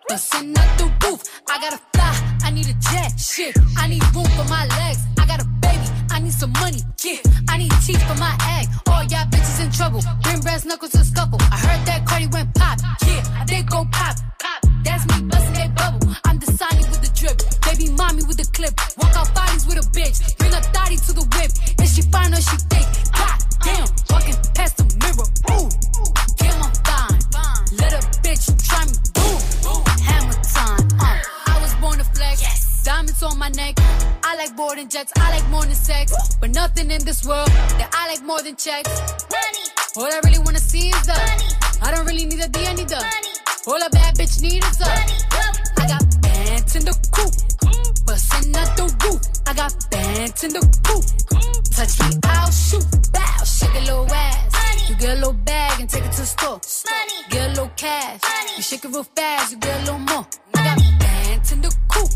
bustin' 0.08 0.58
out 0.58 0.78
the 0.78 0.84
roof. 1.04 1.22
I 1.48 1.60
gotta 1.60 1.80
fly, 1.94 2.38
I 2.44 2.50
need 2.50 2.66
a 2.66 2.74
jet, 2.74 3.18
shit. 3.18 3.56
I 3.78 3.88
need 3.88 4.02
room 4.14 4.26
for 4.36 4.44
my 4.48 4.66
legs. 4.66 5.00
I 5.18 5.26
got 5.26 5.40
a 5.40 5.46
baby, 5.60 5.86
I 6.10 6.20
need 6.20 6.32
some 6.32 6.52
money, 6.52 6.80
yeah. 7.04 7.18
I 7.48 7.58
need 7.58 7.72
teeth 7.86 8.02
for 8.06 8.18
my 8.18 8.36
egg. 8.58 8.66
All 8.88 9.02
y'all 9.04 9.26
bitches 9.30 9.64
in 9.64 9.70
trouble, 9.70 10.02
bring 10.22 10.40
brass 10.40 10.64
knuckles 10.64 10.92
to 10.92 11.04
scuffle. 11.04 11.38
I 11.40 11.56
heard 11.56 11.86
that 11.86 12.06
Cardi 12.06 12.26
went 12.26 12.54
pop, 12.54 12.78
yeah. 13.06 13.44
They 13.46 13.62
go 13.62 13.86
pop, 13.92 14.16
pop. 14.40 14.60
That's 14.84 15.04
me 15.06 15.26
bustin' 15.28 15.54
that 15.54 15.74
bubble. 15.74 16.14
I'm 16.24 16.38
the 16.38 16.46
Sonny 16.52 16.84
with 16.90 17.00
the 17.00 17.12
drip, 17.18 17.40
baby 17.82 17.94
mommy 17.96 18.22
with 18.24 18.36
the 18.36 18.48
clip. 18.52 18.74
Walk 18.98 19.14
out 19.16 19.34
bodies 19.34 19.66
with 19.66 19.78
a 19.78 19.86
bitch, 19.90 20.36
bring 20.38 20.52
a 20.52 20.60
thotty 20.74 20.96
to 20.96 21.12
the 21.12 21.22
whip. 21.34 21.50
Is 21.82 21.94
she 21.94 22.02
fine 22.02 22.32
or 22.32 22.40
she 22.40 22.56
thick? 22.70 22.86
God 23.12 23.38
damn, 23.62 23.88
walking 24.10 24.36
past 24.54 24.76
the 24.76 24.86
mirror, 25.02 25.28
ooh. 25.50 25.68
Damn, 26.38 26.62
I'm 26.62 26.72
fine. 26.86 27.18
Let 27.78 27.92
a 27.92 28.00
bitch 28.22 28.46
try 28.66 28.84
me, 28.84 28.94
boom. 29.14 29.82
Hammer 30.02 30.38
time, 30.42 30.88
uh. 31.00 31.18
I 31.46 31.60
was 31.60 31.74
born 31.76 31.98
to 31.98 32.04
flex. 32.04 32.82
Diamonds 32.84 33.22
on 33.22 33.38
my 33.38 33.48
neck. 33.50 33.74
I 34.24 34.36
like 34.36 34.56
boarding 34.56 34.88
jets. 34.88 35.12
I 35.16 35.30
like 35.30 35.48
more 35.50 35.62
than 35.62 35.74
sex. 35.74 36.12
But 36.40 36.50
nothing 36.50 36.90
in 36.90 37.04
this 37.04 37.24
world 37.24 37.48
that 37.78 37.90
I 37.92 38.08
like 38.08 38.24
more 38.24 38.42
than 38.42 38.56
checks. 38.56 38.90
Money. 39.30 39.64
All 39.96 40.12
I 40.12 40.20
really 40.24 40.40
wanna 40.40 40.58
see 40.58 40.88
is 40.88 41.06
the 41.06 41.14
money. 41.14 41.48
I 41.82 41.94
don't 41.94 42.06
really 42.06 42.26
need 42.26 42.40
a 42.40 42.48
D, 42.48 42.66
I 42.66 42.74
need 42.74 42.88
the 42.88 42.96
money. 42.96 43.32
All 43.66 43.80
a 43.80 43.90
bad 43.90 44.16
bitch 44.16 44.42
need 44.42 44.64
is 44.64 44.78
the 44.78 44.86
money. 44.86 45.71
Bands 46.72 46.86
in 46.86 46.92
the 46.92 47.08
coop. 47.12 48.06
Bustin' 48.06 48.56
out 48.56 48.76
the 48.76 48.84
roof. 49.04 49.20
I 49.46 49.52
got 49.52 49.74
bands 49.90 50.44
in 50.44 50.52
the 50.54 50.60
coop. 50.86 51.04
Touch 51.70 52.00
me, 52.00 52.18
I'll 52.24 52.50
shoot. 52.50 53.12
Bow, 53.12 53.44
shake 53.44 53.74
a 53.74 53.80
little 53.80 54.10
ass. 54.10 54.88
You 54.88 54.96
get 54.96 55.10
a 55.10 55.14
little 55.16 55.32
bag 55.34 55.80
and 55.80 55.88
take 55.88 56.04
it 56.04 56.12
to 56.12 56.20
the 56.20 56.26
store. 56.26 56.60
Get 57.28 57.46
a 57.46 57.48
little 57.50 57.70
cash. 57.76 58.20
You 58.56 58.62
shake 58.62 58.84
it 58.86 58.88
real 58.88 59.04
fast, 59.04 59.52
you 59.52 59.58
get 59.58 59.76
a 59.76 59.84
little 59.84 59.98
more. 59.98 60.26
I 60.54 60.64
got 60.64 60.78
bands 60.98 61.52
in 61.52 61.60
the 61.60 61.74
coop. 61.88 62.10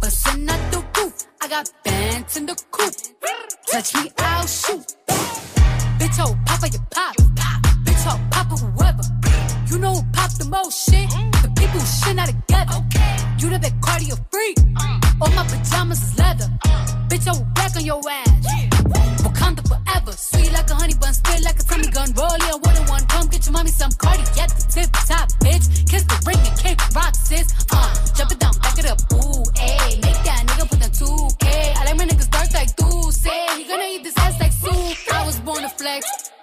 Bustin' 0.00 0.48
out 0.48 0.72
the 0.72 0.84
roof. 0.96 1.26
I 1.40 1.48
got 1.48 1.70
bands 1.82 2.36
in 2.36 2.46
the 2.46 2.54
coop. 2.70 2.94
Touch 3.72 3.94
me, 3.96 4.12
I'll 4.18 4.46
shoot. 4.46 4.86
Bitch, 5.98 6.18
oh, 6.20 6.38
papa, 6.46 6.68
you 6.68 6.78
pop. 6.90 7.16
Bitch, 7.84 8.04
oh, 8.06 8.20
papa, 8.30 8.54
whoever. 8.54 9.02
You 9.66 9.78
know 9.80 9.94
who 9.94 10.02
pop 10.12 10.30
the 10.38 10.44
most 10.44 10.88
shit? 10.88 11.10
The 11.39 11.39
people 11.60 11.80
who 11.80 11.86
shit 11.86 12.16
not 12.16 12.28
together. 12.32 12.78
You 13.38 13.50
the 13.50 13.58
big 13.60 13.76
cardio 13.84 14.16
freak. 14.32 14.56
Uh. 14.80 15.20
All 15.20 15.32
my 15.36 15.44
pajamas 15.44 16.02
is 16.02 16.18
leather. 16.18 16.48
Uh. 16.64 16.86
Bitch, 17.08 17.28
I 17.28 17.32
will 17.36 17.46
back 17.54 17.76
on 17.76 17.84
your 17.84 18.00
ass. 18.08 18.28
Wakanda 19.24 19.62
forever. 19.68 20.12
Sweet 20.12 20.52
like 20.52 20.70
a 20.70 20.74
honey 20.74 20.94
bun, 20.94 21.12
spit 21.12 21.44
like 21.44 21.60
a 21.60 21.64
Tommy 21.64 21.88
gun. 21.92 22.08
Roll 22.16 22.32
in 22.32 22.56
one 22.64 22.76
on 22.80 22.86
one. 22.88 23.04
Come 23.12 23.28
get 23.28 23.44
your 23.46 23.52
mommy 23.52 23.70
some 23.70 23.92
Cardi 23.92 24.24
at 24.40 24.48
the 24.56 24.64
tip 24.72 24.90
top, 25.08 25.28
bitch. 25.44 25.66
Kiss 25.90 26.04
the 26.04 26.16
ring 26.26 26.40
and 26.48 26.56
kick 26.58 26.78
rock, 26.96 27.14
sis. 27.14 27.52
Uh, 27.70 27.76
uh. 27.76 27.88
jump 28.16 28.32
it 28.32 28.38
down, 28.40 28.54
back 28.64 28.78
it 28.78 28.86
up. 28.88 28.98
Ooh, 29.12 29.44
ayy. 29.60 30.00
Make 30.00 30.20
that 30.24 30.42
nigga 30.48 30.64
put 30.70 30.80
the 30.80 30.90
2K. 31.00 31.44
I 31.76 31.84
like 31.84 31.96
my 31.96 32.06
niggas 32.06 32.30
dark 32.30 32.52
like 32.54 32.70
say. 33.12 33.46
He 33.58 33.64
gonna 33.68 33.84
eat 33.84 34.02
this 34.02 34.16
ass 34.16 34.39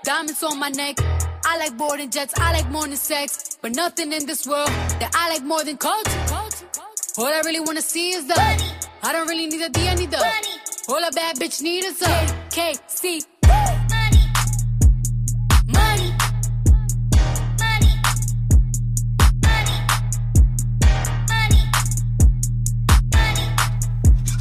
Diamonds 0.07 0.41
on 0.41 0.57
my 0.57 0.69
neck. 0.69 0.95
I 1.43 1.57
like 1.57 1.75
boarding 1.77 2.09
jets. 2.09 2.33
I 2.39 2.53
like 2.53 2.71
than 2.71 2.95
sex. 2.95 3.57
But 3.61 3.75
nothing 3.75 4.13
in 4.13 4.25
this 4.25 4.47
world 4.47 4.69
that 5.01 5.11
I 5.13 5.33
like 5.33 5.43
more 5.43 5.65
than 5.65 5.75
culture. 5.75 6.23
All 7.17 7.25
I 7.25 7.41
really 7.43 7.59
wanna 7.59 7.81
see 7.81 8.11
is 8.11 8.25
the 8.25 8.35
money. 8.37 8.71
I 9.03 9.11
don't 9.11 9.27
really 9.27 9.47
need 9.47 9.61
a 9.61 9.67
D, 9.67 9.85
I 9.85 9.95
need 9.95 10.09
the 10.09 10.15
money. 10.15 10.55
All 10.87 11.03
a 11.03 11.11
bad 11.11 11.35
bitch 11.35 11.61
need 11.61 11.83
is 11.83 12.01
a 12.01 12.25
KC. 12.55 13.25
Money. 13.49 14.23
Money. 15.75 16.13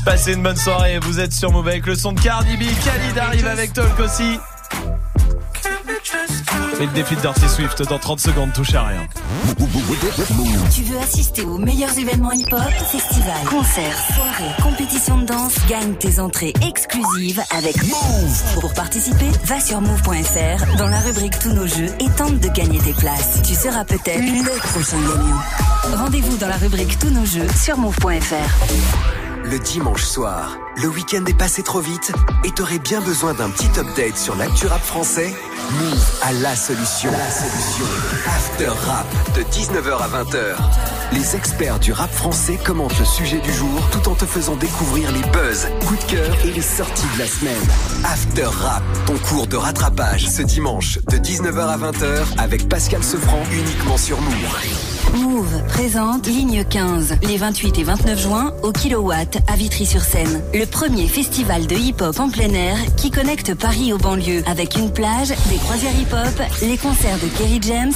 Passez 0.05 0.34
une 0.34 0.44
bonne 0.44 0.56
soirée. 0.56 1.01
Vous 1.01 1.18
êtes 1.18 1.32
sur 1.32 1.51
Move 1.51 1.66
avec 1.66 1.86
le 1.86 1.97
son 1.97 2.12
de 2.12 2.20
Cardi 2.20 2.56
B. 2.56 2.62
Khalid 2.84 3.18
arrive 3.18 3.48
avec 3.48 3.72
Talk 3.72 3.98
aussi. 3.98 4.38
Et 6.81 6.87
le 6.87 6.93
défi 6.93 7.16
de 7.16 7.20
Dirty 7.20 7.49
Swift 7.49 7.83
dans 7.89 7.99
30 7.99 8.20
secondes, 8.20 8.53
touche 8.53 8.74
à 8.74 8.85
rien. 8.85 9.07
Tu 10.74 10.83
veux 10.83 10.99
assister 10.99 11.43
aux 11.43 11.59
meilleurs 11.59 11.99
événements 11.99 12.33
hip-hop, 12.33 12.61
festivals, 12.91 13.45
concerts, 13.49 13.99
soirées, 14.15 14.53
compétitions 14.62 15.19
de 15.19 15.24
danse 15.27 15.55
Gagne 15.69 15.95
tes 15.95 16.20
entrées 16.20 16.53
exclusives 16.66 17.43
avec 17.51 17.77
Move. 17.85 18.61
Pour 18.61 18.73
participer, 18.74 19.31
va 19.45 19.59
sur 19.59 19.81
move.fr 19.81 20.77
dans 20.77 20.89
la 20.89 21.01
rubrique 21.01 21.39
Tous 21.39 21.53
nos 21.53 21.66
jeux 21.66 21.89
et 21.99 22.11
tente 22.16 22.39
de 22.41 22.49
gagner 22.49 22.78
tes 22.78 22.93
places. 22.93 23.43
Tu 23.43 23.55
seras 23.55 23.85
peut-être 23.85 24.20
le 24.23 24.59
prochain 24.59 24.99
gagnant. 25.01 25.97
Rendez-vous 26.05 26.37
dans 26.37 26.49
la 26.49 26.57
rubrique 26.57 26.99
Tous 26.99 27.11
nos 27.11 27.24
jeux 27.24 27.49
sur 27.57 27.78
move.fr. 27.78 29.45
Le 29.45 29.59
dimanche 29.59 30.05
soir, 30.05 30.57
le 30.77 30.89
week-end 30.89 31.24
est 31.27 31.36
passé 31.36 31.62
trop 31.62 31.81
vite 31.81 32.12
et 32.44 32.51
t'aurais 32.51 32.78
bien 32.78 33.01
besoin 33.01 33.35
d'un 33.35 33.48
petit 33.51 33.69
update 33.78 34.16
sur 34.16 34.36
l'actu 34.36 34.66
rap 34.66 34.82
français? 34.82 35.35
Move 35.73 36.20
à 36.23 36.32
la 36.32 36.55
solution. 36.55 37.11
La 37.11 37.31
solution. 37.31 37.85
After 38.27 38.69
Rap 38.86 39.07
de 39.35 39.43
19h 39.43 39.97
à 39.97 40.23
20h. 40.23 40.57
Les 41.12 41.36
experts 41.36 41.78
du 41.78 41.93
rap 41.93 42.12
français 42.12 42.59
commentent 42.65 42.98
le 42.98 43.05
sujet 43.05 43.39
du 43.39 43.53
jour 43.53 43.81
tout 43.90 44.09
en 44.09 44.15
te 44.15 44.24
faisant 44.24 44.57
découvrir 44.57 45.11
les 45.12 45.23
buzz, 45.31 45.69
coups 45.86 46.07
de 46.07 46.12
cœur 46.12 46.36
et 46.44 46.51
les 46.51 46.62
sorties 46.62 47.07
de 47.15 47.19
la 47.20 47.27
semaine. 47.27 47.55
After 48.05 48.44
Rap, 48.44 48.82
ton 49.07 49.16
cours 49.19 49.47
de 49.47 49.57
rattrapage 49.57 50.28
ce 50.28 50.43
dimanche 50.43 50.98
de 51.11 51.16
19h 51.16 51.59
à 51.59 51.78
20h 51.78 52.39
avec 52.39 52.69
Pascal 52.69 53.03
Sefranc 53.03 53.43
uniquement 53.53 53.97
sur 53.97 54.20
Move. 54.20 54.57
Move 55.15 55.62
présente 55.69 56.27
Ligne 56.27 56.65
15 56.65 57.19
les 57.23 57.36
28 57.36 57.78
et 57.78 57.85
29 57.85 58.20
juin 58.20 58.53
au 58.62 58.73
Kilowatt 58.73 59.39
à 59.47 59.57
Vitry-sur-Seine. 59.57 60.43
Premier 60.70 61.09
festival 61.09 61.66
de 61.66 61.76
hip-hop 61.76 62.18
en 62.20 62.28
plein 62.28 62.52
air 62.52 62.76
qui 62.97 63.10
connecte 63.10 63.55
Paris 63.55 63.93
aux 63.93 63.98
banlieues 63.98 64.43
avec 64.47 64.76
une 64.76 64.93
plage, 64.93 65.28
des 65.28 65.56
croisières 65.56 65.98
hip-hop, 65.98 66.43
les 66.62 66.76
concerts 66.76 67.18
de 67.18 67.28
Kerry 67.36 67.60
James, 67.62 67.93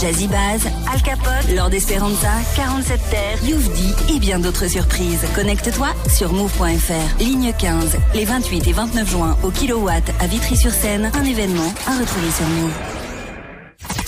Jazzy 0.00 0.26
Baz, 0.26 0.66
Al 0.92 1.02
Capote, 1.02 1.54
Lord 1.54 1.72
Esperanza, 1.72 2.30
47 2.56 3.00
Terres, 3.10 3.44
Youvdi 3.44 3.94
et 4.14 4.18
bien 4.18 4.38
d'autres 4.38 4.68
surprises. 4.68 5.24
Connecte-toi 5.34 5.88
sur 6.08 6.32
move.fr. 6.32 7.18
Ligne 7.20 7.52
15 7.58 7.96
les 8.14 8.24
28 8.24 8.68
et 8.68 8.72
29 8.72 9.10
juin 9.10 9.36
au 9.42 9.50
Kilowatt 9.50 10.04
à 10.20 10.26
Vitry-sur-Seine. 10.26 11.10
Un 11.14 11.24
événement 11.24 11.72
à 11.86 11.98
retrouver 11.98 12.30
sur 12.30 12.46
Move. 12.46 13.03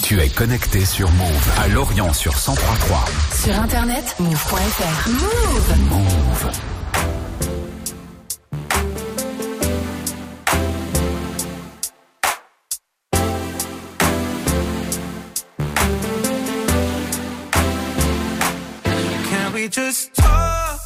Tu 0.06 0.20
es 0.20 0.28
connecté 0.28 0.84
sur 0.84 1.10
Move 1.10 1.50
à 1.58 1.66
Lorient 1.66 2.12
sur 2.12 2.30
1033. 2.30 3.06
Sur 3.42 3.60
internet, 3.60 4.14
move.fr. 4.20 5.08
Move. 5.08 5.74
Move. 5.90 6.52
Can 19.28 19.52
we 19.54 19.68
just 19.68 20.14
talk? 20.14 20.78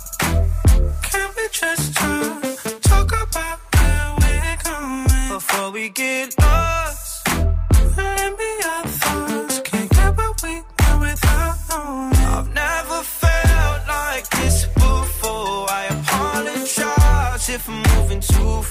Can 1.02 1.28
we 1.36 1.46
just 1.52 1.94
talk? 1.94 2.42
Talk 2.80 3.12
about 3.12 3.58
where 3.76 4.14
we're 4.16 4.56
going 4.64 5.28
before 5.28 5.70
we 5.72 5.90
get 5.90 6.34
lost. 6.38 6.99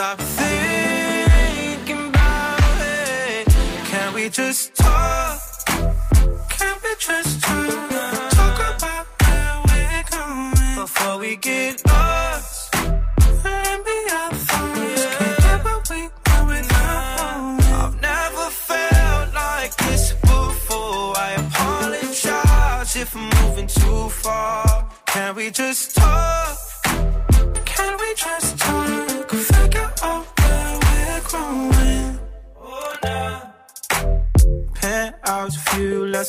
stop 0.00 0.18
thinking 0.18 2.08
about 2.08 2.58
it. 2.80 3.46
Can 3.84 4.14
we 4.14 4.30
just 4.30 4.74
talk? 4.74 5.38
Can 6.48 6.76
we 6.82 6.92
just 6.98 7.42
talk? 7.42 7.90
Talk 8.30 8.58
about 8.76 9.06
where 9.20 9.56
we're 9.68 10.04
going 10.10 10.74
before 10.80 11.18
we 11.18 11.36
get 11.36 11.86
lost. 11.86 12.74
We. 12.76 13.96
I've 17.82 18.00
never 18.00 18.46
felt 18.68 19.34
like 19.34 19.76
this 19.84 20.14
before. 20.22 21.12
I 21.26 21.30
apologize 21.44 22.96
if 22.96 23.14
I'm 23.14 23.28
moving 23.42 23.66
too 23.66 24.08
far. 24.08 24.88
Can 25.08 25.34
we 25.34 25.50
just 25.50 25.94
talk? 25.94 26.49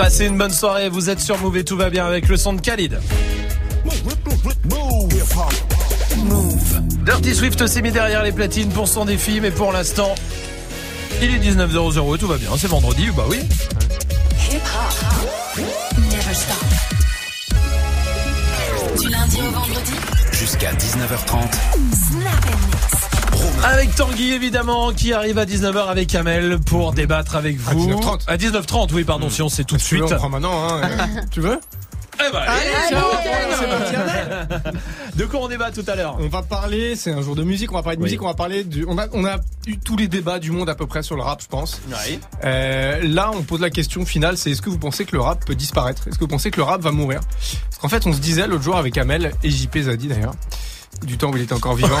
Passez 0.00 0.24
une 0.24 0.38
bonne 0.38 0.50
soirée, 0.50 0.88
vous 0.88 1.10
êtes 1.10 1.20
sur 1.20 1.36
Move 1.36 1.58
et 1.58 1.64
tout 1.64 1.76
va 1.76 1.90
bien 1.90 2.06
avec 2.06 2.26
le 2.28 2.38
son 2.38 2.54
de 2.54 2.60
Khalid. 2.62 2.98
Move. 6.24 6.80
Dirty 7.04 7.34
Swift 7.34 7.66
s'est 7.66 7.82
mis 7.82 7.92
derrière 7.92 8.22
les 8.22 8.32
platines 8.32 8.70
pour 8.70 8.88
son 8.88 9.04
défi, 9.04 9.42
mais 9.42 9.50
pour 9.50 9.72
l'instant, 9.72 10.14
il 11.20 11.34
est 11.34 11.38
19h00 11.38 12.14
et 12.14 12.18
tout 12.18 12.26
va 12.26 12.38
bien. 12.38 12.48
C'est 12.56 12.68
vendredi, 12.68 13.10
bah 13.14 13.26
oui. 13.28 13.40
Hip 14.50 14.62
hop. 14.64 15.66
Never 15.98 16.32
stop. 16.32 16.56
Du 18.98 19.08
lundi 19.10 19.36
au 19.46 19.50
vendredi. 19.50 19.92
Jusqu'à 20.32 20.72
19h30. 20.72 21.52
Snap. 22.08 22.79
Avec 23.62 23.94
Tanguy 23.94 24.32
évidemment 24.32 24.92
qui 24.92 25.12
arrive 25.12 25.38
à 25.38 25.44
19h 25.44 25.86
avec 25.88 26.08
Kamel 26.08 26.58
pour 26.60 26.92
débattre 26.92 27.36
avec 27.36 27.58
vous. 27.58 27.90
19h30. 27.90 28.22
À 28.26 28.36
19h30, 28.36 28.92
oui 28.94 29.04
pardon, 29.04 29.28
si 29.28 29.42
on 29.42 29.48
sait 29.48 29.64
tout 29.64 29.76
de 29.76 29.82
tu 29.82 29.96
veux, 29.98 30.06
suite. 30.06 30.12
on 30.14 30.16
prend 30.18 30.28
maintenant, 30.30 30.66
hein. 30.68 30.80
tu 31.30 31.40
veux 31.40 31.60
Eh 32.14 32.32
ben, 32.32 32.38
Allez, 32.38 32.70
ciao. 32.88 33.02
De 35.16 35.26
quoi 35.26 35.40
on 35.42 35.48
débat 35.48 35.70
tout 35.70 35.84
à 35.86 35.94
l'heure? 35.94 36.16
On 36.18 36.28
va 36.28 36.40
parler, 36.42 36.96
c'est 36.96 37.12
un 37.12 37.20
jour 37.20 37.36
de 37.36 37.42
musique, 37.42 37.70
on 37.72 37.74
va 37.74 37.82
parler 37.82 37.96
de 37.98 38.02
Oui. 38.02 38.06
musique, 38.08 38.22
on 38.22 38.26
va 38.28 38.34
parler 38.34 38.64
du. 38.64 38.86
On 38.88 38.96
a, 38.96 39.06
on 39.12 39.24
a 39.26 39.36
eu 39.66 39.76
tous 39.78 39.96
les 39.96 40.08
débats 40.08 40.38
du 40.38 40.50
monde 40.50 40.70
à 40.70 40.74
peu 40.74 40.86
près 40.86 41.02
sur 41.02 41.16
le 41.16 41.22
rap, 41.22 41.42
je 41.42 41.48
pense. 41.48 41.82
Oui. 41.88 42.18
Euh, 42.44 43.00
là, 43.02 43.30
on 43.34 43.42
pose 43.42 43.60
la 43.60 43.68
question 43.70 44.06
finale, 44.06 44.38
c'est 44.38 44.50
est-ce 44.52 44.62
que 44.62 44.70
vous 44.70 44.78
pensez 44.78 45.04
que 45.04 45.14
le 45.14 45.20
rap 45.20 45.44
peut 45.44 45.54
disparaître? 45.54 46.08
Est-ce 46.08 46.14
que 46.16 46.20
vous 46.24 46.28
pensez 46.28 46.50
que 46.50 46.56
le 46.56 46.62
rap 46.62 46.80
va 46.80 46.92
mourir? 46.92 47.20
Parce 47.68 47.78
qu'en 47.82 47.88
fait, 47.88 48.06
on 48.06 48.12
se 48.14 48.20
disait 48.20 48.46
l'autre 48.46 48.62
jour 48.62 48.76
avec 48.76 48.96
Amel 48.96 49.32
et 49.42 49.50
JP 49.50 49.76
Zadi 49.78 50.06
d'ailleurs, 50.08 50.34
du 51.04 51.16
temps 51.18 51.30
où 51.30 51.36
il 51.36 51.42
était 51.42 51.52
encore 51.54 51.74
vivant. 51.74 51.98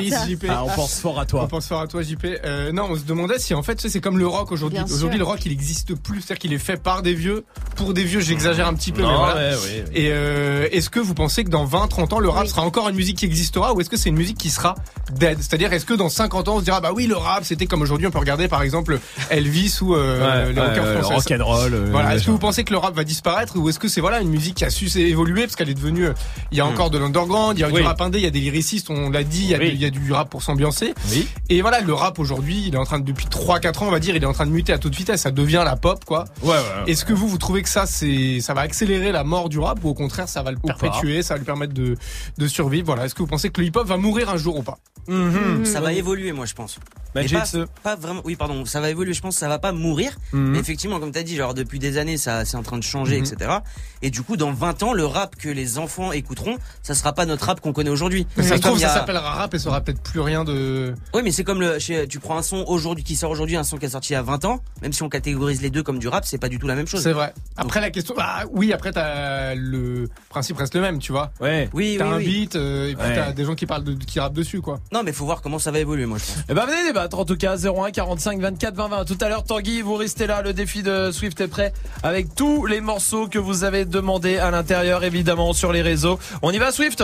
JP. 0.00 0.46
Ah, 0.48 0.64
on 0.64 0.68
pense 0.70 1.00
fort 1.00 1.18
à 1.18 1.22
On 1.22 1.26
toi. 1.26 1.48
pense 1.48 1.66
fort 1.68 1.80
à 1.80 1.86
toi, 1.86 2.02
JP. 2.02 2.24
Euh, 2.44 2.72
non, 2.72 2.86
on 2.90 2.96
se 2.96 3.02
demandait 3.04 3.38
si 3.38 3.54
en 3.54 3.62
fait, 3.62 3.76
tu 3.76 3.82
sais, 3.82 3.88
c'est 3.88 4.00
comme 4.00 4.18
le 4.18 4.26
rock 4.26 4.52
aujourd'hui. 4.52 4.78
Aujourd'hui, 4.90 5.18
le 5.18 5.24
rock, 5.24 5.40
il 5.44 5.52
existe 5.52 5.94
plus. 5.94 6.20
C'est-à-dire 6.20 6.38
qu'il 6.38 6.52
est 6.52 6.58
fait 6.58 6.76
par 6.76 7.02
des 7.02 7.14
vieux, 7.14 7.44
pour 7.76 7.94
des 7.94 8.04
vieux. 8.04 8.20
J'exagère 8.20 8.66
un 8.68 8.74
petit 8.74 8.92
peu, 8.92 9.02
mais 9.02 9.14
voilà. 9.14 9.34
ouais, 9.34 9.40
ouais, 9.50 9.54
ouais. 9.56 9.84
Et 9.94 10.08
euh, 10.10 10.66
est-ce 10.72 10.90
que 10.90 11.00
vous 11.00 11.14
pensez 11.14 11.44
que 11.44 11.50
dans 11.50 11.64
20, 11.64 11.88
30 11.88 12.12
ans, 12.14 12.18
le 12.20 12.28
rap 12.28 12.44
Oui. 12.44 12.48
sera 12.48 12.62
encore 12.62 12.88
une 12.88 12.96
musique 12.96 13.18
qui 13.18 13.24
existera 13.26 13.74
ou 13.74 13.80
est-ce 13.80 13.90
que 13.90 13.96
c'est 13.96 14.08
une 14.08 14.16
musique 14.16 14.38
qui 14.38 14.50
sera 14.50 14.74
dead? 15.12 15.38
C'est-à-dire, 15.40 15.72
est-ce 15.72 15.84
que 15.86 15.94
dans 15.94 16.08
50 16.08 16.48
ans, 16.48 16.56
on 16.56 16.60
se 16.60 16.64
dira, 16.64 16.80
bah 16.80 16.90
oui, 16.94 17.06
le 17.06 17.16
rap, 17.16 17.44
c'était 17.44 17.66
comme 17.66 17.82
aujourd'hui, 17.82 18.06
on 18.06 18.10
peut 18.10 18.18
regarder 18.18 18.48
par 18.48 18.62
exemple 18.62 18.98
Elvis 19.30 19.78
ou 19.82 19.94
euh, 19.94 20.44
Ouais, 20.46 20.52
les 20.52 20.60
ouais, 20.60 20.66
rockers 20.68 20.84
ouais, 20.96 21.02
français. 21.02 21.34
rock'n'roll, 21.36 21.74
euh, 21.74 21.88
Voilà. 21.90 22.14
Est-ce 22.14 22.26
que 22.26 22.30
vous 22.30 22.38
pensez 22.38 22.64
que 22.64 22.72
le 22.72 22.78
rap 22.78 22.94
va 22.94 23.04
disparaître 23.04 23.56
ou 23.56 23.68
est-ce 23.68 23.78
que 23.78 23.88
c'est 23.88 24.00
voilà 24.00 24.20
une 24.20 24.28
musique 24.30 24.54
qui 24.56 24.64
a 24.64 24.70
su 24.70 24.86
évoluer 24.98 25.42
parce 25.42 25.56
qu'elle 25.56 25.70
est 25.70 25.74
devenue, 25.74 26.06
euh, 26.06 26.12
il 26.52 26.58
y 26.58 26.60
a 26.60 26.66
encore 26.66 26.90
de 26.90 26.98
l'underground, 26.98 27.58
il 27.58 27.60
y 27.60 27.64
a 27.64 27.68
Hmm. 27.73 27.73
Oui. 27.74 27.80
du 27.82 27.86
rap 27.86 28.00
indé, 28.00 28.18
il 28.18 28.24
y 28.24 28.26
a 28.26 28.30
des 28.30 28.40
lyricistes, 28.40 28.88
on 28.90 29.10
l'a 29.10 29.24
dit, 29.24 29.42
il 29.44 29.50
y 29.50 29.54
a, 29.54 29.58
Oui. 29.58 29.70
du- 29.70 29.74
il 29.74 29.80
y 29.80 29.84
a 29.84 29.90
du 29.90 30.12
rap 30.12 30.30
pour 30.30 30.42
s'ambiancer. 30.42 30.94
Oui. 31.10 31.28
Et 31.50 31.60
voilà, 31.62 31.80
le 31.80 31.92
rap 31.92 32.18
aujourd'hui, 32.18 32.64
il 32.66 32.74
est 32.74 32.78
en 32.78 32.84
train 32.84 32.98
de, 32.98 33.04
depuis 33.04 33.26
3-4 33.26 33.82
ans, 33.82 33.88
on 33.88 33.90
va 33.90 34.00
dire, 34.00 34.14
il 34.16 34.22
est 34.22 34.26
en 34.26 34.32
train 34.32 34.46
de 34.46 34.50
muter 34.52 34.72
à 34.72 34.78
toute 34.78 34.94
vitesse. 34.94 35.22
Ça 35.22 35.30
devient 35.30 35.62
la 35.64 35.76
pop, 35.76 36.04
quoi. 36.04 36.24
Ouais, 36.42 36.50
ouais. 36.50 36.58
Est-ce 36.86 37.04
que 37.04 37.12
vous, 37.12 37.28
vous 37.28 37.38
trouvez 37.38 37.62
que 37.62 37.68
ça, 37.68 37.86
c'est, 37.86 38.40
ça 38.40 38.54
va 38.54 38.62
accélérer 38.62 39.12
la 39.12 39.24
mort 39.24 39.48
du 39.48 39.58
rap 39.58 39.82
ou 39.84 39.88
au 39.88 39.94
contraire, 39.94 40.28
ça 40.28 40.42
va 40.42 40.50
le 40.52 40.58
perpétuer, 40.58 41.22
ça 41.22 41.34
va 41.34 41.38
lui 41.38 41.44
permettre 41.46 41.74
de, 41.74 41.96
de 42.38 42.46
survivre? 42.48 42.86
Voilà. 42.86 43.04
Est-ce 43.06 43.14
que 43.14 43.20
vous 43.20 43.26
pensez 43.28 43.50
que 43.50 43.60
le 43.60 43.66
hip-hop 43.66 43.86
va 43.86 43.96
mourir 43.96 44.28
un 44.30 44.36
jour 44.36 44.56
ou 44.58 44.62
pas? 44.62 44.78
Mhm. 45.08 45.64
Ça 45.66 45.80
va 45.80 45.92
évoluer, 45.92 46.32
moi, 46.32 46.46
je 46.46 46.54
pense. 46.54 46.78
Mais 47.14 47.22
Magic, 47.22 47.38
pas, 47.84 47.94
vraiment. 47.94 48.22
Oui, 48.24 48.34
pardon. 48.34 48.64
Ça 48.64 48.80
va 48.80 48.90
évoluer. 48.90 49.12
Je 49.12 49.20
pense 49.20 49.34
que 49.36 49.40
ça 49.40 49.46
va 49.48 49.60
pas 49.60 49.70
mourir. 49.70 50.12
Mhm. 50.32 50.50
Mais 50.50 50.58
effectivement, 50.58 50.98
comme 50.98 51.12
t'as 51.12 51.22
dit, 51.22 51.36
genre 51.36 51.54
depuis 51.54 51.78
des 51.78 51.96
années, 51.96 52.16
ça 52.16 52.44
c'est 52.44 52.56
en 52.56 52.62
train 52.64 52.76
de 52.78 52.82
changer, 52.82 53.18
etc. 53.18 53.58
Et 54.02 54.10
du 54.10 54.22
coup, 54.22 54.36
dans 54.36 54.52
20 54.52 54.82
ans, 54.82 54.92
le 54.92 55.06
rap 55.06 55.36
que 55.36 55.48
les 55.48 55.78
enfants 55.78 56.10
écouteront, 56.10 56.56
ça 56.82 56.94
sera 56.94 57.12
pas 57.12 57.24
notre 57.24 57.46
rap 57.46 57.60
qu'on 57.64 57.72
connaît 57.72 57.90
aujourd'hui. 57.90 58.26
Mais 58.36 58.42
ça 58.44 58.56
se 58.56 58.60
trouve, 58.62 58.78
ça 58.78 58.90
a- 58.92 58.94
s'appellera 58.94 59.30
rap 59.30 59.54
et 59.54 59.58
ça 59.58 59.70
aura 59.70 59.80
peut-être 59.80 60.02
plus 60.02 60.20
rien 60.20 60.44
de. 60.44 60.94
Oui, 61.14 61.22
mais 61.24 61.32
c'est 61.32 61.42
comme 61.44 61.60
le. 61.60 61.78
chez- 61.78 62.06
Tu 62.06 62.20
prends 62.20 62.36
un 62.38 62.42
son 62.42 62.62
aujourd'hui 62.68 63.02
qui 63.02 63.16
sort 63.16 63.30
aujourd'hui, 63.30 63.56
un 63.56 63.64
son 63.64 63.78
qui 63.78 63.86
est 63.86 63.90
sorti 63.90 64.12
il 64.12 64.12
y 64.12 64.16
a 64.16 64.22
20 64.22 64.44
ans. 64.44 64.60
Même 64.82 64.92
si 64.92 65.02
on 65.02 65.08
catégorise 65.08 65.62
les 65.62 65.70
deux 65.70 65.82
comme 65.82 65.98
du 65.98 66.06
rap, 66.08 66.24
c'est 66.26 66.38
pas 66.38 66.48
du 66.50 66.58
tout 66.58 66.66
la 66.66 66.74
même 66.74 66.86
chose. 66.86 67.02
C'est 67.02 67.12
vrai. 67.12 67.32
Après, 67.56 67.80
la 67.80 67.90
question, 67.90 68.14
ah, 68.18 68.44
oui, 68.52 68.72
après, 68.72 68.92
t'as 68.92 69.54
le 69.54 70.08
principe 70.28 70.58
reste 70.58 70.74
le 70.74 70.82
même, 70.82 70.98
tu 70.98 71.12
vois. 71.12 71.32
Ouais. 71.40 71.68
Oui, 71.72 71.96
T'as 71.98 72.04
oui, 72.06 72.10
un 72.12 72.16
oui. 72.18 72.24
beat, 72.24 72.56
euh, 72.56 72.90
et 72.90 72.94
puis 72.94 73.08
Ouais. 73.08 73.14
t'as 73.14 73.32
des 73.32 73.44
gens 73.44 73.54
qui 73.54 73.64
parlent 73.66 73.84
de, 73.84 73.94
qui 73.94 74.20
rappent 74.20 74.34
dessus, 74.34 74.60
quoi. 74.60 74.80
Non, 74.92 75.02
mais 75.02 75.12
faut 75.12 75.24
voir 75.24 75.40
comment 75.40 75.58
ça 75.58 75.70
va 75.70 75.78
évoluer, 75.78 76.04
moi, 76.06 76.18
je 76.18 76.24
pense. 76.24 76.44
Eh 76.50 76.54
ben 76.54 76.66
venez 76.66 76.84
débattre 76.84 77.18
en 77.18 77.24
tout 77.24 77.36
cas 77.36 77.56
01 77.56 77.90
45 77.90 78.40
24 78.40 78.74
20 78.76 78.88
20. 78.88 79.04
Tout 79.06 79.18
à 79.22 79.28
l'heure 79.30 79.44
Tanguy, 79.44 79.80
vous 79.80 79.94
restez 79.94 80.26
là, 80.26 80.42
le 80.42 80.52
défi 80.52 80.82
de 80.82 81.10
Swift 81.12 81.40
est 81.40 81.48
prêt 81.48 81.72
avec 82.02 82.34
tous 82.34 82.66
les 82.66 82.80
morceaux 82.82 83.26
que 83.28 83.38
vous 83.38 83.64
avez 83.64 83.84
demandé 83.86 84.36
à 84.38 84.50
l'intérieur 84.50 85.02
évidemment 85.04 85.52
sur 85.52 85.72
les 85.72 85.82
réseaux. 85.82 86.18
On 86.42 86.50
y 86.50 86.58
va 86.58 86.70
Swift? 86.72 87.02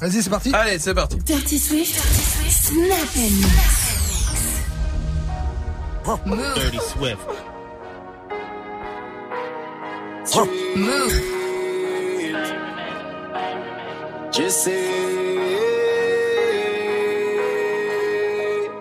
Vas-y, 0.00 0.22
c'est 0.22 0.30
parti. 0.30 0.52
Allez, 0.54 0.78
c'est 0.78 0.94
parti. 0.94 1.16
Dirty 1.16 1.58
Swift. 1.58 2.00
Snap 2.48 3.16
and 3.16 3.34
mix. 3.40 3.98
Dirty 6.54 6.78
Swift. 6.78 7.18
Move. 10.76 11.12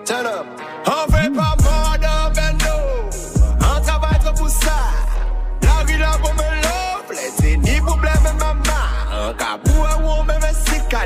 Turn 0.06 0.26
up. 0.26 0.57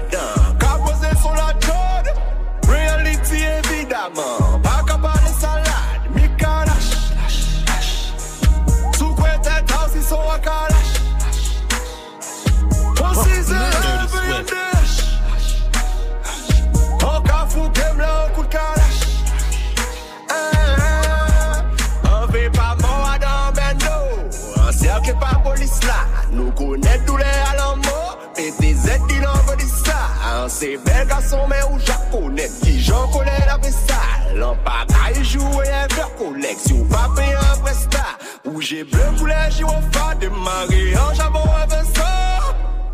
Si 0.10 0.41
mari 40.42 40.94
an 40.94 41.14
javon 41.16 41.48
eve 41.64 41.82
sa 41.94 42.10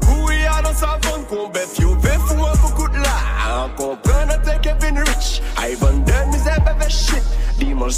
Ou 0.10 0.32
i 0.32 0.40
anan 0.57 0.76
savon 0.76 1.26
kon 1.32 1.52
bef 1.56 1.80
yo 1.80 1.95
ve 2.03 2.15
fou 2.28 2.45
an 2.49 2.57
pou 2.61 2.76
kout 2.82 2.99
la 3.03 3.18
An 3.48 3.76
kompren 3.80 4.34
an 4.34 4.41
te 4.44 4.57
Kevin 4.64 4.99
Rich. 5.07 5.41
A 5.56 5.69
i 5.72 5.76
vanden 5.76 6.32
mize 6.32 6.90
shit. 6.90 7.24
Dimanj 7.60 7.94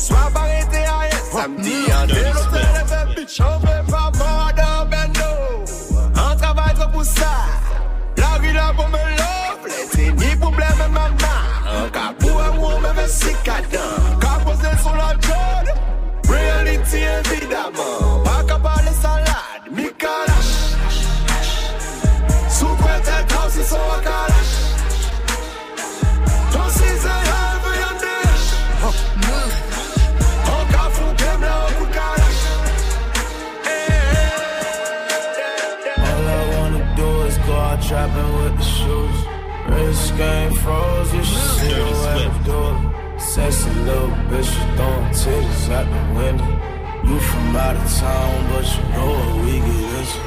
out 47.60 47.76
of 47.76 47.92
town, 48.00 48.48
but 48.52 48.66
you 48.76 48.84
know 48.94 49.12
what 49.20 49.46
we 49.46 49.54
get 49.60 49.90
into. 50.00 50.20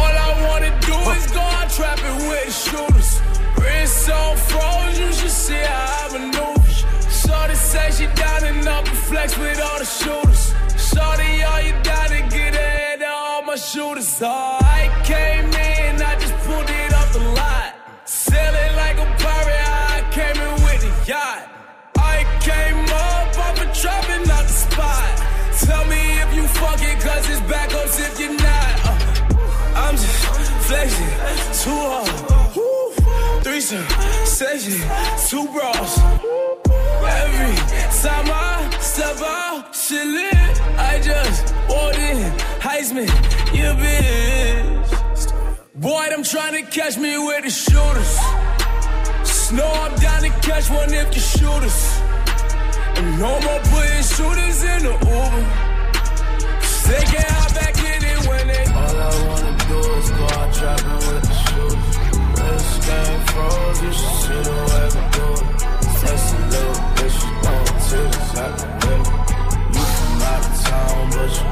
All 0.00 0.14
I 0.28 0.30
wanna 0.46 0.72
do 0.80 0.96
is 1.16 1.26
go 1.30 1.40
out 1.40 1.68
trapping 1.76 2.18
with 2.28 2.50
shooters. 2.64 3.20
Wrist 3.60 4.10
on 4.10 4.36
froze, 4.48 4.98
you 4.98 5.12
should 5.12 5.36
see 5.44 5.62
how 5.72 6.04
I 6.04 6.18
maneuver. 6.18 6.60
Shorty 7.20 7.54
say 7.54 7.90
she 7.96 8.06
down 8.20 8.44
and 8.44 8.66
up 8.66 8.86
two 35.30 35.46
bras. 35.52 35.96
Every 37.22 37.54
time 38.02 38.28
I 38.34 38.68
step 38.80 39.20
out, 39.22 39.72
shit. 39.72 40.34
I 40.76 41.00
just 41.00 41.54
walked 41.68 41.98
in, 41.98 42.32
Heisman, 42.58 43.06
you 43.54 43.70
bitch. 43.82 44.90
Boy, 45.76 46.06
I'm 46.12 46.24
trying 46.24 46.56
to 46.58 46.68
catch 46.68 46.98
me 46.98 47.16
with 47.16 47.44
the 47.44 47.50
shooters. 47.50 48.12
Snow, 49.22 49.70
I'm 49.84 49.94
down 50.00 50.22
to 50.22 50.30
catch 50.48 50.68
one 50.68 50.92
if 50.92 51.14
you 51.14 51.20
shoot 51.20 51.62
us. 51.70 52.00
And 52.96 53.20
no 53.20 53.30
more 53.46 53.60
putting 53.70 54.02
shooters 54.14 54.64
in 54.72 54.82
the 54.82 54.94
Uber. 55.14 55.42
'Cause 56.60 56.82
They 56.88 57.02
get 57.14 57.30
out 57.38 57.54
back 57.54 57.76
in 57.78 58.00
it 58.12 58.20
when 58.26 58.44
they. 58.48 58.64
All 58.80 58.96
I 59.06 59.10
wanna 59.26 59.52
do 59.68 59.78
is 59.94 60.10
go 60.10 60.24
out 60.24 60.52
trapping. 60.54 60.99
Froze, 63.30 63.82
you 63.82 63.92
should 63.92 64.16
see 64.22 64.40
the 64.48 64.56
way 64.68 64.86
we 64.94 65.02
do 65.16 65.26
it. 65.38 65.44
Sexy 66.00 66.38
little 66.52 66.78
bitch, 66.96 67.18
you 67.24 67.32
window. 68.84 69.18
You 69.74 69.84
from 69.96 70.22
out 70.30 70.42
of 70.48 70.54
town, 70.64 71.10
but 71.10 71.30
you 71.38 71.49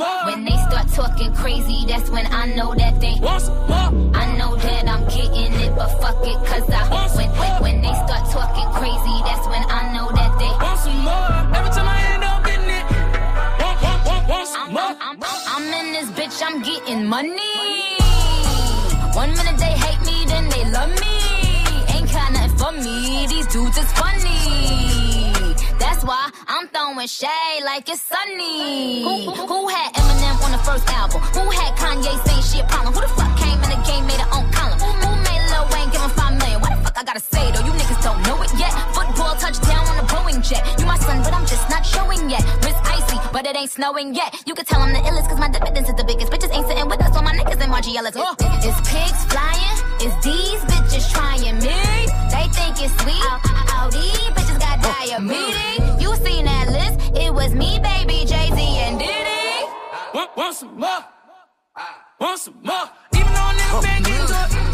more? 0.00 0.24
When 0.24 0.44
they 0.44 0.56
start 0.68 0.88
talking 0.88 1.32
crazy, 1.34 1.84
that's 1.86 2.08
when 2.10 2.26
I 2.32 2.44
know 2.56 2.74
that 2.74 3.00
they 3.00 3.14
want 3.20 3.44
more. 3.68 3.90
I 4.16 4.24
know 4.38 4.56
that 4.56 4.88
I'm 4.88 5.04
getting 5.12 5.52
it, 5.64 5.72
but 5.76 5.88
fuck 6.00 6.20
it, 6.24 6.38
cause 6.48 6.66
I 6.70 6.82
when, 7.16 7.28
when, 7.40 7.52
when 7.64 7.76
they 7.84 7.94
start 8.04 8.24
talking 8.32 8.68
crazy, 8.80 9.16
that's 9.28 9.46
when 9.52 9.64
I 9.68 9.82
know 9.94 10.08
that 10.18 10.32
they 10.40 10.52
want 10.64 10.78
some 10.84 11.00
more. 11.08 11.30
Every 11.56 11.72
time 11.76 11.88
I 11.94 11.98
end 12.14 12.24
up 12.24 12.38
getting 12.48 12.72
it. 12.78 12.86
Want, 13.60 13.76
want, 13.84 14.00
want, 14.08 14.22
want 14.30 14.48
some 14.48 14.68
I'm, 14.68 14.72
more? 14.72 14.94
I'm, 15.06 15.16
I'm, 15.20 15.40
I'm 15.54 15.66
in 15.78 15.86
this 15.96 16.08
bitch, 16.16 16.38
I'm 16.46 16.56
getting 16.62 17.06
money. 17.06 17.54
One 19.14 19.30
minute 19.36 19.58
they 19.64 19.74
hate 19.84 20.02
me, 20.08 20.16
then 20.32 20.48
they 20.48 20.64
love 20.76 20.92
me. 21.04 21.14
Ain't 21.94 22.10
got 22.10 22.32
nothing 22.32 22.56
for 22.56 22.72
me, 22.72 23.26
these 23.28 23.46
dudes 23.48 23.76
is 23.76 23.90
funny. 23.92 24.89
That's 25.90 26.04
why 26.06 26.30
I'm 26.46 26.68
throwing 26.68 27.08
shade 27.08 27.62
like 27.66 27.88
it's 27.90 28.00
sunny. 28.00 29.02
Who, 29.02 29.34
who, 29.34 29.42
who 29.42 29.66
had 29.66 29.90
Eminem 29.98 30.38
on 30.46 30.52
the 30.54 30.62
first 30.62 30.86
album? 30.86 31.18
Who 31.34 31.50
had 31.50 31.74
Kanye 31.74 32.14
saying 32.22 32.46
she 32.46 32.62
a 32.62 32.66
problem? 32.70 32.94
Who 32.94 33.02
the 33.02 33.10
fuck 33.18 33.34
came 33.34 33.58
in 33.58 33.70
the 33.74 33.80
game, 33.82 34.06
made 34.06 34.22
her 34.22 34.30
own 34.30 34.46
column? 34.54 34.78
Who 34.78 35.10
made 35.26 35.42
Lil 35.50 35.66
Wayne 35.74 35.90
give 35.90 35.98
him 35.98 36.14
five 36.14 36.38
million? 36.38 36.62
What 36.62 36.78
the 36.78 36.80
fuck 36.86 36.94
I 36.94 37.02
gotta 37.02 37.18
say 37.18 37.50
though? 37.50 37.66
You 37.66 37.74
niggas 37.74 37.98
don't 38.06 38.22
know 38.22 38.38
it 38.38 38.54
yet. 38.54 38.70
Football 38.94 39.34
touchdown 39.34 39.82
on 39.90 39.98
a 39.98 40.06
Boeing 40.06 40.38
jet. 40.46 40.62
You 40.78 40.86
my 40.86 40.96
son, 40.96 41.26
but 41.26 41.34
I'm 41.34 41.42
just 41.50 41.66
not 41.66 41.82
showing 41.82 42.30
yet. 42.30 42.46
Wrist 42.62 42.78
icy, 42.86 43.18
but 43.34 43.42
it 43.44 43.58
ain't 43.58 43.74
snowing 43.74 44.14
yet. 44.14 44.30
You 44.46 44.54
can 44.54 44.64
tell 44.70 44.78
I'm 44.78 44.94
the 44.94 45.02
illest, 45.02 45.26
cause 45.26 45.42
my 45.42 45.50
dividends 45.50 45.90
is 45.90 45.96
the 45.98 46.06
biggest. 46.06 46.30
Bitches 46.30 46.54
ain't 46.54 46.70
sitting 46.70 46.86
with 46.86 47.02
us, 47.02 47.10
all 47.18 47.26
my 47.26 47.34
niggas 47.34 47.58
and 47.58 47.70
Margie 47.74 47.98
Ellis. 47.98 48.14
Oh, 48.14 48.38
is 48.62 48.78
pigs 48.86 49.26
flying? 49.26 49.76
Is 50.06 50.14
these 50.22 50.62
bitches 50.70 51.10
trying 51.10 51.58
me? 51.58 52.29
They 52.50 52.62
think 52.62 52.82
it's 52.82 53.02
sweet. 53.02 53.22
All, 53.30 53.40
all 53.78 53.90
these 53.90 54.30
bitches 54.34 54.58
got 54.58 54.78
oh. 54.82 54.94
diabetes. 54.98 56.02
You 56.02 56.14
seen 56.16 56.44
that 56.44 56.68
list? 56.68 57.16
It 57.16 57.32
was 57.32 57.54
me, 57.54 57.78
baby, 57.78 58.24
Jay 58.26 58.50
Z, 58.54 58.60
and 58.60 58.98
Diddy. 58.98 59.66
Want, 60.14 60.36
want 60.36 60.56
some 60.56 60.78
more? 60.78 61.04
Ah. 61.76 62.06
Want 62.18 62.38
some 62.38 62.54
more? 62.62 62.90
Even 63.14 63.32
though 63.32 63.40
a 63.40 63.54
nigga 63.54 63.78
oh, 63.78 63.82
been 63.82 64.02
getting 64.02 64.26
to 64.26 64.69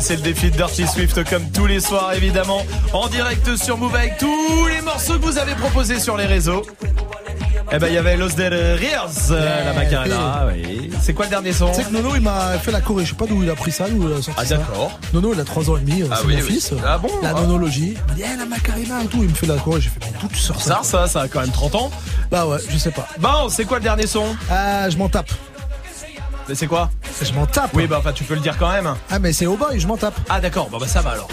c'est 0.00 0.16
le 0.16 0.22
défi 0.22 0.50
de 0.50 0.56
Dirty 0.56 0.86
Swift 0.86 1.22
comme 1.28 1.50
tous 1.50 1.66
les 1.66 1.80
soirs 1.80 2.12
évidemment 2.14 2.64
en 2.92 3.08
direct 3.08 3.56
sur 3.56 3.76
Move 3.76 3.94
avec 3.94 4.18
tous 4.18 4.66
les 4.68 4.80
morceaux 4.80 5.18
que 5.18 5.24
vous 5.24 5.38
avez 5.38 5.54
proposés 5.54 6.00
sur 6.00 6.16
les 6.16 6.26
réseaux. 6.26 6.62
Eh 7.72 7.78
ben, 7.78 7.86
il 7.86 7.94
y 7.94 7.98
avait 7.98 8.16
Los 8.16 8.30
Del 8.30 8.52
Rios, 8.76 9.30
euh, 9.30 9.64
la 9.64 9.72
Macarena. 9.74 10.48
Oui. 10.52 10.90
C'est 11.00 11.14
quoi 11.14 11.26
le 11.26 11.30
dernier 11.30 11.52
son? 11.52 11.68
Tu 11.70 11.76
sais 11.76 11.84
que 11.84 11.92
Nono 11.92 12.16
il 12.16 12.20
m'a 12.22 12.58
fait 12.58 12.72
la 12.72 12.80
choré, 12.80 13.04
je 13.04 13.10
sais 13.10 13.16
pas 13.16 13.26
d'où 13.26 13.44
il 13.44 13.50
a 13.50 13.54
pris 13.54 13.70
ça, 13.70 13.88
d'où 13.88 14.08
il 14.08 14.12
a 14.18 14.22
sorti 14.22 14.32
Ah, 14.36 14.44
d'accord. 14.44 14.98
Nono 15.12 15.32
il 15.34 15.38
a 15.40 15.44
3 15.44 15.70
ans 15.70 15.76
et 15.76 15.80
demi, 15.80 16.02
euh, 16.02 16.06
Ah 16.10 16.16
c'est 16.20 16.26
oui, 16.26 16.36
mon 16.36 16.42
oui. 16.42 16.46
fils. 16.48 16.72
Ah 16.84 16.98
bon 16.98 17.08
La 17.22 17.30
Ah. 17.30 17.32
nonologie. 17.34 17.94
Il 17.96 18.08
m'a 18.08 18.14
dit, 18.14 18.22
eh, 18.34 18.36
la 18.38 18.44
Macarena 18.46 19.02
et 19.04 19.06
tout, 19.06 19.22
il 19.22 19.28
me 19.28 19.34
fait 19.34 19.46
la 19.46 19.54
choré, 19.56 19.80
j'ai 19.80 19.90
fait, 19.90 20.00
mais 20.00 20.12
d'où 20.20 20.26
tu 20.28 20.38
sors 20.38 20.60
ça 20.60 20.80
Ça, 20.82 21.02
ça, 21.02 21.06
ça 21.06 21.20
a 21.22 21.28
quand 21.28 21.40
même 21.42 21.50
30 21.52 21.74
ans. 21.76 21.90
Bah 22.30 22.44
ouais, 22.46 22.58
je 22.68 22.76
sais 22.76 22.90
pas. 22.90 23.06
Bon, 23.18 23.48
c'est 23.48 23.64
quoi 23.64 23.78
le 23.78 23.84
dernier 23.84 24.08
son? 24.08 24.24
Ah, 24.50 24.90
je 24.90 24.96
m'en 24.96 25.08
tape. 25.08 25.30
Mais 26.48 26.56
c'est 26.56 26.66
quoi? 26.66 26.90
Je 27.22 27.34
m'en 27.34 27.46
tape. 27.46 27.70
Oui, 27.74 27.86
bah 27.86 27.96
enfin, 27.98 28.12
tu 28.12 28.24
peux 28.24 28.34
le 28.34 28.40
dire 28.40 28.56
quand 28.58 28.70
même. 28.70 28.94
Ah, 29.10 29.18
mais 29.18 29.32
c'est 29.32 29.46
au 29.46 29.56
boy, 29.56 29.78
je 29.78 29.86
m'en 29.86 29.96
tape. 29.96 30.14
Ah, 30.28 30.40
d'accord, 30.40 30.68
bah, 30.70 30.78
bah 30.80 30.88
ça 30.88 31.02
va 31.02 31.10
alors. 31.10 31.28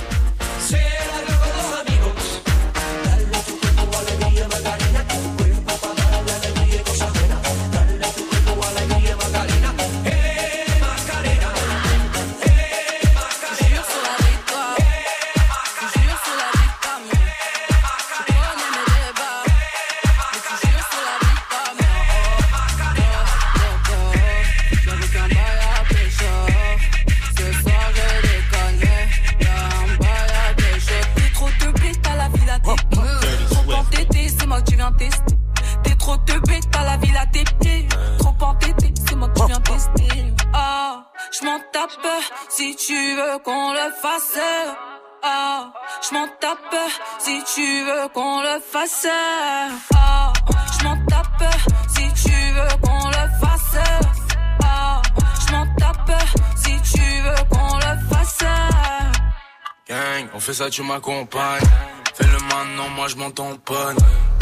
Ça, 60.58 60.72
tu 60.72 60.82
m'accompagnes. 60.82 61.70
Fais-le 62.16 62.40
maintenant, 62.50 62.90
moi 62.96 63.08
je 63.08 63.16
m'en 63.16 63.30
tamponne. 63.30 63.96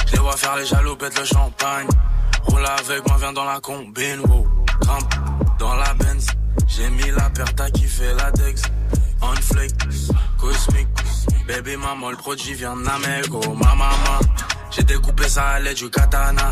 Je 0.08 0.14
les 0.14 0.20
vois 0.20 0.38
faire 0.38 0.56
les 0.56 0.66
jaloux, 0.66 0.96
pète 0.96 1.20
le 1.20 1.26
champagne. 1.26 1.88
Roule 2.44 2.66
avec 2.66 3.06
moi, 3.06 3.18
viens 3.20 3.34
dans 3.34 3.44
la 3.44 3.60
combine, 3.60 4.22
wow. 4.22 4.48
Grimpe 4.80 5.14
dans 5.60 5.76
la 5.76 5.94
Benz. 5.96 6.28
J'ai 6.68 6.90
mis 6.90 7.12
la 7.12 7.30
perte 7.32 7.60
à 7.60 7.70
kiffer 7.70 8.14
la 8.14 8.32
Dex. 8.32 8.62
On 9.22 9.36
flake, 9.36 9.72
cosmique. 10.40 10.88
Baby 11.50 11.76
maman, 11.76 12.12
le 12.12 12.18
produit 12.18 12.54
vient 12.54 12.78
d'Amego. 12.78 13.42
Ma 13.54 13.76
maman, 13.76 14.20
j'ai 14.72 14.84
découpé 14.84 15.28
ça 15.28 15.44
à 15.50 15.60
l'aide 15.60 15.76
du 15.76 15.90
katana. 15.90 16.50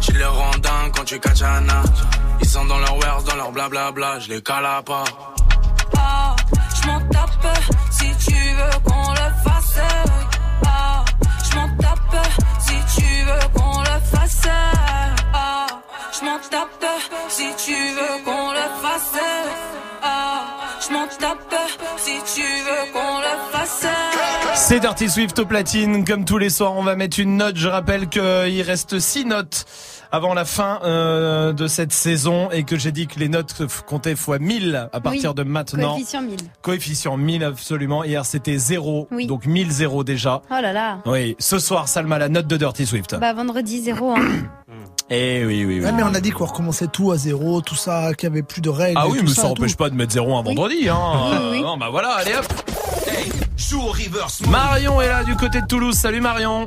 Tu 0.00 0.12
les 0.12 0.24
rends 0.24 0.58
dingues 0.58 0.92
quand 0.94 1.04
tu 1.04 1.18
kachana. 1.18 1.82
Ils 2.40 2.48
sont 2.48 2.64
dans 2.64 2.78
leur 2.78 2.96
wares, 2.96 3.24
dans 3.24 3.34
leur 3.34 3.50
blablabla. 3.50 4.20
Je 4.20 4.28
les 4.28 4.42
cala 4.42 4.82
pas. 4.84 5.04
M'en 6.86 7.00
tape 7.08 7.30
tu 8.24 8.32
veux 8.32 8.78
qu'on 8.84 9.10
le 9.12 9.28
fasse. 9.44 9.78
Ah, 10.66 11.04
je 11.44 11.56
m'en 11.56 11.68
tape 11.76 12.26
si 12.60 13.00
tu 13.00 13.06
veux 13.24 13.48
qu'on 13.54 13.80
le 13.80 14.00
fasse. 14.12 14.46
Ah, 15.32 15.66
je 16.12 16.24
m'en 16.24 16.38
tape 16.38 16.84
si 17.28 17.46
tu 17.64 17.72
veux 17.72 18.24
qu'on 18.24 18.52
le 18.52 18.66
fasse. 18.82 19.20
Ah, 20.02 20.44
je 20.80 20.92
m'en 20.92 21.06
tape 21.06 21.54
si 21.96 22.18
tu 22.34 22.42
veux 22.42 22.92
qu'on 22.92 23.18
le 23.18 23.52
fasse. 23.52 23.86
C'est 24.54 24.80
Dirty 24.80 25.08
Swift 25.08 25.38
au 25.38 25.46
platine. 25.46 26.04
Comme 26.04 26.24
tous 26.24 26.38
les 26.38 26.50
soirs, 26.50 26.74
on 26.74 26.82
va 26.82 26.96
mettre 26.96 27.18
une 27.20 27.36
note. 27.36 27.56
Je 27.56 27.68
rappelle 27.68 28.08
qu'il 28.08 28.62
reste 28.62 28.98
6 28.98 29.24
notes 29.24 29.66
avant 30.12 30.34
la 30.34 30.44
fin 30.44 30.80
euh, 30.84 31.52
de 31.52 31.66
cette 31.66 31.92
saison 31.92 32.50
et 32.50 32.64
que 32.64 32.76
j'ai 32.76 32.92
dit 32.92 33.06
que 33.06 33.18
les 33.18 33.28
notes 33.28 33.62
comptaient 33.86 34.16
fois 34.16 34.38
1000 34.38 34.88
à 34.92 35.00
partir 35.00 35.30
Oui, 35.30 35.34
de 35.36 35.42
maintenant. 35.44 35.92
Coefficient 35.94 36.22
1000. 36.22 36.36
Coefficient 36.62 37.16
1000 37.16 37.44
absolument. 37.44 38.04
Hier 38.04 38.24
c'était 38.26 38.58
0, 38.58 39.08
Oui. 39.10 39.26
donc 39.26 39.46
1000 39.46 39.70
0 39.70 40.04
déjà. 40.04 40.42
Oh 40.50 40.54
là 40.60 40.72
là. 40.72 40.98
Oui, 41.06 41.36
ce 41.38 41.58
soir 41.58 41.88
Salma 41.88 42.18
la 42.18 42.28
note 42.28 42.46
de 42.46 42.56
Dirty 42.56 42.86
Swift. 42.86 43.16
Bah 43.20 43.32
vendredi 43.32 43.80
zéro. 43.82 44.12
Hein. 44.12 44.20
Eh 45.12 45.44
oui 45.44 45.64
oui 45.64 45.80
oui. 45.84 45.90
Mais 45.92 46.04
on 46.04 46.14
a 46.14 46.20
dit 46.20 46.30
qu'on 46.30 46.44
recommençait 46.44 46.86
tout 46.86 47.10
à 47.10 47.16
zéro, 47.16 47.60
tout 47.62 47.74
ça, 47.74 48.14
qu'il 48.14 48.28
y 48.28 48.32
avait 48.32 48.44
plus 48.44 48.60
de 48.60 48.68
règles. 48.70 48.96
Ah 48.96 49.06
et 49.08 49.10
oui, 49.10 49.18
tout 49.18 49.24
mais 49.24 49.30
ça 49.30 49.42
ça 49.42 49.48
et 49.48 49.50
empêche 49.50 49.72
tout. 49.72 49.76
pas 49.78 49.90
de 49.90 49.96
mettre 49.96 50.12
0 50.12 50.36
un 50.36 50.42
vendredi 50.42 50.88
hein. 50.88 50.96
Oui, 51.00 51.32
Euh, 51.36 51.50
oui. 51.50 51.62
Non, 51.62 51.76
bah 51.76 51.88
voilà, 51.90 52.10
allez 52.10 52.32
hop. 52.36 52.46
Marion 54.48 55.00
est 55.00 55.08
là 55.08 55.24
du 55.24 55.34
côté 55.36 55.60
de 55.60 55.66
Toulouse. 55.66 55.96
Salut 55.96 56.20
Marion. 56.20 56.66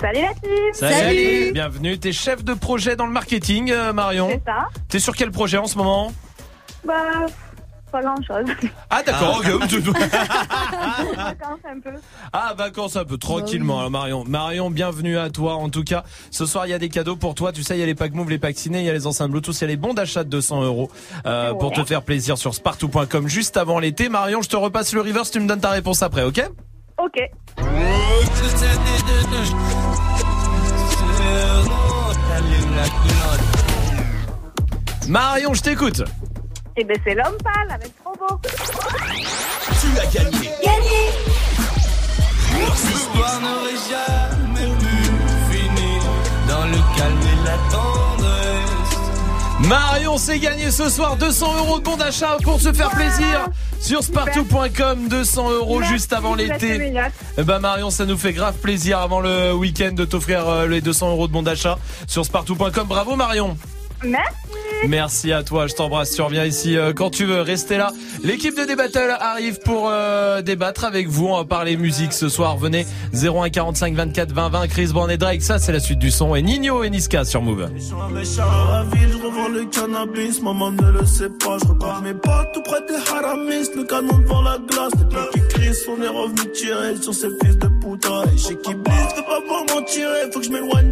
Salut 0.00 0.20
la 0.22 0.34
team 0.34 0.72
Salut. 0.72 1.52
Bienvenue. 1.52 1.98
T'es 1.98 2.12
chef 2.12 2.42
de 2.44 2.54
projet 2.54 2.96
dans 2.96 3.06
le 3.06 3.12
marketing, 3.12 3.70
euh, 3.70 3.92
Marion. 3.92 4.28
C'est 4.30 4.42
ça. 4.44 4.68
T'es 4.88 4.98
sur 4.98 5.14
quel 5.14 5.30
projet 5.30 5.56
en 5.56 5.66
ce 5.66 5.78
moment? 5.78 6.12
Bah, 6.84 6.94
pas 7.92 8.02
grand 8.02 8.16
chose. 8.16 8.44
Ah 8.90 9.02
d'accord. 9.04 9.38
ok. 9.38 9.46
Vacances 11.16 11.60
un 11.64 11.80
peu. 11.80 11.90
ah 12.32 12.54
vacances 12.58 12.96
un 12.96 13.04
peu 13.04 13.18
tranquillement, 13.18 13.78
alors, 13.78 13.90
Marion. 13.92 14.24
Marion, 14.26 14.70
bienvenue 14.70 15.16
à 15.16 15.30
toi. 15.30 15.54
En 15.54 15.68
tout 15.68 15.84
cas, 15.84 16.02
ce 16.32 16.44
soir 16.44 16.66
il 16.66 16.70
y 16.70 16.74
a 16.74 16.78
des 16.78 16.88
cadeaux 16.88 17.14
pour 17.14 17.36
toi. 17.36 17.52
Tu 17.52 17.62
sais, 17.62 17.76
il 17.76 17.80
y 17.80 17.82
a 17.84 17.86
les 17.86 17.94
packs 17.94 18.14
Move, 18.14 18.30
les 18.30 18.38
packs 18.38 18.58
ciné, 18.58 18.80
il 18.80 18.84
y 18.84 18.90
a 18.90 18.92
les 18.92 19.06
enceintes 19.06 19.30
Bluetooth, 19.30 19.56
il 19.56 19.60
y 19.60 19.64
a 19.64 19.68
les 19.68 19.76
bons 19.76 19.94
d'achat 19.94 20.24
de 20.24 20.28
200 20.28 20.64
euros 20.64 20.90
euh, 21.24 21.54
pour 21.54 21.70
te 21.70 21.84
faire 21.84 22.02
plaisir 22.02 22.36
sur 22.36 22.52
spartou.com 22.52 23.28
juste 23.28 23.56
avant 23.56 23.78
l'été. 23.78 24.08
Marion, 24.08 24.42
je 24.42 24.48
te 24.48 24.56
repasse 24.56 24.92
le 24.92 25.00
reverse. 25.00 25.30
Tu 25.30 25.38
me 25.38 25.46
donnes 25.46 25.60
ta 25.60 25.70
réponse 25.70 26.02
après, 26.02 26.24
ok? 26.24 26.42
Ok. 26.98 27.18
Marion, 35.08 35.54
je 35.54 35.62
t'écoute. 35.62 36.02
Et 36.76 36.84
ben 36.84 36.96
c'est 37.04 37.14
l'homme 37.14 37.36
pâle 37.42 37.70
avec 37.70 37.92
trop 38.02 38.14
beau. 38.18 38.40
Tu 39.80 39.98
as 39.98 40.06
gagné. 40.06 40.50
Gagné 40.62 41.02
L'histoire 42.56 43.40
n'aurait 43.40 43.80
jamais 43.90 44.70
pu 44.78 44.94
finir 45.50 46.02
dans 46.48 46.66
le 46.66 46.80
calme 46.96 47.20
et 47.20 47.38
la 47.44 47.56
tendresse. 47.70 48.83
Marion 49.60 50.18
s'est 50.18 50.38
gagné 50.38 50.70
ce 50.70 50.88
soir 50.88 51.16
200 51.16 51.58
euros 51.58 51.78
de 51.78 51.84
bon 51.84 51.96
d'achat 51.96 52.36
pour 52.42 52.60
se 52.60 52.72
faire 52.72 52.90
plaisir 52.90 53.48
sur 53.80 54.02
spartou.com 54.02 55.08
200 55.08 55.50
euros 55.52 55.82
juste 55.82 56.12
avant 56.12 56.34
l'été. 56.34 56.92
Eh 57.38 57.42
ben 57.42 57.60
Marion, 57.60 57.90
ça 57.90 58.04
nous 58.04 58.18
fait 58.18 58.32
grave 58.32 58.56
plaisir 58.56 58.98
avant 58.98 59.20
le 59.20 59.52
week-end 59.54 59.92
de 59.92 60.04
t'offrir 60.04 60.48
euh, 60.48 60.66
les 60.66 60.80
200 60.80 61.10
euros 61.10 61.28
de 61.28 61.32
bon 61.32 61.42
d'achat 61.42 61.78
sur 62.06 62.24
spartou.com. 62.24 62.86
Bravo 62.86 63.16
Marion. 63.16 63.56
Merci. 64.02 64.34
Merci 64.88 65.32
à 65.32 65.42
toi, 65.42 65.66
je 65.66 65.74
t'embrasse. 65.74 66.10
Tu 66.10 66.22
reviens 66.22 66.44
ici 66.44 66.76
euh, 66.76 66.92
quand 66.92 67.10
tu 67.10 67.24
veux. 67.24 67.40
Restez 67.40 67.76
là. 67.76 67.92
L'équipe 68.22 68.56
de 68.56 68.64
Débattle 68.64 69.16
arrive 69.20 69.58
pour 69.60 69.88
euh, 69.88 70.42
débattre 70.42 70.84
avec 70.84 71.08
vous. 71.08 71.26
On 71.26 71.38
va 71.38 71.44
parler 71.44 71.76
musique 71.76 72.12
ce 72.12 72.28
soir. 72.28 72.56
Venez 72.56 72.86
01 73.12 73.50
45 73.50 73.94
24 73.94 74.32
20 74.32 74.48
20. 74.48 74.68
Chris 74.68 74.88
Brown 74.92 75.10
et 75.10 75.16
Drake. 75.16 75.42
Ça, 75.42 75.58
c'est 75.58 75.72
la 75.72 75.80
suite 75.80 75.98
du 75.98 76.10
son. 76.10 76.34
Et 76.34 76.42
Nino 76.42 76.82
et 76.84 76.90
Niska 76.90 77.24
sur 77.24 77.42
Move. 77.42 77.68
on 85.88 86.02
est 86.02 86.08
revenu 86.08 86.52
tirer 86.52 86.96
sur 87.00 87.14
ces 87.14 87.28
fils 87.42 87.58
de 87.58 87.68
putain, 87.68 88.22
et 88.32 88.38
chez 88.38 88.56
qui 88.56 88.74
blisse, 88.74 89.14
pas 89.26 89.74
m'en 89.74 89.82
tirer, 89.82 90.30
faut 90.32 90.40
que 90.40 90.46
je 90.46 90.50
m'éloigne. 90.50 90.90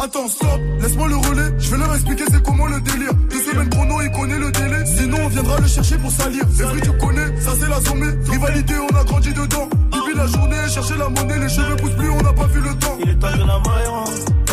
Attends, 0.00 0.28
stop, 0.28 0.60
laisse-moi 0.80 1.08
le 1.08 1.16
relais. 1.16 1.52
Je 1.58 1.70
vais 1.70 1.76
leur 1.76 1.92
expliquer 1.94 2.24
c'est 2.30 2.42
comment 2.42 2.66
le 2.66 2.80
délire. 2.80 3.12
Deux 3.30 3.40
semaines 3.40 3.68
chrono, 3.68 4.00
il 4.00 4.10
connaît 4.12 4.38
le 4.38 4.52
délai. 4.52 4.86
Sinon, 4.86 5.18
on 5.24 5.28
viendra 5.28 5.58
le 5.58 5.66
chercher 5.66 5.98
pour 5.98 6.10
salir. 6.10 6.44
Les 6.56 6.64
fruits, 6.64 6.80
tu 6.82 6.92
connais, 6.92 7.40
ça 7.40 7.50
c'est 7.58 7.68
la 7.68 7.80
sommée. 7.80 8.12
Rivalité, 8.30 8.74
on 8.78 8.96
a 8.96 9.04
grandi 9.04 9.32
dedans. 9.32 9.68
Depuis 9.90 10.14
la 10.16 10.26
journée, 10.26 10.56
chercher 10.68 10.96
la 10.96 11.08
monnaie, 11.08 11.38
les 11.38 11.48
cheveux 11.48 11.76
poussent 11.76 11.96
plus, 11.96 12.10
on 12.10 12.22
n'a 12.22 12.32
pas 12.32 12.46
vu 12.46 12.60
le 12.60 12.74
temps. 12.78 12.96
Il 13.00 13.10
est 13.10 13.14
de 13.14 13.22
la 13.22 13.58
Mayra, 13.58 14.04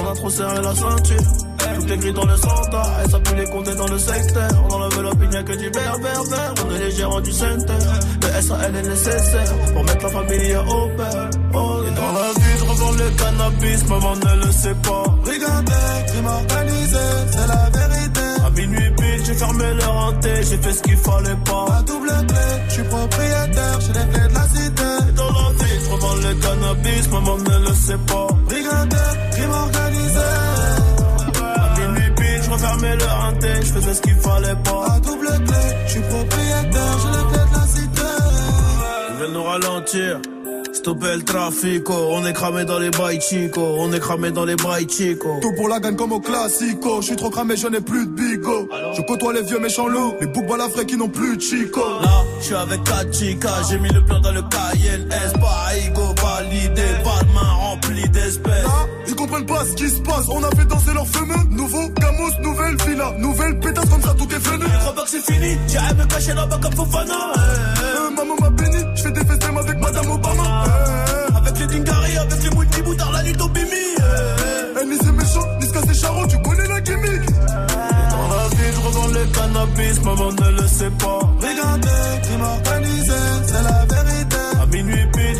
on 0.01 0.11
a 0.11 0.15
trop 0.15 0.29
serré 0.29 0.61
la 0.61 0.75
ceinture. 0.75 1.21
Tout 1.75 1.91
est 1.91 1.97
gris 1.97 2.13
dans 2.13 2.25
le 2.25 2.37
centre, 2.37 2.91
et 3.03 3.09
ça 3.09 3.19
peut 3.19 3.35
les 3.35 3.45
compter 3.45 3.75
dans 3.75 3.87
le 3.87 3.97
secteur. 3.97 4.49
On 4.69 4.73
enlève 4.73 5.01
l'opinion 5.01 5.43
que 5.43 5.53
du 5.53 5.69
vert, 5.69 5.97
vert, 6.01 6.23
vert. 6.23 6.53
On 6.65 6.75
est 6.75 6.79
les 6.79 6.91
gérants 6.91 7.21
du 7.21 7.31
center. 7.31 7.73
Le 8.21 8.41
SAL 8.41 8.75
est 8.75 8.87
nécessaire 8.87 9.53
pour 9.73 9.83
mettre 9.83 10.03
la 10.03 10.09
famille 10.09 10.55
au 10.55 10.87
père. 10.95 11.29
Oh, 11.53 11.81
dans 12.05 12.13
la 12.13 12.31
vie, 12.33 12.57
je 12.59 12.65
revends 12.65 12.91
le 12.91 13.09
cannabis, 13.21 13.89
maman 13.89 14.15
ne 14.15 14.45
le 14.45 14.51
sait 14.51 14.75
pas. 14.75 15.03
Brigandais, 15.23 16.05
crime 16.07 16.27
organisé, 16.27 17.05
c'est 17.31 17.47
la 17.47 17.69
vérité. 17.77 18.27
À 18.45 18.49
minuit 18.51 18.91
pile, 18.97 19.25
j'ai 19.25 19.33
fermé 19.33 19.73
le 19.73 19.85
renté, 19.85 20.29
j'ai 20.49 20.57
fait 20.57 20.73
ce 20.73 20.81
qu'il 20.83 20.97
fallait 20.97 21.41
pas. 21.45 21.65
À 21.77 21.81
double 21.83 22.13
clé, 22.27 22.47
je 22.67 22.73
suis 22.73 22.83
propriétaire, 22.83 23.79
j'ai 23.81 23.93
les 23.99 24.07
clés 24.11 24.27
de 24.29 24.33
la 24.33 24.47
cité. 24.55 24.89
Et 25.09 25.11
dans 25.13 25.31
la 25.39 25.47
vie, 25.59 25.77
je 25.83 25.89
revends 25.91 26.15
le 26.15 26.33
cannabis, 26.43 27.09
maman 27.11 27.37
ne 27.37 27.67
le 27.67 27.73
sait 27.73 28.01
pas. 28.09 28.27
Brigandais, 28.47 29.11
crime 29.31 29.51
organisé. 29.51 29.95
je 33.65 33.73
faisais 33.73 33.93
ce 33.93 34.01
qu'il 34.01 34.15
fallait 34.15 34.55
pas. 34.63 34.85
À 34.93 34.99
double 34.99 35.27
clé, 35.27 35.63
je 35.85 35.91
suis 35.91 36.01
propriétaire, 36.01 36.95
j'ai 37.01 37.11
les 37.17 37.25
clés 37.29 37.45
de 37.49 37.55
la 37.57 37.67
cité. 37.67 38.01
Ils 39.09 39.15
veulent 39.17 39.33
nous 39.33 39.43
ralentir. 39.43 40.34
Stopper 40.85 41.15
le 41.15 41.23
trafic, 41.23 41.89
oh. 41.89 42.09
on 42.11 42.23
est 42.27 42.33
cramé 42.33 42.63
dans 42.63 42.77
les 42.77 42.91
bails 42.91 43.19
chico, 43.19 43.59
on 43.79 43.91
est 43.91 43.99
cramé 43.99 44.29
dans 44.29 44.45
les 44.45 44.55
bails 44.55 44.87
chico. 44.87 45.39
Tout 45.41 45.51
pour 45.55 45.67
la 45.67 45.79
gagne 45.79 45.95
comme 45.95 46.11
au 46.11 46.19
classico. 46.19 47.01
Je 47.01 47.07
suis 47.07 47.15
trop 47.15 47.31
cramé, 47.31 47.57
je 47.57 47.65
n'ai 47.65 47.81
plus 47.81 48.05
de 48.05 48.11
bigo. 48.11 48.69
Je 48.95 49.01
côtoie 49.01 49.33
les 49.33 49.41
vieux 49.41 49.57
méchants 49.57 49.87
loups, 49.87 50.13
les 50.21 50.27
boucs 50.27 50.45
balafrés 50.45 50.85
qui 50.85 50.95
n'ont 50.95 51.09
plus 51.09 51.37
de 51.37 51.41
chico. 51.41 51.81
Là, 52.03 52.23
je 52.39 52.45
suis 52.45 52.53
avec 52.53 52.83
4 52.83 53.11
chicas, 53.11 53.63
j'ai 53.67 53.79
mis 53.79 53.89
le 53.89 54.05
plan 54.05 54.19
dans 54.19 54.31
le 54.31 54.43
Cayenne 54.43 55.09
S, 55.11 55.33
pas 55.33 55.75
ego 55.75 56.13
validé, 56.21 56.83
pas 57.03 57.23
de 57.25 57.33
main 57.33 57.51
remplie 57.51 58.07
d'espèces. 58.09 58.67
Ils 59.15 59.19
comprennent 59.19 59.45
pas 59.45 59.63
ce 59.63 59.73
qui 59.75 59.89
se 59.89 60.01
passe. 60.01 60.25
On 60.27 60.43
a 60.43 60.49
fait 60.57 60.65
danser 60.65 60.93
leurs 60.93 61.07
fameux. 61.07 61.43
Nouveau 61.51 61.87
Gamos, 61.87 62.31
nouvelle 62.41 62.75
villa, 62.85 63.13
nouvelle 63.17 63.57
pétasse 63.61 63.89
comme 63.89 64.01
ça, 64.01 64.13
tout 64.13 64.27
est 64.29 64.49
venu. 64.49 64.65
Je 64.69 64.79
crois 64.79 64.93
pas 64.93 65.03
que 65.03 65.09
c'est 65.09 65.33
fini, 65.33 65.57
j'irai 65.69 65.93
me 65.93 66.05
cacher 66.05 66.33
là-bas 66.33 66.59
comme 66.61 66.73
Fofana. 66.73 67.13
Euh, 67.13 68.09
maman 68.09 68.35
m'a 68.41 68.49
béni, 68.49 68.77
je 68.95 69.01
fais 69.03 69.11
des 69.11 69.23
festins 69.23 69.55
avec 69.55 69.79
Madame 69.79 70.11
Obama. 70.11 70.65
Euh, 70.67 71.37
avec 71.37 71.59
les 71.59 71.67
Dingari, 71.67 72.17
avec 72.17 72.43
les 72.43 72.57
multiboutards, 72.57 73.11
la 73.13 73.23
nuit 73.23 73.41
au 73.41 73.47
bimi. 73.47 73.85
Euh, 74.01 74.85
ni 74.85 74.97
c'est 74.97 75.11
méchant, 75.13 75.47
ni 75.61 75.65
c'est 75.65 75.93
charron, 75.93 76.27
tu 76.27 76.37
connais 76.41 76.67
la 76.67 76.81
gimmick. 76.81 77.25
Dans 77.31 78.27
la 78.35 78.47
vie, 78.49 78.71
je 78.73 78.79
revends 78.85 79.07
le 79.07 79.25
cannabis, 79.27 80.03
maman 80.03 80.31
ne 80.33 80.61
le 80.61 80.67
sait 80.67 80.91
pas. 80.99 81.19
Regardez, 81.39 82.21
crime 82.23 82.41
organisé, 82.41 83.13
c'est 83.47 83.63
la 83.63 83.85
vérité. 83.85 83.94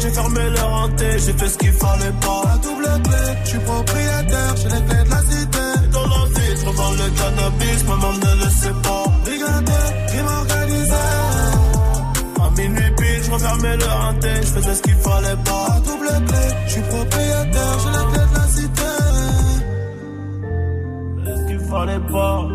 J'ai 0.06 0.12
fermé 0.12 0.50
leur 0.52 0.72
hanté, 0.72 1.06
j'ai 1.18 1.34
fait 1.34 1.48
ce 1.48 1.58
qu'il 1.58 1.72
fallait 1.72 2.14
pas. 2.22 2.42
À 2.54 2.58
double 2.60 2.90
clé, 3.06 3.24
je 3.44 3.50
suis 3.50 3.60
propriétaire, 3.60 4.56
j'ai 4.58 4.70
les 4.70 4.84
clés 4.86 5.04
de 5.04 5.10
la 5.10 5.22
cité. 5.32 5.66
Dans 5.94 6.08
la 6.14 6.26
vie, 6.30 6.54
je 6.60 6.66
revends 6.68 6.92
le 6.92 7.08
cannabis, 7.18 7.84
maman 7.90 8.14
ne 8.14 8.44
le 8.44 8.50
sait 8.52 8.78
pas. 8.84 9.06
Regardez, 9.26 9.86
crime 10.10 10.30
organisé. 10.42 11.06
À 12.40 12.50
minuit 12.56 12.92
pile, 12.98 13.24
je 13.24 13.32
refermais 13.32 13.78
leur 13.78 14.00
hanté, 14.06 14.30
je 14.42 14.48
faisais 14.48 14.76
ce 14.76 14.82
qu'il 14.84 14.94
fallait 14.94 15.42
pas. 15.44 15.66
À 15.74 15.80
double 15.80 16.26
clé, 16.28 16.46
je 16.68 16.72
suis 16.72 16.82
propriétaire, 16.82 17.78
j'ai 17.82 17.90
les 17.98 18.06
clés 18.12 18.28
de 18.30 18.36
la 18.38 18.48
cité. 18.58 18.92
ce 21.36 21.48
qu'il 21.48 21.60
fallait 21.68 22.06
pas. 22.14 22.48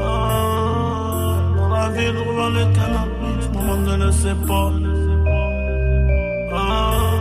Ah, 0.00 1.38
dans 1.56 1.68
la 1.68 1.88
vie, 1.90 2.06
je 2.06 2.18
revends 2.18 2.48
le 2.48 2.64
cannabis, 2.74 3.48
maman 3.54 3.76
ne 3.76 4.04
le 4.04 4.10
sait 4.10 4.38
pas. 4.48 4.72
Ah. 6.60 7.17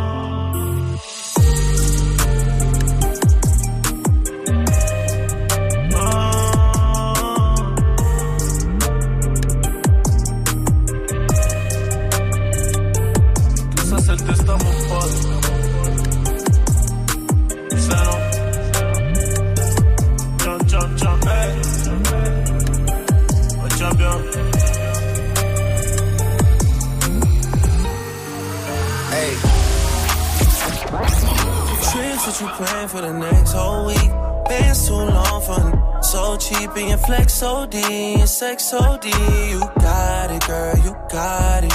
What 32.37 32.59
you 32.59 32.65
plan 32.67 32.87
for 32.87 33.01
the 33.01 33.13
next 33.13 33.53
whole 33.53 33.87
week? 33.87 34.11
Been 34.47 34.75
too 34.75 34.93
long 34.93 35.41
for 35.41 36.03
so 36.03 36.37
cheap 36.37 36.69
and 36.75 36.89
your 36.89 36.99
flex 36.99 37.41
OD 37.41 37.73
and 37.73 38.29
sex 38.29 38.71
OD. 38.71 39.05
You 39.05 39.59
got 39.79 40.29
it, 40.29 40.45
girl, 40.45 40.77
you 40.85 40.95
got 41.09 41.63
it. 41.63 41.73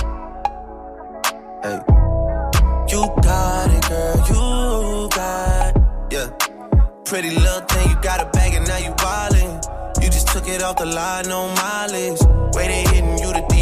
Hey. 1.65 1.81
You 2.95 3.03
got 3.23 3.71
it, 3.75 3.89
girl, 3.89 4.17
you 4.29 5.09
got 5.09 5.75
it. 5.75 5.83
Yeah. 6.13 6.29
Pretty 7.07 7.31
little 7.31 7.63
thing, 7.63 7.91
you 7.91 8.01
got 8.01 8.21
a 8.21 8.31
bag 8.31 8.55
and 8.55 8.65
now 8.65 8.79
you 8.79 8.93
wildin'. 8.93 10.01
You 10.01 10.11
just 10.11 10.29
took 10.29 10.47
it 10.47 10.63
off 10.63 10.77
the 10.77 10.87
line, 10.87 11.27
no 11.27 11.49
mileage. 11.57 12.21
Way 12.55 12.69
they 12.69 12.83
hitting 12.95 13.19
you, 13.19 13.33
the 13.33 13.45
violent. 13.51 13.62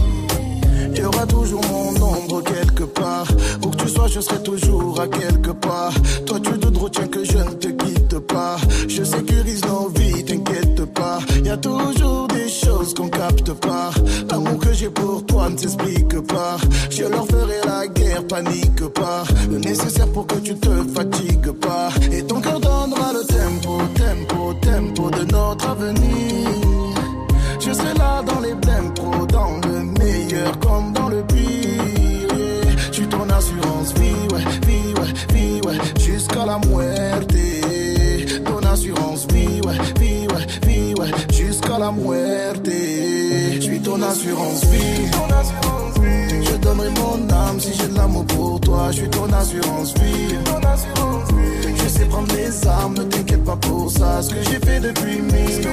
Y 1.01 1.03
aura 1.03 1.25
toujours 1.25 1.61
mon 1.65 1.89
ombre 1.99 2.43
quelque 2.43 2.83
part. 2.83 3.25
Où 3.63 3.69
que 3.71 3.77
tu 3.77 3.89
sois, 3.89 4.07
je 4.07 4.19
serai 4.19 4.43
toujours 4.43 5.01
à 5.01 5.07
quelque 5.07 5.49
part. 5.49 5.93
Toi, 6.27 6.39
tu 6.39 6.51
te 6.59 6.79
retiens 6.79 7.07
que 7.07 7.23
je 7.23 7.37
ne 7.39 7.53
te 7.53 7.69
quitte 7.69 8.19
pas. 8.19 8.57
Je 8.87 9.03
sécurise 9.03 9.65
nos 9.65 9.89
vies, 9.89 10.23
t'inquiète 10.23 10.85
pas. 10.93 11.17
Y 11.43 11.49
a 11.49 11.57
toujours 11.57 12.27
des 12.27 12.47
choses 12.47 12.93
qu'on 12.93 13.09
capte 13.09 13.51
pas. 13.53 13.89
L'amour 14.29 14.59
que 14.59 14.73
j'ai 14.73 14.91
pour 14.91 15.25
toi 15.25 15.49
ne 15.49 15.57
s'explique 15.57 16.19
pas. 16.27 16.57
Je 16.91 17.03
leur 17.05 17.25
ferai 17.25 17.61
la 17.65 17.87
guerre 17.87 18.27
panique 18.27 18.85
pas. 18.93 19.23
Le 19.49 19.57
nécessaire 19.57 20.07
pour 20.09 20.27
que 20.27 20.35
tu 20.35 20.53
te 20.53 20.69
fatigues 20.93 21.51
pas. 21.53 21.89
Et 22.11 22.21
ton 22.21 22.39
cœur 22.41 22.59
donnera 22.59 23.11
le 23.13 23.25
tempo, 23.25 23.81
tempo, 23.95 24.53
tempo 24.61 25.09
de 25.09 25.31
notre 25.31 25.67
avenir. 25.67 26.61
Je 27.59 27.71
serai 27.73 27.93
là 27.95 28.21
dans 28.23 28.39
les 28.39 28.53
blèmes 28.53 28.93
comme 30.59 30.93
dans 30.93 31.09
le 31.09 31.23
pire. 31.23 31.83
yeah. 32.37 32.75
Je 32.87 32.93
suis 32.93 33.07
ton 33.07 33.29
assurance 33.29 33.93
vie, 33.93 34.27
ouais, 34.33 34.43
vie, 34.67 34.93
ouais, 34.99 35.13
vie, 35.33 35.61
ouais, 35.65 35.77
jusqu'à 35.99 36.45
la 36.45 36.59
muerte. 36.59 37.33
Ton 38.45 38.67
assurance 38.67 39.27
vie, 39.31 39.61
ouais, 39.65 39.77
vie, 39.99 40.27
ouais, 40.27 40.67
vie, 40.67 40.93
ouais, 40.99 41.11
jusqu'à 41.33 41.77
la 41.77 41.91
muerte. 41.91 42.65
Je 42.65 43.59
suis 43.61 43.79
ton 43.81 44.01
assurance 44.01 44.65
vie. 44.65 45.07
Je 46.43 46.55
donnerai 46.57 46.89
mon 46.89 47.29
âme 47.33 47.59
si 47.59 47.73
j'ai 47.73 47.87
de 47.87 47.95
l'amour 47.95 48.25
pour 48.25 48.59
toi. 48.59 48.87
Je 48.91 48.97
suis 48.97 49.09
ton 49.09 49.31
assurance 49.31 49.93
vie. 49.95 50.35
Je 51.75 51.87
sais 51.87 52.05
prendre 52.05 52.33
les 52.35 52.67
armes, 52.67 52.93
ne 52.95 53.03
t'inquiète 53.03 53.43
pas 53.43 53.55
pour 53.55 53.89
ça. 53.91 54.21
Ce 54.21 54.29
que 54.29 54.43
j'ai 54.49 54.59
fait 54.59 54.79
depuis 54.79 55.21
mille. 55.21 55.67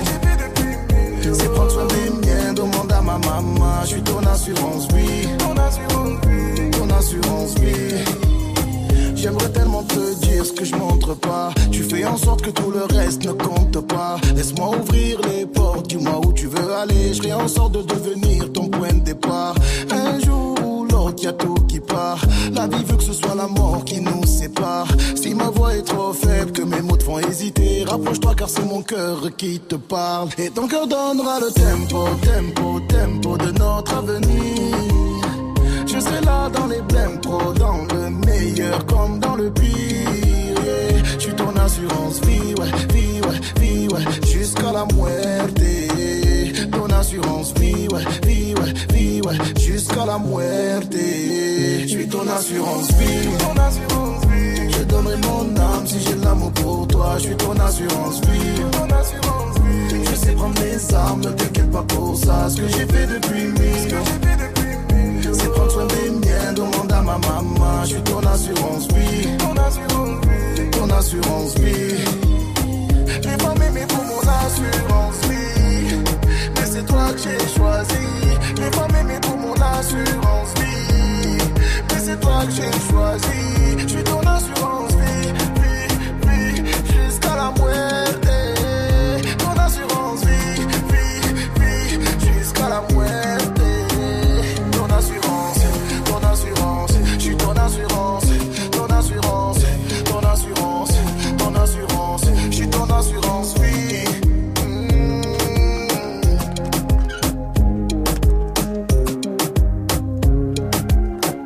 C'est 1.31 1.53
prendre 1.53 1.71
soin 1.71 1.87
des 1.87 2.27
miens, 2.27 2.53
demande 2.55 2.88
ma 3.09 3.19
maman. 3.19 3.83
Je 3.83 3.89
suis 3.89 4.03
ton 4.03 4.21
assurance 4.21 4.89
vie. 4.93 5.29
Ton 5.39 6.91
assurance 6.91 7.55
vie. 7.55 7.95
J'aimerais 9.15 9.49
tellement 9.51 9.83
te 9.83 10.15
dire 10.27 10.45
ce 10.45 10.53
que 10.53 10.65
je 10.65 10.75
montre 10.77 11.15
pas. 11.15 11.51
Tu 11.73 11.83
fais 11.83 12.05
en 12.05 12.17
sorte 12.17 12.43
que 12.43 12.51
tout 12.51 12.71
le 12.71 12.85
reste 12.97 13.25
ne 13.25 13.33
compte 13.33 13.81
pas. 13.81 14.17
Laisse-moi 14.37 14.71
ouvrir 14.81 15.21
les 15.31 15.47
portes, 15.47 15.89
dis-moi 15.89 16.21
où 16.25 16.33
tu 16.33 16.47
veux 16.47 16.73
aller. 16.73 17.15
Je 17.15 17.23
ferai 17.23 17.33
en 17.33 17.49
sorte 17.49 17.73
de 17.73 17.83
devenir 17.83 18.53
ton 18.53 18.69
point 18.69 18.93
de 18.93 19.01
départ. 19.01 19.55
Un 19.91 20.21
jour 20.21 20.55
ou 20.65 20.85
l'autre, 20.85 21.23
y 21.23 21.27
a 21.27 21.33
tout 21.33 21.58
La 22.53 22.67
vie 22.67 22.85
veut 22.85 22.97
que 22.97 23.03
ce 23.03 23.13
soit 23.13 23.35
la 23.35 23.47
mort 23.47 23.85
qui 23.85 24.01
nous 24.01 24.25
sépare. 24.27 24.89
Si 25.15 25.35
ma 25.35 25.49
voix 25.51 25.75
est 25.75 25.83
trop 25.83 26.13
faible, 26.13 26.53
que 26.53 26.63
mes 26.63 26.81
mots 26.83 26.97
te 26.97 27.05
font 27.05 27.19
hésiter, 27.19 27.85
rapproche-toi 27.87 28.35
car 28.35 28.49
c'est 28.49 28.65
mon 28.65 28.83
cœur 28.83 29.31
qui 29.37 29.61
te 29.61 29.77
parle. 29.77 30.29
Et 30.39 30.51
ton 30.51 30.67
cœur 30.69 30.87
donnera 30.87 31.41
le 31.41 31.51
tempo, 31.51 32.09
tempo, 32.23 32.81
tempo 32.89 33.37
de 33.37 33.51
notre 33.59 33.95
avenir. 33.95 34.77
Je 35.87 35.99
serai 35.99 36.21
là 36.25 36.49
dans 36.51 36.67
les 36.67 36.81
blèmes 36.83 37.21
pro, 37.21 37.53
dans 37.53 37.85
le 37.95 38.11
meilleur 38.27 38.85
comme 38.87 39.19
dans 39.19 39.37
le 39.37 39.51
pire. 39.51 39.69
Je 41.15 41.19
suis 41.19 41.35
ton 41.35 41.55
assurance 41.57 42.21
vie, 42.27 42.55
ouais, 42.59 42.73
vie, 42.93 43.21
ouais, 43.23 43.61
vie, 43.61 43.89
ouais, 43.89 44.05
jusqu'à 44.27 44.73
la 44.73 44.85
muerte. 44.95 45.88
Assurance 47.09 47.55
vie, 47.55 47.89
ouais, 47.91 48.05
vie, 48.27 48.55
vie, 48.93 49.23
jusqu'à 49.59 50.05
la 50.05 50.19
muerte. 50.19 50.93
Je 50.93 51.87
suis 51.87 52.07
ton 52.07 52.29
assurance 52.29 52.93
vie. 52.99 53.31
Je 54.69 54.85
donnerai 54.85 55.17
mon 55.17 55.57
âme 55.57 55.87
si 55.87 56.01
j'ai 56.01 56.17
l'amour 56.17 56.53
pour 56.53 56.87
toi. 56.89 57.15
Je 57.17 57.23
suis 57.23 57.37
ton 57.37 57.59
assurance 57.59 58.21
vie. 58.21 58.61
Je 60.05 60.15
sais 60.17 60.33
prendre 60.33 60.61
les 60.61 60.95
armes, 60.95 61.21
ne 61.21 61.31
t'inquiète 61.31 61.71
pas 61.71 61.83
pour 61.85 62.15
ça. 62.15 62.51
Ce 62.51 62.57
que 62.61 62.69
j'ai 62.69 62.87
fait 62.87 63.07
depuis 63.07 63.45
mille. 63.45 63.95
C'est 65.33 65.51
prendre 65.51 65.71
soin 65.71 65.87
des 65.87 66.11
miens, 66.11 66.53
demande 66.55 66.93
à 66.93 67.01
ma 67.01 67.17
maman. 67.17 67.85
Je 67.85 67.89
suis 67.89 68.03
ton 68.03 68.19
assurance 68.19 68.87
vie. 68.89 69.29
Ton 70.73 70.91
assurance 70.91 71.55
vie. 71.55 72.05
J'ai 73.23 73.37
pas 73.39 73.55
m'aimé 73.55 73.87
pour 73.89 74.05
mon 74.05 74.21
assurance 74.21 75.28
toi 76.89 77.13
que 77.13 77.19
j'ai 77.19 77.39
choisi. 77.57 78.07
J'ai 78.57 78.71
pas 78.71 78.89
m'aimé 78.93 79.19
pour 79.23 79.37
mon 79.37 79.55
assurance 79.55 80.55
vie. 80.59 81.39
Mais 81.89 82.01
c'est 82.01 82.21
toi 82.21 82.45
que 82.47 82.53
j'ai 82.53 82.73
choisi. 82.91 83.79
Je 83.79 83.89
suis 83.89 84.05
ton 84.05 84.21
assurance 84.21 84.93
vie. 84.93 85.33
Vie, 85.61 86.63
vie, 86.63 86.73
jusqu'à 86.93 87.37
la 87.37 87.53
muerte. 87.61 88.08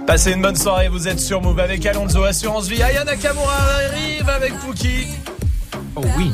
Passez 0.06 0.32
une 0.32 0.42
bonne 0.42 0.56
soirée, 0.56 0.88
vous 0.88 1.08
êtes 1.08 1.20
sur 1.20 1.40
Move 1.40 1.60
avec 1.60 1.86
Alonso 1.86 2.22
Assurance 2.24 2.66
Vie. 2.66 2.82
Aya 2.82 3.04
Nakamura 3.04 3.56
arrive 3.86 4.28
avec 4.28 4.52
Fouki. 4.54 5.06
Oh 5.96 6.02
oui. 6.16 6.32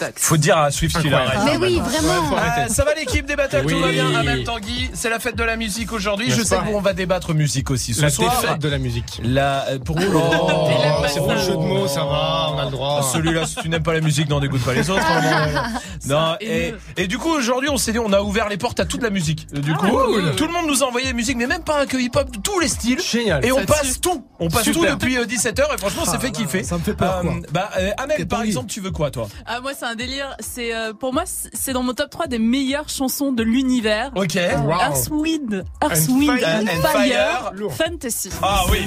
Ah. 0.00 0.06
Faut 0.16 0.36
dire 0.36 0.56
à 0.58 0.70
Swift 0.70 1.00
qu'il 1.00 1.12
arrête. 1.14 1.38
Mais 1.44 1.56
oui, 1.56 1.80
vraiment. 1.80 2.36
Euh, 2.36 2.68
ça 2.68 2.84
va 2.84 2.94
l'équipe 2.94 3.26
des 3.26 3.36
battles, 3.36 3.64
tout 3.66 3.78
va 3.78 3.88
bien. 3.88 4.14
Ahmed 4.14 4.44
Tanguy, 4.44 4.90
c'est 4.94 5.10
la 5.10 5.18
fête 5.18 5.36
de 5.36 5.44
la 5.44 5.56
musique 5.56 5.92
aujourd'hui. 5.92 6.30
Je 6.30 6.42
sais 6.42 6.56
pas 6.56 6.62
que 6.62 6.68
vous, 6.68 6.76
on 6.76 6.80
va 6.80 6.92
débattre 6.92 7.34
musique 7.34 7.70
aussi 7.70 7.94
ce 7.94 8.02
La 8.02 8.10
soir. 8.10 8.40
défaite 8.40 8.58
de 8.58 8.68
la 8.68 8.78
musique. 8.78 9.20
La, 9.22 9.68
euh, 9.68 9.78
pour 9.78 9.96
Oh, 9.98 11.04
c'est 11.08 11.20
le 11.20 11.38
jeu 11.38 11.52
de 11.52 11.56
mots, 11.56 11.86
ça 11.88 12.00
va, 12.04 12.50
on 12.54 12.58
a 12.58 12.64
le 12.66 12.70
droit. 12.70 13.02
Celui-là, 13.12 13.46
si 13.46 13.56
tu 13.56 13.68
n'aimes 13.68 13.82
pas 13.82 13.92
la 13.94 14.00
musique, 14.00 14.28
n'en 14.28 14.40
dégoûte 14.40 14.62
pas 14.64 14.74
les 14.74 14.90
autres. 14.90 15.02
hein. 15.06 15.64
non, 16.06 16.36
et, 16.40 16.74
et 16.96 17.06
du 17.06 17.18
coup, 17.18 17.30
aujourd'hui, 17.30 17.68
on 17.70 17.76
s'est 17.76 17.92
dit, 17.92 17.98
on 17.98 18.12
a 18.12 18.20
ouvert 18.20 18.48
les 18.48 18.56
portes 18.56 18.80
à 18.80 18.84
toute 18.84 19.02
la 19.02 19.10
musique. 19.10 19.46
Euh, 19.56 19.60
Du 19.60 19.74
coup, 19.74 19.86
cool. 19.88 20.34
tout 20.36 20.46
le 20.46 20.52
monde 20.52 20.66
nous 20.66 20.82
a 20.82 20.86
envoyé 20.86 21.06
la 21.08 21.12
musique, 21.12 21.36
mais 21.36 21.46
même 21.46 21.62
pas 21.64 21.86
que 21.86 21.96
hip-hop, 21.96 22.28
tous 22.42 22.60
les 22.60 22.68
styles. 22.68 23.00
Génial. 23.00 23.44
Et 23.44 23.52
on 23.52 23.64
passe 23.64 24.00
tout. 24.00 24.24
On 24.38 24.48
passe 24.48 24.64
Super. 24.64 24.82
tout 24.82 24.86
depuis 25.06 25.16
17h 25.16 25.62
et 25.74 25.78
franchement, 25.78 26.04
ça 26.04 26.18
fait 26.18 26.30
kiffer. 26.30 26.62
Ça 26.62 26.76
me 26.78 26.82
fait 26.82 26.94
peur, 26.94 27.22
bah, 27.52 27.70
euh, 27.78 27.90
Amel, 27.98 28.26
par 28.26 28.42
exemple, 28.42 28.68
tu 28.70 28.80
veux 28.80 28.90
quoi, 28.90 29.10
toi? 29.10 29.28
Ah, 29.46 29.60
moi, 29.60 29.72
c'est 29.84 29.90
un 29.90 29.94
délire. 29.96 30.34
C'est 30.40 30.74
euh, 30.74 30.92
pour 30.94 31.12
moi, 31.12 31.24
c'est 31.26 31.72
dans 31.72 31.82
mon 31.82 31.92
top 31.94 32.10
3 32.10 32.26
des 32.26 32.38
meilleures 32.38 32.88
chansons 32.88 33.32
de 33.32 33.42
l'univers. 33.42 34.10
Ok. 34.14 34.36
Earth, 34.36 35.08
Wow. 35.10 35.20
Wind, 35.22 35.64
Earth, 35.82 36.08
Wind 36.08 36.38
Fire. 36.40 36.56
and, 36.60 36.66
And 36.68 36.82
Fire, 36.82 37.52
Fire. 37.56 37.70
Fantasy. 37.72 38.30
Ah 38.42 38.62
oui. 38.70 38.86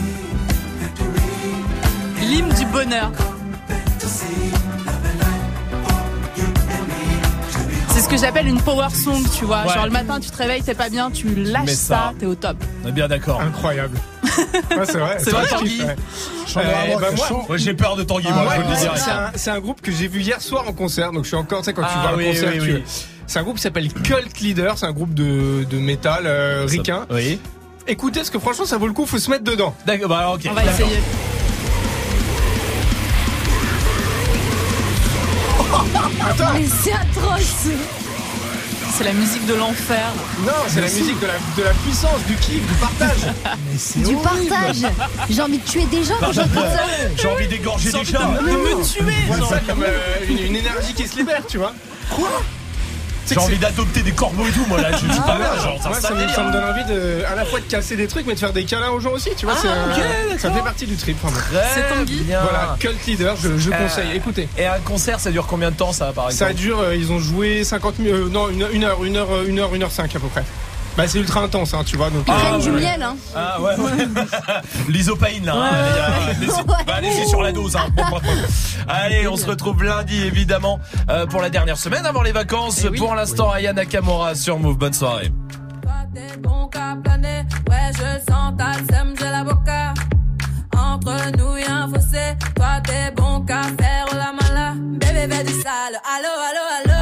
L'hymne 2.22 2.50
du 2.54 2.66
bonheur. 2.66 3.12
Ce 8.08 8.12
que 8.14 8.18
j'appelle 8.18 8.48
une 8.48 8.62
power 8.62 8.88
song, 8.90 9.22
tu 9.38 9.44
vois. 9.46 9.64
Ouais. 9.66 9.74
Genre 9.74 9.86
le 9.86 9.92
matin, 9.92 10.18
tu 10.20 10.30
te 10.30 10.38
réveilles, 10.38 10.64
t'es 10.64 10.74
pas 10.74 10.90
bien, 10.90 11.12
tu 11.12 11.28
lâches 11.36 11.64
Mais 11.66 11.74
ça, 11.76 11.96
ça. 11.96 12.14
t'es 12.18 12.26
au 12.26 12.36
top. 12.36 12.56
On 12.86 12.88
est 12.88 12.92
bien 12.94 13.08
d'accord. 13.10 13.42
Incroyable. 13.42 13.98
Ouais, 14.24 14.86
c'est 14.86 14.98
vrai. 14.98 15.18
C'est 15.20 15.32
vrai, 15.32 15.46
Tanguy 15.48 15.82
ouais. 15.82 15.96
Euh, 16.58 16.62
vraiment 16.96 17.00
bah, 17.00 17.08
moi, 17.50 17.58
j'ai 17.58 17.74
peur 17.74 17.96
de 17.98 18.04
Tanguy, 18.04 18.32
moi, 18.32 18.48
Ouais, 18.48 18.58
le 18.60 18.64
dis 18.64 18.80
c'est 18.96 19.12
un, 19.12 19.32
c'est 19.36 19.50
un 19.52 19.60
groupe 19.60 19.82
que 19.82 19.92
j'ai 19.92 20.08
vu 20.08 20.22
hier 20.22 20.42
soir 20.42 20.64
en 20.68 20.74
concert, 20.74 21.12
donc 21.12 21.24
je 21.24 21.28
suis 21.30 21.36
encore, 21.38 21.60
tu 21.60 21.66
sais, 21.66 21.74
quand 21.74 21.82
tu 21.84 21.90
Ah 21.92 22.12
vas 22.12 22.16
oui, 22.18 22.28
en 22.28 22.32
concert, 22.32 22.50
oui, 22.54 22.60
tu- 22.64 22.74
oui. 22.76 22.84
c'est 23.28 23.40
un 23.40 23.44
groupe 23.44 23.56
qui 23.58 23.62
s'appelle 23.62 23.92
Cult 23.92 24.40
Leader, 24.40 24.78
c'est 24.78 24.86
un 24.86 24.92
groupe 24.94 25.14
de, 25.14 25.66
de 25.70 25.78
métal 25.78 26.24
euh, 26.26 26.66
ricain. 26.68 27.06
Oui. 27.12 27.40
Écoutez, 27.88 28.20
parce 28.20 28.30
que 28.30 28.40
franchement, 28.40 28.66
ça 28.66 28.78
vaut 28.78 28.88
le 28.88 28.94
coup, 28.94 29.06
faut 29.06 29.18
se 29.20 29.30
mettre 29.30 29.44
dedans. 29.44 29.76
D'accord, 29.86 30.10
bah, 30.10 30.32
ok. 30.34 30.42
On 30.50 30.54
va 30.54 30.64
D'accord. 30.64 30.88
Mais 36.54 36.66
c'est 36.84 36.94
atroce. 36.94 37.68
C'est 38.98 39.04
la 39.04 39.14
musique 39.14 39.46
de 39.46 39.54
l'enfer. 39.54 40.12
Non, 40.46 40.52
c'est 40.68 40.82
la 40.82 40.88
musique 40.88 41.20
de 41.20 41.28
la, 41.28 41.34
de 41.56 41.64
la 41.64 41.74
puissance, 41.86 42.20
du 42.28 42.36
kiff, 42.36 42.66
du 42.66 42.74
partage. 42.76 43.18
Mais 43.72 43.78
c'est 43.78 44.00
Du 44.00 44.16
horrible. 44.16 44.50
partage. 44.50 44.78
J'ai 45.30 45.42
envie 45.42 45.60
de 45.60 45.64
tuer 45.64 45.86
des 45.86 46.04
gens 46.04 46.16
quand 46.20 46.32
j'entends 46.32 46.62
ça. 46.62 46.84
J'ai 47.16 47.28
envie 47.28 47.48
d'égorger 47.48 47.92
des 47.92 48.04
chats. 48.06 48.20
De 48.42 48.52
me 48.52 48.84
tuer. 48.84 49.14
Voilà 49.28 49.40
genre. 49.44 49.50
ça 49.50 49.60
comme 49.68 49.84
euh, 49.84 50.26
une, 50.28 50.40
une 50.40 50.56
énergie 50.56 50.94
qui 50.94 51.08
se 51.08 51.16
libère, 51.18 51.46
tu 51.48 51.58
vois. 51.60 51.74
Quoi? 52.10 52.30
J'ai 53.30 53.38
envie 53.40 53.58
d'adopter 53.58 54.02
des 54.02 54.12
corbeaux 54.12 54.46
et 54.48 54.52
tout, 54.52 54.66
moi 54.68 54.80
là, 54.82 54.92
je 54.92 54.98
suis 54.98 55.08
pas 55.22 55.38
là, 55.38 55.56
genre, 55.62 55.82
ça, 55.82 55.90
Ouais, 55.90 55.96
ça 55.96 56.02
ça, 56.02 56.14
me 56.14 56.20
ça 56.20 56.26
délire. 56.28 56.52
donne 56.52 56.64
envie 56.64 56.86
de, 56.86 57.24
à 57.32 57.36
la 57.36 57.46
fois 57.46 57.60
de 57.60 57.66
casser 57.66 57.96
des 57.96 58.08
trucs, 58.08 58.26
mais 58.26 58.34
de 58.36 58.40
faire 58.40 58.54
des 58.54 58.64
câlins 58.66 58.90
aux 58.90 59.00
gens 59.00 59.12
aussi, 59.12 59.30
tu 59.38 59.46
vois. 59.46 59.56
Ah, 59.58 60.38
ça 60.38 60.52
fait 60.52 60.62
partie 60.62 60.86
du 60.86 60.96
trip. 60.96 61.18
C'est 61.74 61.94
Tanguy. 61.94 62.24
Voilà, 62.28 62.76
Cult 62.80 63.06
Leader, 63.06 63.36
je, 63.42 63.58
je 63.58 63.70
Euh, 63.72 63.74
conseille. 63.78 64.16
Écoutez. 64.16 64.48
Et 64.58 64.66
un 64.66 64.80
concert, 64.80 65.20
ça 65.20 65.32
dure 65.32 65.46
combien 65.48 65.72
de 65.72 65.76
temps, 65.76 65.92
ça, 65.94 66.12
par 66.14 66.32
Ça 66.32 66.52
exemple? 66.52 66.54
dure, 66.56 66.80
euh, 66.80 66.96
ils 66.96 67.12
ont 67.12 67.20
joué 67.20 67.64
50 67.64 68.00
minutes, 68.00 68.14
euh, 68.14 68.30
non, 68.30 68.50
une, 68.50 68.66
une 68.72 68.84
heure, 68.84 69.04
une 69.04 69.16
heure, 69.18 69.44
une 69.46 69.60
heure, 69.60 69.74
une 69.76 69.84
heure 69.84 69.92
cinq 69.92 70.16
à 70.16 70.20
peu 70.20 70.28
près. 70.28 70.44
Bah, 70.98 71.04
c'est 71.08 71.20
ultra 71.20 71.42
intense, 71.42 71.74
hein, 71.76 71.84
tu 71.86 71.96
vois. 71.96 72.10
Donc, 72.10 72.26
Ils 72.28 72.32
euh, 72.34 72.36
prennent 72.38 72.60
du 72.60 72.72
ouais. 72.72 72.80
miel, 72.82 73.04
hein. 73.04 73.16
Ah 73.36 73.62
ouais, 73.62 73.76
ouais. 73.78 74.08
L'isopaïne 74.90 75.46
là. 75.46 75.54
hein, 75.56 75.70
les 75.72 75.96
gars. 75.96 76.40
Laissez- 76.48 76.64
bah, 76.64 76.78
Allez-y 76.96 77.28
sur 77.30 77.42
la 77.44 77.52
dose. 77.52 77.76
Hein. 77.76 77.88
Bon, 77.96 78.04
bon, 78.10 78.18
bon. 78.18 78.32
Allez, 78.88 79.28
on 79.28 79.38
se 79.38 79.46
retrouve 79.46 79.84
lundi 79.84 80.20
évidemment 80.24 80.80
euh, 81.10 81.28
pour 81.28 81.42
la 81.42 81.50
dernière 81.52 81.78
semaine 81.78 82.06
avant 82.06 82.24
les 82.24 82.32
vacances. 82.32 82.82
Eh 82.84 82.90
oui. 82.90 82.98
Pour 82.98 83.14
l'instant, 83.14 83.52
Aya 83.52 83.74
Nakamura 83.74 84.34
sur 84.36 84.58
Move. 84.58 84.78
Bonne 84.78 84.94
soirée. 84.94 85.32
Toi 85.84 85.92
t'es 86.14 86.38
bon 86.40 86.68
qu'à 86.68 86.96
planer, 87.04 87.44
ouais 87.70 87.92
je 87.94 88.32
sens 88.32 88.54
ta 88.58 88.74
sème, 88.94 89.14
j'ai 89.20 89.26
la 89.30 89.44
boca. 89.44 89.94
Entre 90.76 91.38
nous 91.38 91.58
y'a 91.58 91.76
un 91.84 91.88
fossé, 91.90 92.36
toi 92.56 92.80
t'es 92.84 93.12
bon 93.16 93.42
qu'à 93.42 93.62
faire 93.64 94.08
la 94.14 94.32
mala. 94.34 94.74
Bébé 94.78 95.34
fais 95.36 95.44
du 95.44 95.54
sale, 95.54 96.00
allo 96.16 96.34
allo 96.50 96.64
allo, 96.78 96.82
million 96.82 96.86
de 96.86 96.90
dollars. 96.90 96.97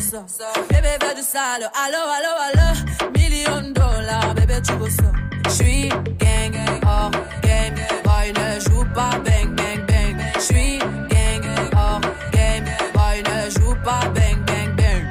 Ça. 0.00 0.24
Bébé 0.68 1.14
du 1.14 1.22
sale, 1.22 1.70
allo, 1.74 2.02
allo, 2.16 2.32
allo. 2.46 3.10
Million 3.14 3.72
dollars, 3.72 4.34
bébé, 4.34 4.60
tu 4.62 4.72
veux 4.72 4.90
ça. 4.90 5.12
J'suis 5.48 5.88
gang, 5.88 6.54
hors 6.86 7.10
game. 7.42 7.74
Boy, 8.04 8.32
ne 8.32 8.60
joue 8.60 8.84
pas 8.94 9.18
bang, 9.24 9.54
bang, 9.54 9.86
bang. 9.86 10.16
J'suis 10.38 10.78
gang, 10.78 11.44
hors 11.76 12.00
game. 12.32 12.64
Boy, 12.94 13.22
ne 13.22 13.50
joue 13.50 13.74
pas 13.84 14.08
bang, 14.14 14.44
bang, 14.46 14.76
bang. 14.76 15.04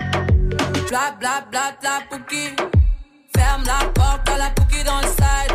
Bla, 0.89 1.15
bla, 1.19 1.45
bla, 1.51 1.75
bla, 1.81 1.99
pouki. 2.09 2.55
Ferme 3.35 3.63
la 3.65 3.87
porte 3.89 4.29
à 4.29 4.37
la 4.37 4.49
pouki 4.51 4.83
dans 4.83 4.99
le 5.01 5.07
side. 5.07 5.54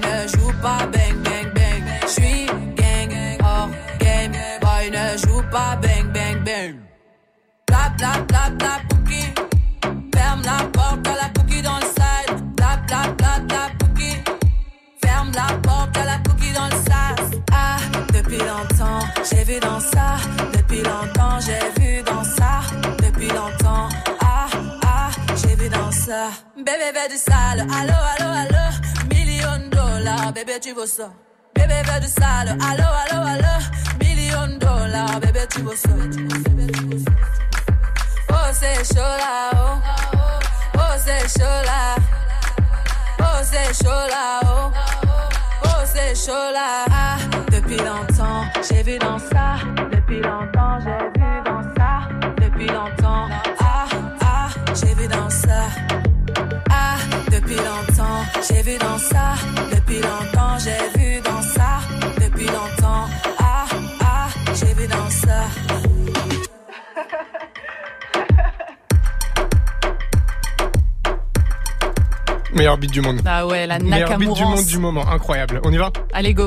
Ne 0.00 0.28
joue 0.28 0.52
pas 0.60 0.86
bang 0.92 1.16
bang 1.24 1.52
bang. 1.54 1.82
J'suis 2.06 2.46
gang, 2.76 3.12
hors 3.42 3.70
game. 3.98 4.32
Boy 4.60 4.90
ne 4.90 5.16
joue 5.16 5.42
pas 5.50 5.76
bang 5.76 6.12
bang 6.12 6.44
bang. 6.44 6.74
Bla 7.66 7.92
bla 7.96 8.20
bla 8.28 8.50
bla 8.50 8.80
pouki. 8.88 9.22
Ferme 10.14 10.42
la 10.44 10.64
porte 10.72 11.06
à 11.08 11.14
la 11.22 11.28
pouki 11.34 11.62
dans 11.62 11.76
le 11.76 11.86
side. 11.86 12.40
Bla 12.56 12.76
bla 12.86 13.12
bla 13.16 13.38
bla 13.48 13.70
pouki. 13.78 14.12
Ferme 15.02 15.32
la 15.34 15.54
porte 15.62 15.96
à 15.96 16.04
la 16.04 16.18
pouki 16.24 16.52
dans 16.52 16.66
le 16.66 16.78
sas. 16.86 17.38
Ah, 17.52 17.78
depuis 18.12 18.38
longtemps, 18.38 19.00
j'ai 19.30 19.44
vu 19.44 19.58
dans 19.60 19.80
ça. 19.80 20.16
Depuis 20.52 20.82
longtemps, 20.82 21.38
j'ai 21.40 21.80
vu 21.80 22.02
dans 22.02 22.24
ça. 22.24 22.60
Depuis 23.02 23.28
longtemps, 23.28 23.88
ah, 24.20 24.46
ah, 24.84 25.10
j'ai 25.36 25.56
vu 25.56 25.68
dans 25.70 25.90
ça. 25.90 26.30
Bébé 26.56 26.92
veut 26.94 27.08
du 27.10 27.16
sale, 27.16 27.60
allo, 27.60 27.94
allo, 28.12 28.30
allo. 28.42 28.65
Dollars, 30.06 30.32
bébé, 30.32 30.52
tu 30.62 30.72
veux 30.72 30.86
ça. 30.86 31.10
Bébé 31.52 31.82
veut 31.82 32.00
du 32.00 32.06
sale, 32.06 32.50
allo, 32.50 32.84
allo, 33.02 33.26
allo. 33.26 33.54
Million 34.00 34.56
dollars. 34.56 35.18
Bébé, 35.18 35.40
tu 35.50 35.62
veux 35.62 35.74
ça. 35.74 35.88
Oh, 38.30 38.34
c'est 38.52 38.84
chaud 38.84 39.00
là, 39.00 39.50
oh. 39.54 39.80
Oh, 40.76 40.80
c'est 40.96 41.28
chaud 41.28 41.62
là. 41.64 41.96
Oh, 43.18 43.42
c'est 43.42 43.74
chaud 43.74 43.90
là, 43.90 44.40
oh. 44.44 44.70
Oh, 45.64 45.68
c'est 45.84 46.14
chaud 46.14 46.52
là. 46.52 46.84
Ah, 46.88 47.16
depuis 47.50 47.78
longtemps, 47.78 48.44
j'ai 48.68 48.84
vu 48.84 48.98
dans 48.98 49.18
ça. 49.18 49.56
Depuis 49.90 50.20
longtemps, 50.20 50.78
j'ai 50.84 51.20
vu 51.20 51.42
dans 51.44 51.62
ça. 51.74 52.08
Depuis 52.40 52.68
longtemps, 52.68 53.26
ah, 53.58 53.86
ah, 54.20 54.48
j'ai 54.72 54.94
vu 54.94 55.08
dans 55.08 55.28
ça. 55.28 55.95
Depuis 57.86 57.98
longtemps, 57.98 58.24
j'ai 58.48 58.62
vu 58.62 58.78
dans 58.78 58.98
ça. 58.98 59.34
Depuis 59.74 60.00
longtemps, 60.00 60.58
j'ai 60.58 60.98
vu 60.98 61.20
dans 61.20 61.42
ça. 61.42 61.80
Depuis 62.20 62.46
longtemps, 62.46 63.06
ah, 63.38 63.64
ah, 64.00 64.28
j'ai 64.54 64.74
vu 64.74 64.86
dans 64.88 65.10
ça. 65.10 65.44
Meilleur 72.52 72.78
beat 72.78 72.90
du 72.90 73.00
monde. 73.02 73.20
Ah 73.26 73.46
ouais, 73.46 73.66
la 73.66 73.78
Meilleur 73.78 74.18
beat 74.18 74.32
du 74.32 74.42
monde 74.42 74.64
du 74.64 74.78
moment, 74.78 75.06
incroyable. 75.08 75.60
On 75.64 75.72
y 75.72 75.76
va? 75.76 75.90
Allez, 76.12 76.34
go. 76.34 76.44